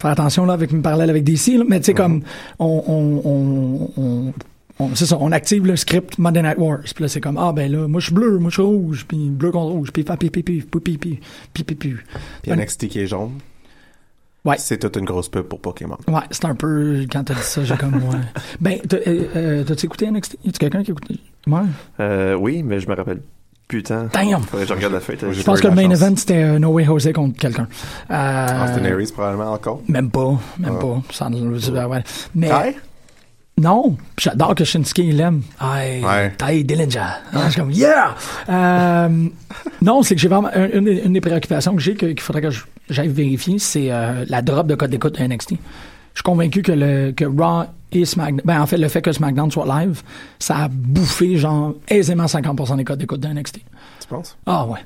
Faire 0.00 0.10
attention 0.12 0.46
là 0.46 0.54
avec 0.54 0.72
mes 0.72 0.80
parallèles 0.80 1.10
avec 1.10 1.24
DC, 1.24 1.48
là, 1.58 1.64
mais 1.68 1.78
tu 1.80 1.86
sais, 1.86 1.94
comme 1.94 2.22
on, 2.58 2.82
on, 2.86 3.22
on, 3.30 3.90
on- 4.02 4.32
on- 4.78 4.94
c'est 4.94 5.04
ça, 5.04 5.18
on 5.20 5.30
active 5.32 5.66
le 5.66 5.76
script 5.76 6.16
Monday 6.18 6.40
Night 6.42 6.56
Wars. 6.58 6.80
Puis 6.94 7.02
là, 7.04 7.08
c'est 7.08 7.20
comme, 7.20 7.36
ah 7.36 7.52
ben 7.52 7.70
là, 7.70 7.86
moi 7.86 8.00
je 8.00 8.06
suis 8.06 8.14
bleu, 8.14 8.38
moi 8.38 8.48
je 8.48 8.54
suis 8.54 8.62
rouge, 8.62 9.04
puis 9.06 9.28
bleu 9.28 9.50
contre 9.50 9.72
rouge, 9.72 9.90
puis 9.92 10.02
pipi, 10.02 10.30
pipi, 10.30 10.62
pipi, 10.62 10.80
pipi, 10.80 11.20
pipi, 11.52 11.74
pipi. 11.74 11.94
Puis 12.42 12.50
NXT 12.52 12.88
qui 12.88 13.00
est 13.00 13.06
jaune. 13.06 13.32
Ouais. 14.42 14.56
C'est 14.58 14.78
toute 14.78 14.96
une 14.96 15.04
grosse 15.04 15.28
pub 15.28 15.42
pour 15.42 15.60
Pokémon. 15.60 15.98
Ouais, 16.08 16.22
c'est 16.30 16.46
un 16.46 16.54
peu, 16.54 17.04
quand 17.12 17.24
t'as 17.24 17.34
dit 17.34 17.42
ça, 17.42 17.62
j'ai 17.62 17.76
comme, 17.76 17.96
ouais. 17.96 18.20
Ben, 18.60 18.78
euh, 18.94 19.24
euh, 19.36 19.64
t'as-tu 19.64 19.84
écouté 19.84 20.10
NXT? 20.10 20.38
Y 20.44 20.48
a-tu 20.48 20.58
quelqu'un 20.58 20.82
qui 20.82 20.92
écoute? 20.92 21.04
Ouais. 21.46 21.60
Euh, 22.00 22.34
oui, 22.34 22.62
mais 22.62 22.80
je 22.80 22.88
me 22.88 22.94
rappelle 22.94 23.20
plus 23.68 23.82
tant. 23.82 24.06
Damn! 24.12 24.42
Faudrait 24.42 24.64
que 24.64 24.68
je 24.68 24.74
regarde 24.74 24.92
la 24.94 25.00
fête. 25.00 25.22
Moi, 25.22 25.32
Je 25.32 25.42
pense 25.42 25.60
que 25.60 25.68
le 25.68 25.74
main 25.74 25.88
chance. 25.88 26.02
event, 26.02 26.16
c'était 26.16 26.42
euh, 26.42 26.58
No 26.58 26.70
Way 26.70 26.84
Jose 26.84 27.12
contre 27.14 27.38
quelqu'un. 27.38 27.68
Euh, 28.10 28.64
Austin 28.64 28.84
Aries, 28.84 29.10
probablement, 29.12 29.52
encore? 29.52 29.80
Même 29.88 30.10
pas, 30.10 30.38
même 30.58 30.74
Ah. 30.76 30.80
pas. 30.80 31.02
Ça, 31.12 31.28
euh, 31.32 31.86
ouais. 31.86 32.02
Mais, 32.34 32.48
Kai? 32.48 32.76
Non, 33.58 33.96
j'adore 34.18 34.54
que 34.54 34.64
Shinsuke 34.64 34.98
il 34.98 35.16
l'aime. 35.18 35.42
Aïe, 35.60 36.02
Ouais. 36.02 36.32
Ty 36.38 36.64
Dillinger. 36.64 37.00
Ah, 37.32 37.42
je 37.46 37.50
suis 37.50 37.60
comme 37.60 37.70
yeah. 37.70 38.14
Euh, 38.48 39.08
non, 39.82 40.02
c'est 40.02 40.14
que 40.14 40.20
j'ai 40.20 40.28
vraiment 40.28 40.50
une, 40.54 40.88
une 40.88 41.12
des- 41.12 41.20
préoccupations 41.20 41.74
que 41.76 41.82
j'ai 41.82 41.94
que- 41.94 42.06
qu'il 42.06 42.20
faudrait 42.20 42.40
que 42.42 42.48
j'aille 42.88 43.08
vérifier, 43.08 43.58
c'est 43.58 43.90
euh, 43.92 44.24
la 44.28 44.40
drop 44.40 44.66
de 44.66 44.74
code 44.76 44.90
d'écoute 44.90 45.18
de 45.18 45.24
NXT. 45.26 45.50
Je 45.50 45.56
suis 46.14 46.22
convaincu 46.24 46.62
que 46.62 46.72
le 46.72 47.12
que 47.12 47.24
Raw 47.26 47.66
et 47.92 48.04
SmackDown, 48.04 48.42
ben 48.44 48.60
en 48.60 48.66
fait 48.66 48.76
le 48.78 48.88
fait 48.88 49.02
que 49.02 49.12
SmackDown 49.12 49.50
soit 49.50 49.66
live, 49.66 50.02
ça 50.38 50.56
a 50.58 50.68
bouffé 50.68 51.36
genre 51.36 51.74
aisément 51.88 52.24
50% 52.26 52.76
des 52.76 52.84
codes 52.84 52.98
d'écoute 52.98 53.20
de 53.20 53.28
NXT. 53.28 53.56
Tu 54.00 54.08
penses? 54.08 54.36
Ah 54.46 54.66
ouais, 54.66 54.80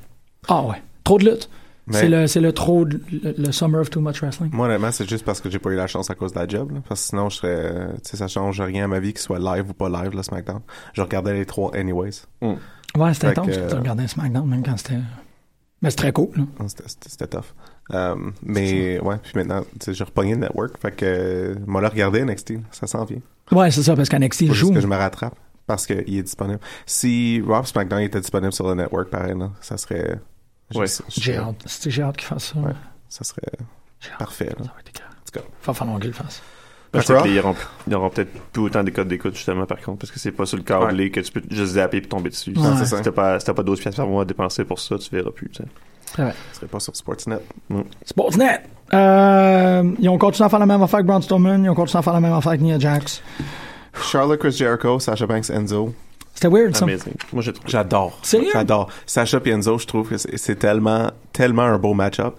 ah 0.47 0.63
ouais, 0.63 0.81
trop 1.03 1.17
de 1.17 1.25
lutte. 1.25 1.49
Mais- 1.87 1.99
C'est 1.99 2.09
le 2.09 2.25
c'est 2.25 2.39
le 2.41 2.51
trop 2.51 2.83
de- 2.83 2.99
le, 3.11 3.35
le 3.37 3.51
summer 3.51 3.79
of 3.79 3.91
too 3.91 4.01
much 4.01 4.19
wrestling. 4.23 4.49
Moi, 4.51 4.65
honnêtement, 4.65 4.91
c'est 4.91 5.07
juste 5.07 5.23
parce 5.23 5.39
que 5.39 5.51
j'ai 5.51 5.59
pas 5.59 5.69
eu 5.69 5.75
la 5.75 5.85
chance 5.85 6.09
à 6.09 6.15
cause 6.15 6.33
de 6.33 6.39
la 6.39 6.47
job. 6.47 6.71
là. 6.71 6.79
parce 6.89 7.01
que 7.03 7.07
sinon, 7.09 7.29
je 7.29 7.35
serais. 7.37 7.47
euh, 7.55 7.87
Tu 8.03 8.09
sais, 8.09 8.17
ça 8.17 8.27
change 8.27 8.59
rien 8.59 8.85
à 8.85 8.87
ma 8.87 8.99
vie, 8.99 9.09
qu'il 9.13 9.21
soit 9.21 9.37
live 9.37 9.69
ou 9.69 9.73
pas 9.73 9.87
live, 9.87 10.09
le 10.15 10.23
SmackDown. 10.23 10.61
Je 10.93 11.01
regardais 11.03 11.35
les 11.35 11.45
trois, 11.45 11.75
anyways. 11.75 12.23
Ouais, 12.41 13.13
c'était 13.13 13.27
intense. 13.27 13.47
que- 13.49 13.69
Tu 13.69 13.75
regardais 13.75 14.07
SmackDown 14.07 14.47
même 14.49 14.63
quand 14.63 14.77
c'était, 14.77 14.97
mais 15.83 15.91
c'est 15.91 15.97
très 15.97 16.11
cool. 16.11 16.29
Là. 16.35 16.43
C'était 16.67 16.83
c'était- 16.87 17.09
c'était 17.09 17.27
tough. 17.27 17.53
Euh, 17.93 18.15
mais 18.41 18.99
ouais, 18.99 19.17
puis 19.21 19.33
maintenant, 19.35 19.61
tu 19.79 19.85
sais, 19.85 19.93
j'ai 19.93 20.03
repogné 20.03 20.31
le 20.31 20.39
network. 20.39 20.77
Fait 20.81 20.91
que, 20.91 21.05
euh, 21.05 21.55
moi, 21.67 21.81
là, 21.81 21.89
regarder 21.89 22.23
NXT, 22.25 22.53
ça 22.71 22.87
s'en 22.87 23.05
vient. 23.05 23.19
Ouais, 23.51 23.69
c'est 23.69 23.83
ça 23.83 23.95
parce 23.95 24.09
qu'NXT 24.09 24.47
Faut 24.47 24.53
joue. 24.53 24.67
juste 24.67 24.73
que 24.75 24.81
je 24.81 24.87
me 24.87 24.95
rattrape 24.95 25.35
parce 25.67 25.85
qu'il 25.85 26.17
est 26.17 26.23
disponible. 26.23 26.59
Si 26.85 27.35
et 27.47 27.65
SmackDown 27.65 28.01
était 28.01 28.19
disponible 28.21 28.53
sur 28.53 28.67
le 28.67 28.73
network, 28.75 29.09
pareil, 29.09 29.35
là, 29.37 29.51
ça 29.61 29.77
serait. 29.77 30.19
Ouais. 30.73 30.85
J'ai 31.09 31.37
hâte. 31.37 31.61
C'était- 31.67 31.91
J'ai 31.91 32.01
hâte 32.01 32.17
qu'il 32.17 32.27
fasse 32.27 32.53
ça? 32.53 32.59
Ouais. 32.59 32.73
Ça 33.07 33.23
serait 33.23 33.41
parfait. 34.17 34.45
Là. 34.45 34.63
Ça 34.65 34.71
va 34.73 34.79
être 34.79 34.89
écœurant. 34.89 35.09
En 35.11 35.31
tout 35.31 35.39
cas. 35.39 35.45
Va 35.63 35.73
falloir 35.73 35.99
qu'il 35.99 36.07
le 36.07 36.13
fasse. 36.13 36.41
Ils 37.87 37.93
auront 37.95 38.09
peut-être 38.09 38.31
plus 38.51 38.61
autant 38.63 38.83
de 38.83 38.89
codes 38.89 39.07
d'écoute, 39.09 39.35
justement, 39.35 39.65
par 39.65 39.79
contre, 39.81 39.99
parce 39.99 40.11
que 40.11 40.19
c'est 40.19 40.31
pas 40.31 40.45
sur 40.45 40.57
le 40.57 40.63
câblé 40.63 41.11
que 41.11 41.19
tu 41.19 41.31
peux 41.31 41.41
juste 41.49 41.73
zapper 41.73 41.99
puis 41.99 42.09
tomber 42.09 42.29
dessus. 42.29 42.53
Ouais. 42.57 42.63
Si 42.71 42.77
c'est 42.79 42.85
ça. 42.85 43.01
t'as 43.01 43.11
pas, 43.11 43.39
si 43.39 43.45
t'as 43.45 43.53
pas 43.53 43.63
12 43.63 43.79
pièces 43.79 43.95
par 43.95 44.07
mois 44.07 44.21
à 44.21 44.25
dépenser 44.25 44.63
pour 44.63 44.79
ça, 44.79 44.97
tu 44.97 45.09
verras 45.13 45.31
plus, 45.31 45.49
tu 45.49 45.61
sais. 45.63 45.69
Très 46.15 46.23
bien. 46.23 46.33
Ce 46.53 46.59
serait 46.59 46.67
pas 46.67 46.79
sur 46.79 46.95
Sportsnet. 46.95 47.39
Sportsnet. 48.05 48.61
Euh, 48.93 49.83
ils 49.99 50.07
ont 50.07 50.17
continué 50.17 50.45
à 50.45 50.49
faire 50.49 50.59
la 50.59 50.65
même 50.65 50.81
affaire 50.81 51.01
que 51.01 51.05
Braun 51.05 51.21
Strowman. 51.21 51.65
Ils 51.65 51.69
ont 51.69 51.75
continué 51.75 51.99
à 51.99 52.01
faire 52.01 52.13
la 52.13 52.21
même 52.21 52.31
affaire 52.31 52.53
que 52.53 52.61
Nia 52.61 52.79
Jax. 52.79 53.21
Charlotte, 54.01 54.39
Chris 54.39 54.53
Jericho, 54.53 54.97
Sasha 54.97 55.25
Banks, 55.25 55.49
Enzo. 55.49 55.93
C'était 56.33 56.47
weird, 56.47 56.73
ça. 56.73 56.85
Amazing. 56.85 57.15
Moi. 57.33 57.43
J'adore. 57.65 58.17
Sérieux? 58.21 58.47
J'adore. 58.53 58.89
Sacha 59.05 59.41
et 59.43 59.49
Enzo, 59.49 59.77
je 59.77 59.87
trouve 59.87 60.07
que 60.07 60.17
c'est 60.17 60.37
c'est 60.37 60.55
tellement, 60.55 61.11
tellement 61.33 61.63
un 61.63 61.77
beau 61.77 61.93
match-up. 61.93 62.35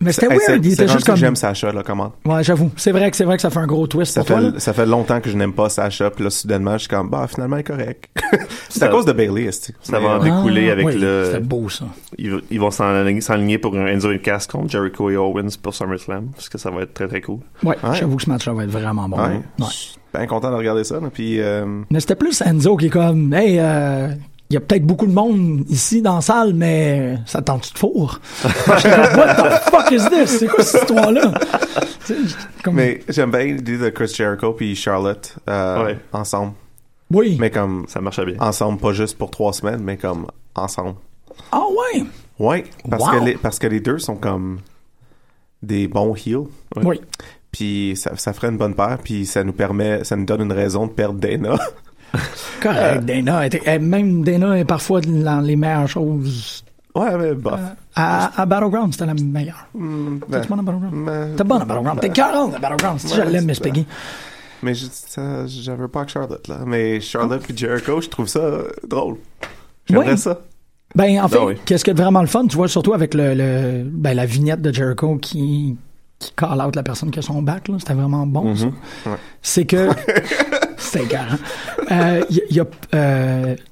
Mais 0.00 0.12
c'était 0.12 0.28
weird. 0.28 0.64
Il 0.64 0.68
c'est 0.70 0.72
était 0.74 0.82
rendu 0.82 0.92
juste 0.92 1.06
que 1.06 1.10
comme... 1.12 1.16
J'aime 1.18 1.34
Sacha, 1.36 1.72
là, 1.72 1.82
comment? 1.84 2.12
Ouais, 2.24 2.44
j'avoue. 2.44 2.70
C'est 2.76 2.92
vrai 2.92 3.10
que 3.10 3.16
c'est 3.16 3.24
vrai 3.24 3.34
que 3.36 3.42
ça 3.42 3.50
fait 3.50 3.58
un 3.58 3.66
gros 3.66 3.86
twist 3.88 4.12
Ça 4.14 4.20
pour 4.20 4.28
toi, 4.28 4.40
là. 4.40 4.52
fait, 4.52 4.60
ça 4.60 4.72
fait 4.72 4.86
longtemps 4.86 5.20
que 5.20 5.28
je 5.28 5.36
n'aime 5.36 5.52
pas 5.52 5.68
Sacha, 5.68 6.10
puis 6.10 6.22
là, 6.22 6.30
soudainement, 6.30 6.74
je 6.74 6.78
suis 6.78 6.88
comme, 6.88 7.10
bah, 7.10 7.26
finalement, 7.28 7.56
il 7.56 7.60
est 7.60 7.64
correct. 7.64 8.08
c'est 8.68 8.82
à 8.84 8.88
cause 8.88 9.04
de 9.06 9.12
Bailey, 9.12 9.44
est 9.46 9.72
Ça 9.82 9.98
va 9.98 10.08
en 10.18 10.20
euh, 10.20 10.24
découler 10.24 10.68
Ah, 10.68 10.72
avec 10.72 10.86
oui, 10.86 10.98
le. 10.98 11.24
C'était 11.26 11.40
beau, 11.40 11.68
ça. 11.68 11.86
Ils, 12.16 12.40
ils 12.50 12.60
vont 12.60 12.70
s'enligner 12.70 13.58
pour 13.58 13.74
un 13.76 13.86
Enzo 13.86 14.12
et 14.12 14.20
Cass 14.20 14.46
contre 14.46 14.70
Jericho 14.70 15.10
et 15.10 15.16
Owens 15.16 15.56
pour 15.60 15.74
SummerSlam, 15.74 16.28
parce 16.34 16.48
que 16.48 16.58
ça 16.58 16.70
va 16.70 16.82
être 16.82 16.94
très 16.94 17.08
très 17.08 17.20
cool. 17.20 17.38
Ouais, 17.64 17.76
Ouais. 17.82 17.94
j'avoue 17.94 18.16
que 18.16 18.22
ce 18.22 18.30
match-là 18.30 18.52
va 18.52 18.64
être 18.64 18.70
vraiment 18.70 19.08
bon. 19.08 19.16
Ouais. 19.18 19.28
Ouais. 19.30 19.40
Je 19.58 19.64
suis 19.72 19.96
bien 20.14 20.26
content 20.26 20.50
de 20.52 20.56
regarder 20.56 20.84
ça, 20.84 21.00
là, 21.00 21.08
puis 21.12 21.40
euh, 21.40 21.66
Mais 21.90 21.98
c'était 22.00 22.14
plus 22.14 22.40
Enzo 22.40 22.76
qui 22.76 22.86
est 22.86 22.90
comme, 22.90 23.32
hey, 23.34 23.58
euh, 23.58 24.08
il 24.50 24.54
y 24.54 24.56
a 24.56 24.60
peut-être 24.60 24.84
beaucoup 24.86 25.06
de 25.06 25.12
monde 25.12 25.64
ici 25.68 26.00
dans 26.02 26.16
la 26.16 26.20
salle, 26.20 26.54
mais 26.54 27.18
ça 27.26 27.40
te 27.40 27.46
tente 27.46 27.72
de 27.72 27.78
four? 27.78 28.18
What 28.66 29.34
the 29.34 29.70
fuck 29.70 29.90
is 29.90 30.08
this? 30.10 30.38
C'est 30.38 30.46
quoi 30.48 30.64
cette 30.64 30.82
histoire-là? 30.82 31.32
Comme- 32.64 32.74
mais 32.76 33.00
j'aime 33.08 33.30
bien 33.30 33.44
l'idée 33.44 33.76
de 33.78 33.88
Chris 33.90 34.08
Jericho 34.14 34.52
puis 34.52 34.74
Charlotte 34.74 35.36
euh, 35.48 35.84
Ouais. 35.84 35.98
ensemble. 36.12 36.52
Oui. 37.10 37.36
Mais 37.40 37.50
comme 37.50 37.84
Ça 37.88 38.00
marchait 38.00 38.24
bien. 38.24 38.36
ensemble, 38.40 38.78
pas 38.78 38.92
juste 38.92 39.16
pour 39.18 39.30
trois 39.30 39.52
semaines, 39.52 39.80
mais 39.82 39.96
comme 39.96 40.26
ensemble. 40.54 40.94
Ah 41.52 41.62
ouais? 41.94 42.04
Ouais, 42.38 42.64
parce, 42.88 43.04
Wow. 43.04 43.18
que 43.20 43.24
les, 43.24 43.34
parce 43.36 43.58
que 43.58 43.66
les 43.66 43.80
deux 43.80 43.98
sont 43.98 44.16
comme 44.16 44.60
des 45.62 45.88
bons 45.88 46.14
heels. 46.14 46.46
Oui. 46.76 47.00
Puis 47.50 47.94
ça, 47.96 48.16
ça 48.16 48.32
ferait 48.32 48.48
une 48.48 48.58
bonne 48.58 48.74
paire, 48.74 48.98
puis 49.02 49.24
ça 49.26 49.42
nous 49.42 49.52
permet, 49.52 50.04
ça 50.04 50.16
nous 50.16 50.24
donne 50.26 50.42
une 50.42 50.52
raison 50.52 50.86
de 50.86 50.92
perdre 50.92 51.18
Dana. 51.18 51.56
Correct. 52.62 53.04
Dana 53.04 53.46
était, 53.46 53.78
même 53.78 54.22
Dana 54.24 54.58
est 54.58 54.64
parfois 54.64 55.00
dans 55.00 55.40
les 55.40 55.56
meilleures 55.56 55.88
choses. 55.88 56.64
ouais, 56.94 57.16
mais 57.18 57.34
bof. 57.34 57.60
À, 57.94 58.40
à 58.40 58.46
Battleground, 58.46 58.92
c'était 58.92 59.06
la 59.06 59.14
meilleure. 59.14 59.66
Hmm, 59.74 60.18
T'es 60.20 60.26
ben, 60.28 60.46
bonne 60.48 60.58
à 60.60 60.62
Battleground? 60.62 61.04
ben, 61.06 61.36
T'es 61.36 61.44
bonne 61.44 61.62
à 61.62 61.64
Battleground. 61.64 62.00
T'es 62.00 62.08
40 62.10 62.54
à 62.54 62.58
Battleground. 62.58 63.00
Si 63.00 63.14
je 63.14 63.22
l'aime, 63.22 63.44
Miss. 63.46 63.60
Peggy. 63.60 63.86
Mais 64.62 64.74
je- 64.74 64.86
ça, 64.90 65.46
j'avais 65.46 65.88
pas 65.88 66.04
que 66.04 66.10
Charlotte, 66.12 66.46
là. 66.48 66.58
Mais 66.66 67.00
Charlotte 67.00 67.42
puis 67.42 67.56
Jericho, 67.56 68.00
je 68.00 68.08
trouve 68.08 68.26
ça 68.26 68.40
drôle. 68.88 69.16
J'aimerais 69.86 70.12
Oui. 70.12 70.18
ça. 70.18 70.40
Ben, 70.94 71.20
en 71.22 71.28
fait, 71.28 71.36
Ah 71.40 71.44
oui. 71.44 71.54
qu'est-ce 71.64 71.84
qui 71.84 71.90
est 71.90 71.94
vraiment 71.94 72.20
le 72.22 72.26
fun, 72.26 72.46
tu 72.46 72.56
vois, 72.56 72.66
surtout 72.68 72.94
avec 72.94 73.14
le, 73.14 73.34
le 73.34 73.84
ben, 73.84 74.14
la 74.14 74.26
vignette 74.26 74.62
de 74.62 74.72
Jericho 74.72 75.16
qui, 75.18 75.76
qui 76.18 76.32
call 76.36 76.60
out 76.60 76.74
la 76.74 76.82
personne 76.82 77.10
qui 77.10 77.18
a 77.18 77.22
son 77.22 77.42
bac, 77.42 77.68
là. 77.68 77.76
C'était 77.78 77.94
vraiment 77.94 78.26
bon, 78.26 78.54
ça. 78.56 78.66
Mhm. 78.66 78.72
Ouais. 79.06 79.18
C'est 79.42 79.64
que, 79.66 79.88
c'est 80.76 81.04
écœurant. 81.04 81.36
Euh, 81.90 82.22
Il 82.30 82.56
y, 82.56 82.60
a, 82.60 82.64
euh, 82.94 83.54
tu 83.54 83.62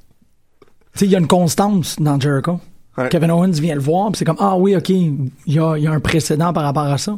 sais, 0.94 1.05
il 1.07 1.11
y 1.11 1.16
a 1.16 1.18
une 1.18 1.26
constance 1.26 1.97
dans 2.01 2.18
Jericho. 2.20 2.61
Ouais. 2.97 3.09
Kevin 3.11 3.30
Owens 3.30 3.51
vient 3.61 3.74
le 3.74 3.80
voir, 3.80 4.11
puis 4.11 4.18
c'est 4.18 4.24
comme, 4.24 4.38
ah 4.38 4.57
oui, 4.57 4.74
OK, 4.74 4.88
il 4.88 5.30
y 5.47 5.59
a, 5.59 5.76
il 5.76 5.84
y 5.84 5.86
a 5.86 5.90
un 5.92 6.01
précédent 6.01 6.53
par 6.53 6.62
rapport 6.62 6.84
à 6.84 6.97
ça. 6.99 7.16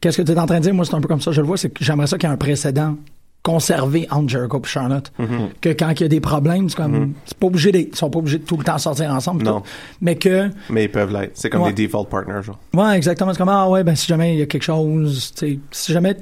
Qu'est-ce 0.00 0.16
que 0.16 0.22
tu 0.22 0.32
es 0.32 0.38
en 0.38 0.46
train 0.46 0.58
de 0.58 0.62
dire? 0.62 0.72
Moi, 0.74 0.84
c'est 0.84 0.94
un 0.94 1.00
peu 1.00 1.08
comme 1.08 1.20
ça, 1.20 1.32
je 1.32 1.40
le 1.40 1.46
vois, 1.46 1.56
c'est 1.58 1.68
que 1.70 1.84
j'aimerais 1.84 2.06
ça 2.06 2.16
qu'il 2.16 2.28
y 2.28 2.30
ait 2.30 2.34
un 2.34 2.38
précédent 2.38 2.96
conservé 3.42 4.06
entre 4.10 4.28
Jericho 4.28 4.60
et 4.62 4.66
Charlotte. 4.66 5.10
Mhm. 5.18 5.48
Que 5.60 5.70
quand 5.70 5.90
il 5.90 6.00
y 6.00 6.04
a 6.04 6.08
des 6.08 6.20
problèmes, 6.20 6.68
c'est 6.68 6.76
comme, 6.76 7.14
c'est 7.24 7.36
pas 7.38 7.46
obligé 7.46 7.72
d'être, 7.72 7.88
ils 7.92 7.96
sont 7.96 8.10
pas 8.10 8.18
obligés 8.18 8.38
de 8.38 8.44
tout 8.44 8.56
le 8.56 8.64
temps 8.64 8.78
sortir 8.78 9.10
ensemble. 9.12 9.44
Non. 9.44 9.60
tout. 9.60 9.66
Mais 10.00 10.16
que, 10.16 10.50
Mais 10.70 10.84
ils 10.84 10.90
peuvent 10.90 11.12
l'être. 11.12 11.32
C'est 11.34 11.48
comme 11.50 11.62
Ouais. 11.62 11.72
des 11.72 11.86
default 11.86 12.04
partners, 12.08 12.42
genre. 12.42 12.58
ouais, 12.74 12.96
exactement, 12.96 13.32
c'est 13.32 13.38
comme, 13.38 13.48
ah 13.48 13.68
ouais, 13.68 13.84
ben 13.84 13.94
si 13.94 14.06
jamais 14.06 14.34
il 14.34 14.38
y 14.40 14.42
a 14.42 14.46
quelque 14.46 14.62
chose, 14.64 15.32
tu 15.36 15.60
si 15.70 15.92
jamais 15.92 16.16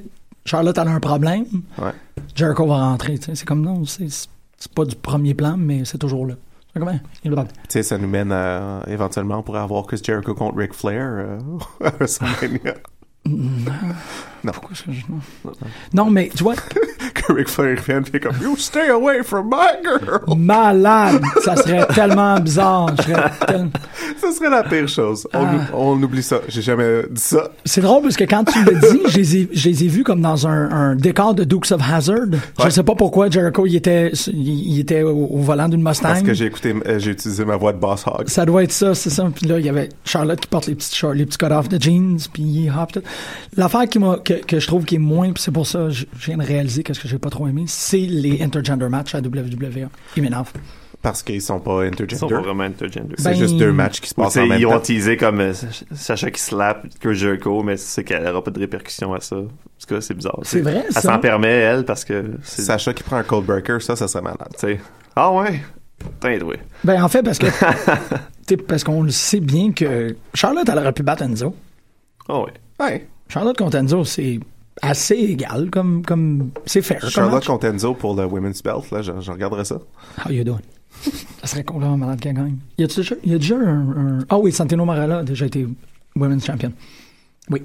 Charlotte 0.45 0.77
a 0.77 0.83
un 0.83 0.99
problème, 0.99 1.45
Ouais. 1.77 1.91
Jericho 2.35 2.65
va 2.67 2.75
rentrer. 2.89 3.19
C'est 3.21 3.43
comme, 3.45 3.61
non, 3.61 3.83
c'est, 3.85 4.07
pas 4.73 4.85
du 4.85 4.95
premier 4.95 5.33
plan, 5.33 5.55
mais 5.57 5.83
c'est 5.85 5.97
toujours 5.97 6.25
là. 6.25 6.35
Hein. 6.79 6.97
Tu 6.99 7.49
sais, 7.69 7.83
ça 7.83 7.97
nous 7.97 8.07
mène 8.07 8.31
à, 8.31 8.83
éventuellement, 8.87 9.39
on 9.39 9.41
pourrait 9.43 9.61
avoir 9.61 9.85
Chris 9.87 9.99
Jericho 10.03 10.35
contre 10.35 10.57
Ric 10.59 10.73
Flair 10.75 11.01
euh, 11.03 11.39
à 11.83 11.89
WrestleMania. 11.89 12.75
Pourquoi 14.43 14.69
que 14.69 14.91
je- 14.91 15.01
non. 15.09 15.51
Non, 15.93 16.09
mais 16.11 16.29
tu 16.35 16.43
vois, 16.43 16.53
Ric 17.37 17.49
Flair 17.49 17.77
vienne 17.85 18.03
fait 18.03 18.19
comme 18.19 18.35
You 18.41 18.55
stay 18.57 18.89
away 18.89 19.21
from 19.23 19.49
my 19.49 19.77
girl! 19.83 20.35
malade, 20.37 21.21
ça 21.43 21.55
serait 21.55 21.85
tellement 21.93 22.39
bizarre. 22.39 22.89
je 22.97 23.03
serais 23.03 23.31
tel- 23.45 23.69
Ça 24.21 24.31
serait 24.31 24.49
la 24.49 24.63
pire 24.63 24.87
chose. 24.87 25.27
On, 25.33 25.39
Ah. 25.45 25.67
on 25.73 26.01
oublie 26.01 26.23
ça. 26.23 26.39
J'ai 26.47 26.61
jamais 26.61 27.03
dit 27.09 27.21
ça. 27.21 27.51
C'est 27.65 27.81
drôle 27.81 28.01
parce 28.03 28.15
que 28.17 28.23
quand 28.23 28.43
tu 28.43 28.63
le 28.63 28.73
dis, 28.79 29.01
je 29.09 29.17
les 29.17 29.37
ai, 29.37 29.49
je 29.53 29.69
les 29.69 29.83
ai 29.83 29.87
vus 29.87 30.03
comme 30.03 30.21
dans 30.21 30.47
un, 30.47 30.71
un 30.71 30.95
décor 30.95 31.33
de 31.35 31.43
Dukes 31.43 31.71
of 31.71 31.81
Hazzard. 31.81 32.17
Je 32.57 32.63
Ouais. 32.63 32.71
sais 32.71 32.83
pas 32.83 32.95
pourquoi 32.95 33.29
Jericho 33.29 33.65
il 33.65 33.75
était, 33.75 34.11
il, 34.27 34.79
était 34.79 35.03
au, 35.03 35.27
au 35.27 35.37
volant 35.39 35.69
d'une 35.69 35.81
Mustang. 35.83 36.09
Parce 36.09 36.21
que 36.23 36.33
j'ai 36.33 36.45
écouté, 36.45 36.73
euh, 36.87 36.99
j'ai 36.99 37.11
utilisé 37.11 37.45
ma 37.45 37.55
voix 37.57 37.73
de 37.73 37.77
Boss 37.79 38.03
Hog. 38.07 38.27
Ça 38.27 38.45
doit 38.45 38.63
être 38.63 38.71
ça, 38.71 38.95
c'est 38.95 39.09
ça. 39.09 39.29
Puis 39.33 39.45
là, 39.47 39.59
il 39.59 39.65
y 39.65 39.69
avait 39.69 39.89
Charlotte 40.03 40.39
qui 40.39 40.47
porte 40.47 40.67
les 40.67 40.75
petits 40.75 40.95
shorts, 40.95 41.13
les 41.13 41.25
petits 41.25 41.37
cut-off 41.37 41.69
de 41.69 41.81
jeans, 41.81 42.17
puis 42.33 42.43
il 42.43 42.69
hop. 42.69 42.97
L'affaire 43.55 43.87
qui 43.87 43.99
m'a, 43.99 44.17
que, 44.17 44.33
que 44.33 44.59
je 44.59 44.67
trouve 44.67 44.85
qui 44.85 44.95
est 44.95 44.99
moins, 44.99 45.31
puis 45.31 45.43
c'est 45.43 45.51
pour 45.51 45.67
ça, 45.67 45.89
je 45.89 46.05
viens 46.25 46.37
de 46.37 46.43
réaliser 46.43 46.83
qu'est-ce 46.83 46.99
que 46.99 47.07
j'ai 47.07 47.19
pas 47.19 47.29
trop 47.29 47.47
aimé, 47.47 47.63
c'est 47.67 47.97
les 47.97 48.41
intergender 48.41 48.89
matchs 48.89 49.15
à 49.15 49.19
WWE. 49.19 49.87
Ils 50.15 50.23
m'énervent. 50.23 50.51
Parce 51.01 51.21
qu'ils 51.23 51.41
sont 51.41 51.59
pas 51.59 51.85
Ils 51.85 51.89
sont 51.91 51.95
pas 51.95 52.03
intergender. 52.03 52.33
vraiment 52.35 52.63
intergender. 52.63 53.15
C'est 53.17 53.29
Ben, 53.31 53.35
juste 53.35 53.55
deux 53.57 53.71
matchs 53.71 54.01
qui 54.01 54.09
se 54.09 54.15
passent 54.15 54.35
en 54.37 54.47
même 54.47 54.59
ils 54.59 54.65
ont 54.65 54.71
temps. 54.71 54.79
teasé 54.79 55.15
comme 55.15 55.39
euh, 55.39 55.53
Sacha 55.93 56.31
qui 56.31 56.41
slap 56.41 56.85
que 56.99 57.13
Jericho, 57.13 57.61
mais 57.63 57.77
c'est 57.77 58.03
qu'elle 58.03 58.23
n'aura 58.23 58.43
pas 58.43 58.51
de 58.51 58.59
répercussions 58.59 59.13
à 59.13 59.19
ça. 59.21 59.37
Parce 59.77 59.85
que 59.85 59.99
c'est 60.01 60.15
bizarre. 60.15 60.39
C'est 60.43 60.61
vrai, 60.61 60.83
Elle 60.87 60.93
ça? 60.93 61.01
s'en 61.01 61.19
permet, 61.19 61.49
elle, 61.59 61.85
parce 61.85 62.03
que 62.03 62.31
c'est. 62.41 62.63
Sacha 62.63 62.93
qui 62.93 63.03
prend 63.03 63.17
un 63.17 63.23
cold 63.23 63.45
breaker, 63.45 63.79
ça, 63.79 63.95
ça 63.95 64.07
serait 64.07 64.23
malade. 64.23 64.49
Tu 64.53 64.59
sais. 64.59 64.79
Ah 65.15 65.31
ouais? 65.31 65.61
Putain, 65.99 66.39
oui. 66.45 66.55
Ben, 66.83 67.01
en 67.03 67.07
fait, 67.09 67.21
parce 67.23 67.37
que, 67.39 67.45
tu 67.47 67.53
sais, 68.49 68.57
parce 68.57 68.83
qu'on 68.83 69.03
le 69.03 69.11
sait 69.11 69.39
bien 69.39 69.71
que 69.71 70.15
Charlotte, 70.33 70.67
elle 70.67 70.77
aurait 70.79 70.93
pu 70.93 71.03
battre 71.03 71.23
Enzo. 71.23 71.55
Ah 72.27 72.39
ouais. 72.41 72.53
Ouais. 72.79 73.07
Charlotte 73.29 73.57
contre 73.57 73.77
Enzo, 73.77 74.03
c'est 74.03 74.39
assez 74.81 75.15
égal, 75.15 75.69
comme, 75.71 76.03
comme, 76.05 76.49
c'est 76.65 76.81
fair. 76.81 76.99
comme 77.01 77.09
Charlotte 77.09 77.33
match. 77.35 77.47
contre 77.47 77.65
Enzo 77.67 77.93
pour 77.93 78.15
le 78.15 78.25
Women's 78.25 78.61
Belt, 78.63 78.91
là, 78.91 79.01
je, 79.01 79.11
je 79.19 79.31
regarderais 79.31 79.65
ça. 79.65 79.79
How 80.25 80.31
you 80.31 80.43
doing? 80.43 80.59
Ça 81.41 81.47
serait 81.47 81.63
complètement 81.63 81.97
malade 81.97 82.19
qu'elle 82.19 82.35
gagne. 82.35 82.57
Y 82.77 82.83
a 82.83 82.87
déjà, 82.87 83.15
y 83.23 83.33
a 83.33 83.37
déjà 83.37 83.55
un, 83.55 84.19
un- 84.19 84.25
ah 84.29 84.37
oui, 84.37 84.51
Santino 84.51 84.85
Marella 84.85 85.19
a 85.19 85.23
déjà 85.23 85.45
été 85.45 85.67
Women's 86.15 86.45
Champion. 86.45 86.71
Oui. 87.49 87.61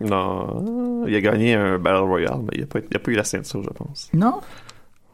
Non. 0.00 1.04
Il 1.06 1.14
a 1.14 1.20
gagné 1.20 1.54
un 1.54 1.78
Battle 1.78 2.04
Royale, 2.04 2.38
mais 2.42 2.50
il 2.54 2.60
n'a 2.60 2.66
pas, 2.66 2.80
pas 2.80 3.10
eu 3.10 3.14
la 3.14 3.24
ceinture, 3.24 3.62
je 3.62 3.70
pense. 3.70 4.08
Non? 4.12 4.40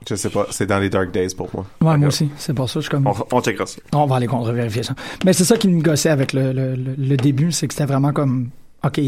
Je 0.09 0.15
sais 0.15 0.31
pas, 0.31 0.47
c'est 0.51 0.67
dans 0.67 0.79
les 0.79 0.89
Dark 0.89 1.11
Days 1.11 1.35
pour 1.37 1.51
moi. 1.53 1.67
Ouais, 1.83 1.99
moi 1.99 2.09
aussi. 2.09 2.31
C'est 2.39 2.55
pour 2.55 2.69
ça 2.71 2.75
que 2.75 2.81
je 2.81 2.87
suis 2.87 2.91
comme. 2.91 3.07
On, 3.07 3.15
on 3.37 3.43
checkera 3.43 3.67
ça. 3.67 3.81
On 3.93 4.07
va 4.07 4.17
aller 4.17 4.27
contre-vérifier 4.27 4.83
ça. 4.83 4.95
Mais 5.27 5.33
c'est 5.35 5.45
ça 5.45 5.59
qui 5.59 5.69
me 5.69 5.83
gossait 5.83 6.09
avec 6.09 6.33
le, 6.33 6.53
le, 6.53 6.75
le- 6.75 6.95
le 6.97 7.17
début, 7.19 7.53
c'est 7.53 7.69
que 7.69 7.75
c'était 7.75 7.87
vraiment 7.87 8.13
comme, 8.13 8.49
OK, 8.83 8.99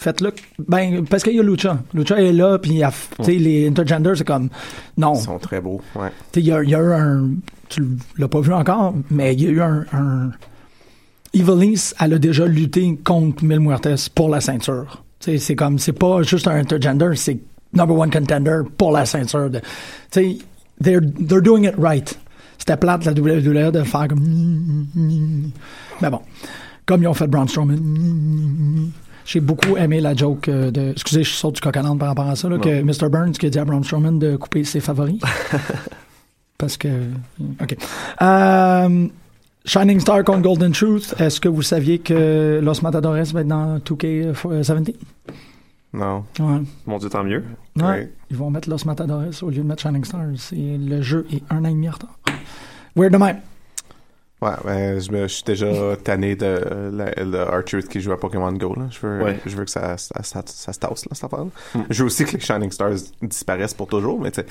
faites-le. 0.00 0.32
Ben, 0.66 1.04
parce 1.04 1.22
qu'il 1.22 1.34
y 1.36 1.40
a 1.40 1.42
Lucha. 1.42 1.78
Lucha 1.94 2.20
est 2.20 2.32
là, 2.32 2.58
puis 2.58 2.70
il 2.72 2.76
y 2.78 2.82
a, 2.82 2.90
tu 3.18 3.24
sais, 3.24 3.34
les 3.34 3.68
intergenders, 3.68 4.16
c'est 4.16 4.26
comme, 4.26 4.48
non. 4.96 5.14
Ils 5.14 5.20
sont 5.20 5.38
très 5.38 5.60
beaux, 5.60 5.80
ouais. 5.94 6.08
Tu 6.32 6.40
sais, 6.40 6.40
il 6.40 6.46
y 6.46 6.52
a, 6.52 6.62
il 6.62 6.70
y 6.70 6.74
a 6.74 6.80
eu 6.80 6.92
un, 6.92 7.28
tu 7.68 7.84
l'as 8.18 8.28
pas 8.28 8.40
vu 8.40 8.52
encore, 8.52 8.94
mais 9.10 9.34
il 9.34 9.42
y 9.42 9.46
a 9.46 9.50
eu 9.50 9.60
un, 9.60 9.84
un 9.92 10.30
Ivelisse, 11.34 11.94
elle 12.00 12.14
a 12.14 12.18
déjà 12.18 12.46
lutté 12.46 12.98
contre 13.04 13.44
Mil 13.44 13.60
Muertes 13.60 14.08
pour 14.14 14.28
la 14.30 14.40
ceinture. 14.40 15.04
Tu 15.20 15.32
sais, 15.32 15.38
c'est 15.38 15.54
comme, 15.56 15.78
c'est 15.78 15.92
pas 15.92 16.22
juste 16.22 16.48
un 16.48 16.56
intergender, 16.56 17.10
c'est 17.14 17.38
number 17.72 17.96
one 17.96 18.10
contender 18.10 18.62
pour 18.78 18.90
la 18.92 19.04
ceinture. 19.06 19.48
de- 19.50 19.60
Tu 19.60 19.64
sais, 20.10 20.38
they're, 20.82 21.00
they're 21.28 21.42
doing 21.42 21.64
it 21.64 21.74
right. 21.78 22.18
C'était 22.58 22.76
plate, 22.76 23.04
la 23.04 23.12
WWE, 23.12 23.70
de 23.70 23.82
faire 23.84 24.08
comme... 24.08 24.86
Mais 26.00 26.10
bon, 26.10 26.20
comme 26.84 27.02
ils 27.02 27.06
ont 27.06 27.14
fait 27.14 27.26
Braun 27.28 27.46
Strowman... 27.46 27.76
J'ai 29.30 29.38
beaucoup 29.38 29.76
aimé 29.76 30.00
la 30.00 30.12
joke 30.16 30.48
euh, 30.48 30.72
de... 30.72 30.90
Excusez, 30.90 31.22
je 31.22 31.30
saute 31.30 31.54
du 31.54 31.60
coq 31.60 31.72
par 31.72 32.08
rapport 32.08 32.26
à 32.26 32.34
ça, 32.34 32.48
là, 32.48 32.58
que 32.58 32.82
Mr. 32.82 33.08
Burns 33.08 33.30
qui 33.30 33.46
a 33.46 33.50
dit 33.50 33.60
à 33.60 33.64
Braun 33.64 33.84
Strowman 33.84 34.18
de 34.18 34.34
couper 34.34 34.64
ses 34.64 34.80
favoris. 34.80 35.20
Parce 36.58 36.76
que... 36.76 36.88
OK. 37.62 37.76
Euh, 38.22 39.06
Shining 39.64 40.00
Star 40.00 40.24
contre 40.24 40.42
Golden 40.42 40.72
Truth. 40.72 41.14
Est-ce 41.20 41.40
que 41.40 41.48
vous 41.48 41.62
saviez 41.62 42.00
que 42.00 42.58
Los 42.60 42.82
Matadores 42.82 43.22
va 43.32 43.40
être 43.42 43.46
dans 43.46 43.78
2K17? 43.78 44.96
Non. 45.92 46.24
Ouais. 46.40 46.62
Mon 46.86 46.98
Dieu, 46.98 47.08
tant 47.08 47.22
mieux. 47.22 47.44
Ouais. 47.76 47.84
Ouais. 47.84 48.12
Ils 48.32 48.36
vont 48.36 48.50
mettre 48.50 48.68
Los 48.68 48.84
Matadores 48.84 49.42
au 49.42 49.50
lieu 49.50 49.58
de 49.58 49.62
mettre 49.68 49.82
Shining 49.82 50.04
Stars. 50.04 50.26
C'est- 50.38 50.56
Le 50.56 51.02
jeu 51.02 51.24
est 51.32 51.44
un 51.50 51.64
an 51.64 51.68
et 51.68 51.72
demi 51.72 51.88
en 51.88 51.92
retard. 51.92 52.18
Weird 52.96 53.12
de 53.12 53.18
même. 53.18 53.36
Ouais, 54.42 54.52
ben, 54.64 54.98
je, 55.00 55.10
me, 55.12 55.22
je 55.28 55.34
suis 55.34 55.44
déjà 55.44 55.66
tanné 56.04 56.34
de, 56.34 56.46
de 56.90 57.38
R-Truth 57.60 57.88
qui 57.88 58.00
joue 58.00 58.12
à 58.12 58.18
Pokémon 58.18 58.52
Go. 58.52 58.74
Là. 58.74 58.84
Je, 58.90 59.06
veux, 59.06 59.22
Ouais. 59.22 59.38
je 59.44 59.54
veux 59.54 59.64
que 59.64 59.70
ça, 59.70 59.98
ça, 59.98 60.22
ça, 60.22 60.42
ça 60.46 60.72
se 60.72 60.78
tasse, 60.78 61.04
là, 61.04 61.10
cette 61.12 61.24
affaire-là. 61.24 61.50
Je 61.90 62.02
veux 62.02 62.06
aussi 62.06 62.24
que 62.24 62.32
les 62.32 62.40
Shining 62.40 62.70
Stars 62.72 62.94
disparaissent 63.20 63.74
pour 63.74 63.86
toujours, 63.88 64.18
mais 64.20 64.30
tu 64.30 64.40
sais. 64.40 64.46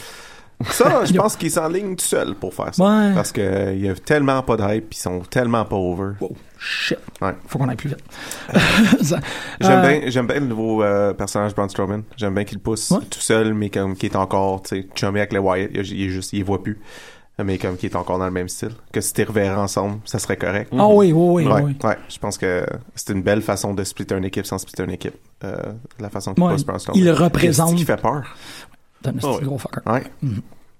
Ça, 0.71 1.05
je 1.05 1.13
pense 1.13 1.37
qu'ils 1.37 1.51
s'enlignent 1.51 1.95
tout 1.95 2.03
seuls 2.03 2.35
pour 2.35 2.53
faire 2.53 2.75
ça. 2.75 2.83
Ouais. 2.83 3.13
Parce 3.15 3.31
qu'il 3.31 3.79
y 3.79 3.87
a 3.87 3.95
tellement 3.95 4.43
pas 4.43 4.57
de 4.57 4.63
hype, 4.63 4.89
puis 4.89 4.99
ils 4.99 5.01
sont 5.01 5.21
tellement 5.21 5.63
pas 5.63 5.77
over. 5.77 6.15
Wow, 6.19 6.35
shit. 6.59 6.99
Ouais. 7.21 7.31
Faut 7.47 7.57
qu'on 7.59 7.69
aille 7.69 7.77
plus 7.77 7.87
vite. 7.87 8.03
Ça- 9.01 9.21
J'aime 9.61 9.79
Euh, 9.85 9.87
bien, 9.99 10.09
j'aime 10.09 10.27
bien 10.27 10.41
le 10.41 10.47
nouveau 10.47 10.83
euh, 10.83 11.13
personnage 11.13 11.55
Braun 11.55 11.69
Strowman. 11.69 12.01
J'aime 12.17 12.35
bien 12.35 12.43
qu'il 12.43 12.59
pousse 12.59 12.91
Ouais. 12.91 12.99
tout 13.09 13.21
seul, 13.21 13.53
mais 13.53 13.69
comme 13.69 13.95
qui 13.95 14.07
est 14.07 14.17
encore, 14.17 14.61
tu 14.63 14.81
sais, 14.81 14.87
chummy 14.95 15.19
avec 15.19 15.31
les 15.31 15.39
Wyatt. 15.39 15.71
Il, 15.73 15.79
il 15.93 16.09
juste, 16.09 16.33
il 16.33 16.43
voit 16.43 16.61
plus. 16.61 16.77
Mais 17.43 17.57
comme 17.57 17.77
qui 17.77 17.85
est 17.85 17.95
encore 17.95 18.19
dans 18.19 18.25
le 18.25 18.31
même 18.31 18.49
style. 18.49 18.71
Que 18.91 18.99
si 19.01 19.13
t'es 19.13 19.23
reverrés 19.23 19.55
ensemble, 19.55 19.99
ça 20.05 20.19
serait 20.19 20.37
correct. 20.37 20.71
Ah 20.77 20.87
oui, 20.87 21.11
oui, 21.13 21.43
oui, 21.43 21.45
ouais, 21.51 21.61
oui. 21.63 21.75
ouais. 21.83 21.97
Je 22.09 22.17
pense 22.19 22.37
que 22.37 22.65
c'est 22.95 23.13
une 23.13 23.21
belle 23.21 23.41
façon 23.41 23.73
de 23.73 23.83
splitter 23.83 24.15
une 24.15 24.25
équipe 24.25 24.45
sans 24.45 24.57
splitter 24.57 24.83
une 24.83 24.91
équipe. 24.91 25.15
Euh, 25.43 25.55
la 25.99 26.09
façon 26.09 26.33
qu'il 26.33 26.43
Ouais, 26.43 26.55
il 26.95 27.09
représente- 27.11 27.75
qui 27.75 27.85
fait 27.85 27.95
peur? 28.01 28.23
Oh, 29.05 29.09
oui. 29.39 29.45
gros 29.45 29.57
fucker. 29.57 29.79
Ouais. 29.89 30.03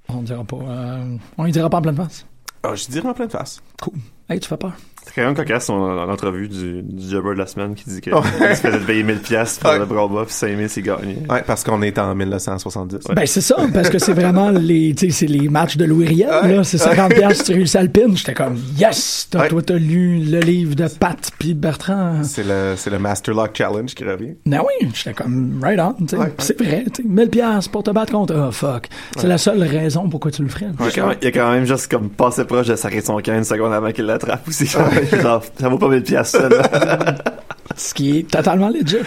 On 0.09 0.21
dira 0.21 0.43
pas. 0.43 0.57
euh, 0.57 1.15
on 1.37 1.43
lui 1.45 1.51
dira 1.51 1.69
pas 1.69 1.77
en 1.77 1.81
pleine 1.81 1.95
face. 1.95 2.25
Ah, 2.63 2.75
je 2.75 2.87
dirais 2.87 3.07
en 3.07 3.13
pleine 3.13 3.29
face. 3.29 3.61
Cool. 3.81 3.93
Hey, 4.27 4.39
tu 4.39 4.49
fais 4.49 4.57
peur. 4.57 4.73
C'est 5.09 5.21
quand 5.21 5.25
même 5.27 5.35
cocasse 5.35 5.65
son 5.65 5.77
l'entrevue 6.05 6.47
du, 6.47 6.83
du 6.83 7.09
jobber 7.09 7.33
de 7.33 7.39
la 7.39 7.47
semaine 7.47 7.73
qui 7.73 7.89
dit 7.89 7.99
qu'il 7.99 8.13
Ouais. 8.13 8.21
se 8.55 8.61
faisait 8.61 8.77
payer 8.79 9.01
1000 9.03 9.17
piastres 9.19 9.61
pour 9.61 9.71
Ouais. 9.71 9.79
le 9.79 9.85
bras 9.85 10.07
bas 10.07 10.23
puis 10.25 10.33
5000 10.33 10.69
c'est 10.69 10.81
gagné. 10.83 11.17
Ouais, 11.27 11.41
parce 11.45 11.63
qu'on 11.63 11.81
est 11.81 11.97
en 11.97 12.13
1970. 12.13 12.99
Ben, 13.15 13.25
c'est 13.25 13.41
ça, 13.41 13.55
parce 13.73 13.89
que 13.89 13.97
c'est 13.97 14.13
vraiment 14.13 14.51
les, 14.51 14.93
tu 14.95 15.07
sais, 15.07 15.11
c'est 15.11 15.25
les 15.25 15.49
matchs 15.49 15.77
de 15.77 15.85
Louis 15.85 16.07
Riel, 16.07 16.29
Ouais. 16.43 16.55
là. 16.57 16.63
C'est 16.63 16.77
50 16.77 17.13
piastres, 17.15 17.45
tu 17.45 17.53
réussis 17.53 17.77
à 17.77 17.81
le 17.83 17.89
pin. 17.89 18.13
J'étais 18.13 18.33
comme, 18.35 18.55
yes! 18.77 19.27
Toi, 19.31 19.41
Ouais. 19.41 19.47
toi, 19.49 19.61
t'as 19.63 19.75
lu 19.77 20.19
le 20.19 20.39
livre 20.41 20.75
de 20.75 20.87
Pat 20.87 21.17
puis 21.39 21.53
de 21.55 21.59
Bertrand. 21.59 22.23
C'est 22.23 22.45
le, 22.45 22.73
c'est 22.77 22.89
le 22.91 22.99
Master 22.99 23.33
Lock 23.33 23.51
Challenge 23.55 23.93
qui 23.95 24.03
revient. 24.03 24.33
Ben 24.45 24.59
oui, 24.61 24.89
j'étais 24.93 25.13
comme, 25.13 25.59
right 25.63 25.79
on, 25.79 25.93
tu 25.93 26.07
sais. 26.09 26.17
Ouais, 26.17 26.27
Puis 26.37 26.45
C'est 26.45 26.61
vrai, 26.61 26.83
tu 26.93 27.01
sais. 27.03 27.07
1000 27.09 27.29
piastres 27.29 27.71
pour 27.71 27.83
te 27.83 27.89
battre 27.91 28.11
contre, 28.11 28.35
oh, 28.37 28.51
fuck. 28.51 28.87
C'est 29.17 29.27
la 29.27 29.37
seule 29.39 29.63
raison 29.63 30.07
pourquoi 30.09 30.29
tu 30.31 30.43
le 30.43 30.49
ferais. 30.49 30.67
Il, 30.79 30.85
a 30.87 30.91
quand 30.91 31.07
même, 31.07 31.17
il 31.21 31.27
a 31.27 31.31
quand 31.31 31.51
même 31.51 31.65
juste 31.65 31.89
comme 31.89 32.09
passé 32.09 32.45
proche 32.45 32.67
de 32.67 32.75
s'arrêter 32.75 33.05
son 33.05 33.17
camp 33.21 33.35
une 33.35 33.43
seconde 33.43 33.73
avant 33.73 33.91
qu'il 33.91 34.05
l'attrape 34.05 34.47
aussi. 34.47 34.67
Ça 35.59 35.69
vaut 35.69 35.77
pas 35.77 35.89
1000 35.89 36.03
piastres, 36.03 36.39
ça, 36.41 36.49
là. 36.49 37.15
Ce 37.75 37.93
qui 37.93 38.19
est 38.19 38.29
totalement 38.29 38.69
legit. 38.69 38.97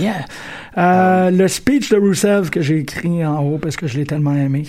Yeah. 0.00 0.24
Euh, 0.78 1.30
le 1.30 1.46
speech 1.48 1.90
de 1.90 1.96
Rousseff 1.96 2.50
que 2.50 2.60
j'ai 2.60 2.78
écrit 2.78 3.24
en 3.24 3.42
haut 3.44 3.58
parce 3.58 3.76
que 3.76 3.86
je 3.86 3.98
l'ai 3.98 4.06
tellement 4.06 4.34
aimé. 4.34 4.66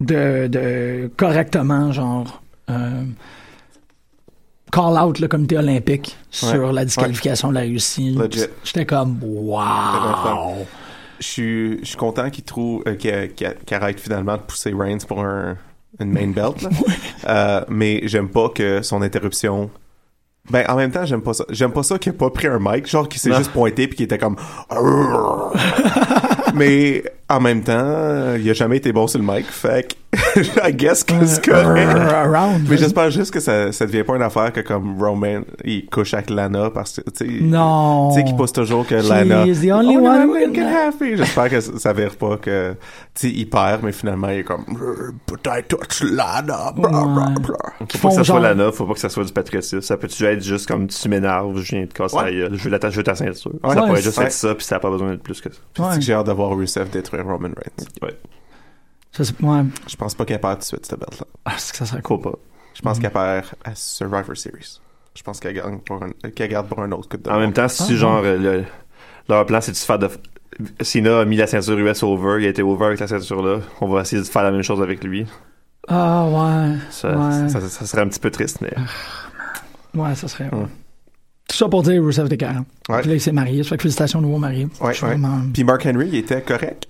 De, 0.00 0.46
de 0.46 1.10
correctement, 1.16 1.92
genre, 1.92 2.42
euh, 2.70 3.04
call 4.72 4.98
out 4.98 5.18
le 5.18 5.28
comité 5.28 5.58
olympique 5.58 6.16
sur 6.30 6.66
Ouais. 6.68 6.72
la 6.72 6.84
disqualification 6.84 7.48
de 7.48 7.54
la 7.54 7.62
Russie. 7.62 8.16
J'étais 8.64 8.86
comme, 8.86 9.18
wow. 9.22 10.66
Je 11.18 11.26
suis, 11.26 11.78
je 11.80 11.84
suis 11.84 11.96
content 11.96 12.30
qu'il 12.30 12.44
trouve, 12.44 12.82
euh, 12.86 12.94
qu'il, 12.94 13.74
arrête 13.74 14.00
finalement 14.00 14.36
de 14.36 14.42
pousser 14.42 14.72
Reigns 14.72 15.04
pour 15.06 15.20
un, 15.20 15.56
une 15.98 16.12
main 16.12 16.28
belt, 16.28 16.62
là. 16.62 16.70
Euh, 17.28 17.64
mais 17.68 18.00
j'aime 18.04 18.30
pas 18.30 18.48
que 18.48 18.80
son 18.80 19.02
interruption. 19.02 19.70
Ben, 20.48 20.64
en 20.68 20.76
même 20.76 20.90
temps, 20.90 21.04
j'aime 21.04 21.22
pas 21.22 21.34
ça. 21.34 21.44
J'aime 21.50 21.72
pas 21.72 21.82
ça 21.82 21.98
qu'il 21.98 22.10
a 22.10 22.14
pas 22.14 22.30
pris 22.30 22.48
un 22.48 22.58
mic, 22.60 22.86
genre 22.88 23.08
qu'il 23.08 23.20
s'est 23.20 23.34
juste 23.34 23.52
pointé 23.52 23.86
puis 23.86 23.96
qu'il 23.96 24.04
était 24.04 24.18
comme. 24.18 24.36
mais 26.54 27.04
en 27.28 27.40
même 27.40 27.62
temps, 27.62 28.34
il 28.36 28.48
a 28.48 28.52
jamais 28.52 28.78
été 28.78 28.92
bon 28.92 29.06
sur 29.06 29.20
le 29.20 29.26
mic, 29.26 29.46
fait 29.46 29.96
I 30.64 30.72
guess 30.74 31.04
que 31.04 31.24
c'est 31.26 31.44
correct. 31.50 31.88
Around. 31.96 32.68
Mais 32.68 32.76
j'espère 32.76 33.10
juste 33.10 33.32
que 33.32 33.40
ça, 33.40 33.72
ça 33.72 33.86
devient 33.86 34.04
pas 34.04 34.16
une 34.16 34.22
affaire 34.22 34.52
que 34.52 34.60
comme 34.60 35.00
Roman, 35.02 35.40
il 35.64 35.86
couche 35.86 36.14
avec 36.14 36.30
Lana 36.30 36.70
parce 36.70 37.00
que, 37.00 37.10
tu 37.10 37.26
sais. 37.38 37.42
Non. 37.42 38.10
Tu 38.12 38.18
sais, 38.20 38.24
qu'il 38.24 38.36
pousse 38.36 38.52
toujours 38.52 38.86
que 38.86 39.00
She 39.00 39.08
Lana. 39.08 39.46
is 39.46 39.60
the 39.66 39.70
only 39.72 39.96
Oh, 39.98 40.06
one 40.06 40.30
with 40.30 40.54
can 40.54 40.66
have. 40.66 40.94
J'espère 41.00 41.48
que 41.50 41.60
ça 41.60 41.92
vire 41.92 42.16
pas 42.16 42.36
que, 42.36 42.72
tu 43.14 43.28
sais, 43.28 43.34
il 43.34 43.48
perd, 43.48 43.82
mais 43.82 43.92
finalement, 43.92 44.28
il 44.28 44.38
est 44.40 44.44
comme, 44.44 44.64
but 45.26 45.40
I 45.46 45.62
touch 45.68 46.02
Lana, 46.02 46.72
blah, 46.74 46.88
blah, 46.90 47.34
blah. 47.40 47.56
Faut 47.96 47.98
pas 47.98 48.08
que 48.08 48.14
ça 48.14 48.24
soit 48.24 48.24
genre- 48.24 48.40
Lana, 48.40 48.72
faut 48.72 48.86
pas 48.86 48.94
que 48.94 49.00
ça 49.00 49.08
soit 49.08 49.24
du 49.24 49.32
patriotisme. 49.32 49.80
Ça 49.80 49.96
peut-tu 49.96 50.24
être 50.24 50.42
juste 50.42 50.66
comme 50.68 50.86
tu 50.86 51.08
m'énerves, 51.08 51.56
je 51.60 51.74
viens 51.76 51.84
de 51.86 51.92
casser 51.92 52.16
Ouais. 52.16 52.24
la 52.24 52.30
gueule, 52.32 52.54
je 52.54 52.64
veux 52.64 52.70
l'attacher 52.70 53.00
à 53.00 53.02
ta 53.04 53.14
ceinture. 53.14 53.52
Ouais. 53.64 53.74
ça 53.74 53.80
Ouais, 53.80 53.86
pourrait 53.88 54.02
juste 54.02 54.20
être 54.20 54.32
ça, 54.32 54.54
puis 54.54 54.64
ça 54.64 54.76
n'a 54.76 54.80
pas 54.80 54.90
besoin 54.90 55.10
d'être 55.10 55.22
plus 55.22 55.40
que 55.40 55.48
ça. 55.52 55.60
Puis 55.74 55.98
que 55.98 56.04
j'ai 56.04 56.12
hâte 56.14 56.26
de 56.26 56.32
voir 56.32 56.50
Rusev 56.56 56.88
détruire 56.90 57.24
Roman 57.24 57.48
Reigns. 57.48 57.86
Ouais. 58.02 58.16
Ça, 59.12 59.24
c'est- 59.24 59.40
ouais. 59.42 59.62
Je 59.88 59.96
pense 59.96 60.14
pas 60.14 60.24
qu'elle 60.24 60.40
perd 60.40 60.54
tout 60.54 60.60
de 60.60 60.64
suite, 60.64 60.86
cette 60.86 60.98
belt-là. 61.00 61.26
Ah, 61.44 61.54
c'est 61.58 61.72
que 61.72 61.78
ça 61.78 61.86
serait 61.86 62.02
cool. 62.02 62.18
Faut 62.22 62.30
pas. 62.30 62.38
Je 62.74 62.80
Mm. 62.80 62.84
pense 62.84 62.98
qu'elle 62.98 63.10
perd 63.10 63.44
à 63.64 63.74
Survivor 63.74 64.36
Series. 64.36 64.80
Je 65.16 65.22
pense 65.22 65.40
qu'elle 65.40 65.54
gagne 65.54 65.78
pour 65.80 66.02
un, 66.02 66.10
qu'elle 66.30 66.48
garde 66.50 66.68
pour 66.68 66.80
un 66.80 66.90
autre 66.92 67.08
coup 67.08 67.16
de 67.16 67.28
En 67.28 67.38
même 67.40 67.52
temps, 67.52 67.68
si 67.68 67.82
Ah, 67.92 67.96
genre, 67.96 68.22
le- 68.22 68.64
leur 69.28 69.44
plan 69.46 69.60
c'est 69.60 69.72
de 69.72 69.76
se 69.76 69.84
faire 69.84 69.98
de. 69.98 70.08
Cena 70.80 71.20
a 71.20 71.24
mis 71.24 71.36
la 71.36 71.46
ceinture 71.46 71.78
US 71.78 72.02
over, 72.02 72.36
il 72.40 72.46
a 72.46 72.50
été 72.50 72.62
over 72.62 72.86
avec 72.86 73.00
la 73.00 73.08
ceinture 73.08 73.42
là. 73.42 73.60
On 73.80 73.88
va 73.88 74.02
essayer 74.02 74.22
de 74.22 74.26
faire 74.26 74.42
la 74.44 74.50
même 74.52 74.62
chose 74.62 74.80
avec 74.82 75.02
lui. 75.02 75.26
Ah, 75.88 76.26
ouais. 76.26 76.76
Ça, 76.90 77.16
Ouais. 77.16 77.48
ça, 77.48 77.60
ça 77.60 77.86
serait 77.86 78.02
un 78.02 78.08
petit 78.08 78.20
peu 78.20 78.30
triste, 78.30 78.60
mais. 78.60 78.72
Ouais, 79.94 80.14
ça 80.14 80.28
serait. 80.28 80.44
Ouais. 80.54 80.66
Tout 81.48 81.56
ça 81.56 81.68
pour 81.68 81.82
dire 81.82 82.02
Rusev 82.04 82.28
40. 82.36 82.66
Ouais. 82.88 83.00
Puis 83.00 83.08
là, 83.08 83.14
il 83.16 83.20
s'est 83.20 83.32
marié. 83.32 83.62
Ça 83.64 83.70
fait 83.70 83.76
que 83.78 83.82
félicitations 83.82 84.20
au 84.20 84.22
nouveau 84.22 84.38
marié. 84.38 84.66
Ouais, 84.80 84.92
Je 84.92 84.98
suis 84.98 85.04
ouais. 85.04 85.10
vraiment- 85.16 85.40
Puis 85.52 85.64
Mark 85.64 85.84
Henry, 85.86 86.08
il 86.08 86.14
était 86.16 86.42
correct. 86.42 86.86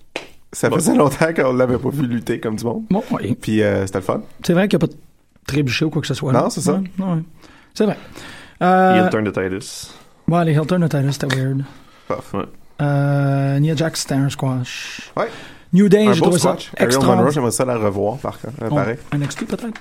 Ça 0.53 0.70
faisait 0.70 0.94
longtemps 0.96 1.32
qu'on 1.34 1.53
l'avait 1.53 1.78
pas 1.78 1.90
vu 1.90 2.07
lutter 2.07 2.40
comme 2.40 2.57
du 2.57 2.64
monde. 2.64 2.84
Bon, 2.90 3.03
oui. 3.12 3.36
Puis 3.40 3.62
euh, 3.62 3.86
c'était 3.86 3.98
le 3.98 4.05
fun. 4.05 4.22
C'est 4.44 4.53
vrai 4.53 4.66
qu'il 4.68 4.78
n'y 4.78 4.84
a 4.84 4.86
pas 4.88 4.92
de 4.92 4.98
trébuché 5.46 5.84
ou 5.84 5.90
quoi 5.90 6.01
que 6.03 6.09
ce 6.09 6.14
soit. 6.14 6.32
là. 6.32 6.42
Non, 6.42 6.51
c'est 6.51 6.61
ça. 6.61 6.74
Ouais, 6.74 6.80
ouais. 6.98 7.22
C'est 7.74 7.84
vrai. 7.84 7.96
Euh, 8.62 9.03
Il 9.05 9.11
turn 9.11 9.24
de 9.24 9.30
Titus. 9.30 9.94
ouais, 10.28 10.44
les 10.44 10.53
Hilton 10.53 10.78
Natalia, 10.78 11.12
c'était 11.12 11.34
weird. 11.36 11.62
Puff. 12.09 12.34
Ouais. 12.34 12.44
Euh, 12.82 13.59
Nia 13.61 13.76
Jax, 13.76 14.01
c'était 14.01 14.14
un 14.14 14.28
squash. 14.28 15.12
Ouais. 15.16 15.28
New 15.72 15.88
Day, 15.88 16.07
Un 16.09 16.12
j'ai 16.14 16.20
trouvé 16.20 16.38
ça 16.38 16.51
squash. 16.51 16.70
Ariel 16.76 16.86
extra. 16.96 17.14
Monroe, 17.16 17.30
j'aimerais 17.30 17.51
ça 17.53 17.64
la 17.64 17.76
revoir, 17.78 18.16
par 18.16 18.40
contre. 18.40 18.55
Euh, 18.62 18.68
Oh, 18.70 18.74
pareil. 18.74 18.96
un 19.12 19.18
NXT 19.18 19.46
peut-être? 19.46 19.80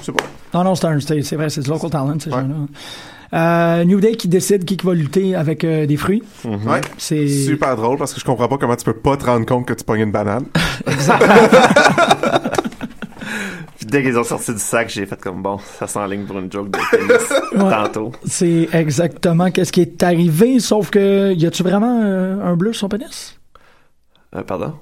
Je 0.00 0.04
sais 0.06 0.12
pas. 0.12 0.24
Non, 0.54 0.64
non, 0.64 0.74
c'est 0.74 0.86
un, 0.86 0.98
c'est 1.00 1.36
vrai, 1.36 1.50
c'est 1.50 1.60
du 1.60 1.68
local 1.68 1.90
talent, 1.90 2.18
ces 2.18 2.30
Ouais. 2.30 2.40
gens-là. 2.40 2.54
Euh, 3.36 3.84
New 3.84 4.00
Day 4.00 4.14
qui 4.16 4.28
décide 4.28 4.64
qui 4.64 4.76
va 4.82 4.94
lutter 4.94 5.34
avec 5.34 5.62
euh, 5.64 5.84
des 5.86 5.96
fruits. 5.98 6.22
Mhm. 6.44 6.66
Ouais. 6.66 6.80
C'est 6.96 7.28
Super 7.28 7.76
drôle 7.76 7.98
parce 7.98 8.14
que 8.14 8.20
je 8.20 8.24
comprends 8.24 8.48
pas 8.48 8.56
comment 8.56 8.76
tu 8.76 8.84
peux 8.84 8.94
pas 8.94 9.16
te 9.16 9.26
rendre 9.26 9.44
compte 9.44 9.66
que 9.66 9.74
tu 9.74 9.84
pognes 9.84 10.00
une 10.02 10.12
banane. 10.12 10.46
Dès 13.86 14.02
qu'ils 14.02 14.18
ont 14.18 14.24
sorti 14.24 14.52
du 14.52 14.58
sac, 14.58 14.88
j'ai 14.88 15.06
fait 15.06 15.20
comme 15.20 15.42
bon, 15.42 15.58
ça 15.78 15.86
s'enligne 15.86 16.24
pour 16.24 16.38
une 16.38 16.50
joke 16.50 16.70
de 16.70 16.78
tennis 16.90 17.32
Ouais. 17.52 17.70
tantôt. 17.70 18.10
c'est 18.24 18.68
exactement 18.72 19.50
qu'est-ce 19.52 19.70
qui 19.70 19.80
est 19.82 20.02
arrivé, 20.02 20.58
sauf 20.58 20.90
que 20.90 21.32
y 21.34 21.46
a-tu 21.46 21.62
vraiment 21.62 22.00
euh, 22.02 22.42
un 22.44 22.56
bleu 22.56 22.72
sur 22.72 22.80
son 22.80 22.88
pénis? 22.88 23.38
Euh, 24.34 24.42
pardon? 24.42 24.74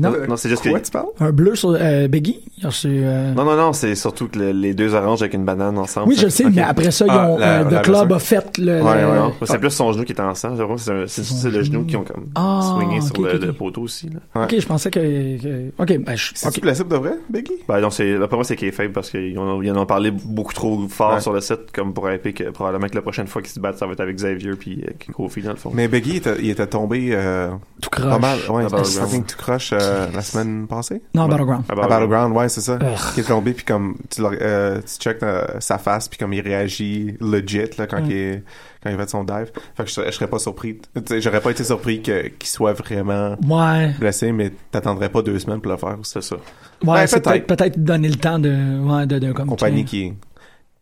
Non. 0.00 0.12
Non, 0.28 0.36
c'est 0.36 0.48
juste 0.48 0.62
Quoi 0.68 0.80
que. 0.80 0.84
tu 0.84 0.90
parles? 0.90 1.06
Un 1.20 1.30
bleu 1.32 1.54
sur 1.54 1.76
euh, 1.78 2.08
Biggie? 2.08 2.40
Il 2.58 2.64
a 2.66 2.68
reçu, 2.68 2.88
euh, 2.90 3.32
Non, 3.34 3.44
non, 3.44 3.56
non, 3.56 3.72
c'est 3.72 3.94
surtout 3.94 4.28
que 4.28 4.38
le- 4.38 4.52
les 4.52 4.74
deux 4.74 4.94
oranges 4.94 5.22
avec 5.22 5.34
une 5.34 5.44
banane 5.44 5.78
ensemble. 5.78 6.08
Oui, 6.08 6.16
je 6.16 6.24
le 6.24 6.30
sais, 6.30 6.44
mais 6.50 6.62
après 6.62 6.90
ça, 6.90 7.06
ils 7.06 7.10
Ah, 7.12 7.28
ont, 7.28 7.38
la- 7.38 7.60
euh, 7.62 7.70
la 7.70 7.80
The 7.80 7.84
Club 7.84 8.12
a 8.12 8.18
fait 8.18 8.58
le... 8.58 8.82
Ouais, 8.82 9.00
le- 9.00 9.08
ouais, 9.08 9.14
non. 9.18 9.32
C'est 9.44 9.58
plus 9.58 9.70
son 9.70 9.92
genou 9.92 10.04
qui 10.04 10.12
est 10.12 10.20
en 10.20 10.34
sang. 10.34 10.54
J'ai 10.54 10.62
l'impression 10.62 10.92
que 10.94 11.06
c'est 11.06 11.44
le 11.50 11.62
genou. 11.62 11.64
genou 11.64 11.84
qui 11.84 11.96
ont 11.96 12.04
comme 12.04 12.26
Ah, 12.34 12.60
swingé 12.78 13.00
sur 13.00 13.22
le, 13.22 13.52
poteau 13.52 13.82
aussi. 13.82 14.08
Là. 14.10 14.20
Ouais. 14.40 14.44
Ok, 14.46 14.60
je 14.60 14.66
pensais 14.66 14.90
que... 14.90 14.98
que- 15.00 15.70
Ok, 15.78 15.98
ben, 16.04 16.16
je... 16.16 16.30
C'est-tu 16.34 16.60
de 16.60 16.96
vrai, 16.96 17.14
Biggie? 17.28 17.52
Ben 17.68 17.80
non, 17.80 17.90
c'est, 17.90 18.14
après 18.16 18.36
moi, 18.36 18.44
c'est 18.44 18.56
kayfabe 18.56 18.92
parce 18.92 19.10
qu'ils 19.10 19.38
en, 19.38 19.60
ils 19.62 19.70
en 19.70 19.76
ont 19.76 19.86
parlé 19.86 20.10
beaucoup 20.10 20.52
trop 20.54 20.86
fort 20.88 21.14
Ouais. 21.14 21.20
sur 21.20 21.32
le 21.32 21.40
site, 21.40 21.72
comme 21.74 21.92
pour 21.92 22.10
hyper 22.10 22.32
que 22.34 22.50
probablement 22.50 22.86
que 22.88 22.94
la 22.94 23.02
prochaine 23.02 23.26
fois 23.26 23.42
qu'ils 23.42 23.50
se 23.52 23.60
battent, 23.60 23.78
ça 23.78 23.86
va 23.86 23.92
être 23.92 24.00
avec 24.00 24.16
Xavier 24.16 24.52
puis 24.58 24.84
euh, 24.86 25.12
Kofi 25.12 25.42
dans 25.42 25.50
le 25.50 25.56
fond. 25.56 25.70
Mais 25.74 25.88
Biggie, 25.88 26.20
il 26.40 26.50
était, 26.50 26.66
tombé 26.66 27.10
euh, 27.12 27.48
Tout 27.80 27.90
pas 27.90 28.02
croche. 28.02 28.20
mal. 28.20 28.38
Ouais, 28.48 28.64
À 28.64 28.68
Battleground. 28.68 29.08
fucking 29.08 29.24
tout 29.24 29.36
croche 29.36 29.72
euh, 29.90 30.06
la 30.14 30.22
semaine 30.22 30.66
passée? 30.66 31.02
Non, 31.14 31.24
Ouais. 31.24 31.30
Battleground. 31.30 31.64
À 31.68 31.74
Battleground, 31.74 32.36
ouais, 32.36 32.48
c'est 32.48 32.60
ça. 32.60 32.74
Ugh. 32.74 33.14
Qui 33.14 33.20
est 33.20 33.24
tombé, 33.24 33.52
puis 33.52 33.64
comme 33.64 33.96
tu, 34.08 34.22
euh, 34.24 34.80
tu 34.80 34.94
check 35.02 35.22
euh, 35.22 35.44
sa 35.60 35.78
face, 35.78 36.08
puis 36.08 36.18
comme 36.18 36.32
il 36.32 36.40
réagit 36.40 37.16
legit 37.20 37.70
là, 37.78 37.86
quand, 37.86 38.00
Mm. 38.00 38.06
il 38.06 38.12
est, 38.16 38.42
quand 38.82 38.90
il 38.90 38.96
fait 38.96 39.10
son 39.10 39.24
dive. 39.24 39.50
Fait 39.76 39.82
que 39.82 39.88
je, 39.88 39.94
serais- 39.94 40.06
je 40.06 40.16
serais 40.16 40.28
pas 40.28 40.38
surpris. 40.38 40.80
J'aurais 41.18 41.40
pas 41.40 41.50
été 41.50 41.64
surpris 41.64 42.02
que- 42.02 42.28
qu'il 42.28 42.48
soit 42.48 42.72
vraiment 42.72 43.36
Ouais, 43.46 43.94
blessé, 43.98 44.32
mais 44.32 44.52
t'attendrais 44.70 45.08
pas 45.08 45.22
deux 45.22 45.38
semaines 45.38 45.60
pour 45.60 45.72
le 45.72 45.78
faire. 45.78 45.96
C'est 46.02 46.22
ça. 46.22 46.36
ouais, 46.36 46.88
Ouais, 46.90 47.06
c'est 47.06 47.22
peut-être. 47.22 47.78
donner 47.78 48.08
le 48.08 48.16
temps 48.16 48.38
de... 48.38 48.78
Ouais, 48.80 49.06
de, 49.06 49.18
de 49.18 49.32
comme... 49.32 49.48
compagnie 49.48 49.84
qui, 49.84 50.14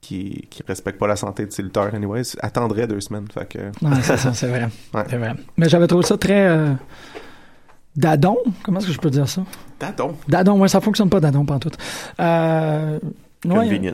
qui, 0.01 0.47
qui 0.49 0.63
respecte 0.67 0.99
pas 0.99 1.07
la 1.09 1.17
santé 1.17 1.45
de 1.45 1.51
ses 1.51 1.63
lutteurs, 1.63 1.93
anyways, 1.95 2.23
attendrait 2.41 2.87
deux 2.87 3.01
semaines. 3.01 3.27
Fait 3.33 3.49
que, 3.49 3.59
Ouais, 3.85 3.97
c'est 4.03 4.17
ça, 4.17 4.33
c'est 4.33 4.47
vrai. 4.49 4.69
Ouais. 4.95 5.03
C'est 5.11 5.17
vrai. 5.17 5.35
Mais 5.57 5.69
j'avais 5.69 5.87
trouvé 5.89 6.05
ça 6.05 6.17
très... 6.17 6.47
euh, 6.49 6.73
Dadon? 7.99 8.37
Comment 8.63 8.79
est-ce 8.79 8.87
que 8.87 8.93
je 8.93 8.99
peux 8.99 9.11
dire 9.11 9.29
ça? 9.29 9.43
Dadon. 9.81 10.15
Dadon, 10.29 10.59
ouais, 10.61 10.69
ça 10.69 10.81
fonctionne 10.81 11.11
pas, 11.11 11.21
Dadon, 11.21 11.45
pantoute. 11.45 11.77
Euh... 12.21 12.99
ouais, 13.45 13.51
Convenient. 13.55 13.93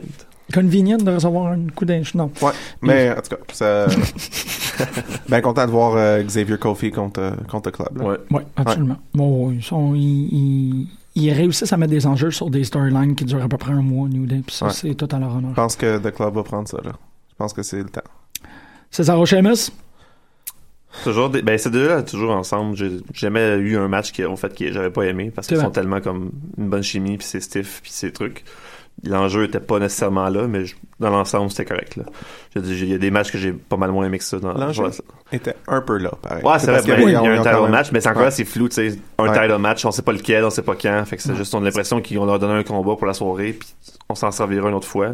convenient 0.53 0.97
de 0.97 1.11
recevoir 1.11 1.51
un 1.53 1.67
coup 1.75 1.85
d'un... 1.85 2.01
Non. 2.13 2.31
Ouais, 2.41 2.51
mais 2.81 3.11
en 3.11 3.15
tout 3.15 3.35
cas, 3.35 3.37
ça... 3.51 3.87
ben 5.29 5.41
content 5.41 5.65
de 5.65 5.71
voir 5.71 5.95
euh, 5.95 6.21
Xavier 6.23 6.57
Kofi 6.57 6.91
contre, 6.91 7.19
euh, 7.21 7.31
contre 7.49 7.69
le 7.69 7.71
club. 7.71 7.97
là. 7.97 8.03
Ouais. 8.05 8.17
Oui, 8.31 8.41
absolument. 8.55 8.97
Bon, 9.13 9.51
ils, 9.51 9.63
sont, 9.63 9.95
ils, 9.95 10.01
ils, 10.31 10.87
ils 11.15 11.31
réussissent 11.33 11.73
à 11.73 11.77
mettre 11.77 11.91
des 11.91 12.05
enjeux 12.05 12.31
sur 12.31 12.49
des 12.49 12.63
storylines 12.63 13.15
qui 13.15 13.25
durent 13.25 13.43
à 13.43 13.47
peu 13.49 13.57
près 13.57 13.71
un 13.73 13.81
mois, 13.81 14.07
New 14.07 14.25
Day, 14.25 14.41
puis 14.45 14.55
ça, 14.55 14.67
Ouais. 14.67 14.71
c'est 14.73 14.93
tout 14.95 15.07
à 15.11 15.17
leur 15.19 15.31
Je 15.31 15.37
honneur. 15.37 15.53
pense 15.53 15.75
que 15.75 15.97
The 15.97 16.11
Club 16.13 16.35
va 16.35 16.43
prendre 16.43 16.67
ça. 16.67 16.77
Là. 16.83 16.91
Je 17.29 17.35
pense 17.37 17.53
que 17.53 17.63
c'est 17.63 17.77
le 17.77 17.89
temps. 17.89 18.01
César 18.91 19.25
Sheamus, 19.25 19.71
Toujours 21.03 21.29
des, 21.29 21.41
ben 21.41 21.57
ces 21.57 21.69
deux-là 21.69 22.01
toujours 22.03 22.31
ensemble. 22.31 22.75
J'ai 22.75 22.91
jamais 23.13 23.55
eu 23.57 23.77
un 23.77 23.87
match 23.87 24.11
qui 24.11 24.23
en 24.25 24.35
fait 24.35 24.55
que 24.55 24.71
j'avais 24.71 24.89
pas 24.89 25.03
aimé 25.03 25.31
parce 25.33 25.47
qu'ils 25.47 25.57
sont 25.57 25.69
tellement 25.71 26.01
comme 26.01 26.31
une 26.57 26.69
bonne 26.69 26.83
chimie 26.83 27.17
puis 27.17 27.27
c'est 27.27 27.41
stiff 27.41 27.81
puis 27.81 27.91
c'est 27.93 28.11
trucs. 28.11 28.43
L'enjeu 29.03 29.43
était 29.43 29.59
pas 29.59 29.77
nécessairement 29.77 30.29
là, 30.29 30.47
mais 30.47 30.63
je- 30.65 30.75
dans 31.01 31.09
l'ensemble 31.09 31.51
c'était 31.51 31.65
correct 31.65 31.97
là. 31.97 32.03
Il 32.55 32.85
y 32.89 32.93
a 32.93 32.97
des 32.97 33.11
matchs 33.11 33.29
que 33.31 33.37
j'ai 33.37 33.51
pas 33.51 33.75
mal 33.75 33.91
moins 33.91 34.05
aimé 34.05 34.17
que 34.17 34.23
ça. 34.23 34.39
Dans, 34.39 34.53
L'enjeu? 34.53 34.83
Ouais, 34.85 34.89
était 35.33 35.53
un 35.67 35.81
peu 35.81 35.97
là, 35.97 36.11
pareil. 36.21 36.43
Ouais, 36.45 36.57
c'est 36.59 36.67
vrai. 36.71 36.81
ben, 36.87 36.95
qu'il 36.95 37.09
Il 37.09 37.11
y 37.11 37.15
a 37.15 37.19
un 37.21 37.37
title 37.43 37.61
même- 37.63 37.71
match, 37.71 37.91
mais 37.91 37.99
c'est 37.99 38.07
encore 38.07 38.19
Ouais. 38.21 38.25
là, 38.27 38.31
c'est 38.31 38.45
flou, 38.45 38.69
tu 38.69 38.75
sais. 38.75 38.97
Un 39.19 39.27
Ouais. 39.27 39.33
title 39.47 39.57
match, 39.59 39.85
on 39.85 39.91
sait 39.91 40.01
pas 40.01 40.13
lequel, 40.13 40.45
on 40.45 40.49
sait 40.49 40.61
pas 40.61 40.75
quand. 40.75 41.03
Fait 41.05 41.17
que 41.17 41.21
c'est 41.23 41.35
juste, 41.35 41.53
on 41.53 41.61
a 41.61 41.65
l'impression 41.65 41.99
qu'ils 41.99 42.17
ont 42.19 42.25
leur 42.25 42.39
donné 42.39 42.53
un 42.53 42.63
combat 42.63 42.95
pour 42.95 43.05
la 43.05 43.13
soirée, 43.13 43.51
puis 43.51 43.67
on 44.07 44.15
s'en 44.15 44.31
servira 44.31 44.69
une 44.69 44.75
autre 44.75 44.87
fois. 44.87 45.07
là. 45.09 45.13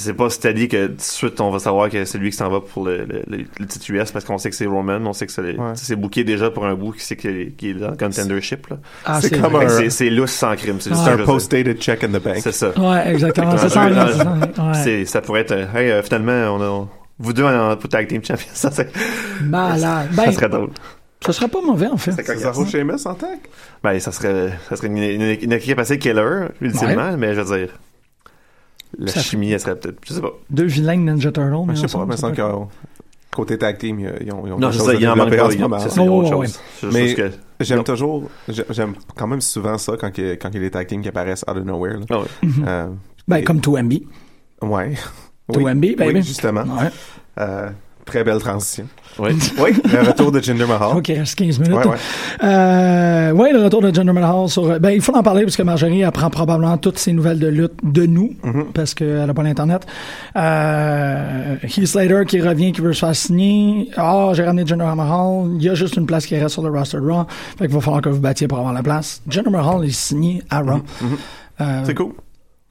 C'est 0.00 0.14
pas 0.14 0.30
steady 0.30 0.68
que 0.68 0.86
tout 0.86 0.94
de 0.94 1.00
suite 1.02 1.40
on 1.40 1.50
va 1.50 1.58
savoir 1.58 1.90
que 1.90 2.04
c'est 2.06 2.16
lui 2.16 2.30
qui 2.30 2.36
s'en 2.36 2.48
va 2.48 2.60
pour 2.60 2.86
le, 2.86 3.04
le, 3.04 3.22
le, 3.26 3.44
le 3.60 3.66
titre 3.66 3.90
US 3.90 4.10
parce 4.10 4.24
qu'on 4.24 4.38
sait 4.38 4.48
que 4.48 4.56
c'est 4.56 4.64
Roman, 4.66 5.00
on 5.04 5.12
sait 5.12 5.26
que 5.26 5.32
c'est 5.32 5.42
Ouais. 5.42 5.72
c'est 5.74 5.96
booké 5.96 6.24
déjà 6.24 6.50
pour 6.50 6.64
un 6.64 6.74
bout 6.74 6.92
qui 6.92 7.04
sait 7.04 7.16
qu'il 7.16 7.54
qu'il 7.56 7.76
est 7.76 7.80
dans 7.80 7.90
le 7.90 7.96
contendership 7.96 8.68
là. 8.68 8.78
Ah, 9.04 9.20
c'est 9.20 9.38
comme 9.38 9.54
un- 9.56 9.68
c'est- 9.68 9.90
c'est 9.90 10.08
lousse 10.08 10.30
sans 10.32 10.56
crime, 10.56 10.80
c'est 10.80 10.90
Ah. 10.92 10.96
ça 10.96 11.12
un 11.12 11.18
post-dated 11.18 11.78
check 11.78 12.02
in 12.04 12.08
the 12.08 12.22
bank. 12.22 12.38
C'est 12.40 12.52
ça. 12.52 12.70
Ouais, 12.78 13.10
exactement. 13.12 13.56
Ça, 13.58 13.68
ça. 13.68 13.86
Ouais. 13.86 14.74
C'est 14.82 15.04
ça 15.04 15.20
pourrait 15.20 15.40
être 15.42 15.52
hey 15.76 15.90
euh, 15.90 16.02
finalement 16.02 16.56
on 16.56 16.62
a 16.62 16.88
vous 17.18 17.32
deux 17.34 17.44
en 17.44 17.76
pour 17.76 17.88
tag 17.90 18.08
team 18.08 18.24
champion 18.24 18.48
ça 18.54 18.70
c'est 18.70 18.90
Malade. 19.44 20.08
ça 20.14 20.24
Ben, 20.24 20.32
serait 20.32 20.48
drôle. 20.48 20.70
ça 21.20 21.32
serait 21.32 21.48
pas 21.48 21.60
mauvais, 21.60 21.86
en 21.88 21.96
fait. 21.96 22.12
C'est 22.12 22.24
Cesaro 22.24 22.64
Sheamus 22.66 23.04
en 23.06 23.14
tag? 23.14 23.38
Ben 23.84 23.98
ça 24.00 24.10
serait 24.12 24.52
ça 24.68 24.76
serait 24.76 24.88
une, 24.88 24.96
une, 24.98 25.36
une 25.42 25.52
équipe 25.52 25.78
assez 25.78 25.98
killer 25.98 26.46
ultimement 26.62 27.16
mais 27.18 27.34
je 27.34 27.40
veux 27.42 27.58
dire 27.58 27.68
la 28.98 29.10
Ça- 29.12 29.20
chimie 29.20 29.50
elle 29.52 29.60
serait 29.60 29.76
peut-être 29.76 29.98
je 30.06 30.12
sais 30.14 30.20
pas. 30.20 30.32
Deux 30.50 30.64
vilains 30.64 30.96
Ninja 30.96 31.30
Turtle. 31.32 31.64
mais 31.66 31.74
Je 31.76 31.86
sais 31.86 31.96
pas, 31.98 32.06
mais 32.06 32.14
être- 32.14 32.30
que 32.32 32.42
côté 33.34 33.56
tag 33.58 33.78
team, 33.78 33.98
ils 34.00 34.32
ont, 34.32 34.46
ils 34.46 34.52
ont 34.52 34.58
Non, 34.58 34.70
c'est 34.72 34.78
ça, 34.80 34.90
à 34.90 34.94
il 34.94 35.08
en 35.08 35.16
manque 35.16 35.30
c'est 35.30 36.00
Oh, 36.00 36.02
a 36.02 36.10
autre 36.10 36.28
chose. 36.28 36.58
C'est 36.80 36.92
Mais- 36.92 37.14
que 37.14 37.30
J'aime 37.60 37.84
toujours, 37.84 38.24
j'ai- 38.48 38.64
j'aime 38.70 38.94
quand 39.16 39.26
même 39.28 39.40
souvent 39.40 39.78
ça 39.78 39.92
quand 39.96 40.10
il 40.18 40.26
y 40.26 40.30
a, 40.30 40.36
quand 40.36 40.48
il 40.50 40.54
y 40.54 40.58
a 40.58 40.60
des 40.62 40.70
tag 40.70 40.86
teams 40.88 41.00
qui 41.00 41.08
apparaissent 41.08 41.44
out 41.48 41.56
of 41.56 41.64
nowhere. 41.64 41.98
Là. 42.00 42.06
Ah 42.10 42.18
ouais. 42.18 42.26
Euh, 42.66 42.88
Ben, 43.28 43.36
et- 43.36 43.44
comme 43.44 43.60
2MB. 43.60 44.02
Ouais. 44.62 44.94
2MB, 45.48 45.94
baby. 45.96 46.12
Oui, 46.14 46.22
justement. 46.22 46.62
Ouais. 46.62 46.90
Euh, 47.38 47.70
très 48.04 48.24
belle 48.24 48.38
transition. 48.40 48.86
Ouais. 49.18 49.32
Oui, 49.58 49.72
le 49.92 50.06
retour 50.08 50.32
de 50.32 50.40
Jinder 50.40 50.64
Mahal. 50.66 50.96
Ok, 50.96 51.10
il 51.10 51.18
reste 51.18 51.34
15 51.38 51.58
minutes. 51.60 51.76
Ouais, 51.76 51.86
ouais. 51.86 51.96
Euh, 52.42 53.30
ouais, 53.32 53.52
le 53.52 53.62
retour 53.62 53.82
de 53.82 53.94
Jinder 53.94 54.12
Mahal 54.12 54.48
sur. 54.48 54.80
Ben, 54.80 54.90
il 54.90 55.02
faut 55.02 55.14
en 55.14 55.22
parler 55.22 55.42
parce 55.42 55.56
que 55.56 55.62
Marjorie 55.62 56.02
apprend 56.02 56.30
probablement 56.30 56.78
toutes 56.78 56.98
ses 56.98 57.12
nouvelles 57.12 57.38
de 57.38 57.46
lutte 57.48 57.74
de 57.82 58.06
nous 58.06 58.32
Mhm. 58.42 58.66
parce 58.72 58.94
qu'elle 58.94 59.28
a 59.28 59.34
pas 59.34 59.42
l'internet. 59.42 59.86
Euh, 60.36 61.56
Heath 61.62 61.86
Slater 61.86 62.22
qui 62.26 62.40
revient, 62.40 62.72
qui 62.72 62.80
veut 62.80 62.92
se 62.92 63.00
faire 63.04 63.14
signer. 63.14 63.90
Ah, 63.96 64.30
j'ai 64.34 64.44
ramené 64.44 64.66
Jinder 64.66 64.84
Mahal. 64.96 65.50
Il 65.56 65.62
y 65.62 65.68
a 65.68 65.74
juste 65.74 65.96
une 65.96 66.06
place 66.06 66.26
qui 66.26 66.36
reste 66.36 66.50
sur 66.54 66.62
le 66.62 66.70
roster 66.70 66.98
de 66.98 67.02
Raw. 67.10 67.24
Fait 67.58 67.66
qu'il 67.66 67.74
va 67.74 67.80
falloir 67.80 68.02
que 68.02 68.08
vous 68.08 68.20
battiez 68.20 68.48
pour 68.48 68.58
avoir 68.58 68.72
la 68.72 68.82
place. 68.82 69.20
Jinder 69.28 69.50
Mahal 69.50 69.84
est 69.84 69.90
signé 69.94 70.42
à 70.50 70.60
Raw. 70.60 70.80
Euh, 71.60 71.82
C'est 71.84 71.94
cool. 71.94 72.12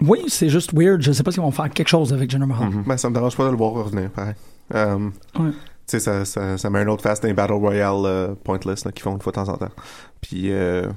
oui, 0.02 0.20
c'est 0.28 0.50
juste 0.50 0.72
weird. 0.74 1.02
Je 1.02 1.12
sais 1.12 1.24
pas 1.24 1.32
s'ils 1.32 1.42
vont 1.42 1.52
faire 1.52 1.70
quelque 1.70 1.88
chose 1.88 2.12
avec 2.14 2.30
Jinder 2.32 2.46
Mahal. 2.48 2.70
Ben, 2.86 2.98
ça 2.98 3.10
me 3.10 3.14
dérange 3.14 3.36
pas 3.38 3.46
de 3.46 3.52
le 3.52 3.58
voir 3.58 3.72
revenir, 3.74 4.10
pareil. 4.10 4.34
Euh, 4.76 4.98
Ouais. 5.40 5.52
Tu 5.88 5.98
sais, 5.98 6.00
ça, 6.00 6.24
ça, 6.26 6.58
ça 6.58 6.70
met 6.70 6.80
un 6.80 6.88
autre 6.88 7.04
face 7.04 7.20
dans 7.20 7.28
les 7.28 7.34
Battle 7.34 7.54
Royale 7.54 8.06
euh, 8.06 8.28
Pointless 8.44 8.86
là, 8.86 8.92
qu'ils 8.92 9.02
font 9.04 9.14
une 9.14 9.22
fois 9.22 9.32
de 9.32 9.36
temps 9.36 9.50
en 9.50 9.58
temps. 9.58 9.72
Puis, 10.22 10.52
euh, 10.52 10.88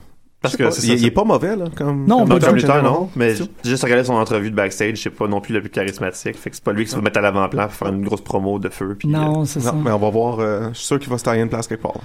Parce 0.41 0.57
que 0.57 0.63
pas, 0.65 0.69
il, 0.69 0.73
ça, 0.75 0.87
il 0.95 1.05
est 1.05 1.11
pas 1.11 1.25
mauvais, 1.25 1.57
là, 1.57 1.65
comme... 1.75 2.05
Non, 2.07 2.19
comme 2.21 2.29
Non, 2.29 2.35
du 2.37 2.41
comme 2.43 2.51
tout. 2.51 2.55
lutteur, 2.57 2.83
non, 2.83 3.11
mais 3.17 3.35
juste 3.65 3.83
regarder 3.83 4.05
son 4.05 4.13
entrevue 4.15 4.51
de 4.53 4.55
backstage, 4.57 4.99
c'est 5.03 5.11
pas 5.11 5.27
non 5.27 5.41
plus 5.41 5.53
le 5.55 5.63
plus 5.63 5.71
charismatique. 5.71 6.37
Fait 6.37 6.51
que 6.51 6.55
c'est 6.57 6.63
pas 6.63 6.73
lui 6.73 6.85
qui 6.85 6.91
se 6.91 6.97
va 6.97 7.03
mettre 7.03 7.19
à 7.19 7.23
l'avant-plan 7.23 7.65
pour 7.65 7.73
faire 7.75 7.89
une 7.89 8.05
grosse 8.05 8.21
promo 8.21 8.59
de 8.61 8.69
feu. 8.69 8.95
Puis, 8.97 9.09
Non, 9.09 9.45
c'est 9.47 9.61
ça. 9.61 9.73
mais 9.73 9.91
on 9.91 9.99
va 9.99 10.11
voir. 10.11 10.39
euh, 10.39 10.69
je 10.73 10.75
suis 10.79 10.87
sûr 10.87 10.99
qu'il 11.01 11.11
va 11.11 11.19
se 11.19 11.25
tailler 11.25 11.43
une 11.43 11.49
place 11.49 11.67
quelque 11.67 11.83
part. 11.83 11.97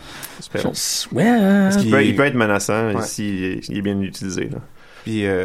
euh, 1.34 1.72
Il, 1.84 1.92
peut, 1.92 2.04
il 2.06 2.16
peut 2.16 2.26
être 2.26 2.36
menaçant 2.36 2.94
Ouais. 2.94 3.02
s'il 3.04 3.60
il 3.70 3.78
est 3.78 3.82
bien 3.82 4.00
utilisé. 4.00 4.46
Là. 4.50 4.58
Puis 5.10 5.26
euh, 5.26 5.44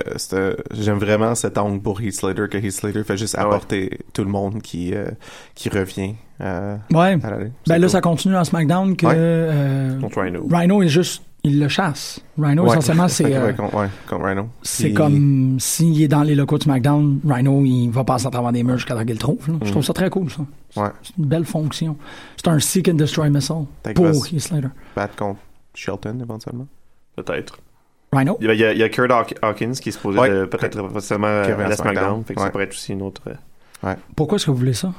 j'aime 0.72 0.98
vraiment 0.98 1.34
cet 1.34 1.56
angle 1.56 1.80
pour 1.80 1.98
Heath 2.02 2.12
Slater 2.16 2.48
que 2.50 2.58
Heath 2.58 2.72
Slater 2.72 3.02
fait 3.02 3.16
juste 3.16 3.34
Ah 3.38 3.48
ouais. 3.48 3.54
apporter 3.54 3.98
tout 4.12 4.22
le 4.22 4.28
monde 4.30 4.60
qui 4.60 4.92
euh, 4.94 5.06
qui 5.54 5.70
revient 5.70 6.16
euh, 6.42 6.76
Ouais. 6.92 7.16
à 7.22 7.30
la. 7.30 7.38
Ben 7.66 7.78
là, 7.78 7.88
ça 7.88 8.02
continue 8.02 8.36
en 8.36 8.44
SmackDown 8.44 8.94
que 8.94 9.06
Ouais. 9.06 9.14
euh, 9.16 9.98
Contre 10.00 10.20
Rhino. 10.20 10.46
Rhino 10.50 10.82
est 10.82 10.88
juste, 10.88 11.22
il 11.44 11.58
le 11.60 11.68
chasse. 11.68 12.20
Rhino, 12.38 12.64
Ouais. 12.64 12.72
essentiellement, 12.72 13.08
c'est 13.08 13.34
euh, 13.34 13.46
ouais, 13.46 13.54
contre 14.06 14.24
Rhino. 14.26 14.48
c'est 14.62 14.92
comme 14.92 15.58
s'il 15.58 16.02
est 16.02 16.08
dans 16.08 16.24
les 16.24 16.34
locaux 16.34 16.58
de 16.58 16.64
SmackDown, 16.64 17.20
Rhino, 17.26 17.62
il 17.64 17.88
va 17.88 18.04
passer 18.04 18.26
à 18.26 18.30
travers 18.30 18.52
des 18.52 18.62
murs 18.62 18.76
jusqu'à 18.76 18.94
temps 18.94 19.00
qu'il 19.04 19.12
le 19.14 19.18
trouve. 19.18 19.38
Je 19.62 19.70
trouve 19.70 19.82
ça 19.84 19.94
très 19.94 20.10
cool, 20.10 20.28
ça. 20.30 20.42
Ouais. 20.82 20.90
C'est 21.02 21.16
une 21.16 21.24
belle 21.24 21.46
fonction. 21.46 21.96
C'est 22.36 22.48
un 22.48 22.58
Seek 22.58 22.88
and 22.88 22.94
Destroy 22.94 23.30
Missile 23.30 23.64
pour 23.94 24.26
Heath 24.26 24.40
Slater. 24.40 24.68
battre 24.94 25.16
contre 25.16 25.40
Shelton 25.74 26.18
éventuellement. 26.20 26.66
Peut-être. 27.16 27.58
Rhino? 28.16 28.36
Il 28.40 28.46
y 28.46 28.64
a, 28.64 28.72
il 28.72 28.78
y 28.78 28.82
a- 28.82 28.88
Kurt 28.88 29.10
Haw- 29.10 29.34
Hawkins 29.42 29.72
qui 29.72 29.92
supposé 29.92 30.18
Ouais. 30.18 30.28
de- 30.30 30.44
peut-être 30.44 30.80
potentiellement 30.82 31.26
à 31.26 31.46
la 31.46 31.54
SmackDown. 31.54 31.74
SmackDown. 31.74 32.24
Fait 32.24 32.34
que 32.34 32.40
ça 32.40 32.50
pourrait 32.50 32.64
être 32.64 32.72
aussi 32.72 32.92
une 32.92 33.02
autre. 33.02 33.22
euh, 33.84 33.94
Pourquoi 34.16 34.36
est-ce 34.36 34.46
que 34.46 34.50
vous 34.50 34.56
voulez 34.58 34.72
ça? 34.74 34.92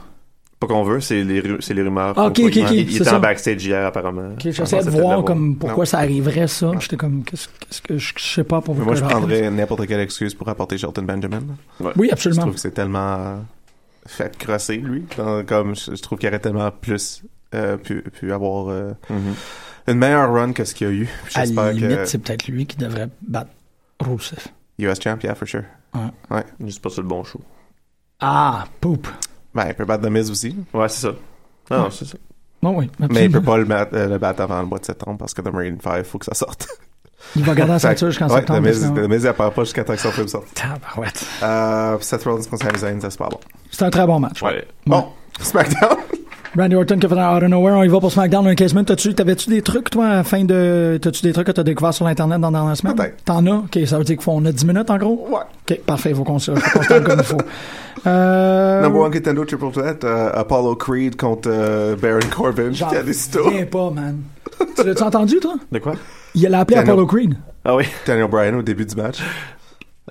Pas 0.59 0.68
qu'on 0.68 0.84
veut, 0.84 1.01
c'est 1.01 1.22
les, 1.24 1.41
ru- 1.41 1.57
c'est 1.59 1.74
les 1.74 1.82
rumeurs. 1.82 2.13
Ah, 2.18 2.28
ok, 2.28 2.36
Pourquoi 2.41 2.45
ok, 2.47 2.55
il, 2.72 2.80
il 2.80 2.89
c'est 2.91 2.95
était 3.01 3.03
ça. 3.09 3.18
en 3.18 3.20
backstage 3.20 3.66
hier, 3.66 3.86
apparemment. 3.86 4.30
Ok, 4.34 4.51
J'essaie 4.51 4.84
de 4.84 4.89
voir 4.89 5.24
comme 5.26 5.57
pourquoi 5.57 5.82
Non. 5.82 5.86
ça 5.86 5.97
arriverait 5.99 6.47
ça. 6.47 6.72
J'étais 6.80 6.95
comme, 6.95 7.24
qu'est-ce 7.26 7.82
que 7.82 7.97
je, 7.97 8.13
je 8.18 8.24
sais 8.24 8.43
pas 8.45 8.61
pour 8.61 8.74
vous. 8.74 8.86
Moi, 8.86 8.95
je 8.95 9.03
prendrais 9.03 9.49
n'importe 9.51 9.86
quelle 9.86 9.99
excuse 9.99 10.34
pour 10.34 10.47
apporter 10.47 10.78
Shelton 10.78 11.01
Benjamin. 11.03 11.41
Oui, 11.97 12.07
Je 12.07 12.13
absolument. 12.13 12.41
trouve 12.43 12.53
que 12.53 12.59
c'est 12.61 12.72
tellement 12.72 13.16
euh, 13.20 13.36
fait 14.07 14.38
crosser, 14.38 14.78
lui. 14.78 15.03
Dans- 15.18 15.43
comme 15.43 15.76
je, 15.76 15.93
je 15.93 16.01
trouve 16.01 16.20
qu'il 16.20 16.30
aurait 16.30 16.39
tellement 16.39 16.72
plus 16.72 17.24
euh, 17.53 17.76
pu, 17.76 18.01
pu 18.01 18.32
avoir 18.32 18.70
euh, 18.70 18.91
Mhm. 19.09 19.34
Une 19.88 19.98
meilleure 19.98 20.32
run 20.32 20.54
que 20.54 20.64
ce 20.64 20.74
qu'il 20.74 20.88
y 20.88 20.90
a 20.90 20.94
eu. 20.94 21.10
À 21.36 21.46
la 21.46 21.72
limite, 21.72 21.98
que 21.98 22.06
c'est 22.06 22.18
peut-être 22.18 22.48
lui 22.48 22.66
qui 22.66 22.78
devrait 22.78 23.10
battre 23.22 23.52
Rusev. 24.00 24.48
US 24.80 25.02
champ, 25.02 25.18
yeah, 25.24 25.36
for 25.36 25.48
sure. 25.48 25.64
Juste 26.60 26.82
pas 26.82 26.90
sur 26.90 27.02
le 27.02 27.08
bon 27.08 27.24
show. 27.24 27.42
Ah, 28.20 28.66
poop. 28.82 29.08
Ben, 29.54 29.68
il 29.68 29.74
peut 29.74 29.86
battre 29.86 30.04
The 30.04 30.12
Miz 30.12 30.30
aussi. 30.30 30.56
Ouais, 30.74 30.90
c'est 30.90 31.08
ça. 31.08 31.16
Non, 31.72 31.84
non, 31.84 31.90
c'est 31.92 32.06
ça. 32.06 32.18
Non, 32.62 32.78
oui. 32.78 32.90
Mais 33.12 33.26
il 33.26 33.32
peut 33.32 33.42
pas 33.42 33.58
le 33.58 33.66
battre, 33.66 33.92
euh, 33.96 34.08
le 34.08 34.18
battre 34.18 34.42
avant 34.42 34.60
le 34.60 34.66
mois 34.66 34.80
de 34.80 34.86
septembre 34.86 35.18
parce 35.18 35.34
que 35.34 35.42
The 35.42 35.54
Marine 35.54 35.78
5, 35.82 36.04
faut 36.06 36.18
que 36.18 36.26
ça 36.26 36.34
sorte. 36.34 36.68
Il 37.36 37.44
va 37.44 37.54
garder 37.54 37.74
la 37.74 37.80
ceinture 37.80 38.10
jusqu'en 38.10 38.28
ouais, 38.28 38.38
septembre. 38.38 38.60
The 38.60 38.64
Miz, 38.64 39.20
The 39.20 39.24
il 39.24 39.28
apparaît 39.28 39.52
pas 39.52 39.64
jusqu'à 39.64 39.84
temps 39.84 39.94
que 39.94 40.00
son 40.00 40.12
film 40.12 40.28
sorte. 40.28 40.54
Tabarouette. 40.54 41.26
Euh, 41.44 41.98
Seth 42.02 42.24
Rollins 42.24 42.44
contre 42.50 42.66
Sami 42.66 42.80
Zayn, 42.80 43.02
ça 43.02 43.10
c'est 43.10 43.20
pas 43.20 43.30
bon. 43.30 43.40
C'est 43.72 43.84
un 43.84 43.90
très 43.90 44.06
bon 44.06 44.20
match. 44.20 44.42
Ouais. 44.42 44.68
Bon, 44.86 45.08
SmackDown. 45.40 45.98
Randy 46.58 46.76
Orton 46.76 46.97
qui 46.97 47.06
a 47.06 47.10
fait 47.10 47.18
un 47.18 47.36
Out 47.38 47.43
of 47.43 47.49
Nowhere, 47.49 47.74
on 47.76 47.84
y 47.84 47.88
va 47.88 47.99
pour 47.99 48.12
SmackDown 48.12 48.45
dans 48.45 48.56
15 48.56 48.74
minutes. 48.74 48.88
T'as-tu, 48.88 49.14
t'avais-tu 49.14 49.49
des 49.49 49.62
trucs, 49.62 49.89
toi, 49.89 50.08
à 50.08 50.24
fin 50.24 50.43
de. 50.45 50.97
T'as-tu 51.01 51.22
des 51.24 51.34
trucs 51.34 51.47
que 51.47 51.51
t'as 51.51 51.64
découvert 51.64 51.93
sur 51.93 52.06
l'Internet 52.06 52.39
dans, 52.39 52.51
dans 52.51 52.68
la 52.68 52.76
semaine? 52.76 52.95
Peut-être. 52.95 53.24
T'en 53.26 53.45
as? 53.45 53.56
Ok, 53.56 53.80
ça 53.86 53.97
veut 53.97 54.03
dire 54.06 54.16
qu'il 54.16 54.24
faut 54.24 54.32
on 54.32 54.45
a 54.45 54.51
10 54.51 54.66
minutes 54.66 54.89
en 54.89 54.97
gros? 54.97 55.28
Ouais. 55.30 55.41
Ok, 55.70 55.80
parfait, 55.86 56.12
il 56.12 56.16
faut 56.16 56.24
qu'on 56.24 56.39
se 56.39 56.51
qu'on 56.51 56.80
tente 56.84 57.03
comme 57.03 57.20
il 57.20 57.26
faut. 57.26 57.38
Euh. 58.08 58.82
Number 58.84 59.01
one 59.01 59.12
contender 59.12 59.45
triple 59.47 59.72
threat, 59.72 60.03
euh, 60.03 60.30
Apollo 60.36 60.76
Creed 60.76 61.16
contre 61.16 61.49
euh, 61.51 61.95
Baron 61.95 62.20
Corbin. 62.30 62.72
A 62.91 63.01
décidé. 63.01 63.39
viens 63.49 63.66
pas, 63.66 63.89
man. 63.89 64.22
tu 64.78 64.86
l'as-tu 64.86 65.01
entendu, 65.01 65.39
toi? 65.39 65.56
De 65.72 65.80
quoi? 65.80 65.93
Il 66.36 66.43
l'a 66.43 66.60
appelé 66.60 66.76
Daniel. 66.76 66.91
Apollo 66.91 67.08
Creed. 67.08 67.36
Ah 67.64 67.76
oui. 67.76 67.86
Daniel 68.06 68.28
Bryan 68.28 68.53
au 68.56 68.62
début 68.62 68.86
du 68.86 68.95
match. 68.95 69.24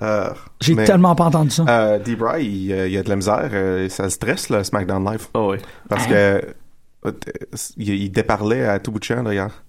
Euh, 0.03 0.31
J'ai 0.61 0.75
tellement 0.77 1.15
pas 1.15 1.25
entendu 1.25 1.51
ça. 1.51 1.65
Euh, 1.69 1.99
D-Bry, 1.99 2.45
il, 2.45 2.73
euh, 2.73 2.89
il 2.89 2.97
a 2.99 3.03
de 3.03 3.09
la 3.09 3.17
misère. 3.17 3.49
euh, 3.53 3.89
ça 3.89 4.11
stresse, 4.11 4.49
le 4.51 4.63
SmackDown 4.65 5.05
Live. 5.05 5.27
Ah 5.35 5.43
oui. 5.47 5.59
Parce 5.89 6.05
Hein? 6.05 6.09
que 6.09 6.15
euh, 7.07 7.13
il, 7.77 7.89
il 7.91 8.11
déparlait 8.11 8.67
à 8.67 8.79
tout 8.79 8.91
bout 8.93 8.99
de 8.99 9.05
champ, 9.05 9.23
d'ailleurs. 9.23 9.64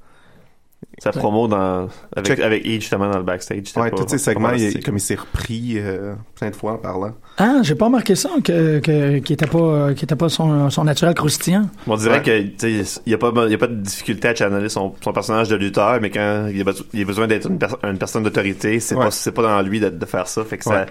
Sa 1.00 1.12
promo 1.12 1.48
dans, 1.50 1.90
avec, 2.16 2.26
Check. 2.26 2.40
avec 2.40 2.66
Edge, 2.66 2.80
justement, 2.82 3.10
dans 3.10 3.18
le 3.18 3.24
backstage. 3.26 3.64
Ouais, 3.76 3.90
pas- 3.92 3.98
tous 3.98 4.08
ces 4.08 4.18
segments, 4.18 4.52
il- 4.54 4.82
comme 4.82 4.96
il 4.96 5.02
s'est 5.02 5.16
repris 5.16 5.74
euh, 5.76 6.14
plein 6.36 6.50
de 6.52 6.56
fois 6.56 6.74
en 6.74 6.78
parlant. 6.78 7.12
Ah, 7.38 7.58
j'ai 7.64 7.76
pas 7.76 7.86
remarqué 7.86 8.16
ça, 8.16 8.30
que, 8.42 8.80
que, 8.80 9.18
qu'il 9.20 9.34
était 9.34 9.46
pas, 9.46 9.94
qu'il 9.94 10.06
était 10.06 10.16
pas 10.16 10.30
son, 10.30 10.70
son 10.70 10.86
naturel 10.86 11.14
croustillant. 11.14 11.70
On 11.86 11.98
dirait 11.98 12.20
Ouais. 12.20 12.24
que 12.24 12.42
tu 12.44 12.86
sais, 12.86 13.02
il 13.06 13.10
n'y 13.10 13.14
a, 13.14 13.18
pas- 13.18 13.32
il 13.46 13.52
y 13.52 13.56
a 13.56 13.58
pas 13.58 13.68
de 13.68 13.76
difficulté 13.76 14.30
à 14.30 14.36
channeler 14.36 14.70
son, 14.70 14.94
son 15.04 15.12
personnage 15.12 15.50
de 15.50 15.58
lutteur, 15.58 16.00
mais 16.02 16.10
quand 16.10 16.48
il 16.54 16.62
a, 16.62 16.64
beso- 16.64 16.86
il 16.94 17.02
a 17.02 17.06
besoin 17.06 17.28
d'être 17.28 17.50
une, 17.50 17.60
per- 17.60 17.76
une 17.84 17.98
personne 17.98 18.24
d'autorité, 18.24 18.80
c'est 18.80 18.96
Ouais. 18.96 19.04
pas 19.06 19.12
c'est 19.12 19.34
pas 19.34 19.42
dans 19.42 19.62
lui 19.62 19.82
de, 19.82 19.90
de 19.90 20.06
faire 20.06 20.28
ça. 20.30 20.46
Fait 20.46 20.58
que 20.58 20.70
Ouais. 20.70 20.76
ça, 20.78 20.86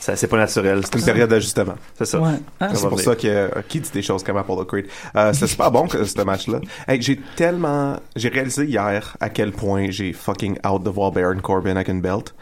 ça 0.00 0.16
c'est 0.16 0.26
pas 0.26 0.36
naturel. 0.38 0.80
C'est 0.84 0.98
une 0.98 1.04
période 1.04 1.30
d'ajustement. 1.30 1.74
C'est 1.96 2.04
ça. 2.06 2.18
Ouais. 2.20 2.34
Ah, 2.58 2.70
C'est 2.74 2.88
pour 2.88 2.98
ça 3.00 3.14
que 3.14 3.26
euh, 3.28 3.48
qui 3.68 3.80
dit 3.80 3.90
des 3.92 4.02
choses 4.02 4.24
comme 4.24 4.36
Apollo 4.38 4.64
Creed? 4.64 4.86
Euh, 5.16 5.32
C'était 5.32 5.46
super 5.46 5.70
bon 5.70 5.86
que 5.86 6.02
ce 6.04 6.20
match-là. 6.22 6.60
Hey, 6.88 7.00
j'ai 7.00 7.20
tellement, 7.36 7.96
j'ai 8.16 8.28
réalisé 8.30 8.64
hier 8.64 9.16
à 9.20 9.28
quel 9.28 9.52
point 9.52 9.90
j'ai 9.90 10.12
fucking 10.12 10.58
out 10.66 10.82
de 10.82 10.90
voir 10.90 11.12
Baron 11.12 11.38
Corbin 11.40 11.76
avec 11.76 11.88
une 11.88 12.00
belt 12.00 12.34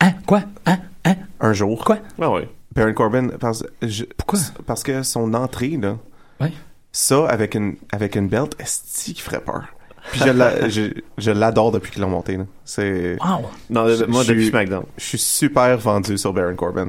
Hein? 0.00 0.12
Quoi? 0.26 0.42
Hein? 0.66 0.78
Hein? 1.04 1.16
un 1.40 1.52
jour. 1.52 1.84
Quoi? 1.84 1.98
Ah 2.20 2.30
ouais. 2.30 2.48
Baron 2.74 2.94
Corbin, 2.94 3.28
parce, 3.40 3.64
je- 3.82 4.04
Pourquoi? 4.16 4.38
Parce 4.66 4.82
que 4.82 5.02
son 5.02 5.34
entrée 5.34 5.76
là, 5.80 5.96
Ouais. 6.40 6.52
ça 6.92 7.26
avec 7.28 7.54
une 7.54 7.76
avec 7.92 8.14
une 8.14 8.28
belt, 8.28 8.54
est-ce 8.58 9.04
qui 9.12 9.20
ferait 9.20 9.40
peur? 9.40 9.64
Puis 10.10 10.20
je 10.20 10.30
la- 10.30 10.68
je, 10.68 10.82
je 11.18 11.30
l'adore 11.30 11.72
depuis 11.72 11.90
qu'ils 11.92 12.02
l'ont 12.02 12.08
monté. 12.10 12.38
C'est, 12.64 13.16
Wow. 13.20 13.46
Non, 13.68 13.88
Je- 13.88 14.04
moi, 14.04 14.22
je 14.22 14.28
depuis 14.28 14.42
suis- 14.42 14.50
SmackDown. 14.50 14.84
je 14.96 15.04
suis 15.04 15.18
super 15.18 15.76
vendu 15.78 16.16
sur 16.18 16.32
Baron 16.32 16.56
Corbin. 16.56 16.88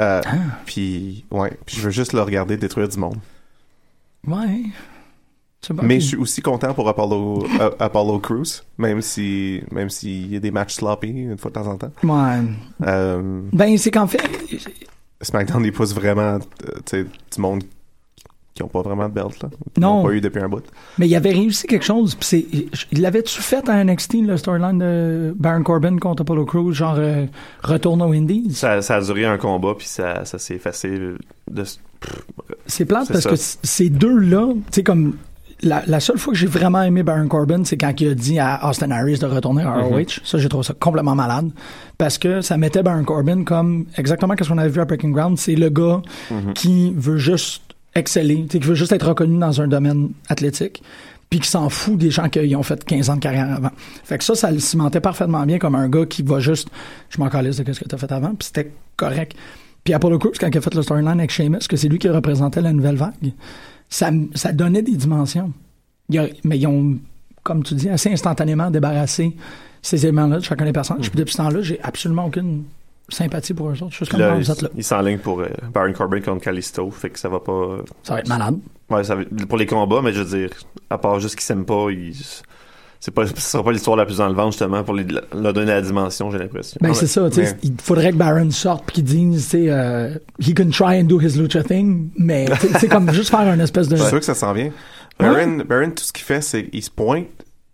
Euh, 0.00 0.20
Ah. 0.24 0.30
Puis 0.66 1.24
ouais, 1.30 1.52
puis 1.66 1.76
je 1.76 1.82
veux 1.82 1.90
juste 1.90 2.12
le 2.12 2.22
regarder 2.22 2.56
détruire 2.56 2.88
du 2.88 2.98
monde. 2.98 3.16
Ouais. 4.26 4.62
Mais 5.82 6.00
je 6.00 6.06
suis 6.06 6.16
aussi 6.16 6.40
content 6.40 6.72
pour 6.72 6.88
Apollo, 6.88 7.46
euh, 7.60 7.70
Apollo 7.78 8.18
Crews, 8.20 8.62
même 8.78 9.02
si, 9.02 9.62
même 9.70 9.90
s'il 9.90 10.32
y 10.32 10.36
a 10.36 10.40
des 10.40 10.50
matchs 10.50 10.76
sloppy 10.76 11.08
une 11.08 11.36
fois 11.36 11.50
de 11.50 11.54
temps 11.54 11.66
en 11.66 11.76
temps. 11.76 11.90
Ouais. 12.02 12.40
Euh, 12.86 13.42
Ben, 13.52 13.76
c'est 13.76 13.90
qu'en 13.90 14.06
fait, 14.06 14.22
SmackDown, 15.20 15.62
ils 15.64 15.72
poussent 15.72 15.94
vraiment, 15.94 16.38
du 16.90 17.06
monde 17.40 17.62
qui 18.54 18.62
ont 18.64 18.68
pas 18.68 18.82
vraiment 18.82 19.08
de 19.08 19.14
belt, 19.14 19.42
là. 19.42 19.48
Qui 19.74 19.80
Non. 19.80 19.98
n'ont 20.02 20.08
pas 20.08 20.12
eu 20.12 20.20
depuis 20.20 20.40
un 20.42 20.48
bout. 20.48 20.64
mais 20.98 21.08
il 21.08 21.14
avait 21.14 21.30
réussi 21.30 21.66
quelque 21.66 21.84
chose. 21.84 22.16
c'est, 22.20 22.44
il 22.92 23.00
l'avait-tu 23.00 23.40
fait 23.40 23.68
à 23.68 23.82
NXT, 23.84 24.14
le 24.26 24.36
storyline 24.36 24.78
de 24.78 25.34
Baron 25.38 25.62
Corbin 25.62 25.98
contre 25.98 26.22
Apollo 26.22 26.44
Crews, 26.46 26.72
genre 26.72 26.96
euh, 26.98 27.26
retourne 27.62 28.02
aux 28.02 28.12
Indies? 28.12 28.52
Ça, 28.54 28.82
ça 28.82 28.96
a 28.96 29.00
duré 29.00 29.24
un 29.24 29.38
combat, 29.38 29.74
puis 29.78 29.86
ça, 29.86 30.24
ça 30.24 30.38
s'est 30.38 30.54
effacé 30.56 30.88
de 31.50 31.64
C'est 32.66 32.84
plate 32.84 33.06
C'est 33.06 33.12
parce 33.12 33.24
ça. 33.24 33.30
que 33.30 33.36
ces 33.66 33.88
deux-là, 33.88 34.48
tu 34.52 34.62
sais, 34.72 34.82
comme 34.82 35.14
la, 35.62 35.82
la 35.86 36.00
seule 36.00 36.16
fois 36.18 36.32
que 36.32 36.38
j'ai 36.38 36.46
vraiment 36.46 36.82
aimé 36.82 37.02
Baron 37.02 37.28
Corbin, 37.28 37.64
c'est 37.64 37.76
quand 37.76 37.92
il 38.00 38.08
a 38.08 38.14
dit 38.14 38.38
à 38.38 38.66
Austin 38.68 38.90
Harris 38.90 39.18
de 39.18 39.26
retourner 39.26 39.62
à 39.62 39.72
ROH. 39.74 40.00
Mm-hmm. 40.00 40.20
Ça, 40.24 40.38
j'ai 40.38 40.48
trouvé 40.48 40.64
ça 40.64 40.74
complètement 40.78 41.14
malade. 41.14 41.50
Parce 41.98 42.16
que 42.16 42.40
ça 42.40 42.56
mettait 42.56 42.82
Baron 42.82 43.04
Corbin 43.04 43.44
comme 43.44 43.84
exactement 43.96 44.34
ce 44.40 44.48
qu'on 44.48 44.56
avait 44.58 44.70
vu 44.70 44.80
à 44.80 44.86
Breaking 44.86 45.10
Ground. 45.10 45.36
C'est 45.38 45.54
le 45.56 45.68
gars 45.68 46.00
Mm-hmm. 46.30 46.52
qui 46.54 46.92
veut 46.96 47.18
juste 47.18 47.62
exceller, 47.94 48.46
qui 48.46 48.58
veut 48.58 48.74
juste 48.74 48.92
être 48.92 49.08
reconnu 49.08 49.38
dans 49.38 49.60
un 49.60 49.68
domaine 49.68 50.10
athlétique 50.28 50.82
puis 51.28 51.38
qui 51.38 51.48
s'en 51.48 51.68
fout 51.68 51.96
des 51.96 52.10
gens 52.10 52.28
qui 52.28 52.56
ont 52.56 52.62
fait 52.64 52.84
15 52.84 53.08
ans 53.10 53.14
de 53.14 53.20
carrière 53.20 53.52
avant. 53.52 53.70
Fait 54.02 54.18
que 54.18 54.24
ça, 54.24 54.34
ça 54.34 54.50
le 54.50 54.58
cimentait 54.58 55.00
parfaitement 55.00 55.46
bien 55.46 55.58
comme 55.60 55.76
un 55.76 55.88
gars 55.88 56.04
qui 56.04 56.22
va 56.24 56.40
juste, 56.40 56.68
je 57.08 57.18
m'en 57.20 57.28
calisse 57.28 57.58
de 57.58 57.72
ce 57.72 57.78
que 57.78 57.88
tu 57.88 57.94
as 57.94 57.98
fait 57.98 58.10
avant, 58.10 58.34
puis 58.34 58.46
c'était 58.46 58.72
correct. 58.96 59.36
Puis 59.84 59.94
Apollo 59.94 60.18
Crews, 60.18 60.32
quand 60.40 60.48
il 60.48 60.58
a 60.58 60.60
fait 60.60 60.74
le 60.74 60.82
storyline 60.82 61.18
avec 61.20 61.30
Sheamus, 61.30 61.60
que 61.68 61.76
c'est 61.76 61.88
lui 61.88 61.98
qui 62.00 62.08
représentait 62.08 62.60
la 62.60 62.72
nouvelle 62.72 62.96
vague, 62.96 63.12
ça, 63.88 64.10
ça 64.34 64.52
donnait 64.52 64.82
des 64.82 64.96
dimensions. 64.96 65.52
Il 66.08 66.16
y 66.16 66.18
a- 66.18 66.26
mais 66.42 66.58
ils 66.58 66.66
ont, 66.66 66.98
comme 67.44 67.62
tu 67.62 67.74
dis, 67.74 67.88
assez 67.88 68.10
instantanément 68.12 68.68
débarrassé 68.70 69.34
ces 69.82 70.04
éléments-là 70.04 70.38
de 70.40 70.44
chacun 70.44 70.64
des 70.64 70.72
personnages. 70.72 71.10
Puis 71.10 71.18
depuis 71.18 71.32
ce 71.32 71.38
temps-là, 71.38 71.62
j'ai 71.62 71.80
absolument 71.82 72.26
aucune 72.26 72.64
sympathie 73.10 73.54
pour 73.54 73.68
eux 73.68 73.72
autres. 73.74 73.90
Je 73.90 73.96
suis 73.96 73.98
juste 74.00 74.10
comme, 74.12 74.20
Là, 74.20 74.32
Ah, 74.34 74.38
vous 74.38 74.50
êtes 74.50 74.62
là. 74.62 74.68
il 74.76 74.84
s'enligne 74.84 75.18
pour 75.18 75.40
euh, 75.40 75.46
Baron 75.72 75.92
Corbin 75.92 76.20
contre 76.20 76.44
Kalisto, 76.44 76.90
fait 76.90 77.10
que 77.10 77.18
ça 77.18 77.28
va 77.28 77.40
pas. 77.40 77.78
Ça 78.02 78.14
va 78.14 78.20
être 78.20 78.28
malade. 78.28 78.58
Ouais, 78.88 79.04
ça 79.04 79.14
va- 79.14 79.22
pour 79.48 79.58
les 79.58 79.66
combats, 79.66 80.00
mais 80.02 80.12
je 80.12 80.22
veux 80.22 80.38
dire, 80.38 80.50
à 80.90 80.98
part 80.98 81.20
juste 81.20 81.34
qu'ils 81.36 81.44
s'aiment 81.44 81.64
pas, 81.64 81.86
ils- 81.90 82.14
c'est 83.02 83.12
pas, 83.12 83.26
ce 83.26 83.34
sera 83.40 83.62
pas 83.64 83.72
l'histoire 83.72 83.96
la 83.96 84.04
plus 84.04 84.20
enlevante 84.20 84.52
justement 84.52 84.82
pour 84.84 84.94
leur 84.94 85.52
donner 85.54 85.66
la 85.72 85.80
dimension, 85.80 86.30
j'ai 86.30 86.38
l'impression. 86.38 86.78
Ben, 86.82 86.88
Ouais, 86.90 86.94
c'est 86.94 87.06
ça, 87.06 87.28
tu 87.30 87.36
sais, 87.36 87.42
mais- 87.54 87.58
il 87.62 87.74
faudrait 87.82 88.10
que 88.12 88.16
Baron 88.16 88.50
sorte 88.50 88.84
puis 88.86 88.96
qu'il 88.96 89.04
dise, 89.04 89.44
tu 89.44 89.50
sais, 89.50 89.66
euh, 89.70 90.14
he 90.38 90.54
can 90.54 90.68
try 90.70 91.00
and 91.00 91.04
do 91.04 91.18
his 91.20 91.38
lucha 91.38 91.62
thing, 91.62 92.10
mais 92.18 92.46
c'est 92.78 92.88
comme 92.88 93.10
juste 93.12 93.30
faire 93.30 93.40
une 93.52 93.60
espèce 93.60 93.88
de... 93.88 93.96
Suis 93.96 94.06
sûr 94.08 94.18
que 94.18 94.24
ça 94.24 94.34
s'en 94.34 94.52
vient. 94.52 94.70
Baron, 95.18 95.62
Baron, 95.68 95.90
tout 95.90 96.04
ce 96.04 96.12
qu'il 96.12 96.24
fait, 96.24 96.40
c'est 96.40 96.64
qu'il 96.66 96.82
se 96.82 96.90
pointe, 96.90 97.26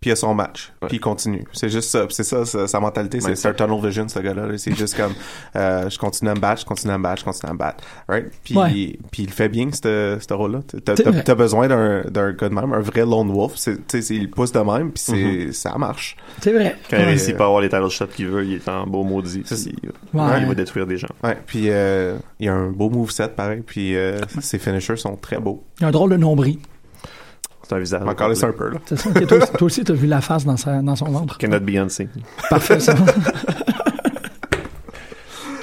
puis 0.07 0.09
il 0.09 0.11
a 0.13 0.15
son 0.15 0.33
match, 0.33 0.71
puis 0.87 0.97
il 0.97 0.99
continue. 0.99 1.43
C'est 1.53 1.69
juste 1.69 1.89
ça. 1.89 2.05
C'est 2.09 2.23
ça, 2.23 2.45
sa, 2.45 2.67
sa 2.67 2.79
mentalité. 2.79 3.19
C'est 3.19 3.47
un 3.47 3.53
tunnel 3.53 3.81
vision, 3.85 4.07
ce 4.07 4.19
gars-là. 4.19 4.47
là. 4.47 4.57
C'est 4.57 4.75
juste 4.75 4.95
comme, 4.95 5.13
euh, 5.55 5.89
je 5.89 5.97
continue 5.97 6.29
à 6.31 6.35
me 6.35 6.39
battre, 6.39 6.61
je 6.61 6.65
continue 6.65 6.93
à 6.93 6.97
me 6.97 7.03
battre, 7.03 7.19
je 7.19 7.25
continue 7.25 7.49
à 7.49 7.53
me 7.53 7.57
battre. 7.59 7.83
Right? 8.07 8.31
Puis, 8.43 8.55
Ouais. 8.57 8.97
puis 9.11 9.23
il 9.23 9.29
fait 9.29 9.49
bien, 9.49 9.69
ce 9.71 10.17
ce 10.19 10.33
rôle-là. 10.33 10.59
T'as 10.85 10.95
t'as 10.95 11.35
besoin 11.35 11.67
d'un 11.67 12.01
d'un 12.09 12.31
gars 12.31 12.49
de 12.49 12.53
même, 12.53 12.71
un 12.73 12.79
vrai 12.79 13.01
lone 13.01 13.31
wolf. 13.31 13.55
Il 14.09 14.29
pousse 14.31 14.51
de 14.51 14.59
même, 14.59 14.91
puis 14.91 15.03
c'est 15.05 15.13
Mm-hmm. 15.17 15.51
ça 15.51 15.77
marche. 15.77 16.15
C'est 16.41 16.53
vrai. 16.53 16.75
Quand 16.89 16.97
il 16.97 16.99
Ouais. 17.01 17.05
réussit 17.09 17.35
pas 17.35 17.43
à 17.43 17.47
avoir 17.47 17.61
les 17.61 17.69
title 17.69 17.89
shots 17.89 18.07
qu'il 18.07 18.27
veut, 18.27 18.45
il 18.45 18.53
est 18.53 18.67
en 18.69 18.85
beau 18.87 19.03
maudit. 19.03 19.41
C'est 19.45 19.71
puis 19.71 19.89
Ouais. 20.13 20.39
Il 20.41 20.45
va 20.47 20.53
détruire 20.55 20.87
des 20.87 20.97
gens. 20.97 21.07
Ouais, 21.23 21.37
puis 21.45 21.65
euh, 21.69 22.17
il 22.39 22.45
y 22.45 22.49
a 22.49 22.53
un 22.53 22.69
beau 22.71 22.89
moveset, 22.89 23.29
pareil, 23.29 23.61
puis 23.65 23.95
euh, 23.95 24.19
ses 24.39 24.57
finishers 24.59 24.95
sont 24.97 25.15
très 25.15 25.39
beaux. 25.39 25.63
Il 25.79 25.85
a 25.85 25.87
un 25.87 25.91
drôle 25.91 26.11
de 26.11 26.17
nombril. 26.17 26.59
C'est 27.67 27.75
un 27.75 27.79
visage. 27.79 28.01
On 28.01 28.05
va 28.05 28.11
encore 28.11 28.29
laisser 28.29 28.45
un 28.45 28.53
peu, 28.53 28.69
là. 28.69 28.77
C'est 28.85 28.95
ça. 28.97 29.11
Toi, 29.11 29.39
toi 29.39 29.65
aussi, 29.65 29.83
t'as 29.83 29.93
vu 29.93 30.07
la 30.07 30.21
face 30.21 30.45
dans, 30.45 30.55
sa, 30.55 30.81
dans 30.81 30.95
son 30.95 31.09
ventre? 31.11 31.37
Cannot 31.37 31.59
be 31.59 31.75
unseen. 31.75 32.07
Parfait, 32.49 32.79
ça. 32.79 32.95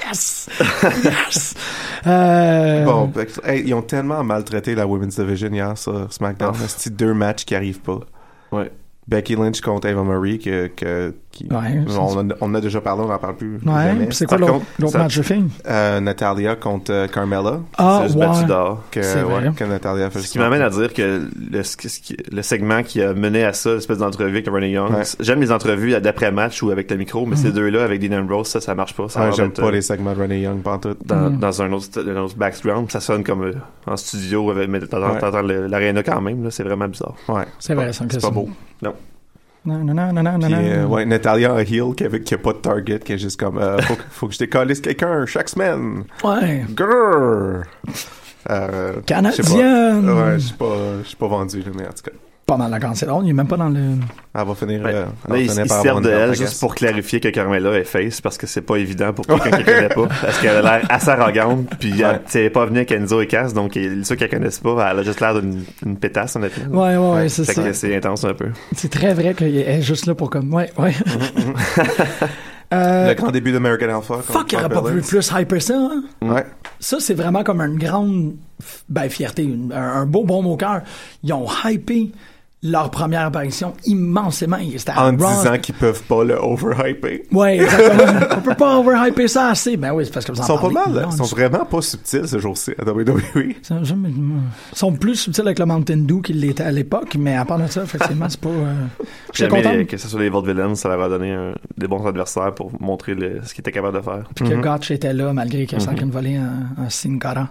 yes! 0.07 0.50
Yes! 1.05 1.55
Euh, 2.07 2.84
Bon, 2.84 3.11
hey, 3.44 3.62
ils 3.66 3.72
ont 3.74 3.80
tellement 3.82 4.22
maltraité 4.22 4.74
la 4.74 4.86
Women's 4.86 5.16
Division 5.18 5.50
hier 5.50 5.78
sur 5.78 6.12
SmackDown. 6.12 6.55
Ah. 6.55 6.64
C'est 6.68 6.94
deux 6.94 7.14
matchs 7.14 7.46
qui 7.46 7.55
arrivent 7.55 7.80
pas. 7.80 8.00
Ouais. 8.52 8.70
Becky 9.09 9.34
Lynch 9.36 9.61
contre 9.62 9.88
Eva 9.88 10.02
Marie, 10.02 10.38
que, 10.38 10.66
que, 10.68 11.14
qui, 11.35 11.45
Ouais, 11.51 11.85
ça, 11.89 12.01
on, 12.01 12.18
en 12.18 12.30
a, 12.30 12.35
on 12.41 12.55
a 12.55 12.61
déjà 12.61 12.80
parlé, 12.80 13.03
on 13.05 13.09
n'en 13.09 13.18
parle 13.18 13.37
plus. 13.37 13.59
Ouais, 13.66 14.09
c'est 14.11 14.26
quoi 14.26 14.39
l'autre 14.39 14.99
match 14.99 15.16
de 15.18 15.22
film? 15.22 15.49
Euh, 15.66 16.01
Natalia 16.01 16.57
contre 16.57 16.93
euh, 16.93 17.07
Carmella, 17.09 17.61
Ah, 17.76 18.05
C'est 18.09 18.14
ouais. 18.16 18.26
battu 18.26 18.45
dehors. 18.47 18.82
que, 18.91 19.01
ouais, 19.01 19.66
Natalia 19.68 20.11
fait 20.11 20.20
Ce 20.20 20.28
qui 20.30 20.39
m'amène 20.39 20.62
à 20.62 20.70
dire 20.70 20.93
que 20.93 21.28
le, 21.51 21.62
ce 21.62 21.76
qui- 21.76 21.89
ce 21.89 22.01
qui- 22.01 22.16
le 22.30 22.43
segment 22.43 22.82
qui 22.82 23.03
a 23.03 23.12
mené 23.14 23.45
à 23.45 23.53
ça, 23.53 23.74
l'espèce 23.74 23.99
d'entrevue 23.99 24.30
avec 24.30 24.49
Renee 24.49 24.70
Young, 24.70 24.93
Ouais. 24.95 25.03
j'aime 25.20 25.41
les 25.41 25.51
entrevues 25.53 26.01
d'après-match 26.01 26.62
ou 26.62 26.70
avec 26.70 26.91
le 26.91 26.97
micro, 26.97 27.26
mais 27.26 27.37
Mhm. 27.37 27.43
ces 27.43 27.53
deux-là 27.53 27.85
avec 27.85 28.01
Dean 28.01 28.18
Ambrose, 28.20 28.47
ça, 28.49 28.61
ça 28.61 28.74
marche 28.74 28.95
pas. 28.95 29.09
Ça 29.09 29.30
J'aime 29.32 29.51
pas 29.51 29.62
euh, 29.64 29.70
les 29.72 29.82
segments 29.82 30.12
de 30.14 30.20
Renee 30.20 30.41
Young, 30.43 30.62
pantoute. 30.62 30.99
dans, 31.05 31.30
Mhm. 31.30 31.39
dans 31.39 31.62
un 31.62 31.72
autre, 31.72 31.87
un 32.01 32.16
autre 32.22 32.37
background, 32.37 32.91
ça 32.91 33.01
sonne 33.01 33.24
comme 33.24 33.43
euh, 33.45 33.53
en 33.87 33.97
studio, 33.97 34.51
avec- 34.51 34.68
mais 34.68 34.80
t'entends 34.80 35.43
l'aréna 35.43 36.03
quand 36.03 36.20
même, 36.20 36.45
là, 36.45 36.51
c'est 36.51 36.62
vraiment 36.62 36.87
bizarre. 36.89 37.14
Ouais. 37.28 37.45
C'est 37.59 37.74
vrai, 37.74 37.91
C'est 37.93 38.12
ça. 38.20 38.28
pas 38.28 38.30
beau. 38.35 38.49
Non, 38.82 38.95
non, 39.67 39.95
non, 39.95 40.12
non, 40.12 40.23
non, 40.23 40.39
non. 40.39 40.47
Puis, 40.47 40.55
euh, 40.55 40.87
ouais, 40.87 41.05
Natalia 41.07 41.61
heel, 41.62 41.95
qui, 41.97 42.05
a 42.35 42.39
pas 42.39 42.53
de 42.53 42.59
target, 42.59 42.99
qui 43.01 43.12
est 43.15 43.19
juste 43.19 43.39
comme, 43.41 43.59
euh, 43.59 43.79
faut, 43.83 43.95
que- 43.97 44.03
faut 44.11 44.27
que 44.27 44.33
je 44.35 44.39
quelqu'un 44.83 45.25
chaque 45.27 45.49
semaine. 45.49 46.05
Ouais. 46.23 46.65
Grrr! 46.71 47.62
Euh, 48.51 48.93
je 49.31 49.43
sais 49.43 49.43
pas. 49.43 49.49
Canadienne! 49.49 50.11
Ouais, 50.11 50.35
je 50.35 50.39
suis 50.47 50.55
pas, 50.55 50.75
pas 51.17 51.29
vendu, 51.29 51.62
mais 51.77 51.85
en 51.87 51.93
tout 51.93 52.03
cas. 52.05 52.11
Pas 52.47 52.59
mal 52.59 52.70
la 52.70 52.78
drôle, 53.07 53.24
il 53.24 53.30
est 53.30 53.32
même 53.32 53.47
pas 53.49 53.57
dans 53.57 53.70
le... 53.70 53.80
Elle 54.34 54.47
va 54.47 54.55
finir, 54.55 54.82
Ouais. 54.84 54.92
euh, 54.92 55.05
elle 55.30 55.47
Là, 55.47 55.64
par 55.66 55.80
servent 55.82 55.86
avoir 55.88 56.01
de 56.03 56.11
elle 56.11 56.34
juste 56.34 56.61
pour 56.61 56.74
clarifier 56.74 57.18
que 57.18 57.28
Carmella 57.28 57.72
est 57.78 57.84
face 57.84 58.20
parce 58.20 58.36
que 58.36 58.47
c'est 58.47 58.61
pas 58.61 58.76
évident 58.76 59.14
pour 59.14 59.26
quelqu'un 59.26 59.57
qui 59.57 59.64
connaît 59.64 59.88
pas 59.88 60.07
parce 60.20 60.38
qu'elle 60.40 60.57
a 60.57 60.61
l'air 60.62 60.86
assez 60.90 61.09
arrogante 61.09 61.66
puis 61.80 61.92
elle 62.03 62.05
Ouais. 62.07 62.20
elle 62.34 62.53
pas 62.53 62.66
venue 62.66 62.78
avec 62.80 62.92
Enzo 62.92 63.22
et 63.22 63.26
Cass 63.28 63.55
donc 63.55 63.76
il- 63.76 64.05
ceux 64.05 64.16
qui 64.16 64.24
la 64.24 64.28
connaissent 64.28 64.59
pas 64.59 64.90
elle 64.90 64.99
a 64.99 65.03
juste 65.03 65.20
l'air 65.20 65.40
d'une 65.40 65.64
une 65.86 65.97
pétasse 65.97 66.36
honnêtement 66.36 66.82
Ouais, 66.82 66.97
ouais, 66.99 67.14
ouais, 67.14 67.28
c'est 67.30 67.45
ça. 67.45 67.72
c'est 67.72 67.97
intense 67.97 68.24
un 68.24 68.34
peu 68.34 68.49
C'est 68.74 68.90
très 68.90 69.14
vrai 69.14 69.32
qu'elle 69.32 69.57
est 69.57 69.80
juste 69.80 70.05
là 70.05 70.14
pour 70.14 70.28
comme... 70.28 70.53
Ouais, 70.53 70.70
ouais. 70.76 70.92
Euh, 72.72 73.09
Le 73.11 73.14
grand 73.14 73.30
début 73.30 73.53
d'American 73.53 73.99
Alpha. 73.99 74.16
fuck, 74.22 74.51
il 74.51 74.57
aurait 74.57 74.68
pas 74.68 74.80
Lynch. 74.90 75.07
plus 75.07 75.30
hyper 75.38 75.62
ça, 75.62 75.74
hein? 75.76 76.03
Ouais. 76.22 76.45
Ça, 76.80 76.97
c'est 76.99 77.14
vraiment 77.14 77.45
comme 77.45 77.61
une 77.61 77.78
grande 77.78 78.34
ben, 78.88 79.09
fierté, 79.09 79.45
une- 79.45 79.72
un, 79.72 80.01
un 80.01 80.07
beau 80.07 80.24
bon 80.24 80.45
au 80.45 80.57
cœur. 80.57 80.80
Ils 81.22 81.32
ont 81.34 81.47
hypé 81.64 82.11
leur 82.67 82.91
première 82.91 83.27
apparition 83.27 83.75
immensément. 83.85 84.57
En 84.97 85.12
disant 85.12 85.59
qu'ils 85.61 85.75
peuvent 85.75 86.03
pas 86.05 86.25
le 86.25 86.35
overhyper. 86.35 87.23
Ouais, 87.31 87.59
exactement. 87.59 88.27
On 88.39 88.41
peut 88.41 88.55
pas 88.55 88.79
overhyper 88.79 89.29
ça 89.29 89.49
assez. 89.51 89.77
Ben 89.77 89.93
oui, 89.93 90.07
c'est 90.07 90.12
parce 90.15 90.25
que 90.25 90.33
vous 90.33 90.41
en 90.41 90.45
Ils 90.45 90.47
sont 90.47 90.59
pas 90.59 90.71
mal, 90.71 91.03
Non, 91.03 91.11
ils 91.11 91.17
sont 91.19 91.25
vraiment 91.37 91.65
pas 91.67 91.83
subtils 91.83 92.27
ce 92.27 92.39
jour-ci 92.39 92.73
à 92.79 92.85
WWE. 92.91 93.53
ça, 93.62 93.77
Ils 93.83 94.43
sont 94.73 94.93
plus 94.93 95.17
subtils 95.17 95.43
avec 95.45 95.59
le 95.59 95.67
Mountain 95.67 95.99
Dew 95.99 96.21
qu'ils 96.23 96.41
l'étaient 96.41 96.65
à 96.65 96.73
l'époque, 96.73 97.17
mais 97.19 97.37
à 97.37 97.45
part 97.45 97.59
de 97.59 97.67
ça, 97.67 97.83
effectivement, 97.83 98.27
c'est 98.31 98.41
pas... 98.41 98.49
Euh... 98.49 98.73
Je 99.01 99.05
suis 99.43 99.45
Jamais 99.51 99.62
content 99.62 99.75
les- 99.77 99.87
que 99.87 99.97
ce 99.99 100.09
soit 100.09 100.21
les 100.21 100.31
Vaudevillains 100.31 100.75
ça 100.75 100.89
leur 100.89 101.03
a 101.03 101.09
donné 101.11 101.33
un- 101.33 101.53
des 101.77 101.87
bons 101.87 102.07
adversaires 102.07 102.55
pour 102.55 102.71
montrer 102.81 103.15
le- 103.15 103.41
ce 103.45 103.53
qu'ils 103.53 103.61
étaient 103.61 103.73
capables 103.73 103.97
de 103.99 104.03
faire 104.03 104.23
puis 104.35 104.49
que 104.49 104.55
Gotch 104.55 104.91
était 104.91 105.12
là, 105.12 105.33
malgré 105.35 105.67
qu'il 105.67 105.79
a 105.79 105.91
Mhm. 105.93 105.99
une 106.01 106.11
volée 106.11 106.39
en, 106.39 106.83
en 106.85 106.89
Sin 106.91 107.19
Cara. 107.19 107.49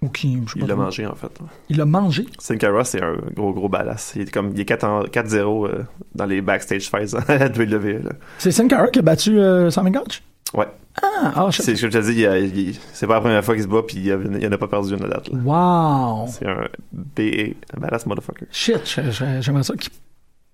Ou 0.00 0.08
qui, 0.10 0.38
je 0.46 0.52
sais 0.52 0.58
il 0.60 0.66
l'a 0.66 0.76
mangé 0.76 1.06
en 1.06 1.14
fait 1.16 1.32
Il 1.68 1.76
l'a 1.76 1.84
mangé? 1.84 2.24
Sin 2.38 2.56
Cara 2.56 2.84
c'est 2.84 3.02
un 3.02 3.16
gros 3.34 3.52
gros 3.52 3.68
badass 3.68 4.12
il 4.14 4.22
est 4.22 4.30
comme 4.30 4.52
il 4.54 4.60
est 4.60 4.64
4 4.64 4.84
en- 4.84 5.02
4-0 5.04 5.66
euh, 5.66 5.82
dans 6.14 6.26
les 6.26 6.40
backstage 6.40 6.88
fights 6.88 7.14
à 7.28 7.36
la 7.38 7.46
WWE 7.48 8.04
là. 8.04 8.10
C'est 8.38 8.52
Sin 8.52 8.68
Cara 8.68 8.86
qui 8.88 9.00
a 9.00 9.02
battu 9.02 9.38
euh, 9.40 9.70
Simon 9.70 9.90
Gotch? 9.90 10.22
ouais 10.54 10.68
Ah, 11.02 11.32
ah, 11.34 11.46
je 11.50 11.62
c'est 11.62 11.72
comme 11.80 11.90
je 11.90 11.98
te 11.98 12.52
dis 12.52 12.78
c'est 12.92 13.06
pas 13.08 13.14
la 13.14 13.20
première 13.20 13.44
fois 13.44 13.54
qu'il 13.54 13.64
se 13.64 13.68
bat 13.68 13.82
puis 13.86 13.98
il, 13.98 14.12
a- 14.12 14.18
il 14.40 14.46
en 14.46 14.52
a 14.52 14.58
pas 14.58 14.68
perdu 14.68 14.92
une 14.94 14.98
date 15.00 15.28
là. 15.30 15.38
Wow! 15.44 16.26
C'est 16.28 16.46
un 16.46 16.68
BA, 16.92 17.54
badass 17.76 18.06
motherfucker. 18.06 18.46
Shit, 18.52 19.00
j'aimerais 19.40 19.64
ça 19.64 19.74
qu'il 19.74 19.90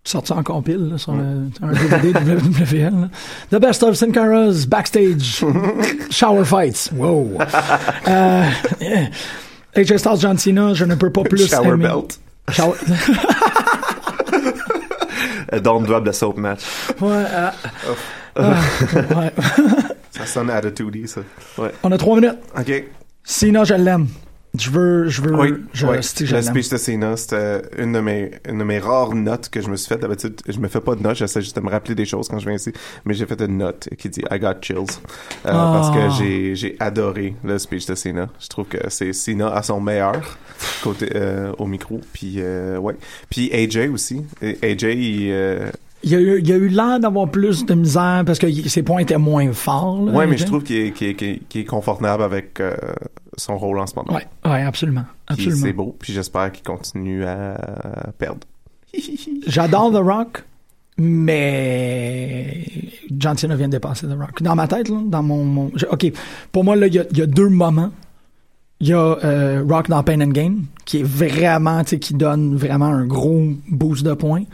sorte 0.04 0.28
ça 0.28 0.36
en 0.36 0.42
compile 0.42 0.90
là, 0.90 0.98
sur 0.98 1.12
le, 1.14 1.48
un 1.62 1.72
DVD 1.72 2.12
WWL. 2.12 3.00
là. 3.00 3.08
The 3.50 3.60
best 3.60 3.82
of 3.82 3.96
Sin 3.96 4.12
Cara's 4.12 4.66
backstage 4.66 5.42
shower 6.10 6.44
fights. 6.44 6.90
Wow. 6.92 7.38
Euh, 8.08 8.44
yeah. 8.80 9.08
AJ 9.74 9.98
Styles 9.98 10.20
John 10.20 10.36
Cena, 10.38 10.74
je 10.74 10.84
ne 10.84 10.94
peux 10.94 11.10
pas 11.10 11.22
plus 11.22 11.48
Shower 11.48 11.68
aimer. 11.74 11.84
belt. 11.88 12.18
Shower- 12.50 12.76
Don't 15.62 15.84
drop 15.86 16.04
the 16.04 16.12
soap 16.12 16.36
match. 16.36 16.60
ouais, 17.00 17.08
euh, 17.10 17.50
ah, 18.36 18.60
ouais. 19.16 19.32
Ça 20.10 20.26
sonne 20.26 20.50
attitude 20.50 21.06
ça. 21.08 21.20
On 21.82 21.92
a 21.92 21.98
trois 21.98 22.16
minutes. 22.20 22.38
OK. 22.58 22.84
Cena, 23.24 23.64
je 23.64 23.74
l'aime. 23.74 24.08
Je 24.56 24.70
veux, 24.70 25.08
je 25.08 25.20
veux, 25.20 25.34
Oui, 25.34 25.48
je, 25.72 25.84
oui. 25.86 25.96
le 25.96 26.02
speech 26.42 26.68
de 26.70 26.76
Cena, 26.76 27.16
c'était 27.16 27.62
une 27.76 27.92
de 27.92 27.98
mes 28.00 28.30
une 28.48 28.58
de 28.58 28.64
mes 28.64 28.78
rares 28.78 29.12
notes 29.14 29.48
que 29.48 29.60
je 29.60 29.68
me 29.68 29.74
suis 29.76 29.88
faite. 29.88 30.00
D'habitude, 30.00 30.40
je 30.48 30.58
me 30.60 30.68
fais 30.68 30.80
pas 30.80 30.94
de 30.94 31.02
notes, 31.02 31.16
j'essaie 31.16 31.40
juste 31.40 31.56
de 31.56 31.60
me 31.60 31.70
rappeler 31.70 31.96
des 31.96 32.04
choses 32.04 32.28
quand 32.28 32.38
je 32.38 32.46
viens 32.46 32.54
ici. 32.54 32.72
Mais 33.04 33.14
j'ai 33.14 33.26
fait 33.26 33.40
une 33.42 33.58
note 33.58 33.88
qui 33.98 34.08
dit 34.08 34.22
I 34.30 34.38
got 34.38 34.54
chills. 34.62 34.76
Euh, 35.46 35.50
Parce 35.50 35.88
Ah. 35.90 35.94
que 35.94 36.10
j'ai 36.18 36.54
j'ai 36.54 36.76
adoré 36.78 37.34
le 37.44 37.58
speech 37.58 37.86
de 37.86 37.96
Cena. 37.96 38.28
Je 38.40 38.46
trouve 38.48 38.66
que 38.66 38.78
c'est 38.90 39.12
Cena 39.12 39.52
à 39.52 39.62
son 39.64 39.80
meilleur 39.80 40.38
côté 40.84 41.08
euh, 41.16 41.52
au 41.58 41.66
micro. 41.66 42.00
Puis 42.12 42.34
euh, 42.38 42.78
ouais. 42.78 42.94
Puis 43.30 43.50
AJ 43.52 43.88
aussi. 43.92 44.22
AJ, 44.40 44.82
il, 44.84 45.30
euh, 45.32 45.68
Il 46.04 46.10
y 46.10 46.14
a 46.14 46.20
eu, 46.20 46.38
il 46.38 46.48
y 46.48 46.52
a 46.52 46.56
eu 46.56 46.68
l'air 46.68 47.00
d'avoir 47.00 47.28
plus 47.28 47.66
de 47.66 47.74
misère 47.74 48.22
parce 48.24 48.38
que 48.38 48.46
ses 48.68 48.82
points 48.84 49.00
étaient 49.00 49.18
moins 49.18 49.52
forts. 49.52 50.04
là, 50.06 50.12
ouais, 50.12 50.26
mais 50.28 50.36
je 50.36 50.44
trouve 50.46 50.62
qu'il 50.62 50.76
est, 50.76 50.90
qu'il 50.92 51.08
est- 51.08 51.14
qu'il 51.14 51.28
est- 51.28 51.40
qu'il 51.48 51.60
est 51.62 51.64
confortable 51.64 52.22
avec 52.22 52.60
euh, 52.60 52.76
son 53.36 53.56
rôle 53.58 53.78
en 53.78 53.86
ce 53.86 53.94
moment. 53.96 54.12
Ouais, 54.14 54.26
ouais, 54.44 54.62
absolument. 54.62 55.04
Absolument. 55.26 55.56
c'est 55.62 55.72
beau. 55.72 55.96
Puis 55.98 56.12
j'espère 56.12 56.52
qu'il 56.52 56.64
continue 56.64 57.24
à 57.24 57.56
perdre. 58.18 58.40
J'adore 59.46 59.92
The 59.92 59.96
Rock, 60.04 60.44
mais 60.98 62.64
John 63.18 63.36
Cena 63.36 63.56
vient 63.56 63.66
de 63.68 63.72
dépasser 63.72 64.06
The 64.06 64.16
Rock. 64.18 64.42
Dans 64.42 64.54
ma 64.54 64.68
tête, 64.68 64.88
là, 64.88 64.98
dans 65.04 65.22
mon... 65.22 65.44
mon- 65.44 65.72
OK, 65.90 66.12
pour 66.52 66.64
moi, 66.64 66.76
là, 66.76 66.86
il 66.86 66.94
y 66.94 66.98
a, 66.98 67.04
il 67.10 67.18
y 67.18 67.22
a 67.22 67.26
deux 67.26 67.48
moments 67.48 67.90
Il 68.80 68.88
y 68.88 68.92
a 68.92 68.98
euh, 69.24 69.64
Rock 69.68 69.88
dans 69.88 70.02
Pain 70.02 70.20
and 70.20 70.28
Gain, 70.30 70.54
qui 70.84 71.00
est 71.00 71.04
vraiment, 71.04 71.82
tu 71.84 71.90
sais, 71.90 71.98
qui 71.98 72.14
donne 72.14 72.56
vraiment 72.56 72.86
un 72.86 73.06
gros 73.06 73.42
boost 73.68 74.04
de 74.04 74.14
points. 74.14 74.44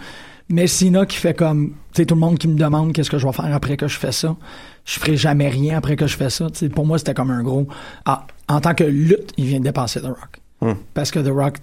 Mais 0.48 0.66
Cena 0.66 1.06
qui 1.06 1.16
fait 1.16 1.34
comme, 1.34 1.68
tu 1.92 2.02
sais, 2.02 2.06
tout 2.06 2.14
le 2.14 2.20
monde 2.20 2.38
qui 2.38 2.48
me 2.48 2.56
demande 2.58 2.92
qu'est-ce 2.92 3.10
que 3.10 3.18
je 3.18 3.26
vais 3.26 3.32
faire 3.32 3.54
après 3.54 3.76
que 3.76 3.86
je 3.88 3.98
fais 3.98 4.12
ça. 4.12 4.36
Je 4.84 4.98
ferai 4.98 5.16
jamais 5.16 5.48
rien 5.48 5.78
après 5.78 5.96
que 5.96 6.06
je 6.06 6.16
fais 6.16 6.30
ça. 6.30 6.46
Pour 6.74 6.86
moi, 6.86 6.98
c'était 6.98 7.14
comme 7.14 7.30
un 7.30 7.42
gros. 7.42 7.68
Ah, 8.04 8.26
en 8.48 8.60
tant 8.60 8.74
que 8.74 8.84
lutte, 8.84 9.32
il 9.36 9.46
vient 9.46 9.58
de 9.58 9.64
dépasser 9.64 10.00
The 10.00 10.06
Rock. 10.06 10.40
Hmm. 10.60 10.74
Parce 10.94 11.10
que 11.10 11.18
The 11.18 11.32
Rock, 11.32 11.58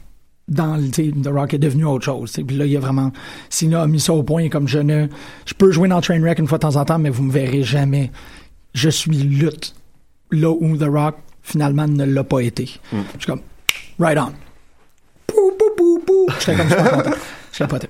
dans 0.47 0.77
le, 0.77 0.89
The 0.89 1.27
Rock 1.27 1.53
est 1.53 1.59
devenu 1.59 1.85
autre 1.85 2.05
chose. 2.05 2.31
Puis 2.31 2.55
là, 2.55 2.65
il 2.65 2.71
y 2.71 2.77
a 2.77 2.79
vraiment. 2.79 3.11
Cena 3.49 3.81
a 3.81 3.87
mis 3.87 3.99
ça 3.99 4.13
au 4.13 4.23
point 4.23 4.43
et 4.43 4.49
comme 4.49 4.67
je 4.67 4.79
ne. 4.79 5.07
Je 5.45 5.53
peux 5.53 5.71
jouer 5.71 5.89
dans 5.89 6.01
Trainwreck 6.01 6.39
une 6.39 6.47
fois 6.47 6.57
de 6.57 6.63
temps 6.63 6.75
en 6.75 6.85
temps, 6.85 6.99
mais 6.99 7.09
vous 7.09 7.23
me 7.23 7.31
verrez 7.31 7.63
jamais. 7.63 8.11
Je 8.73 8.89
suis 8.89 9.17
lutte. 9.17 9.75
Là 10.31 10.51
où 10.51 10.77
The 10.77 10.87
Rock, 10.89 11.15
finalement, 11.41 11.87
ne 11.87 12.03
l'a 12.03 12.23
pas 12.23 12.41
été. 12.41 12.69
Hmm. 12.91 13.01
Je 13.13 13.23
suis 13.23 13.27
comme, 13.27 13.41
right 13.99 14.17
on. 14.17 14.33
Pou, 15.25 15.51
pou, 15.57 15.75
pou, 15.75 15.99
pou. 16.05 16.27
J'étais 16.39 16.55
comme. 16.55 17.13
Je 17.57 17.63
capotais. 17.63 17.89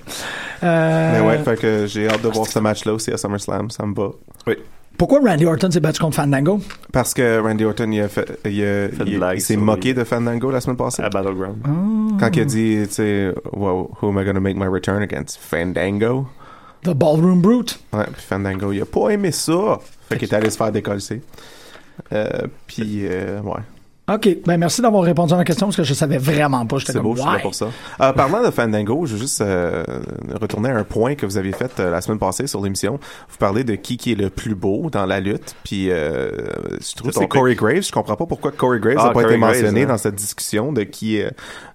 Euh, 0.63 1.11
Mais 1.11 1.28
ouais, 1.28 1.43
fait 1.43 1.59
que 1.59 1.88
j'ai 1.88 2.07
hâte 2.07 2.21
de 2.21 2.30
voir 2.30 2.47
ce 2.47 2.59
match-là 2.59 2.93
aussi 2.93 3.11
à 3.11 3.17
SummerSlam, 3.17 3.69
ça 3.69 3.86
me 3.86 3.93
va. 3.93 4.11
Oui. 4.47 4.55
Pourquoi 4.98 5.20
Randy 5.20 5.45
Orton 5.45 5.70
s'est 5.70 5.80
battu 5.80 6.00
contre 6.00 6.16
Fandango? 6.16 6.60
Parce 6.91 7.14
que 7.14 7.39
Randy 7.39 7.64
Orton, 7.66 7.91
il, 7.91 8.02
a 8.02 8.08
fait, 8.08 8.39
il, 8.45 8.64
a- 8.64 8.89
Fait 8.89 9.04
une 9.04 9.08
il- 9.08 9.18
blague 9.18 9.38
il 9.38 9.41
s'est 9.41 9.56
moqué 9.58 9.93
de 9.93 10.04
Fandango 10.04 10.50
la 10.50 10.60
semaine 10.60 10.78
passée. 10.78 11.04
À 11.04 11.10
Battleground. 11.10 11.58
Quand 12.20 12.30
il 12.36 12.41
a 12.41 12.45
dit, 12.45 12.78
tu 12.88 12.93
sais, 12.93 13.34
well, 13.54 13.86
who 14.02 14.10
am 14.10 14.20
I 14.20 14.26
gonna 14.26 14.39
make 14.39 14.56
my 14.58 14.66
return 14.68 15.04
against? 15.04 15.38
Fandango? 15.39 16.28
The 16.84 16.93
Ballroom 16.95 17.41
Brute. 17.41 17.80
Ouais, 17.93 18.06
puis 18.12 18.22
Fandango, 18.28 18.72
il 18.72 18.82
a 18.82 18.86
pas 18.86 19.10
aimé 19.10 19.32
ça. 19.32 19.80
Fait 20.10 20.18
qu'il 20.18 20.28
est 20.30 20.34
allé 20.34 20.50
se 20.50 20.58
faire 20.58 20.72
décoller. 20.72 21.02
Euh, 22.14 22.28
puis, 22.66 23.02
euh, 23.06 23.41
ouais. 23.41 23.62
OK. 24.10 24.38
Ben, 24.45 24.58
merci 24.58 24.82
d'avoir 24.82 25.03
répondu 25.03 25.34
à 25.34 25.38
ma 25.38 25.43
question 25.43 25.68
parce 25.68 25.76
que 25.76 25.84
je 25.84 25.93
savais 25.93 26.18
vraiment 26.18 26.66
pas. 26.66 26.78
C'est 26.80 26.97
beau, 26.99 27.14
je 27.16 27.22
suis 27.22 27.30
là 27.30 27.39
pour 27.39 27.53
ça. 27.53 27.68
Euh, 27.99 28.14
parlant 28.14 28.41
de 28.41 28.51
Fandango, 28.51 29.05
je 29.05 29.14
veux 29.16 29.20
juste 29.20 29.41
euh, 29.41 29.84
retourner 30.39 30.70
à 30.70 30.78
un 30.78 30.86
point 30.86 31.16
que 31.16 31.26
vous 31.26 31.38
aviez 31.38 31.51
fait 31.51 31.78
euh, 31.80 31.91
la 31.91 31.99
semaine 31.99 32.18
passée 32.18 32.47
sur 32.47 32.62
l'émission. 32.62 32.99
Vous 33.30 33.38
parlez 33.38 33.66
de 33.66 33.76
qui 33.76 33.97
qui 33.97 34.14
est 34.14 34.16
le 34.16 34.30
plus 34.30 34.55
beau 34.55 34.89
dans 34.89 35.05
la 35.05 35.20
lutte, 35.20 35.55
puis 35.66 35.91
euh, 35.91 36.30
je 36.80 36.95
trouve 36.95 37.12
que 37.12 37.20
C'est 37.20 37.28
Corey 37.28 37.55
Graves. 37.55 37.82
Je 37.84 37.91
comprends 37.91 38.16
pas 38.16 38.26
pourquoi 38.26 38.51
Corey 38.53 38.80
Graves 38.80 38.95
Ah, 38.97 39.03
n'a 39.08 39.10
pas 39.10 39.22
Corey 39.24 39.28
été 39.36 39.38
mentionné 39.38 39.82
Graves, 39.82 39.84
hein. 39.84 39.93
dans 39.93 39.97
cette 39.97 40.16
discussion 40.16 40.72
de 40.72 40.84
qui 40.84 41.18
est 41.18 41.30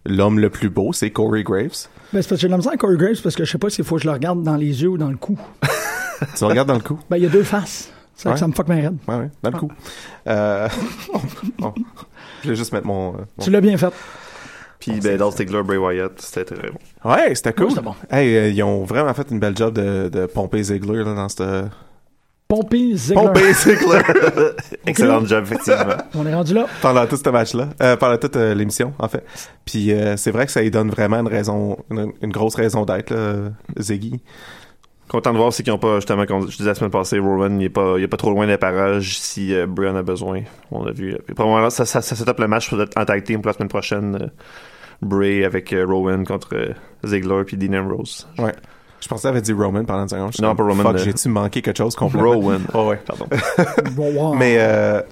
l'homme 0.07 0.39
le 0.39 0.49
plus 0.49 0.71
beau. 0.71 0.95
C'est 0.95 1.11
Corey 1.11 1.43
Graves. 1.43 1.87
Ben, 2.15 2.23
c'est 2.23 2.29
parce 2.29 2.29
que 2.29 2.37
j'ai 2.37 2.47
de 2.47 2.53
la 2.53 2.57
misère 2.57 2.73
à 2.73 2.77
Corey 2.79 2.97
Graves 2.97 3.21
parce 3.23 3.35
que 3.37 3.45
je 3.45 3.51
sais 3.51 3.59
pas 3.59 3.69
s'il 3.69 3.85
faut 3.85 3.97
que 3.97 4.03
je 4.03 4.07
le 4.07 4.13
regarde 4.15 4.43
dans 4.43 4.57
les 4.57 4.83
yeux 4.83 4.89
ou 4.89 4.97
dans 4.97 5.11
le 5.11 5.19
cou. 5.19 5.37
tu 5.63 6.27
le 6.41 6.47
regardes 6.47 6.69
dans 6.69 6.75
le 6.75 6.81
cou? 6.81 6.99
Ben, 7.11 7.19
il 7.19 7.25
y 7.25 7.27
a 7.27 7.31
deux 7.31 7.43
faces. 7.45 7.91
Ça 8.15 8.29
Ouais. 8.29 8.35
que 8.35 8.41
ça 8.41 8.47
me 8.47 8.53
fuck 8.53 8.69
ma 8.69 8.75
raide. 8.77 8.97
Ouais, 9.09 9.17
ouais, 9.17 9.31
dans 9.43 9.51
le 9.51 9.59
cou. 9.59 9.69
Euh, 10.29 10.69
bon, 11.59 11.73
je 12.43 12.49
vais 12.51 12.57
juste 12.57 12.73
mettre 12.73 12.87
mon... 12.87 13.15
euh, 13.15 13.19
mon- 13.39 13.45
Tu 13.45 13.51
l'as 13.51 13.61
bien 13.61 13.77
fait. 13.77 13.93
Puis 14.81 15.01
ben, 15.01 15.17
Dolph 15.17 15.37
Ziggler, 15.37 15.63
Bray 15.63 15.79
Wyatt, 15.79 16.13
c'était 16.21 16.57
très 16.57 16.71
bon. 16.71 17.11
Ouais, 17.11 17.35
c'était 17.35 17.53
cool. 17.53 17.71
C'était 17.71 17.83
bon. 17.83 17.95
Hey, 18.11 18.37
euh, 18.37 18.49
ils 18.49 18.63
ont 18.63 18.85
vraiment 18.85 19.15
fait 19.15 19.31
une 19.31 19.39
belle 19.39 19.57
job 19.57 19.75
de, 19.75 20.09
de 20.09 20.27
pomper 20.27 20.63
Ziggler 20.63 21.05
là, 21.05 21.15
dans 21.15 21.29
cette... 21.29 21.43
Pompey, 22.49 22.95
Ziggler. 22.97 23.25
Pomper 23.29 23.53
Ziggler! 23.55 24.03
Excellent 24.87 25.25
job, 25.25 25.45
effectivement. 25.45 25.95
On 26.15 26.27
est 26.27 26.35
rendu 26.35 26.53
là. 26.53 26.67
pendant 26.83 27.07
tout 27.07 27.17
ce 27.17 27.31
match-là, 27.31 27.69
euh, 27.83 27.97
pendant 27.97 28.19
toute 28.19 28.37
euh, 28.37 28.53
l'émission, 28.55 28.93
en 28.99 29.09
fait. 29.09 29.25
Puis 29.65 29.91
euh, 29.91 30.19
c'est 30.19 30.31
vrai 30.33 30.45
que 30.45 30.53
ça 30.53 30.61
lui 30.61 30.71
donne 30.71 30.91
vraiment 30.91 31.19
une 31.21 31.29
raison, 31.29 31.79
une, 31.91 32.13
une 32.21 32.31
grosse 32.31 32.55
raison 32.57 32.85
d'être, 32.85 33.09
là, 33.09 33.37
Ziggy. 33.79 34.21
Content 35.13 35.33
de 35.33 35.39
voir, 35.39 35.53
c'est 35.53 35.63
qu'ils 35.63 35.73
ont 35.73 35.79
pas, 35.79 35.97
justement, 35.97 36.25
comme 36.27 36.51
je 36.51 36.57
disais 36.57 36.71
la 36.71 36.75
semaine 36.75 36.91
passée, 36.91 37.19
Rowan, 37.19 37.61
il 37.61 37.67
est 37.67 37.69
pas, 37.69 37.95
il 37.99 38.03
est 38.03 38.09
pas 38.09 38.17
trop 38.17 38.31
loin 38.31 38.47
des 38.47 38.57
parages 38.57 39.19
si 39.21 39.55
euh, 39.55 39.67
Bray 39.67 39.89
en 39.91 39.95
a 39.97 40.03
besoin. 40.03 40.41
On 40.71 40.85
l'a 40.85 40.93
vu. 40.93 41.17
Puis, 41.27 41.35
probablement, 41.35 41.69
ça, 41.69 41.85
ça, 41.85 42.01
ça 42.01 42.17
set 42.17 42.27
up 42.29 42.39
le 42.41 42.49
match 42.49 42.69
pour 42.71 42.81
être 42.81 42.99
en 42.99 43.05
tag 43.05 43.23
team 43.23 43.43
pour 43.43 43.49
la 43.49 43.53
semaine 43.53 43.69
prochaine. 43.69 44.19
euh, 44.23 44.27
Bray 45.03 45.45
avec 45.45 45.73
euh, 45.73 45.85
Rowan 45.85 46.25
contre 46.25 46.55
euh, 46.55 46.73
Ziggler 47.05 47.43
puis 47.45 47.57
Dean 47.57 47.75
Ambrose. 47.75 48.27
Ouais. 48.39 48.55
Je 49.01 49.09
pensais 49.09 49.23
qu'il 49.23 49.31
avait 49.31 49.41
dit 49.43 49.53
Roman 49.53 49.85
pendant 49.85 50.03
une 50.05 50.09
seconde. 50.09 50.33
Non, 50.41 50.49
comme, 50.55 50.57
pas 50.59 50.63
Roman, 50.63 50.83
Fuck, 50.85 50.95
euh, 50.95 51.05
j'ai-tu 51.05 51.29
manqué 51.29 51.61
quelque 51.61 51.77
chose 51.77 51.97
complètement? 51.97 52.31
Rowan. 52.31 52.63
Oh, 52.73 52.87
ouais. 52.89 53.01
Pardon. 53.05 53.27
Mais, 54.37 54.57
euh, 54.61 55.03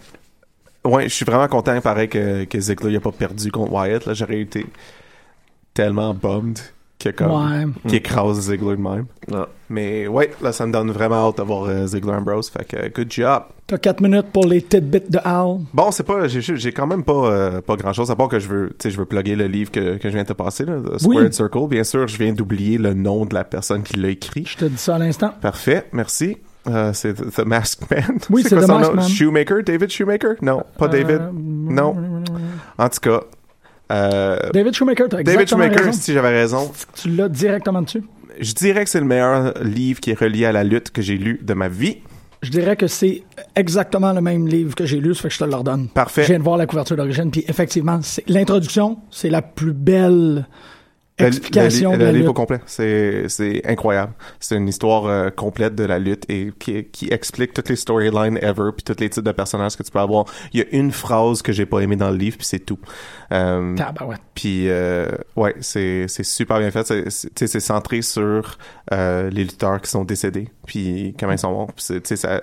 ouais, 0.84 1.08
je 1.08 1.14
suis 1.14 1.24
vraiment 1.24 1.48
content, 1.48 1.80
pareil, 1.80 2.08
que, 2.08 2.44
que 2.44 2.60
Ziggler 2.60 2.92
n'a 2.94 3.00
pas 3.00 3.10
perdu 3.12 3.50
contre 3.50 3.72
Wyatt. 3.72 4.06
Là, 4.06 4.14
j'aurais 4.14 4.40
été 4.40 4.64
tellement 5.74 6.14
bummed 6.14 6.58
que 7.00 7.08
comme, 7.10 7.30
Ouais. 7.32 7.66
qu'il 7.82 7.94
écrase 7.96 8.40
Ziggler 8.40 8.76
de 8.76 8.80
même. 8.82 9.06
Ah. 9.32 9.48
Mais 9.68 10.06
ouais, 10.06 10.30
là, 10.42 10.52
ça 10.52 10.66
me 10.66 10.72
donne 10.72 10.90
vraiment 10.90 11.28
hâte 11.28 11.38
d'avoir 11.38 11.64
euh, 11.64 11.86
Ziggler 11.86 12.12
Ambrose. 12.12 12.50
Fait 12.50 12.64
que, 12.64 12.88
good 12.94 13.10
job. 13.10 13.42
T'as 13.66 13.78
4 13.78 14.00
minutes 14.00 14.26
pour 14.32 14.46
les 14.46 14.62
tidbits 14.62 15.02
de 15.08 15.18
Al. 15.24 15.58
Bon, 15.72 15.90
c'est 15.90 16.02
pas, 16.02 16.26
j'ai, 16.28 16.40
j'ai 16.40 16.72
quand 16.72 16.86
même 16.86 17.02
pas, 17.04 17.12
euh, 17.30 17.60
pas 17.60 17.76
grand 17.76 17.92
chose 17.92 18.10
à 18.10 18.16
part 18.16 18.28
que 18.28 18.38
je 18.38 18.48
veux, 18.48 18.68
tu 18.70 18.74
sais, 18.82 18.90
je 18.90 18.98
veux 18.98 19.04
plugger 19.06 19.36
le 19.36 19.46
livre 19.46 19.70
que, 19.70 19.96
que 19.96 20.08
je 20.08 20.14
viens 20.14 20.22
de 20.24 20.28
te 20.28 20.32
passer, 20.32 20.64
là, 20.64 20.74
The 20.74 20.98
Squared 21.00 21.26
Oui. 21.28 21.32
Circle. 21.32 21.68
Bien 21.68 21.84
sûr, 21.84 22.06
je 22.08 22.16
viens 22.18 22.32
d'oublier 22.32 22.78
le 22.78 22.94
nom 22.94 23.24
de 23.26 23.34
la 23.34 23.44
personne 23.44 23.82
qui 23.82 23.96
l'a 23.98 24.08
écrit. 24.08 24.44
Je 24.46 24.56
te 24.56 24.64
dis 24.64 24.76
ça 24.78 24.96
à 24.96 24.98
l'instant. 24.98 25.32
Parfait, 25.40 25.86
merci. 25.92 26.36
Euh, 26.68 26.92
c'est 26.92 27.14
The 27.14 27.30
The 27.36 27.44
Masked 27.46 27.86
Man. 27.90 28.18
Oui, 28.28 28.42
c'est 28.42 28.50
quoi 28.56 28.64
The 28.64 28.66
son 28.66 28.74
Masked 28.78 28.94
nom? 28.96 29.00
Man. 29.02 29.08
Shoemaker, 29.08 29.62
David 29.64 29.90
Shoemaker? 29.90 30.34
Non, 30.42 30.62
pas 30.76 30.88
David. 30.88 31.10
Euh, 31.20 31.30
Non. 31.32 31.96
En 32.76 32.88
tout 32.90 33.00
cas, 33.00 33.20
euh, 33.90 34.38
David 34.52 34.74
Shoemaker, 34.74 35.08
t'as 35.08 35.22
David 35.22 35.48
Shoemaker, 35.48 35.84
raison. 35.84 35.92
si 35.92 36.12
j'avais 36.12 36.30
raison, 36.30 36.70
Tu 36.94 37.08
l'as 37.10 37.28
directement 37.28 37.82
dessus. 37.82 38.02
je 38.40 38.52
dirais 38.54 38.84
que 38.84 38.90
c'est 38.90 39.00
le 39.00 39.06
meilleur 39.06 39.54
livre 39.62 40.00
qui 40.00 40.10
est 40.10 40.18
relié 40.18 40.46
à 40.46 40.52
la 40.52 40.64
lutte 40.64 40.90
que 40.90 41.02
j'ai 41.02 41.16
lu 41.16 41.40
de 41.42 41.54
ma 41.54 41.68
vie. 41.68 41.98
Je 42.42 42.50
dirais 42.50 42.74
que 42.76 42.86
c'est 42.86 43.22
exactement 43.54 44.12
le 44.14 44.22
même 44.22 44.48
livre 44.48 44.74
que 44.74 44.86
j'ai 44.86 44.98
lu, 44.98 45.14
ça 45.14 45.22
fait 45.22 45.28
que 45.28 45.34
je 45.34 45.40
te 45.40 45.44
le 45.44 45.54
redonne. 45.54 45.88
Parfait. 45.88 46.22
Je 46.22 46.28
viens 46.28 46.38
de 46.38 46.44
voir 46.44 46.56
la 46.56 46.66
couverture 46.66 46.96
d'origine, 46.96 47.30
puis 47.30 47.44
effectivement, 47.48 48.00
l'introduction, 48.28 48.96
c'est 49.10 49.28
la 49.28 49.42
plus 49.42 49.74
belle 49.74 50.46
Explication 51.26 51.92
le, 51.92 51.98
de 51.98 52.04
la 52.04 52.12
livre 52.12 52.30
au 52.30 52.34
complet, 52.34 52.60
c'est 52.66 53.62
incroyable. 53.64 54.12
C'est 54.38 54.56
une 54.56 54.68
histoire 54.68 55.06
euh, 55.06 55.30
complète 55.30 55.74
de 55.74 55.84
la 55.84 55.98
lutte 55.98 56.24
et 56.28 56.50
qui, 56.58 56.84
qui 56.84 57.08
explique 57.12 57.52
toutes 57.52 57.68
les 57.68 57.76
storylines 57.76 58.38
ever 58.42 58.70
puis 58.76 58.84
tous 58.84 59.00
les 59.00 59.10
types 59.10 59.24
de 59.24 59.32
personnages 59.32 59.76
que 59.76 59.82
tu 59.82 59.90
peux 59.90 59.98
avoir. 59.98 60.24
Il 60.52 60.60
y 60.60 60.62
a 60.62 60.66
une 60.72 60.92
phrase 60.92 61.42
que 61.42 61.52
j'ai 61.52 61.66
pas 61.66 61.80
aimée 61.80 61.96
dans 61.96 62.10
le 62.10 62.16
livre 62.16 62.36
puis 62.36 62.46
c'est 62.46 62.60
tout. 62.60 62.78
Euh, 63.32 63.76
Tabarouette. 63.76 64.20
puis 64.34 64.68
euh, 64.68 65.08
ouais, 65.36 65.54
c'est 65.60 66.06
super 66.08 66.58
bien 66.58 66.70
fait. 66.70 67.10
C'est 67.10 67.60
centré 67.60 68.02
sur 68.02 68.58
euh, 68.92 69.30
les 69.30 69.44
lutteurs 69.44 69.80
qui 69.80 69.90
sont 69.90 70.04
décédés 70.04 70.48
puis 70.70 71.16
comment 71.18 71.32
ils 71.32 71.38
sont 71.38 71.50
morts. 71.50 71.66
Puis 71.74 71.84
c'est- 71.84 72.00
tu 72.00 72.08
sais, 72.10 72.16
ça 72.16 72.40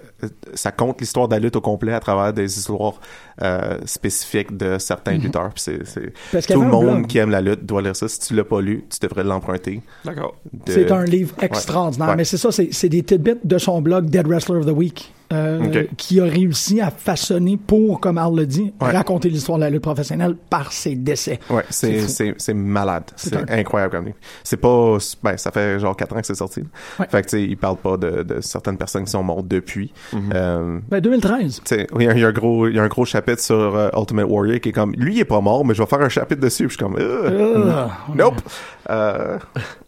ça 0.53 0.73
compte 0.73 0.99
l'histoire 0.99 1.30
de 1.30 1.34
la 1.36 1.39
lutte 1.39 1.55
au 1.55 1.61
complet 1.61 1.93
à 1.93 2.01
travers 2.01 2.34
des 2.34 2.57
histoires 2.59 2.99
euh, 3.41 3.78
spécifiques 3.86 4.57
de 4.57 4.78
certains 4.80 5.17
lutteurs. 5.17 5.51
Puis 5.53 5.63
c'est 5.86 6.43
tout 6.53 6.61
le 6.61 6.67
monde 6.67 6.84
blog. 6.97 7.07
qui 7.07 7.19
aime 7.19 7.30
la 7.30 7.39
lutte 7.39 7.65
doit 7.65 7.82
lire 7.82 7.95
ça. 7.95 8.09
Si 8.09 8.19
tu 8.19 8.36
l'as 8.36 8.43
pas 8.43 8.59
lu, 8.59 8.84
tu 8.89 8.99
devrais 9.07 9.23
l'emprunter. 9.23 9.82
D'accord. 10.03 10.36
De- 10.51 10.73
C'est 10.73 10.91
un 10.91 11.05
livre 11.05 11.34
extraordinaire. 11.41 12.09
Ouais. 12.09 12.15
Mais 12.17 12.25
c'est 12.25 12.36
ça, 12.38 12.51
c'est 12.51 12.67
c'est 12.73 12.89
des 12.89 13.01
tidbits 13.03 13.36
de 13.45 13.57
son 13.57 13.82
blog 13.82 14.09
Dead 14.09 14.28
Wrestler 14.28 14.57
of 14.57 14.65
the 14.65 14.71
Week. 14.71 15.13
Euh, 15.34 15.84
qui 15.97 16.19
a 16.21 16.23
réussi 16.25 16.80
à 16.82 16.89
façonner 16.91 17.57
pour, 17.57 17.99
comme 17.99 18.17
Al 18.17 18.34
le 18.36 18.45
dit, 18.45 18.73
Ouais. 18.82 18.91
raconter 18.91 19.30
l'histoire 19.30 19.57
de 19.57 19.63
la 19.63 19.69
lutte 19.69 19.82
professionnelle 19.82 20.36
par 20.49 20.71
ses 20.71 20.95
décès. 20.95 21.39
Ouais, 21.49 21.63
c'est, 21.69 22.53
malade. 22.53 23.03
C'est 23.15 23.36
un- 23.36 23.45
incroyable 23.59 23.91
comme 23.93 24.05
livre. 24.05 24.17
C'est 24.43 24.57
pas, 24.57 24.97
ben, 25.23 25.38
ça 25.38 25.51
fait 25.51 25.80
genre 25.80 25.95
4 25.95 26.15
ans 26.15 26.21
que 26.21 26.28
c'est 26.28 26.36
sorti. 26.36 26.61
Ouais. 26.99 27.07
Fait 27.09 27.21
que, 27.23 27.28
tu 27.28 27.38
sais, 27.38 27.43
il 27.43 27.57
parle 27.57 27.78
pas 27.78 27.97
de, 27.97 28.23
de 28.23 28.41
certaines 28.41 28.78
personnes 28.78 29.03
qui 29.05 29.11
sont 29.11 29.23
mortes 29.23 29.47
depuis. 29.47 29.91
Mhm. 30.13 30.30
Euh, 30.34 30.80
Ben, 30.89 31.01
2013. 31.01 31.61
tu 31.65 31.75
sais, 31.75 31.88
il 31.95 32.01
y, 32.03 32.07
a- 32.07 32.13
il 32.13 32.19
y 32.19 32.23
a 32.23 32.28
un 32.28 32.32
gros, 32.32 32.67
il 32.67 32.75
y 32.75 32.80
a 32.80 32.84
un 32.84 32.88
gros 32.88 33.05
chapitre 33.05 33.41
sur 33.41 33.75
euh, 33.75 33.89
Ultimate 33.97 34.25
Warrior 34.30 34.59
qui 34.59 34.69
est 34.69 34.73
comme, 34.73 34.93
lui, 34.93 35.15
il 35.15 35.19
est 35.19 35.25
pas 35.25 35.41
mort, 35.41 35.65
mais 35.65 35.73
je 35.73 35.82
vais 35.82 35.88
faire 35.88 36.01
un 36.01 36.09
chapitre 36.09 36.41
dessus. 36.41 36.67
Puis 36.67 36.78
je 36.78 36.84
suis 36.84 36.84
comme, 36.86 36.97
euh, 36.99 37.30
Euh, 37.30 37.88
nope. 38.15 38.41
Euh, 38.89 39.38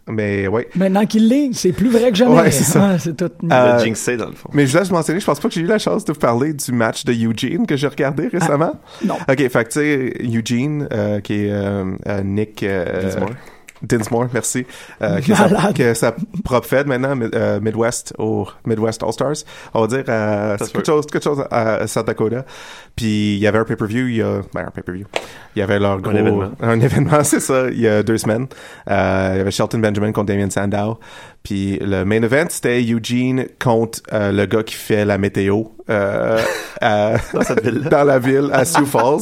mais 0.07 0.47
ouais. 0.47 0.67
Maintenant 0.75 1.05
qu'il 1.05 1.27
l'est, 1.29 1.53
c'est 1.53 1.71
plus 1.71 1.89
vrai 1.89 2.11
que 2.11 2.17
jamais. 2.17 2.35
Ouais, 2.35 2.51
c'est 2.51 2.63
ça. 2.63 2.89
Ouais, 2.89 2.99
c'est 2.99 3.15
tout. 3.15 3.29
Euh, 3.51 3.79
jinxé, 3.79 4.17
dans 4.17 4.27
le 4.27 4.33
fond. 4.33 4.49
Mais 4.53 4.65
je 4.65 4.71
voulais 4.71 4.81
juste 4.83 4.91
mentionner, 4.91 5.19
je 5.19 5.25
pense 5.25 5.39
pas 5.39 5.47
que 5.47 5.53
j'ai 5.53 5.61
eu 5.61 5.65
la 5.67 5.77
chance 5.79 6.03
de 6.05 6.13
vous 6.13 6.19
parler 6.19 6.53
du 6.53 6.71
match 6.71 7.05
de 7.05 7.13
Eugene 7.13 7.65
que 7.67 7.77
j'ai 7.77 7.87
regardé 7.87 8.27
récemment. 8.27 8.73
non. 9.05 9.15
Ok, 9.29 9.37
fait 9.49 9.63
que 9.65 9.69
tu 9.69 9.79
sais, 9.79 10.13
Eugene, 10.21 10.87
euh, 10.91 11.19
qui 11.21 11.45
est 11.45 11.51
euh, 11.51 11.85
euh, 12.07 12.21
Nick 12.23 12.63
euh, 12.63 13.11
Dinsmore. 13.81 14.27
Merci. 14.33 14.65
Euh, 15.01 15.19
qui, 15.21 15.31
est 15.31 15.93
sa, 15.93 16.11
sa 16.11 16.15
propre 16.43 16.67
fed 16.67 16.87
maintenant, 16.87 17.17
euh, 17.33 17.59
Midwest 17.59 18.13
au 18.17 18.47
Midwest 18.65 19.03
All 19.03 19.13
Stars. 19.13 19.45
On 19.73 19.81
va 19.81 19.87
dire 19.87 20.03
euh, 20.07 20.57
quelque 20.57 20.85
chose, 20.85 21.05
quelque 21.05 21.23
chose 21.23 21.43
à 21.49 21.87
South 21.87 22.05
Dakota. 22.05 22.45
Puis 22.95 23.35
il 23.35 23.39
y 23.39 23.47
avait 23.47 23.59
un 23.59 23.63
pay-per-view, 23.63 24.07
il 24.07 24.15
y 24.17 24.21
a 24.21 24.41
ben 24.53 24.67
un 24.67 24.71
pay-per-view. 24.71 25.05
Il 25.55 25.59
y 25.59 25.61
avait 25.61 25.79
leur 25.79 26.01
gros 26.01 26.11
événement. 26.11 26.51
un 26.61 26.79
événement, 26.79 27.23
c'est 27.23 27.39
ça, 27.39 27.69
il 27.69 27.79
y 27.79 27.87
a 27.87 28.03
deux 28.03 28.17
semaines. 28.17 28.47
Euh, 28.89 29.31
il 29.33 29.37
y 29.37 29.41
avait 29.41 29.51
Shelton 29.51 29.79
Benjamin 29.79 30.11
contre 30.11 30.27
Damien 30.27 30.49
Sandow. 30.49 30.99
Puis 31.43 31.79
le 31.81 32.03
main 32.05 32.21
event, 32.21 32.45
c'était 32.49 32.81
Eugene 32.81 33.45
contre 33.63 33.99
euh, 34.13 34.31
le 34.31 34.45
gars 34.45 34.63
qui 34.63 34.75
fait 34.75 35.05
la 35.05 35.17
météo 35.17 35.63
euh, 35.89 36.37
à- 36.81 37.15
Dans 37.33 37.41
cette 37.41 37.63
ville-là. 37.63 37.89
dans 37.89 38.03
la 38.03 38.19
ville 38.19 38.49
à 38.53 38.65
Sioux 38.65 38.85
Falls, 38.85 39.21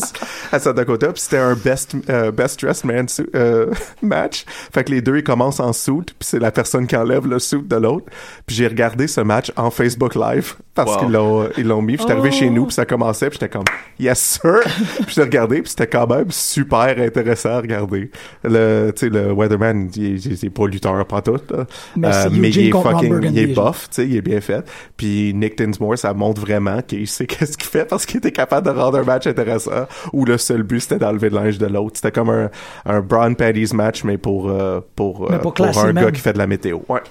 à 0.52 0.60
South 0.60 0.76
Dakota. 0.76 1.14
Puis 1.14 1.22
c'était 1.22 1.38
un 1.38 1.54
best 1.54 1.96
euh, 2.10 2.32
best 2.32 2.60
dressed 2.62 2.86
man 2.86 3.06
euh, 3.36 3.68
match. 4.02 4.46
Fait 4.74 4.84
que 4.84 4.92
les 4.92 5.02
deux 5.02 5.18
ils 5.18 5.24
commencent 5.24 5.60
en 5.62 5.72
suit, 5.74 6.02
puis 6.06 6.16
c'est 6.22 6.40
la 6.40 6.52
personne 6.52 6.88
qui 6.88 6.96
enlève 6.98 7.26
le 7.28 7.40
suit 7.40 7.62
de 7.62 7.76
l'autre. 7.78 8.08
Puis 8.46 8.56
j'ai 8.56 8.68
regardé 8.68 9.08
ce 9.08 9.22
match 9.22 9.52
en 9.56 9.70
Facebook 9.70 10.16
Live 10.16 10.56
parce 10.74 10.92
Wow. 10.96 11.00
qu'ils 11.00 11.12
l'ont 11.12 11.50
ils 11.58 11.68
l'ont 11.68 11.82
mis. 11.82 11.94
Puis 11.94 12.02
j'étais 12.02 12.14
arrivé 12.20 12.30
Oh. 12.34 12.36
chez 12.40 12.50
nous, 12.50 12.66
puis 12.66 12.74
ça 12.74 12.86
commençait, 12.86 13.30
puis 13.30 13.38
j'étais 13.40 13.50
comme 13.56 13.64
yes 14.00 14.20
sir. 14.42 14.60
puis 15.06 15.14
j'ai 15.16 15.22
regardé, 15.22 15.62
puis 15.62 15.70
c'était 15.70 15.88
quand 15.88 16.08
même 16.08 16.30
super 16.32 17.00
intéressant 17.00 17.50
à 17.52 17.62
regarder. 17.62 18.12
Le 18.44 18.92
tu 18.96 19.06
sais 19.08 19.10
le 19.10 19.32
weatherman, 19.32 19.90
il, 19.96 20.16
est- 20.16 20.26
il 20.26 20.46
est 20.46 20.50
pas 20.50 20.68
lutteur 20.68 21.06
pas 21.06 21.22
tout, 21.22 21.40
là. 21.52 21.66
Mais 21.96 22.07
Euh, 22.12 22.30
mais 22.32 22.50
il 22.50 22.68
est 22.68 22.72
fucking, 22.72 23.20
il 23.24 23.40
est 23.40 23.48
buff, 23.48 23.88
tu 23.90 23.96
sais, 23.96 24.08
il 24.08 24.16
est 24.16 24.22
bien 24.22 24.42
fait. 24.42 24.66
Puis 24.98 25.34
Nick 25.34 25.58
Dinsmore, 25.58 25.98
ça 25.98 26.14
montre 26.14 26.42
vraiment 26.42 26.82
qu'il 26.82 27.08
sait 27.08 27.26
qu'est-ce 27.28 27.58
qu'il 27.58 27.68
fait 27.70 27.86
parce 27.86 28.06
qu'il 28.06 28.18
était 28.18 28.32
capable 28.32 28.66
de 28.68 28.72
rendre 28.80 28.98
un 29.00 29.04
match 29.04 29.28
intéressant 29.28 29.88
où 30.14 30.26
le 30.26 30.38
seul 30.38 30.64
but 30.64 30.80
c'était 30.82 30.98
d'enlever 31.00 31.30
le 31.30 31.36
linge 31.36 31.58
de 31.58 31.66
l'autre. 31.68 31.98
C'était 31.98 32.12
comme 32.12 32.30
un, 32.30 32.50
un 32.86 33.02
Brown 33.02 33.36
Paddy's 33.36 33.74
match, 33.74 34.04
mais 34.04 34.18
pour, 34.18 34.50
euh, 34.50 34.80
pour, 34.96 35.30
Mais 35.30 35.36
euh, 35.36 35.40
pour 35.40 35.54
pour 35.54 35.66
un 35.80 35.94
gars 35.94 36.12
qui 36.12 36.22
fait 36.22 36.34
de 36.34 36.38
la 36.38 36.48
météo. 36.48 36.80
Ouais. 36.90 37.02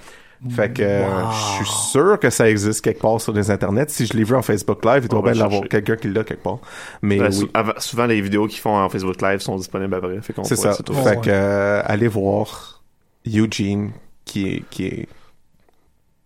Fait 0.50 0.70
que 0.70 0.82
euh, 0.82 1.02
Wow. 1.06 1.30
je 1.32 1.64
suis 1.64 1.74
sûr 1.90 2.18
que 2.20 2.28
ça 2.28 2.48
existe 2.48 2.82
quelque 2.84 3.00
part 3.00 3.18
sur 3.22 3.32
les 3.32 3.50
internets. 3.50 3.86
Si 3.88 4.04
je 4.04 4.12
l'ai 4.12 4.22
vu 4.22 4.34
en 4.34 4.42
Facebook 4.42 4.84
Live, 4.84 5.00
il 5.04 5.08
doit 5.08 5.22
bien 5.22 5.32
l'avoir 5.32 5.62
quelqu'un 5.62 5.96
qui 5.96 6.08
l'a 6.08 6.24
quelque 6.24 6.42
part. 6.42 6.58
Mais 7.00 7.16
Ben, 7.18 7.28
oui. 7.28 7.32
sou- 7.34 7.48
avant- 7.54 7.72
souvent, 7.78 8.04
les 8.04 8.20
vidéos 8.20 8.46
qu'ils 8.46 8.60
font 8.60 8.76
en 8.76 8.88
Facebook 8.90 9.20
Live 9.22 9.40
sont 9.40 9.56
disponibles 9.56 9.94
après. 9.94 10.20
Fait 10.20 10.34
qu'on 10.34 10.44
C'est 10.44 10.56
ça. 10.56 10.74
se 10.74 10.82
trouver. 10.82 11.02
Fait 11.02 11.08
Ouais. 11.16 11.16
que 11.22 11.30
euh, 11.30 11.80
allez 11.86 12.06
voir 12.06 12.82
Eugene 13.26 13.90
qui 14.26 14.46
est 14.46 14.64
qui 14.68 14.84
est 14.84 15.08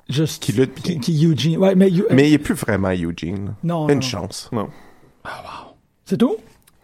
Juste. 0.09 0.43
qui 0.43 0.51
lutte 0.53 0.75
Qui, 0.75 0.93
bien. 0.93 1.01
qui 1.01 1.25
Eugene. 1.25 1.57
Ouais, 1.59 1.77
mais. 1.77 1.89
You- 1.89 2.07
Mais 2.11 2.29
il 2.29 2.35
est 2.35 2.39
plus 2.39 2.55
vraiment 2.55 2.91
Eugene. 2.91 3.55
non, 3.63 3.89
Une 3.89 3.95
non. 3.97 4.01
chance. 4.01 4.51
C'est 6.05 6.17
tout? 6.17 6.37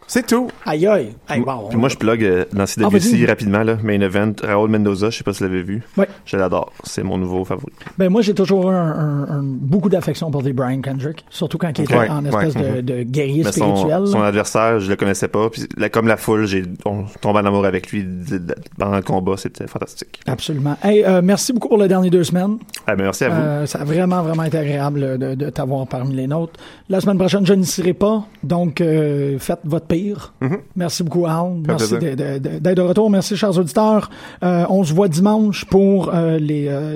C'est 0.09 0.26
tout. 0.26 0.48
Aïe 0.64 0.86
aïe. 0.86 1.14
Aïe, 1.28 1.40
wow. 1.40 1.68
Puis 1.68 1.76
moi, 1.78 1.88
je 1.88 1.96
plug 1.96 2.22
euh, 2.24 2.44
dans 2.52 2.64
CWC 2.66 3.24
Ah, 3.24 3.28
rapidement, 3.28 3.62
là, 3.64 3.76
Main 3.82 4.00
Event, 4.00 4.32
Raoul 4.42 4.70
Mendoza, 4.70 5.11
je 5.11 5.18
sais 5.18 5.24
pas 5.24 5.32
si 5.32 5.40
vous 5.42 5.48
l'avez 5.50 5.62
vu. 5.62 5.82
Ouais. 5.96 6.09
Je 6.24 6.36
l'adore. 6.36 6.72
C'est 6.84 7.02
mon 7.02 7.18
nouveau 7.18 7.44
favori. 7.44 7.72
Ben 7.98 8.09
moi 8.09 8.22
j'ai 8.22 8.34
toujours 8.34 8.70
un, 8.70 8.74
un- 9.28 9.38
un- 9.38 9.42
beaucoup 9.42 9.88
d'affection 9.88 10.30
pour 10.30 10.42
des 10.42 10.52
Brian 10.52 10.80
Kendrick, 10.80 11.24
surtout 11.30 11.59
quand 11.59 11.76
il 11.78 11.84
était 11.84 11.96
Ouais, 11.96 12.09
en 12.09 12.24
espèce 12.24 12.54
ouais, 12.54 12.82
de, 12.82 12.98
de 12.98 13.02
guerrier 13.02 13.42
Mais 13.44 13.52
spirituel. 13.52 14.07
son, 14.07 14.12
son 14.12 14.22
adversaire, 14.22 14.78
je 14.80 14.88
le 14.90 14.96
connaissais 14.96 15.28
pas. 15.28 15.48
Puis 15.50 15.64
comme 15.90 16.07
la 16.09 16.16
foule, 16.16 16.46
j'ai 16.46 16.62
on 16.84 17.04
tombe 17.20 17.36
en 17.36 17.44
amour 17.44 17.64
avec 17.66 17.90
lui 17.90 18.07
pendant 18.78 18.96
le 18.96 19.02
combat. 19.02 19.34
C'était 19.36 19.66
fantastique. 19.66 20.20
Absolument. 20.26 20.76
Hey, 20.82 21.04
euh, 21.04 21.20
merci 21.22 21.52
beaucoup 21.52 21.68
pour 21.68 21.78
les 21.78 21.88
dernières 21.88 22.11
deux 22.11 22.24
semaines. 22.24 22.59
Ah, 22.86 22.94
ben, 22.96 23.04
merci 23.04 23.24
à 23.24 23.28
vous. 23.30 23.40
Euh, 23.40 23.66
ça 23.66 23.80
a 23.80 23.84
vraiment, 23.84 24.22
vraiment 24.22 24.44
été 24.44 24.59
agréable 24.59 25.18
de, 25.18 25.34
de 25.34 25.50
t'avoir 25.50 25.86
parmi 25.86 26.14
les 26.14 26.26
nôtres. 26.26 26.54
La 26.88 27.00
semaine 27.00 27.18
prochaine, 27.18 27.44
je 27.46 27.54
n'y 27.54 27.66
serai 27.66 27.92
pas, 27.94 28.24
donc 28.44 28.80
euh, 28.80 29.38
faites 29.38 29.61
votre 29.64 29.86
pire. 29.97 30.32
Merci 30.76 31.03
beaucoup, 31.03 31.26
Al. 31.26 31.55
Merci 31.66 31.94
de- 31.94 32.14
de- 32.14 32.59
d'être 32.59 32.76
de 32.76 32.82
retour. 32.82 33.11
Merci, 33.11 33.36
chers 33.36 33.57
auditeurs. 33.59 34.11
Euh, 34.42 34.64
on 34.68 34.84
se 34.84 34.92
voit 34.92 35.09
dimanche 35.09 35.64
pour 35.64 36.11
euh, 36.14 36.38
les, 36.38 36.68
euh, 36.68 36.94